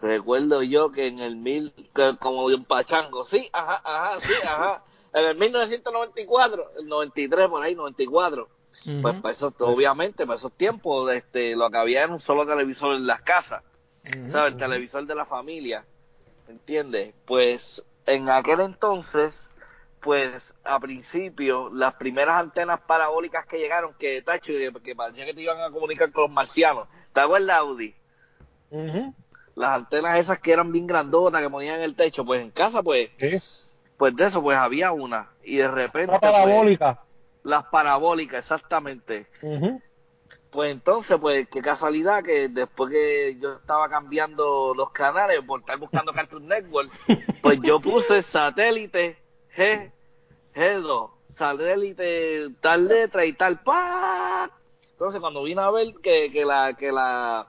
Recuerdo 0.00 0.62
yo 0.62 0.92
que 0.92 1.06
en 1.06 1.20
el 1.20 1.36
mil, 1.36 1.72
que 1.94 2.16
como 2.20 2.44
un 2.44 2.64
pachango, 2.64 3.24
sí, 3.24 3.48
ajá, 3.52 3.80
ajá, 3.82 4.20
sí, 4.20 4.32
ajá. 4.44 4.82
En 5.14 5.24
el 5.24 5.36
1994, 5.36 6.72
el 6.78 6.86
93 6.86 7.48
por 7.48 7.62
ahí, 7.62 7.74
94. 7.74 8.42
Ujú. 8.86 9.02
Pues 9.02 9.14
para 9.22 9.34
eso, 9.34 9.54
obviamente, 9.60 10.26
para 10.26 10.38
esos 10.38 10.52
tiempos, 10.52 11.10
este, 11.12 11.56
lo 11.56 11.70
que 11.70 11.78
había 11.78 12.04
era 12.04 12.12
un 12.12 12.20
solo 12.20 12.46
televisor 12.46 12.94
en 12.94 13.06
las 13.06 13.22
casas, 13.22 13.62
Ujú. 14.04 14.32
¿sabes? 14.32 14.52
El 14.52 14.58
televisor 14.58 15.06
de 15.06 15.14
la 15.14 15.24
familia, 15.24 15.84
¿entiendes? 16.46 17.14
Pues 17.24 17.82
en 18.04 18.28
aquel 18.28 18.60
entonces, 18.60 19.32
pues 20.06 20.54
a 20.64 20.80
principio, 20.80 21.68
las 21.74 21.94
primeras 21.96 22.40
antenas 22.40 22.80
parabólicas 22.86 23.44
que 23.44 23.58
llegaron, 23.58 23.92
que 23.98 24.22
tacho, 24.22 24.46
que, 24.52 24.72
que 24.82 24.94
parecía 24.96 25.26
que 25.26 25.34
te 25.34 25.42
iban 25.42 25.60
a 25.60 25.70
comunicar 25.70 26.10
con 26.12 26.22
los 26.22 26.30
marcianos, 26.32 26.88
¿te 27.12 27.20
acuerdas, 27.20 27.58
Audi? 27.58 27.94
Las 29.54 29.74
antenas 29.74 30.18
esas 30.20 30.38
que 30.38 30.52
eran 30.52 30.70
bien 30.72 30.86
grandotas, 30.86 31.42
que 31.42 31.50
ponían 31.50 31.76
en 31.76 31.82
el 31.82 31.96
techo, 31.96 32.24
pues 32.24 32.40
en 32.42 32.50
casa, 32.50 32.82
pues, 32.82 33.10
Sí. 33.18 33.38
pues 33.98 34.14
de 34.16 34.26
eso, 34.28 34.40
pues 34.42 34.56
había 34.56 34.92
una, 34.92 35.30
y 35.42 35.56
de 35.56 35.68
repente, 35.68 36.10
Una 36.10 36.20
pues, 36.20 36.32
parabólica. 36.32 37.00
las 37.42 37.64
parabólicas, 37.66 38.40
exactamente. 38.44 39.26
Pues 40.50 40.70
entonces, 40.72 41.18
pues 41.20 41.48
qué 41.50 41.60
casualidad 41.60 42.22
que 42.22 42.48
después 42.48 42.90
que 42.90 43.36
yo 43.40 43.54
estaba 43.54 43.88
cambiando 43.90 44.72
los 44.74 44.90
canales 44.90 45.40
por 45.46 45.60
estar 45.60 45.76
buscando 45.78 46.12
Cartoon 46.14 46.46
Network, 46.46 46.90
pues 47.42 47.58
yo 47.62 47.80
puse 47.80 48.22
satélite 48.24 49.18
G, 49.56 49.90
G2, 50.56 51.10
satélite 51.36 52.48
tal 52.60 52.88
letra 52.88 53.24
y 53.24 53.34
tal 53.34 53.60
pa. 53.60 54.50
Entonces 54.92 55.20
cuando 55.20 55.42
vine 55.42 55.60
a 55.60 55.70
ver 55.70 55.94
que, 56.02 56.32
que 56.32 56.44
la 56.44 56.74
que 56.74 56.90
la 56.90 57.46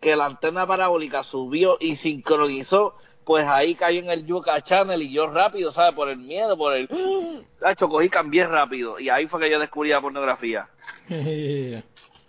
que 0.00 0.14
la 0.16 0.26
antena 0.26 0.66
parabólica 0.66 1.24
subió 1.24 1.76
y 1.80 1.96
sincronizó, 1.96 2.94
pues 3.24 3.46
ahí 3.46 3.74
cayó 3.74 4.00
en 4.00 4.10
el 4.10 4.24
Yuca 4.26 4.60
Channel 4.62 5.02
y 5.02 5.12
yo 5.12 5.26
rápido, 5.26 5.72
¿sabes? 5.72 5.94
Por 5.94 6.08
el 6.10 6.18
miedo, 6.18 6.56
por 6.56 6.74
el... 6.74 6.88
Tacho, 7.58 7.88
cogí, 7.88 8.08
cambié 8.10 8.46
rápido 8.46 9.00
y 9.00 9.08
ahí 9.08 9.26
fue 9.26 9.40
que 9.40 9.50
yo 9.50 9.58
descubrí 9.58 9.90
la 9.90 10.00
pornografía. 10.00 10.68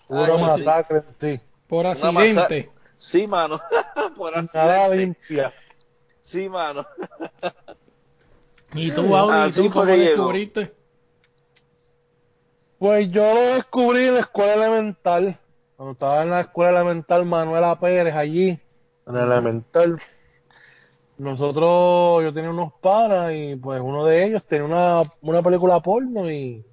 Sí. 0.08 0.14
masacre, 0.40 1.02
sí. 1.20 1.40
Por 1.68 1.88
accidente. 1.88 2.70
Sí, 3.00 3.26
mano. 3.26 3.60
Por 4.16 4.34
Nada 4.54 4.86
accidente. 4.86 4.98
limpia. 4.98 5.54
Sí, 6.26 6.48
mano. 6.48 6.86
¿Y 8.76 8.92
tú, 8.92 9.16
Audi, 9.16 9.34
Así 9.38 9.64
tú 9.64 9.74
cómo 9.74 9.86
llegó. 9.86 10.04
descubriste? 10.04 10.74
Pues 12.78 13.10
yo 13.12 13.34
lo 13.34 13.42
descubrí 13.56 14.08
en 14.08 14.14
la 14.16 14.20
escuela 14.22 14.54
elemental. 14.54 15.40
Cuando 15.76 15.94
estaba 15.94 16.24
en 16.24 16.30
la 16.30 16.42
escuela 16.42 16.72
elemental 16.72 17.26
Manuela 17.26 17.80
Pérez 17.80 18.16
allí, 18.16 18.60
en 19.08 19.16
el 19.16 19.32
elemental. 19.32 20.00
Nosotros, 21.18 22.24
yo 22.24 22.34
tenía 22.34 22.50
unos 22.50 22.74
panas 22.82 23.32
y 23.34 23.56
pues 23.56 23.82
uno 23.82 24.06
de 24.06 24.26
ellos 24.26 24.44
tenía 24.46 24.66
una, 24.66 25.04
una 25.22 25.42
película 25.42 25.80
porno 25.80 26.30
y 26.30 26.66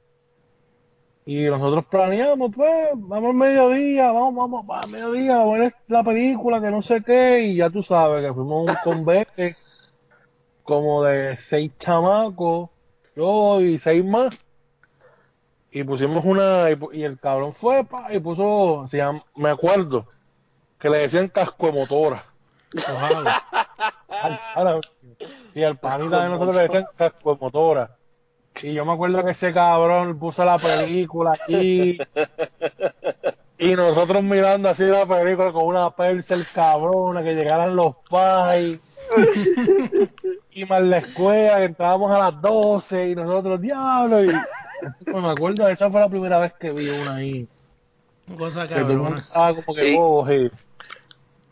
y 1.24 1.44
nosotros 1.44 1.84
planeamos, 1.86 2.50
pues, 2.54 2.90
vamos 2.96 3.30
al 3.30 3.36
mediodía, 3.36 4.10
vamos, 4.10 4.34
vamos, 4.34 4.66
para 4.66 4.86
el 4.86 4.90
mediodía 4.90 5.40
a 5.40 5.44
ver 5.44 5.72
la 5.86 6.02
película, 6.02 6.60
que 6.60 6.70
no 6.70 6.82
sé 6.82 7.00
qué, 7.04 7.42
y 7.42 7.56
ya 7.56 7.70
tú 7.70 7.84
sabes 7.84 8.24
que 8.24 8.34
fuimos 8.34 8.68
a 8.68 8.72
un 8.72 8.78
convete 8.82 9.56
como 10.62 11.04
de 11.04 11.36
seis 11.48 11.72
chamacos, 11.78 12.70
yo 13.16 13.60
y 13.60 13.78
seis 13.78 14.04
más, 14.04 14.34
y 15.70 15.84
pusimos 15.84 16.24
una, 16.24 16.70
y, 16.70 16.78
y 16.92 17.04
el 17.04 17.18
cabrón 17.18 17.54
fue, 17.54 17.84
pa, 17.84 18.12
y 18.12 18.20
puso, 18.20 18.86
se 18.88 19.02
me 19.36 19.50
acuerdo, 19.50 20.06
que 20.78 20.90
le 20.90 20.98
decían 20.98 21.28
casco 21.28 21.66
de 21.66 21.72
motora. 21.72 22.24
Y 25.54 25.62
el 25.62 25.76
panita 25.76 26.22
de 26.22 26.28
nosotros 26.28 26.56
le 26.56 26.62
decían 26.62 26.86
casco 26.96 27.34
de 27.34 27.40
motora. 27.40 27.96
Y 28.62 28.74
yo 28.74 28.84
me 28.84 28.92
acuerdo 28.92 29.24
que 29.24 29.30
ese 29.30 29.52
cabrón 29.52 30.18
puso 30.18 30.44
la 30.44 30.58
película 30.58 31.32
aquí. 31.32 31.98
Y 33.58 33.74
nosotros 33.74 34.22
mirando 34.22 34.68
así 34.68 34.84
la 34.84 35.06
película 35.06 35.52
con 35.52 35.64
una 35.64 35.90
percel 35.90 36.44
cabrona, 36.54 37.22
que 37.22 37.34
llegaran 37.34 37.76
los 37.76 37.94
pais. 38.10 38.80
Y 40.54 40.64
más 40.64 40.82
la 40.82 40.98
escuela, 40.98 41.58
que 41.58 41.64
entrábamos 41.64 42.10
a 42.10 42.18
las 42.18 42.40
12 42.40 43.08
y 43.10 43.14
nosotros, 43.14 43.60
diablo. 43.60 44.24
Y, 44.24 44.32
pues 45.04 45.16
me 45.22 45.30
acuerdo, 45.30 45.68
esa 45.68 45.90
fue 45.90 46.00
la 46.00 46.08
primera 46.08 46.38
vez 46.38 46.52
que 46.54 46.70
vi 46.70 46.88
una 46.88 47.16
ahí. 47.16 47.48
Cosa 48.36 48.64
estaba 48.64 49.54
como 49.54 49.74
que 49.74 49.94
bobo, 49.94 50.26
sí. 50.26 50.50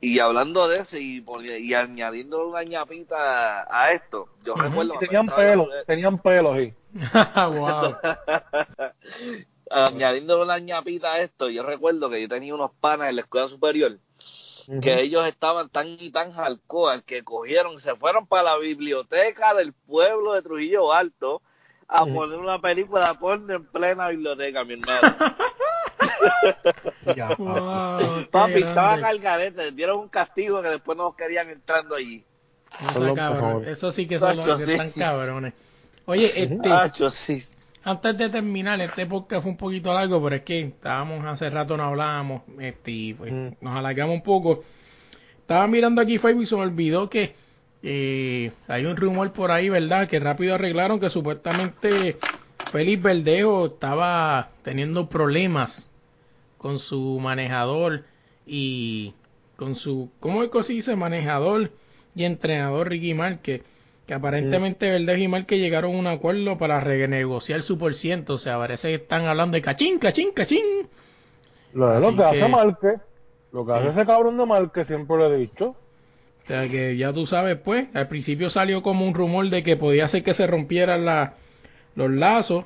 Y 0.02 0.18
hablando 0.18 0.66
de 0.66 0.78
eso 0.78 0.96
y, 0.96 1.22
y 1.58 1.74
añadiendo 1.74 2.48
una 2.48 2.62
ñapita 2.62 3.66
a 3.70 3.92
esto, 3.92 4.28
yo 4.44 4.54
recuerdo... 4.54 4.94
Tenían 4.98 5.26
pelos, 5.26 5.68
tenían 5.86 6.18
pelos, 6.18 6.56
sí. 6.56 6.72
wow. 7.34 7.96
añadiendo 9.70 10.42
una 10.42 10.58
ñapita 10.58 11.12
a 11.12 11.20
esto, 11.20 11.50
yo 11.50 11.62
recuerdo 11.64 12.08
que 12.08 12.22
yo 12.22 12.28
tenía 12.28 12.54
unos 12.54 12.70
panas 12.80 13.10
en 13.10 13.16
la 13.16 13.22
escuela 13.22 13.48
superior 13.48 13.98
que 14.80 15.00
ellos 15.00 15.26
estaban 15.26 15.68
tan 15.68 15.88
y 15.88 16.10
tan 16.10 16.32
hardcore 16.32 17.02
que 17.02 17.24
cogieron, 17.24 17.78
se 17.80 17.96
fueron 17.96 18.26
para 18.26 18.42
la 18.42 18.58
biblioteca 18.58 19.54
del 19.54 19.72
pueblo 19.72 20.34
de 20.34 20.42
Trujillo 20.42 20.92
Alto 20.92 21.42
a 21.88 22.06
poner 22.06 22.38
una 22.38 22.60
película 22.60 23.18
porno 23.18 23.52
en 23.52 23.66
plena 23.66 24.08
biblioteca, 24.08 24.64
mi 24.64 24.74
hermano. 24.74 25.16
Ya, 27.16 27.34
Wow, 27.36 28.26
Papi, 28.30 28.62
estaban 28.62 29.04
al 29.04 29.18
garete, 29.18 29.64
les 29.64 29.76
dieron 29.76 29.98
un 29.98 30.08
castigo 30.08 30.62
que 30.62 30.68
después 30.68 30.96
no 30.96 31.14
querían 31.14 31.50
entrando 31.50 31.94
allí. 31.94 32.24
Mejores. 32.98 33.68
Eso 33.68 33.92
sí 33.92 34.06
que 34.06 34.18
son 34.18 34.36
los 34.36 34.60
que 34.60 34.66
sí. 34.66 34.72
están 34.72 34.92
cabrones. 34.92 35.54
Oye, 36.06 36.42
este, 36.42 37.10
sí. 37.26 37.44
Antes 37.84 38.18
de 38.18 38.28
terminar, 38.28 38.80
este 38.80 39.06
podcast 39.06 39.42
fue 39.42 39.52
un 39.52 39.56
poquito 39.56 39.92
largo, 39.92 40.22
pero 40.22 40.36
es 40.36 40.42
que 40.42 40.60
estábamos 40.60 41.24
hace 41.24 41.48
rato 41.48 41.76
no 41.76 41.84
hablábamos, 41.84 42.42
este, 42.58 42.90
y 42.90 43.14
pues 43.14 43.32
mm. 43.32 43.48
nos 43.60 43.76
alargamos 43.76 44.16
un 44.16 44.22
poco. 44.22 44.64
Estaba 45.40 45.66
mirando 45.66 46.00
aquí 46.00 46.18
Facebook 46.18 46.44
y 46.44 46.46
se 46.46 46.56
me 46.56 46.62
olvidó 46.62 47.08
que 47.08 47.34
eh, 47.82 48.52
hay 48.68 48.84
un 48.84 48.96
rumor 48.96 49.32
por 49.32 49.50
ahí, 49.50 49.68
¿verdad? 49.68 50.08
Que 50.08 50.20
rápido 50.20 50.54
arreglaron 50.54 51.00
que 51.00 51.10
supuestamente 51.10 52.18
Félix 52.70 53.02
Verdejo 53.02 53.66
estaba 53.66 54.50
teniendo 54.62 55.08
problemas 55.08 55.90
con 56.58 56.78
su 56.78 57.18
manejador 57.20 58.04
y 58.46 59.14
con 59.56 59.76
su, 59.76 60.10
¿cómo 60.20 60.42
es 60.42 60.50
que 60.50 60.62
se 60.64 60.74
dice? 60.74 60.96
Manejador 60.96 61.72
y 62.14 62.24
entrenador 62.24 62.90
Ricky 62.90 63.14
Márquez 63.14 63.62
que 64.10 64.14
aparentemente 64.14 64.88
mm. 64.88 64.90
Verdejo 64.90 65.22
y 65.22 65.28
Márquez 65.28 65.60
llegaron 65.60 65.94
a 65.94 65.98
un 65.98 66.06
acuerdo 66.08 66.58
para 66.58 66.80
renegociar 66.80 67.62
su 67.62 67.78
por 67.78 67.94
ciento, 67.94 68.34
o 68.34 68.38
sea, 68.38 68.58
parece 68.58 68.88
que 68.88 68.94
están 68.96 69.26
hablando 69.26 69.54
de 69.54 69.62
cachín, 69.62 70.00
cachín, 70.00 70.32
cachín. 70.32 70.64
Lo, 71.72 72.00
lo 72.00 72.16
que, 72.16 72.24
hace 72.24 72.48
Márquez, 72.48 73.00
lo 73.52 73.64
que 73.64 73.72
hace 73.72 73.90
ese 73.90 74.04
cabrón 74.04 74.36
de 74.36 74.46
Márquez, 74.46 74.88
siempre 74.88 75.16
lo 75.16 75.32
he 75.32 75.38
dicho. 75.38 75.76
O 76.42 76.46
sea, 76.48 76.68
que 76.68 76.96
ya 76.96 77.12
tú 77.12 77.24
sabes, 77.28 77.56
pues, 77.60 77.86
al 77.94 78.08
principio 78.08 78.50
salió 78.50 78.82
como 78.82 79.06
un 79.06 79.14
rumor 79.14 79.48
de 79.48 79.62
que 79.62 79.76
podía 79.76 80.08
ser 80.08 80.24
que 80.24 80.34
se 80.34 80.44
rompieran 80.44 81.04
la, 81.04 81.34
los 81.94 82.10
lazos, 82.10 82.64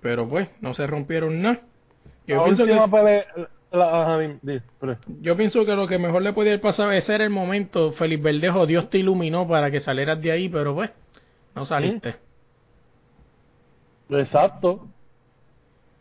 pero 0.00 0.26
pues, 0.26 0.48
no 0.62 0.72
se 0.72 0.86
rompieron 0.86 1.42
nada. 1.42 1.60
Yo 2.26 2.46
que... 2.46 3.34
Yo 5.20 5.36
pienso 5.36 5.64
que 5.64 5.74
lo 5.74 5.86
que 5.86 5.98
mejor 5.98 6.22
le 6.22 6.32
podía 6.32 6.58
pasar 6.60 6.92
es 6.94 7.04
ser 7.04 7.20
el 7.20 7.30
momento, 7.30 7.92
Felipe 7.92 8.32
Verdejo, 8.32 8.66
Dios 8.66 8.88
te 8.88 8.98
iluminó 8.98 9.46
para 9.46 9.70
que 9.70 9.80
salieras 9.80 10.20
de 10.22 10.32
ahí, 10.32 10.48
pero 10.48 10.74
pues, 10.74 10.90
no 11.54 11.64
saliste. 11.66 12.16
Exacto. 14.08 14.86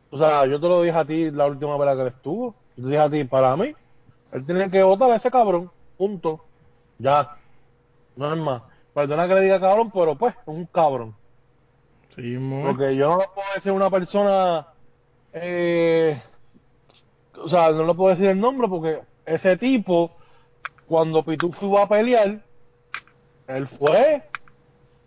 O 0.10 0.18
sea, 0.18 0.45
yo 0.45 0.60
te 0.60 0.68
lo 0.68 0.81
dije 0.81 0.98
a 0.98 1.06
ti 1.06 1.30
la 1.31 1.48
última 1.48 1.77
vez 1.77 1.95
que 1.95 2.02
él 2.02 2.07
estuvo. 2.07 2.56
Yo 2.77 2.84
te 2.84 2.89
dije 2.89 3.02
a 3.02 3.10
ti, 3.10 3.23
para 3.26 3.56
mí, 3.57 3.73
él 4.31 4.45
tiene 4.45 4.72
que 4.72 4.81
votar 4.84 5.11
a 5.11 5.18
ese 5.18 5.30
cabrón. 5.30 5.69
Punto. 5.98 6.45
Ya. 6.99 7.35
No 8.15 8.34
es 8.34 8.39
más. 8.39 8.61
Perdona 8.94 9.27
que 9.27 9.35
le 9.35 9.41
diga 9.41 9.60
cabrón, 9.60 9.91
pero 9.91 10.15
pues, 10.15 10.34
es 10.35 10.48
un 10.48 10.65
cabrón. 10.68 11.15
Sí, 12.15 12.35
Porque 12.64 12.95
yo 12.95 13.10
no 13.10 13.18
puedo 13.35 13.48
decir 13.53 13.72
una 13.72 13.91
persona 13.91 14.68
eh, 15.34 16.19
o 17.43 17.49
sea, 17.49 17.72
no 17.72 17.85
le 17.85 17.93
puedo 17.93 18.11
decir 18.11 18.27
el 18.27 18.39
nombre 18.39 18.68
porque 18.68 18.99
ese 19.26 19.57
tipo, 19.57 20.11
cuando 20.88 21.23
Pitufo 21.23 21.68
iba 21.68 21.84
a 21.84 21.89
pelear, 21.89 22.39
él 23.47 23.68
fue 23.68 24.23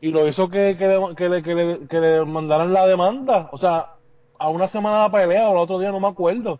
y 0.00 0.10
lo 0.10 0.26
hizo 0.26 0.48
que, 0.48 0.76
que, 0.78 0.86
le, 0.88 1.14
que, 1.14 1.54
le, 1.54 1.86
que, 1.88 2.00
le, 2.00 2.24
mandaran 2.24 2.72
la 2.72 2.86
demanda. 2.86 3.48
O 3.52 3.58
sea, 3.58 3.94
a 4.38 4.48
una 4.48 4.68
semana 4.68 5.04
de 5.04 5.10
pelea 5.10 5.48
o 5.48 5.52
el 5.52 5.58
otro 5.58 5.78
día 5.78 5.92
no 5.92 6.00
me 6.00 6.08
acuerdo. 6.08 6.58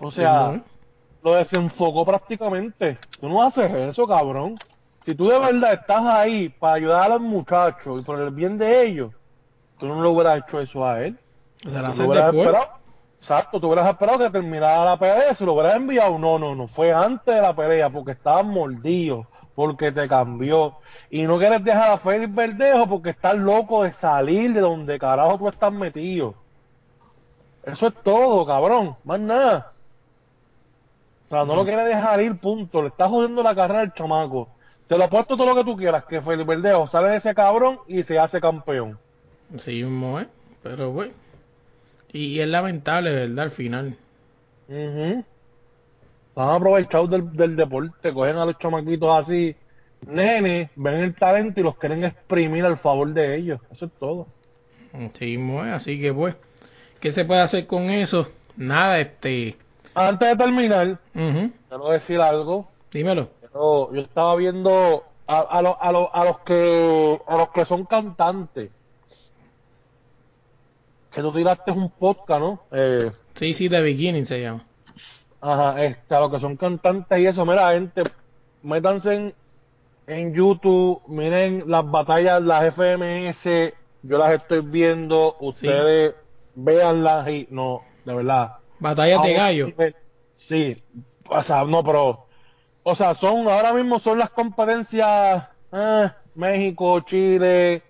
O 0.00 0.10
sea, 0.10 0.62
lo 1.22 1.34
desenfocó 1.34 2.04
prácticamente. 2.04 2.98
Tú 3.20 3.28
no 3.28 3.42
haces 3.42 3.70
eso, 3.70 4.06
cabrón. 4.06 4.56
Si 5.04 5.14
tú 5.14 5.28
de 5.28 5.38
verdad 5.38 5.74
estás 5.74 6.04
ahí 6.06 6.48
para 6.48 6.74
ayudar 6.74 7.02
a 7.02 7.08
los 7.10 7.20
muchachos 7.20 8.00
y 8.00 8.04
por 8.04 8.18
el 8.18 8.30
bien 8.30 8.56
de 8.56 8.86
ellos, 8.86 9.12
tú 9.78 9.86
no 9.86 10.02
le 10.02 10.08
hubieras 10.08 10.42
hecho 10.42 10.60
eso 10.60 10.86
a 10.86 11.04
él. 11.04 11.18
O 11.66 11.70
sea, 11.70 11.82
lo 11.82 12.06
hubieras 12.06 12.34
esperado 12.34 12.83
Exacto, 13.24 13.58
tú 13.58 13.68
hubieras 13.68 13.88
esperado 13.88 14.18
que 14.18 14.28
terminara 14.28 14.84
la 14.84 14.98
pelea, 14.98 15.32
se 15.32 15.46
lo 15.46 15.54
hubieras 15.54 15.76
enviado. 15.76 16.18
No, 16.18 16.38
no, 16.38 16.54
no, 16.54 16.68
fue 16.68 16.92
antes 16.92 17.34
de 17.34 17.40
la 17.40 17.56
pelea 17.56 17.88
porque 17.88 18.12
estabas 18.12 18.44
mordido, 18.44 19.26
porque 19.54 19.90
te 19.92 20.06
cambió. 20.06 20.74
Y 21.08 21.22
no 21.22 21.38
quieres 21.38 21.64
dejar 21.64 21.92
a 21.92 21.98
Félix 22.00 22.34
Verdejo 22.34 22.86
porque 22.86 23.10
estás 23.10 23.34
loco 23.34 23.84
de 23.84 23.94
salir 23.94 24.52
de 24.52 24.60
donde 24.60 24.98
carajo 24.98 25.38
tú 25.38 25.48
estás 25.48 25.72
metido. 25.72 26.34
Eso 27.62 27.86
es 27.86 27.94
todo, 28.02 28.44
cabrón, 28.44 28.94
más 29.04 29.20
nada. 29.20 29.72
O 31.24 31.28
sea, 31.30 31.46
no 31.46 31.56
lo 31.56 31.64
quieres 31.64 31.86
dejar 31.86 32.20
ir, 32.20 32.38
punto. 32.38 32.82
Le 32.82 32.88
estás 32.88 33.08
jodiendo 33.08 33.42
la 33.42 33.54
carrera 33.54 33.80
al 33.80 33.94
chamaco. 33.94 34.48
Te 34.86 34.98
lo 34.98 35.04
apuesto 35.04 35.34
todo 35.34 35.46
lo 35.46 35.54
que 35.54 35.64
tú 35.64 35.78
quieras, 35.78 36.04
que 36.04 36.20
Félix 36.20 36.46
Verdejo 36.46 36.88
sale 36.88 37.08
de 37.08 37.16
ese 37.16 37.34
cabrón 37.34 37.78
y 37.88 38.02
se 38.02 38.18
hace 38.18 38.38
campeón. 38.38 38.98
Sí, 39.60 39.80
¿eh? 39.80 40.28
pero 40.62 40.90
bueno. 40.90 41.23
Y 42.14 42.38
es 42.38 42.46
lamentable, 42.46 43.10
¿verdad? 43.10 43.46
Al 43.46 43.50
final. 43.50 43.96
mhm 44.68 45.24
Están 46.28 46.50
aprovechados 46.50 47.10
del, 47.10 47.32
del 47.32 47.56
deporte, 47.56 48.14
cogen 48.14 48.36
a 48.36 48.46
los 48.46 48.56
chamaquitos 48.56 49.18
así, 49.18 49.54
nene, 50.06 50.70
ven 50.76 50.94
el 50.94 51.14
talento 51.16 51.58
y 51.58 51.64
los 51.64 51.76
quieren 51.76 52.04
exprimir 52.04 52.64
al 52.64 52.78
favor 52.78 53.12
de 53.12 53.36
ellos. 53.36 53.60
Eso 53.72 53.86
es 53.86 53.92
todo. 53.98 54.28
Sí, 55.18 55.36
así 55.72 56.00
que 56.00 56.14
pues, 56.14 56.36
¿qué 57.00 57.10
se 57.10 57.24
puede 57.24 57.40
hacer 57.40 57.66
con 57.66 57.90
eso? 57.90 58.28
Nada, 58.56 59.00
este... 59.00 59.56
Antes 59.96 60.28
de 60.28 60.36
terminar, 60.36 60.98
quiero 61.12 61.90
decir 61.90 62.20
algo. 62.20 62.68
Dímelo. 62.92 63.28
Yo, 63.52 63.92
yo 63.92 64.00
estaba 64.02 64.36
viendo 64.36 65.02
a, 65.26 65.38
a, 65.38 65.58
a, 65.58 65.88
a 65.88 66.24
los 66.24 66.38
que 66.40 67.18
a 67.26 67.36
los 67.36 67.48
que 67.50 67.64
son 67.64 67.84
cantantes 67.86 68.70
que 71.14 71.22
tú 71.22 71.32
tiraste 71.32 71.70
un 71.70 71.90
podcast, 71.90 72.40
¿no? 72.40 72.60
Eh, 72.72 73.10
sí, 73.34 73.54
sí, 73.54 73.68
The 73.68 73.80
Beginning 73.80 74.26
se 74.26 74.40
llama. 74.40 74.64
Ajá, 75.40 75.84
este, 75.84 76.14
a 76.14 76.20
lo 76.20 76.30
que 76.30 76.40
son 76.40 76.56
cantantes 76.56 77.18
y 77.18 77.26
eso, 77.26 77.46
mira, 77.46 77.72
gente, 77.72 78.02
métanse 78.62 79.34
en, 80.06 80.34
YouTube, 80.34 81.02
miren 81.06 81.64
las 81.66 81.88
batallas, 81.88 82.42
las 82.42 82.74
FMS, 82.74 83.74
yo 84.02 84.18
las 84.18 84.32
estoy 84.32 84.60
viendo, 84.62 85.36
ustedes 85.40 86.14
véanlas 86.56 87.28
y, 87.28 87.46
no, 87.50 87.82
de 88.04 88.14
verdad. 88.14 88.56
Batallas 88.80 89.22
de 89.22 89.32
gallo. 89.34 89.68
Sí, 90.48 90.82
o 91.28 91.42
sea, 91.42 91.64
no, 91.64 91.84
pero, 91.84 92.26
o 92.82 92.94
sea, 92.96 93.14
son, 93.14 93.48
ahora 93.48 93.72
mismo 93.72 94.00
son 94.00 94.18
las 94.18 94.30
competencias, 94.30 95.48
eh, 95.72 96.10
México, 96.34 97.00
Chile, 97.00 97.82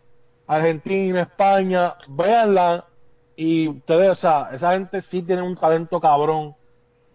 Argentina, 0.46 1.22
España, 1.22 1.94
véanlas 2.08 2.84
y 3.36 3.68
ustedes, 3.68 4.12
o 4.12 4.14
sea, 4.14 4.50
esa 4.52 4.72
gente 4.72 5.02
sí 5.02 5.22
tiene 5.22 5.42
un 5.42 5.56
talento 5.56 6.00
cabrón. 6.00 6.54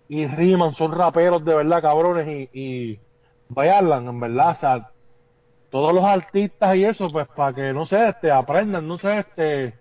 Y 0.08 0.26
riman, 0.26 0.74
son 0.74 0.92
raperos 0.92 1.46
de 1.46 1.56
verdad 1.56 1.82
cabrones 1.82 2.28
y, 2.28 2.60
y 2.60 3.00
bailan, 3.48 4.08
en 4.08 4.20
verdad. 4.20 4.50
O 4.50 4.56
sea, 4.56 4.90
todos 5.70 5.94
los 5.94 6.04
artistas 6.04 6.76
y 6.76 6.84
eso, 6.84 7.08
pues 7.10 7.28
para 7.36 7.54
que, 7.54 7.74
no 7.74 7.86
sé, 7.86 8.10
este, 8.10 8.32
aprendan, 8.32 8.88
no 8.88 8.98
sé, 8.98 9.20
este, 9.20 9.76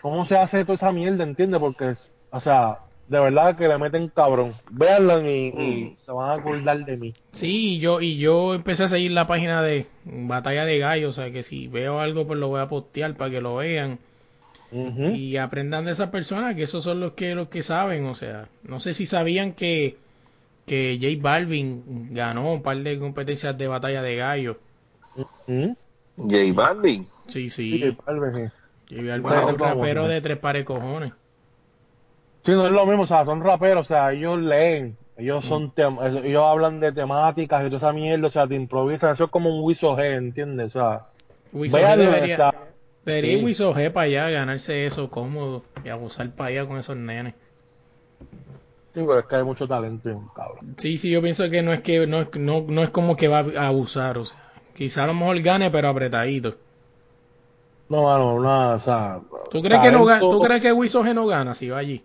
cómo 0.00 0.24
se 0.26 0.36
hace 0.36 0.62
toda 0.62 0.74
esa 0.74 0.92
mierda, 0.92 1.24
¿entiendes? 1.24 1.60
Porque, 1.60 1.94
o 2.30 2.40
sea, 2.40 2.78
de 3.08 3.18
verdad 3.18 3.56
que 3.56 3.66
le 3.66 3.78
meten 3.78 4.08
cabrón. 4.08 4.54
Véanlo 4.70 5.28
y, 5.28 5.48
y, 5.48 5.84
mm. 5.84 5.96
se 6.04 6.12
van 6.12 6.30
a 6.30 6.34
acordar 6.34 6.84
de 6.84 6.96
mí. 6.96 7.14
Sí, 7.32 7.80
yo 7.80 8.00
y 8.00 8.18
yo 8.18 8.54
empecé 8.54 8.84
a 8.84 8.88
seguir 8.88 9.10
la 9.10 9.26
página 9.26 9.60
de 9.62 9.86
Batalla 10.04 10.64
de 10.64 10.78
Gallos, 10.78 11.18
o 11.18 11.20
sea 11.20 11.32
que 11.32 11.42
si 11.42 11.66
veo 11.66 11.98
algo 11.98 12.26
pues 12.26 12.38
lo 12.38 12.48
voy 12.48 12.60
a 12.60 12.68
postear 12.68 13.16
para 13.16 13.30
que 13.30 13.40
lo 13.40 13.56
vean 13.56 13.98
y 14.70 15.36
aprendan 15.38 15.86
de 15.86 15.92
esas 15.92 16.10
personas 16.10 16.54
que 16.54 16.64
esos 16.64 16.84
son 16.84 17.00
los 17.00 17.12
que 17.12 17.34
los 17.34 17.48
que 17.48 17.62
saben 17.62 18.04
o 18.04 18.14
sea 18.14 18.48
no 18.62 18.80
sé 18.80 18.92
si 18.92 19.06
sabían 19.06 19.52
que 19.52 19.96
que 20.66 20.98
J 21.00 21.22
Balvin 21.22 22.14
ganó 22.14 22.52
un 22.52 22.62
par 22.62 22.76
de 22.76 22.98
competencias 22.98 23.56
de 23.56 23.66
batalla 23.66 24.02
de 24.02 24.16
gallo 24.16 24.58
J 26.16 26.52
Balvin. 26.54 27.06
Sí 27.28 27.50
sí. 27.50 27.80
J 27.80 28.02
Balvin, 28.06 28.50
es 28.90 29.46
un 29.46 29.58
rapero 29.58 30.08
de 30.08 30.20
tres 30.20 30.38
pares 30.38 30.64
cojones. 30.64 31.12
Sí 32.42 32.52
no 32.52 32.66
es 32.66 32.72
lo 32.72 32.86
mismo 32.86 33.04
o 33.04 33.06
sea 33.06 33.24
son 33.24 33.42
raperos 33.42 33.86
o 33.86 33.88
sea 33.88 34.12
ellos 34.12 34.38
leen 34.38 34.96
ellos 35.16 35.44
son 35.46 35.72
ellos 35.76 36.44
hablan 36.44 36.80
de 36.80 36.92
temáticas 36.92 37.62
y 37.62 37.66
toda 37.66 37.78
esa 37.78 37.92
mierda 37.92 38.28
o 38.28 38.30
sea 38.30 38.46
te 38.46 38.54
improvisan 38.54 39.14
eso 39.14 39.24
es 39.24 39.30
como 39.30 39.50
un 39.50 39.64
Wiso 39.64 39.96
G 39.96 40.16
¿entiendes? 40.16 40.76
o 40.76 40.80
sea 40.80 41.06
debería, 41.96 42.54
Debería 43.04 43.54
sí. 43.54 43.90
para 43.90 44.00
allá, 44.02 44.30
ganarse 44.30 44.86
eso 44.86 45.10
cómodo 45.10 45.64
y 45.84 45.88
abusar 45.88 46.30
para 46.32 46.50
allá 46.50 46.66
con 46.66 46.78
esos 46.78 46.96
nenes. 46.96 47.34
Sí, 48.94 49.04
pero 49.06 49.20
es 49.20 49.26
que 49.26 49.36
hay 49.36 49.44
mucho 49.44 49.66
talento, 49.66 50.30
cabrón. 50.34 50.76
Sí, 50.80 50.98
sí, 50.98 51.10
yo 51.10 51.22
pienso 51.22 51.48
que 51.48 51.62
no 51.62 51.72
es 51.72 51.82
que 51.82 52.06
no, 52.06 52.26
no, 52.34 52.64
no 52.66 52.82
es 52.82 52.90
como 52.90 53.16
que 53.16 53.28
va 53.28 53.38
a 53.56 53.68
abusar, 53.68 54.18
o 54.18 54.24
sea, 54.24 54.36
quizá 54.74 55.04
a 55.04 55.06
lo 55.06 55.14
mejor 55.14 55.40
gane, 55.40 55.70
pero 55.70 55.88
apretadito. 55.88 56.56
No, 57.88 58.02
mano, 58.02 58.40
nada, 58.40 58.74
o 58.74 58.80
sea. 58.80 59.20
¿Tú 59.50 59.62
crees 59.62 59.80
que 59.80 59.90
no 59.90 60.18
¿Tú 60.18 60.40
crees 60.40 60.60
que 60.60 60.72
Wisoge 60.72 61.14
no 61.14 61.26
gana 61.26 61.54
si 61.54 61.68
va 61.70 61.78
allí? 61.78 62.04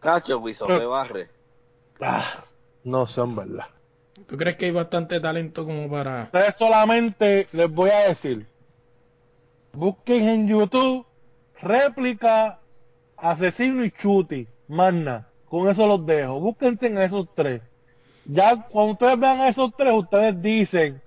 Cacho, 0.00 0.38
Wisoge 0.38 0.84
barre. 0.86 1.28
Ah, 2.00 2.44
no 2.82 3.06
sé, 3.06 3.20
en 3.20 3.36
verdad. 3.36 3.66
¿Tú 4.26 4.36
crees 4.36 4.56
que 4.56 4.66
hay 4.66 4.70
bastante 4.72 5.20
talento 5.20 5.64
como 5.64 5.88
para.? 5.88 6.24
Ustedes 6.24 6.56
solamente 6.56 7.48
les 7.52 7.70
voy 7.70 7.90
a 7.90 8.08
decir 8.08 8.46
Busquen 9.74 10.28
en 10.28 10.48
YouTube 10.48 11.06
réplica, 11.60 12.60
asesino 13.16 13.84
y 13.84 13.90
chuti. 13.90 14.46
Magna. 14.68 15.28
Con 15.48 15.68
eso 15.68 15.86
los 15.86 16.04
dejo. 16.06 16.40
Búsquense 16.40 16.86
en 16.86 16.98
esos 16.98 17.32
tres. 17.34 17.62
Ya 18.26 18.66
cuando 18.70 18.92
ustedes 18.92 19.18
vean 19.20 19.40
a 19.40 19.48
esos 19.48 19.72
tres, 19.76 19.92
ustedes 19.92 20.40
dicen 20.40 21.00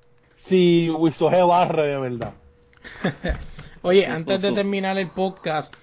si 0.48 0.90
Wisoge 0.90 1.42
barre 1.44 1.88
de 1.88 1.98
verdad. 1.98 2.34
Oye, 3.82 4.06
antes 4.06 4.42
de 4.42 4.52
terminar 4.52 4.98
el 4.98 5.10
podcast, 5.12 5.74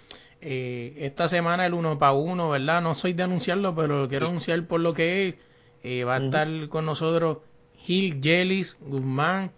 eh, 0.41 0.95
esta 0.99 1.29
semana 1.29 1.67
el 1.67 1.75
uno 1.75 1.99
para 1.99 2.13
uno, 2.13 2.51
¿verdad? 2.51 2.81
No 2.81 2.95
soy 2.95 3.13
de 3.13 3.25
anunciarlo, 3.25 3.75
pero 3.75 4.09
quiero 4.09 4.29
anunciar 4.29 4.67
por 4.67 4.81
lo 4.81 4.95
que 4.95 5.29
es. 5.29 5.35
Eh, 5.83 6.05
va 6.05 6.17
a 6.17 6.25
estar 6.25 6.49
con 6.69 6.87
nosotros 6.87 7.39
Gil 7.79 8.21
Yelis 8.21 8.79
Guzmán. 8.81 9.53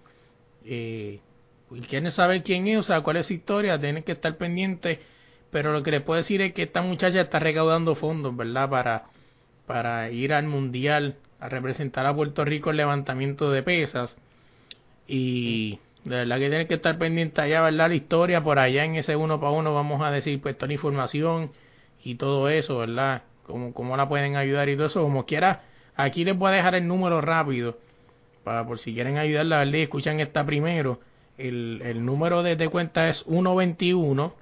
Eh, 0.65 1.21
quieren 1.89 2.11
saber 2.13 2.43
quién 2.43 2.69
es, 2.69 2.79
o 2.79 2.83
sea, 2.83 3.01
cuál 3.01 3.17
es 3.17 3.27
su 3.27 3.35
historia, 3.35 3.79
tienen 3.79 4.03
que 4.03 4.13
estar 4.13 4.37
pendientes. 4.37 4.99
Pero 5.51 5.73
lo 5.73 5.83
que 5.83 5.91
les 5.91 6.03
puedo 6.03 6.19
decir 6.19 6.43
es 6.43 6.53
que 6.53 6.65
esta 6.65 6.83
muchacha 6.83 7.21
está 7.21 7.39
recaudando 7.39 7.95
fondos, 7.95 8.37
¿verdad? 8.37 8.69
Para, 8.69 9.05
para 9.67 10.11
ir 10.11 10.33
al 10.33 10.47
mundial 10.47 11.17
a 11.41 11.49
representar 11.49 12.07
a 12.07 12.15
Puerto 12.15 12.45
Rico 12.45 12.71
en 12.71 12.77
levantamiento 12.79 13.51
de 13.51 13.63
pesas. 13.63 14.17
Y 15.07 15.79
de 16.05 16.17
verdad 16.17 16.37
que 16.39 16.49
tienen 16.49 16.69
que 16.69 16.75
estar 16.75 16.99
pendientes 16.99 17.39
allá, 17.39 17.63
¿verdad? 17.63 17.89
La 17.89 17.95
historia 17.95 18.43
por 18.43 18.59
allá 18.59 18.85
en 18.85 18.97
ese 18.97 19.17
uno 19.17 19.41
para 19.41 19.53
uno 19.53 19.75
vamos 19.75 20.03
a 20.03 20.11
decir 20.11 20.41
pues 20.41 20.57
toda 20.57 20.69
la 20.69 20.75
información 20.75 21.51
y 22.03 22.17
todo 22.17 22.49
eso, 22.49 22.79
¿verdad? 22.79 23.23
Cómo, 23.45 23.73
cómo 23.75 23.97
la 23.97 24.09
pueden 24.09 24.37
ayudar 24.37 24.69
y 24.69 24.77
todo 24.77 24.87
eso, 24.87 25.03
como 25.03 25.27
quiera. 25.27 25.63
Aquí 25.95 26.25
les 26.25 26.37
voy 26.37 26.51
a 26.51 26.57
dejar 26.57 26.75
el 26.75 26.87
número 26.87 27.21
rápido 27.21 27.79
para 28.45 28.67
por 28.67 28.79
si 28.79 28.95
quieren 28.95 29.19
ayudarla, 29.19 29.59
¿verdad? 29.59 29.75
escuchan 29.77 30.21
esta 30.21 30.45
primero. 30.45 31.01
El, 31.39 31.83
el 31.85 32.05
número 32.05 32.43
de, 32.43 32.57
de 32.57 32.69
cuenta 32.69 33.09
es 33.09 33.25
121 33.29 34.35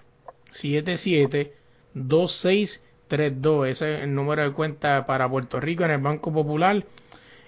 77 0.53 1.53
2632. 1.95 3.69
Ese 3.69 3.95
es 3.95 4.03
el 4.03 4.15
número 4.15 4.43
de 4.43 4.53
cuenta 4.53 5.07
para 5.07 5.29
Puerto 5.29 5.61
Rico 5.61 5.85
en 5.85 5.93
el 5.93 6.01
Banco 6.01 6.33
Popular. 6.33 6.85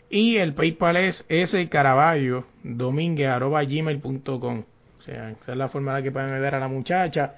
Y 0.09 0.37
el 0.37 0.55
PayPal 0.55 0.97
es 0.97 1.25
ese 1.29 1.69
caraballo 1.69 2.45
gmail.com. 2.63 4.65
O 4.99 5.03
sea, 5.03 5.31
esa 5.31 5.53
es 5.53 5.59
la 5.59 5.69
forma 5.69 5.97
de 5.97 6.05
que 6.05 6.13
pueden 6.13 6.33
ayudar 6.33 6.55
a 6.55 6.61
la 6.61 6.69
muchacha. 6.69 7.35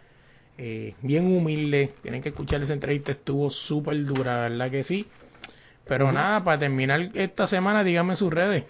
Eh, 0.58 0.94
bien 1.02 1.26
humilde. 1.26 1.94
Tienen 2.02 2.22
que 2.22 2.30
escuchar 2.30 2.62
esa 2.62 2.74
entrevista. 2.74 3.12
Estuvo 3.12 3.50
súper 3.50 4.04
dura, 4.04 4.48
¿verdad 4.48 4.70
que 4.70 4.84
sí? 4.84 5.06
Pero 5.86 6.12
nada, 6.12 6.44
para 6.44 6.58
terminar 6.58 7.10
esta 7.14 7.46
semana, 7.46 7.82
díganme 7.82 8.16
sus 8.16 8.32
redes. 8.32 8.64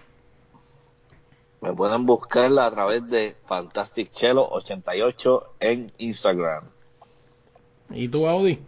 Me 1.60 1.72
pueden 1.72 2.06
buscarla 2.06 2.66
a 2.66 2.70
través 2.70 3.08
de 3.08 3.34
Fantastic 3.46 4.12
Chelo 4.12 4.48
88 4.48 5.54
en 5.60 5.92
Instagram. 5.98 6.64
¿Y 7.90 8.08
tú, 8.08 8.26
Audi? 8.28 8.60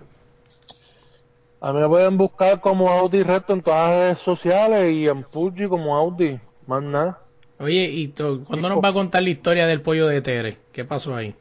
A 1.61 1.73
mí 1.73 1.81
me 1.81 1.89
pueden 1.89 2.17
buscar 2.17 2.61
como 2.61 2.89
Audi 2.89 3.23
Reto 3.23 3.53
en 3.53 3.62
todas 3.62 3.91
las 3.91 3.99
redes 3.99 4.19
sociales 4.25 4.95
y 4.95 5.07
en 5.07 5.25
Fuji 5.25 5.69
como 5.69 5.95
Audi, 5.95 6.41
más 6.67 6.83
nada. 6.83 7.19
Oye, 7.59 7.85
¿y 7.85 8.09
cuándo 8.09 8.71
nos 8.71 8.83
va 8.83 8.89
a 8.89 8.93
contar 8.95 9.23
la 9.23 9.29
historia 9.29 9.67
del 9.67 9.83
pollo 9.83 10.07
de 10.07 10.23
Tere? 10.23 10.57
¿Qué 10.73 10.85
pasó 10.85 11.15
ahí? 11.15 11.35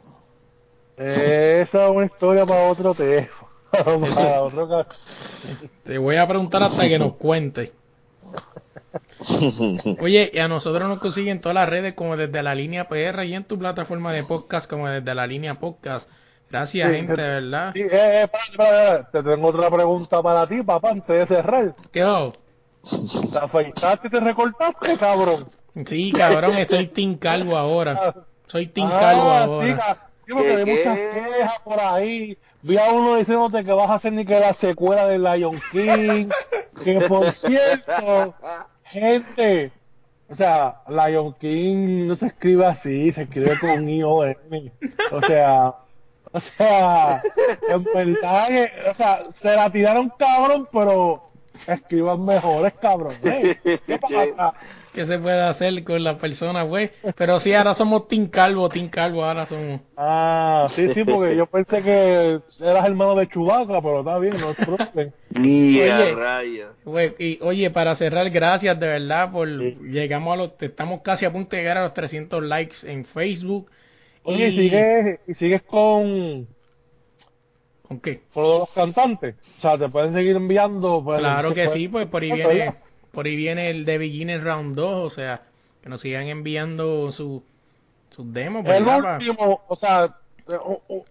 esa 0.98 1.86
es 1.86 1.92
una 1.92 2.06
historia 2.06 2.46
para 2.46 2.70
otro 2.70 2.94
teléfono. 2.94 3.50
para 3.72 4.42
otro 4.42 4.86
Te 5.86 5.98
voy 5.98 6.18
a 6.18 6.28
preguntar 6.28 6.64
hasta 6.64 6.88
que 6.90 7.00
nos 7.00 7.16
cuente. 7.16 7.72
Oye, 10.00 10.32
y 10.34 10.40
a 10.40 10.48
nosotros 10.48 10.88
nos 10.88 11.00
consiguen 11.00 11.42
todas 11.42 11.56
las 11.56 11.70
redes 11.70 11.94
como 11.94 12.16
desde 12.16 12.42
la 12.42 12.56
línea 12.56 12.88
PR 12.88 13.24
y 13.26 13.34
en 13.34 13.44
tu 13.44 13.60
plataforma 13.60 14.14
de 14.14 14.24
podcast 14.24 14.70
como 14.70 14.88
desde 14.88 15.14
la 15.14 15.28
línea 15.28 15.56
podcast. 15.56 16.10
Gracias, 16.50 16.92
gente, 16.92 17.22
de 17.22 17.28
verdad. 17.28 17.72
Sí, 17.74 17.82
eh, 17.82 18.24
eh, 18.24 19.04
te 19.12 19.22
tengo 19.22 19.50
otra 19.50 19.70
pregunta 19.70 20.22
para 20.24 20.48
ti, 20.48 20.64
papá, 20.64 20.92
antes 20.92 21.08
de 21.08 21.36
cerrar. 21.36 21.76
¿Qué 21.92 22.02
hago? 22.02 22.34
¿Te 23.32 23.38
afeitaste 23.38 24.08
y 24.08 24.12
te 24.12 24.20
recortaste, 24.20 24.98
cabrón? 24.98 25.50
Sí, 25.88 26.12
cabrón, 26.12 26.54
soy 26.68 26.88
Team 26.88 27.18
Calvo 27.18 27.56
ahora. 27.58 28.14
Soy 28.48 28.68
Team 28.68 28.90
Calvo 28.90 29.30
ah, 29.30 29.44
ahora. 29.44 29.98
Sí, 30.26 30.34
porque 30.34 30.56
hay 30.56 30.66
muchas 30.66 30.98
quejas 30.98 31.60
por 31.64 31.80
ahí. 31.80 32.38
Vi 32.62 32.78
a 32.78 32.92
uno 32.92 33.16
diciéndote 33.16 33.64
que 33.64 33.72
vas 33.72 33.90
a 33.90 33.96
hacer 33.96 34.12
ni 34.14 34.26
que 34.26 34.40
la 34.40 34.54
secuela 34.54 35.08
de 35.08 35.20
Lion 35.20 35.62
King. 35.72 36.30
que 36.84 37.02
por 37.02 37.32
cierto, 37.34 38.36
gente, 38.90 39.72
o 40.30 40.36
sea, 40.36 40.82
Lion 40.88 41.34
King 41.34 42.08
no 42.08 42.16
se 42.16 42.28
escribe 42.28 42.66
así, 42.66 43.12
se 43.12 43.24
escribe 43.24 43.58
con 43.60 43.88
I-O-N. 43.88 44.72
O 45.12 45.22
sea, 45.22 45.74
o 46.32 46.40
sea, 46.40 47.22
en 47.68 47.84
verdad 47.84 48.50
o 48.90 48.94
sea, 48.94 49.24
se 49.42 49.56
la 49.56 49.72
tiraron 49.72 50.12
cabrón, 50.18 50.68
pero 50.72 51.30
escriban 51.66 52.24
mejores 52.24 52.74
cabrón. 52.74 53.16
¿Qué 53.24 54.00
pasa? 54.00 54.54
¿Qué 54.94 55.06
se 55.06 55.20
puede 55.20 55.42
hacer 55.42 55.84
con 55.84 56.04
la 56.04 56.18
persona, 56.18 56.64
güey? 56.64 56.90
Pero 57.16 57.40
sí, 57.40 57.54
ahora 57.54 57.76
somos 57.76 58.08
Team 58.08 58.28
Calvo, 58.28 58.70
Team 58.70 58.90
Calvo, 58.90 59.24
ahora 59.24 59.46
somos. 59.46 59.82
Ah, 59.96 60.66
sí, 60.70 60.94
sí, 60.94 61.04
porque 61.04 61.36
yo 61.36 61.46
pensé 61.46 61.84
que 61.84 62.40
eras 62.62 62.86
hermano 62.86 63.16
de 63.16 63.28
Chubaca, 63.28 63.82
pero 63.82 64.00
está 64.00 64.18
bien, 64.18 64.38
no 64.40 64.52
es 64.52 64.58
oye, 65.38 66.16
raya. 66.16 66.70
Güey, 66.86 67.14
y, 67.20 67.40
oye, 67.42 67.70
para 67.70 67.94
cerrar, 67.96 68.30
gracias 68.32 68.80
de 68.80 68.88
verdad 68.88 69.32
por. 69.32 69.48
Llegamos 69.48 70.34
a 70.34 70.38
los. 70.38 70.52
Estamos 70.60 71.02
casi 71.02 71.26
a 71.26 71.32
punto 71.32 71.56
de 71.56 71.62
llegar 71.62 71.78
a 71.78 71.84
los 71.84 71.94
300 71.94 72.44
likes 72.44 72.78
en 72.84 73.06
Facebook. 73.06 73.70
Oye, 74.24 74.48
y 74.48 74.52
sigues, 74.56 75.20
y 75.28 75.34
sigues 75.36 75.62
con. 75.64 76.48
¿Con 77.88 78.00
qué? 78.02 78.22
Con 78.34 78.44
los 78.44 78.70
cantantes. 78.72 79.36
O 79.60 79.62
sea, 79.62 79.78
te 79.78 79.88
pueden 79.90 80.14
seguir 80.14 80.36
enviando. 80.36 81.02
Pues, 81.04 81.20
claro 81.20 81.54
que 81.54 81.70
sí, 81.70 81.88
pues 81.88 82.08
por 82.08 82.24
ahí 82.24 82.32
viene 82.32 82.74
por 83.12 83.26
ahí 83.26 83.36
viene 83.36 83.70
el 83.70 83.86
de 83.86 83.98
Beginner 83.98 84.44
Round 84.44 84.76
2, 84.76 85.06
o 85.06 85.10
sea, 85.10 85.42
que 85.82 85.90
nos 85.90 86.02
sigan 86.02 86.28
enviando 86.28 87.12
sus 87.12 87.42
su 88.10 88.32
demos. 88.32 88.66
El 88.66 88.88
último, 88.88 89.62
o 89.68 89.76
sea, 89.76 90.16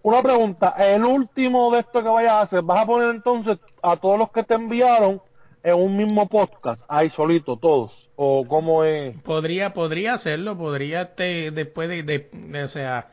una 0.03 0.21
pregunta, 0.21 0.75
el 0.77 1.03
último 1.03 1.71
de 1.71 1.79
esto 1.79 2.03
que 2.03 2.09
vayas 2.09 2.33
a 2.33 2.41
hacer, 2.41 2.61
¿vas 2.61 2.83
a 2.83 2.85
poner 2.85 3.15
entonces 3.15 3.57
a 3.81 3.97
todos 3.97 4.19
los 4.19 4.31
que 4.31 4.43
te 4.43 4.53
enviaron 4.53 5.21
en 5.63 5.73
un 5.73 5.97
mismo 5.97 6.27
podcast, 6.27 6.81
ahí 6.87 7.09
solito, 7.09 7.57
todos? 7.57 8.09
¿O 8.15 8.45
cómo 8.47 8.83
es? 8.83 9.15
Podría, 9.21 9.73
podría 9.73 10.13
hacerlo, 10.13 10.57
podría 10.57 11.15
te, 11.15 11.51
después 11.51 11.87
de, 11.89 12.03
de, 12.03 12.63
o 12.63 12.67
sea, 12.67 13.11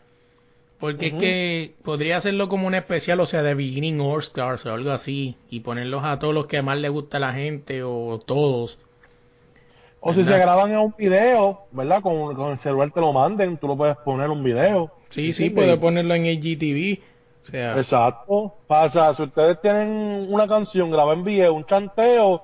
porque 0.79 1.07
es 1.07 1.15
que 1.15 1.75
podría 1.85 2.19
hacerlo 2.19 2.49
como 2.49 2.67
un 2.67 2.75
especial, 2.75 3.21
o 3.21 3.27
sea, 3.27 3.43
de 3.43 3.55
Beginning 3.55 4.01
All 4.01 4.21
Stars 4.21 4.67
o 4.67 4.73
algo 4.73 4.91
así, 4.91 5.37
y 5.49 5.61
ponerlos 5.61 6.05
a 6.05 6.19
todos 6.19 6.35
los 6.35 6.47
que 6.47 6.61
más 6.63 6.79
le 6.79 6.89
gusta 6.89 7.17
a 7.17 7.21
la 7.21 7.33
gente 7.33 7.83
o 7.83 8.19
todos. 8.25 8.79
O 10.01 10.15
si 10.15 10.23
se 10.23 10.39
graban 10.39 10.71
en 10.71 10.79
un 10.79 10.95
video, 10.97 11.63
¿verdad? 11.73 12.01
Con, 12.03 12.35
con, 12.35 12.53
el 12.53 12.59
celular 12.59 12.91
te 12.93 13.01
lo 13.01 13.13
manden, 13.13 13.57
tú 13.57 13.67
lo 13.67 13.77
puedes 13.77 13.97
poner 13.99 14.29
un 14.29 14.45
video. 14.45 14.93
Sí, 15.11 15.33
sí, 15.33 15.51
puedes 15.51 15.79
ponerlo 15.79 16.15
en 16.15 16.27
IGTV. 16.27 17.01
O 17.43 17.51
sea. 17.51 17.77
Exacto. 17.77 18.55
Pasa, 18.67 19.15
si 19.15 19.23
ustedes 19.23 19.61
tienen 19.61 20.27
una 20.29 20.47
canción, 20.47 20.91
graba 20.91 21.15
en 21.15 21.25
video, 21.25 21.55
un 21.55 21.65
chanteo, 21.65 22.43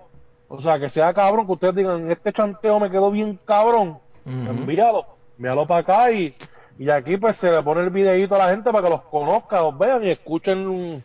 o 0.49 0.61
sea, 0.61 0.79
que 0.79 0.89
sea 0.89 1.13
cabrón, 1.13 1.47
que 1.47 1.53
ustedes 1.53 1.75
digan, 1.75 2.11
este 2.11 2.33
chanteo 2.33 2.81
me 2.81 2.91
quedó 2.91 3.11
bien 3.11 3.39
cabrón, 3.45 3.99
envíalo, 4.27 5.07
envíalo 5.39 5.67
para 5.67 5.81
acá 5.81 6.13
y 6.13 6.35
y 6.83 6.91
aquí 6.91 7.17
pues 7.17 7.37
se 7.37 7.49
le 7.49 7.63
pone 7.63 7.83
el 7.83 7.91
videito 7.91 8.35
a 8.35 8.39
la 8.39 8.49
gente 8.49 8.73
para 8.73 8.83
que 8.83 8.91
los 8.91 9.03
conozca, 9.03 9.61
los 9.61 9.79
vean 9.79 10.03
y 10.03 10.11
escuchen 10.11 11.01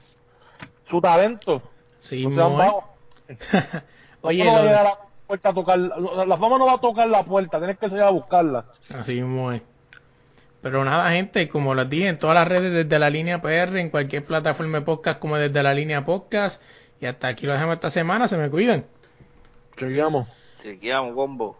su 0.90 1.00
talento. 1.00 1.62
Sí, 2.00 2.26
no 2.26 2.84
Oye, 4.22 4.44
no 4.44 4.56
a 4.56 4.64
la 4.64 4.98
puerta 5.28 5.50
a 5.50 5.54
tocar, 5.54 5.78
la 5.78 6.38
fama 6.38 6.58
no 6.58 6.66
va 6.66 6.74
a 6.74 6.82
tocar 6.82 7.08
la 7.08 7.24
puerta, 7.24 7.60
tienes 7.60 7.78
que 7.78 7.90
salir 7.90 8.04
a 8.04 8.10
buscarla. 8.10 8.66
Así 8.90 9.22
mismo 9.22 9.52
es. 9.52 9.62
Pero 10.64 10.84
nada, 10.84 11.12
gente, 11.12 11.48
como 11.48 11.76
les 11.76 11.88
dije, 11.88 12.08
en 12.08 12.18
todas 12.18 12.34
las 12.34 12.48
redes 12.48 12.74
desde 12.74 12.98
la 12.98 13.12
línea 13.12 13.40
PR, 13.40 13.78
en 13.78 13.92
cualquier 13.92 14.26
plataforma 14.26 14.80
de 14.80 14.84
podcast 14.86 15.20
como 15.20 15.38
desde 15.38 15.62
la 15.62 15.76
línea 15.76 16.04
podcast. 16.04 16.60
Y 17.00 17.06
hasta 17.06 17.28
aquí 17.28 17.46
lo 17.46 17.54
dejamos 17.54 17.76
esta 17.76 17.92
semana, 17.92 18.28
se 18.28 18.38
me 18.38 18.50
cuidan. 18.50 18.84
Chequeamos. 19.78 20.28
Chequeamos, 20.64 21.14
combo. 21.14 21.56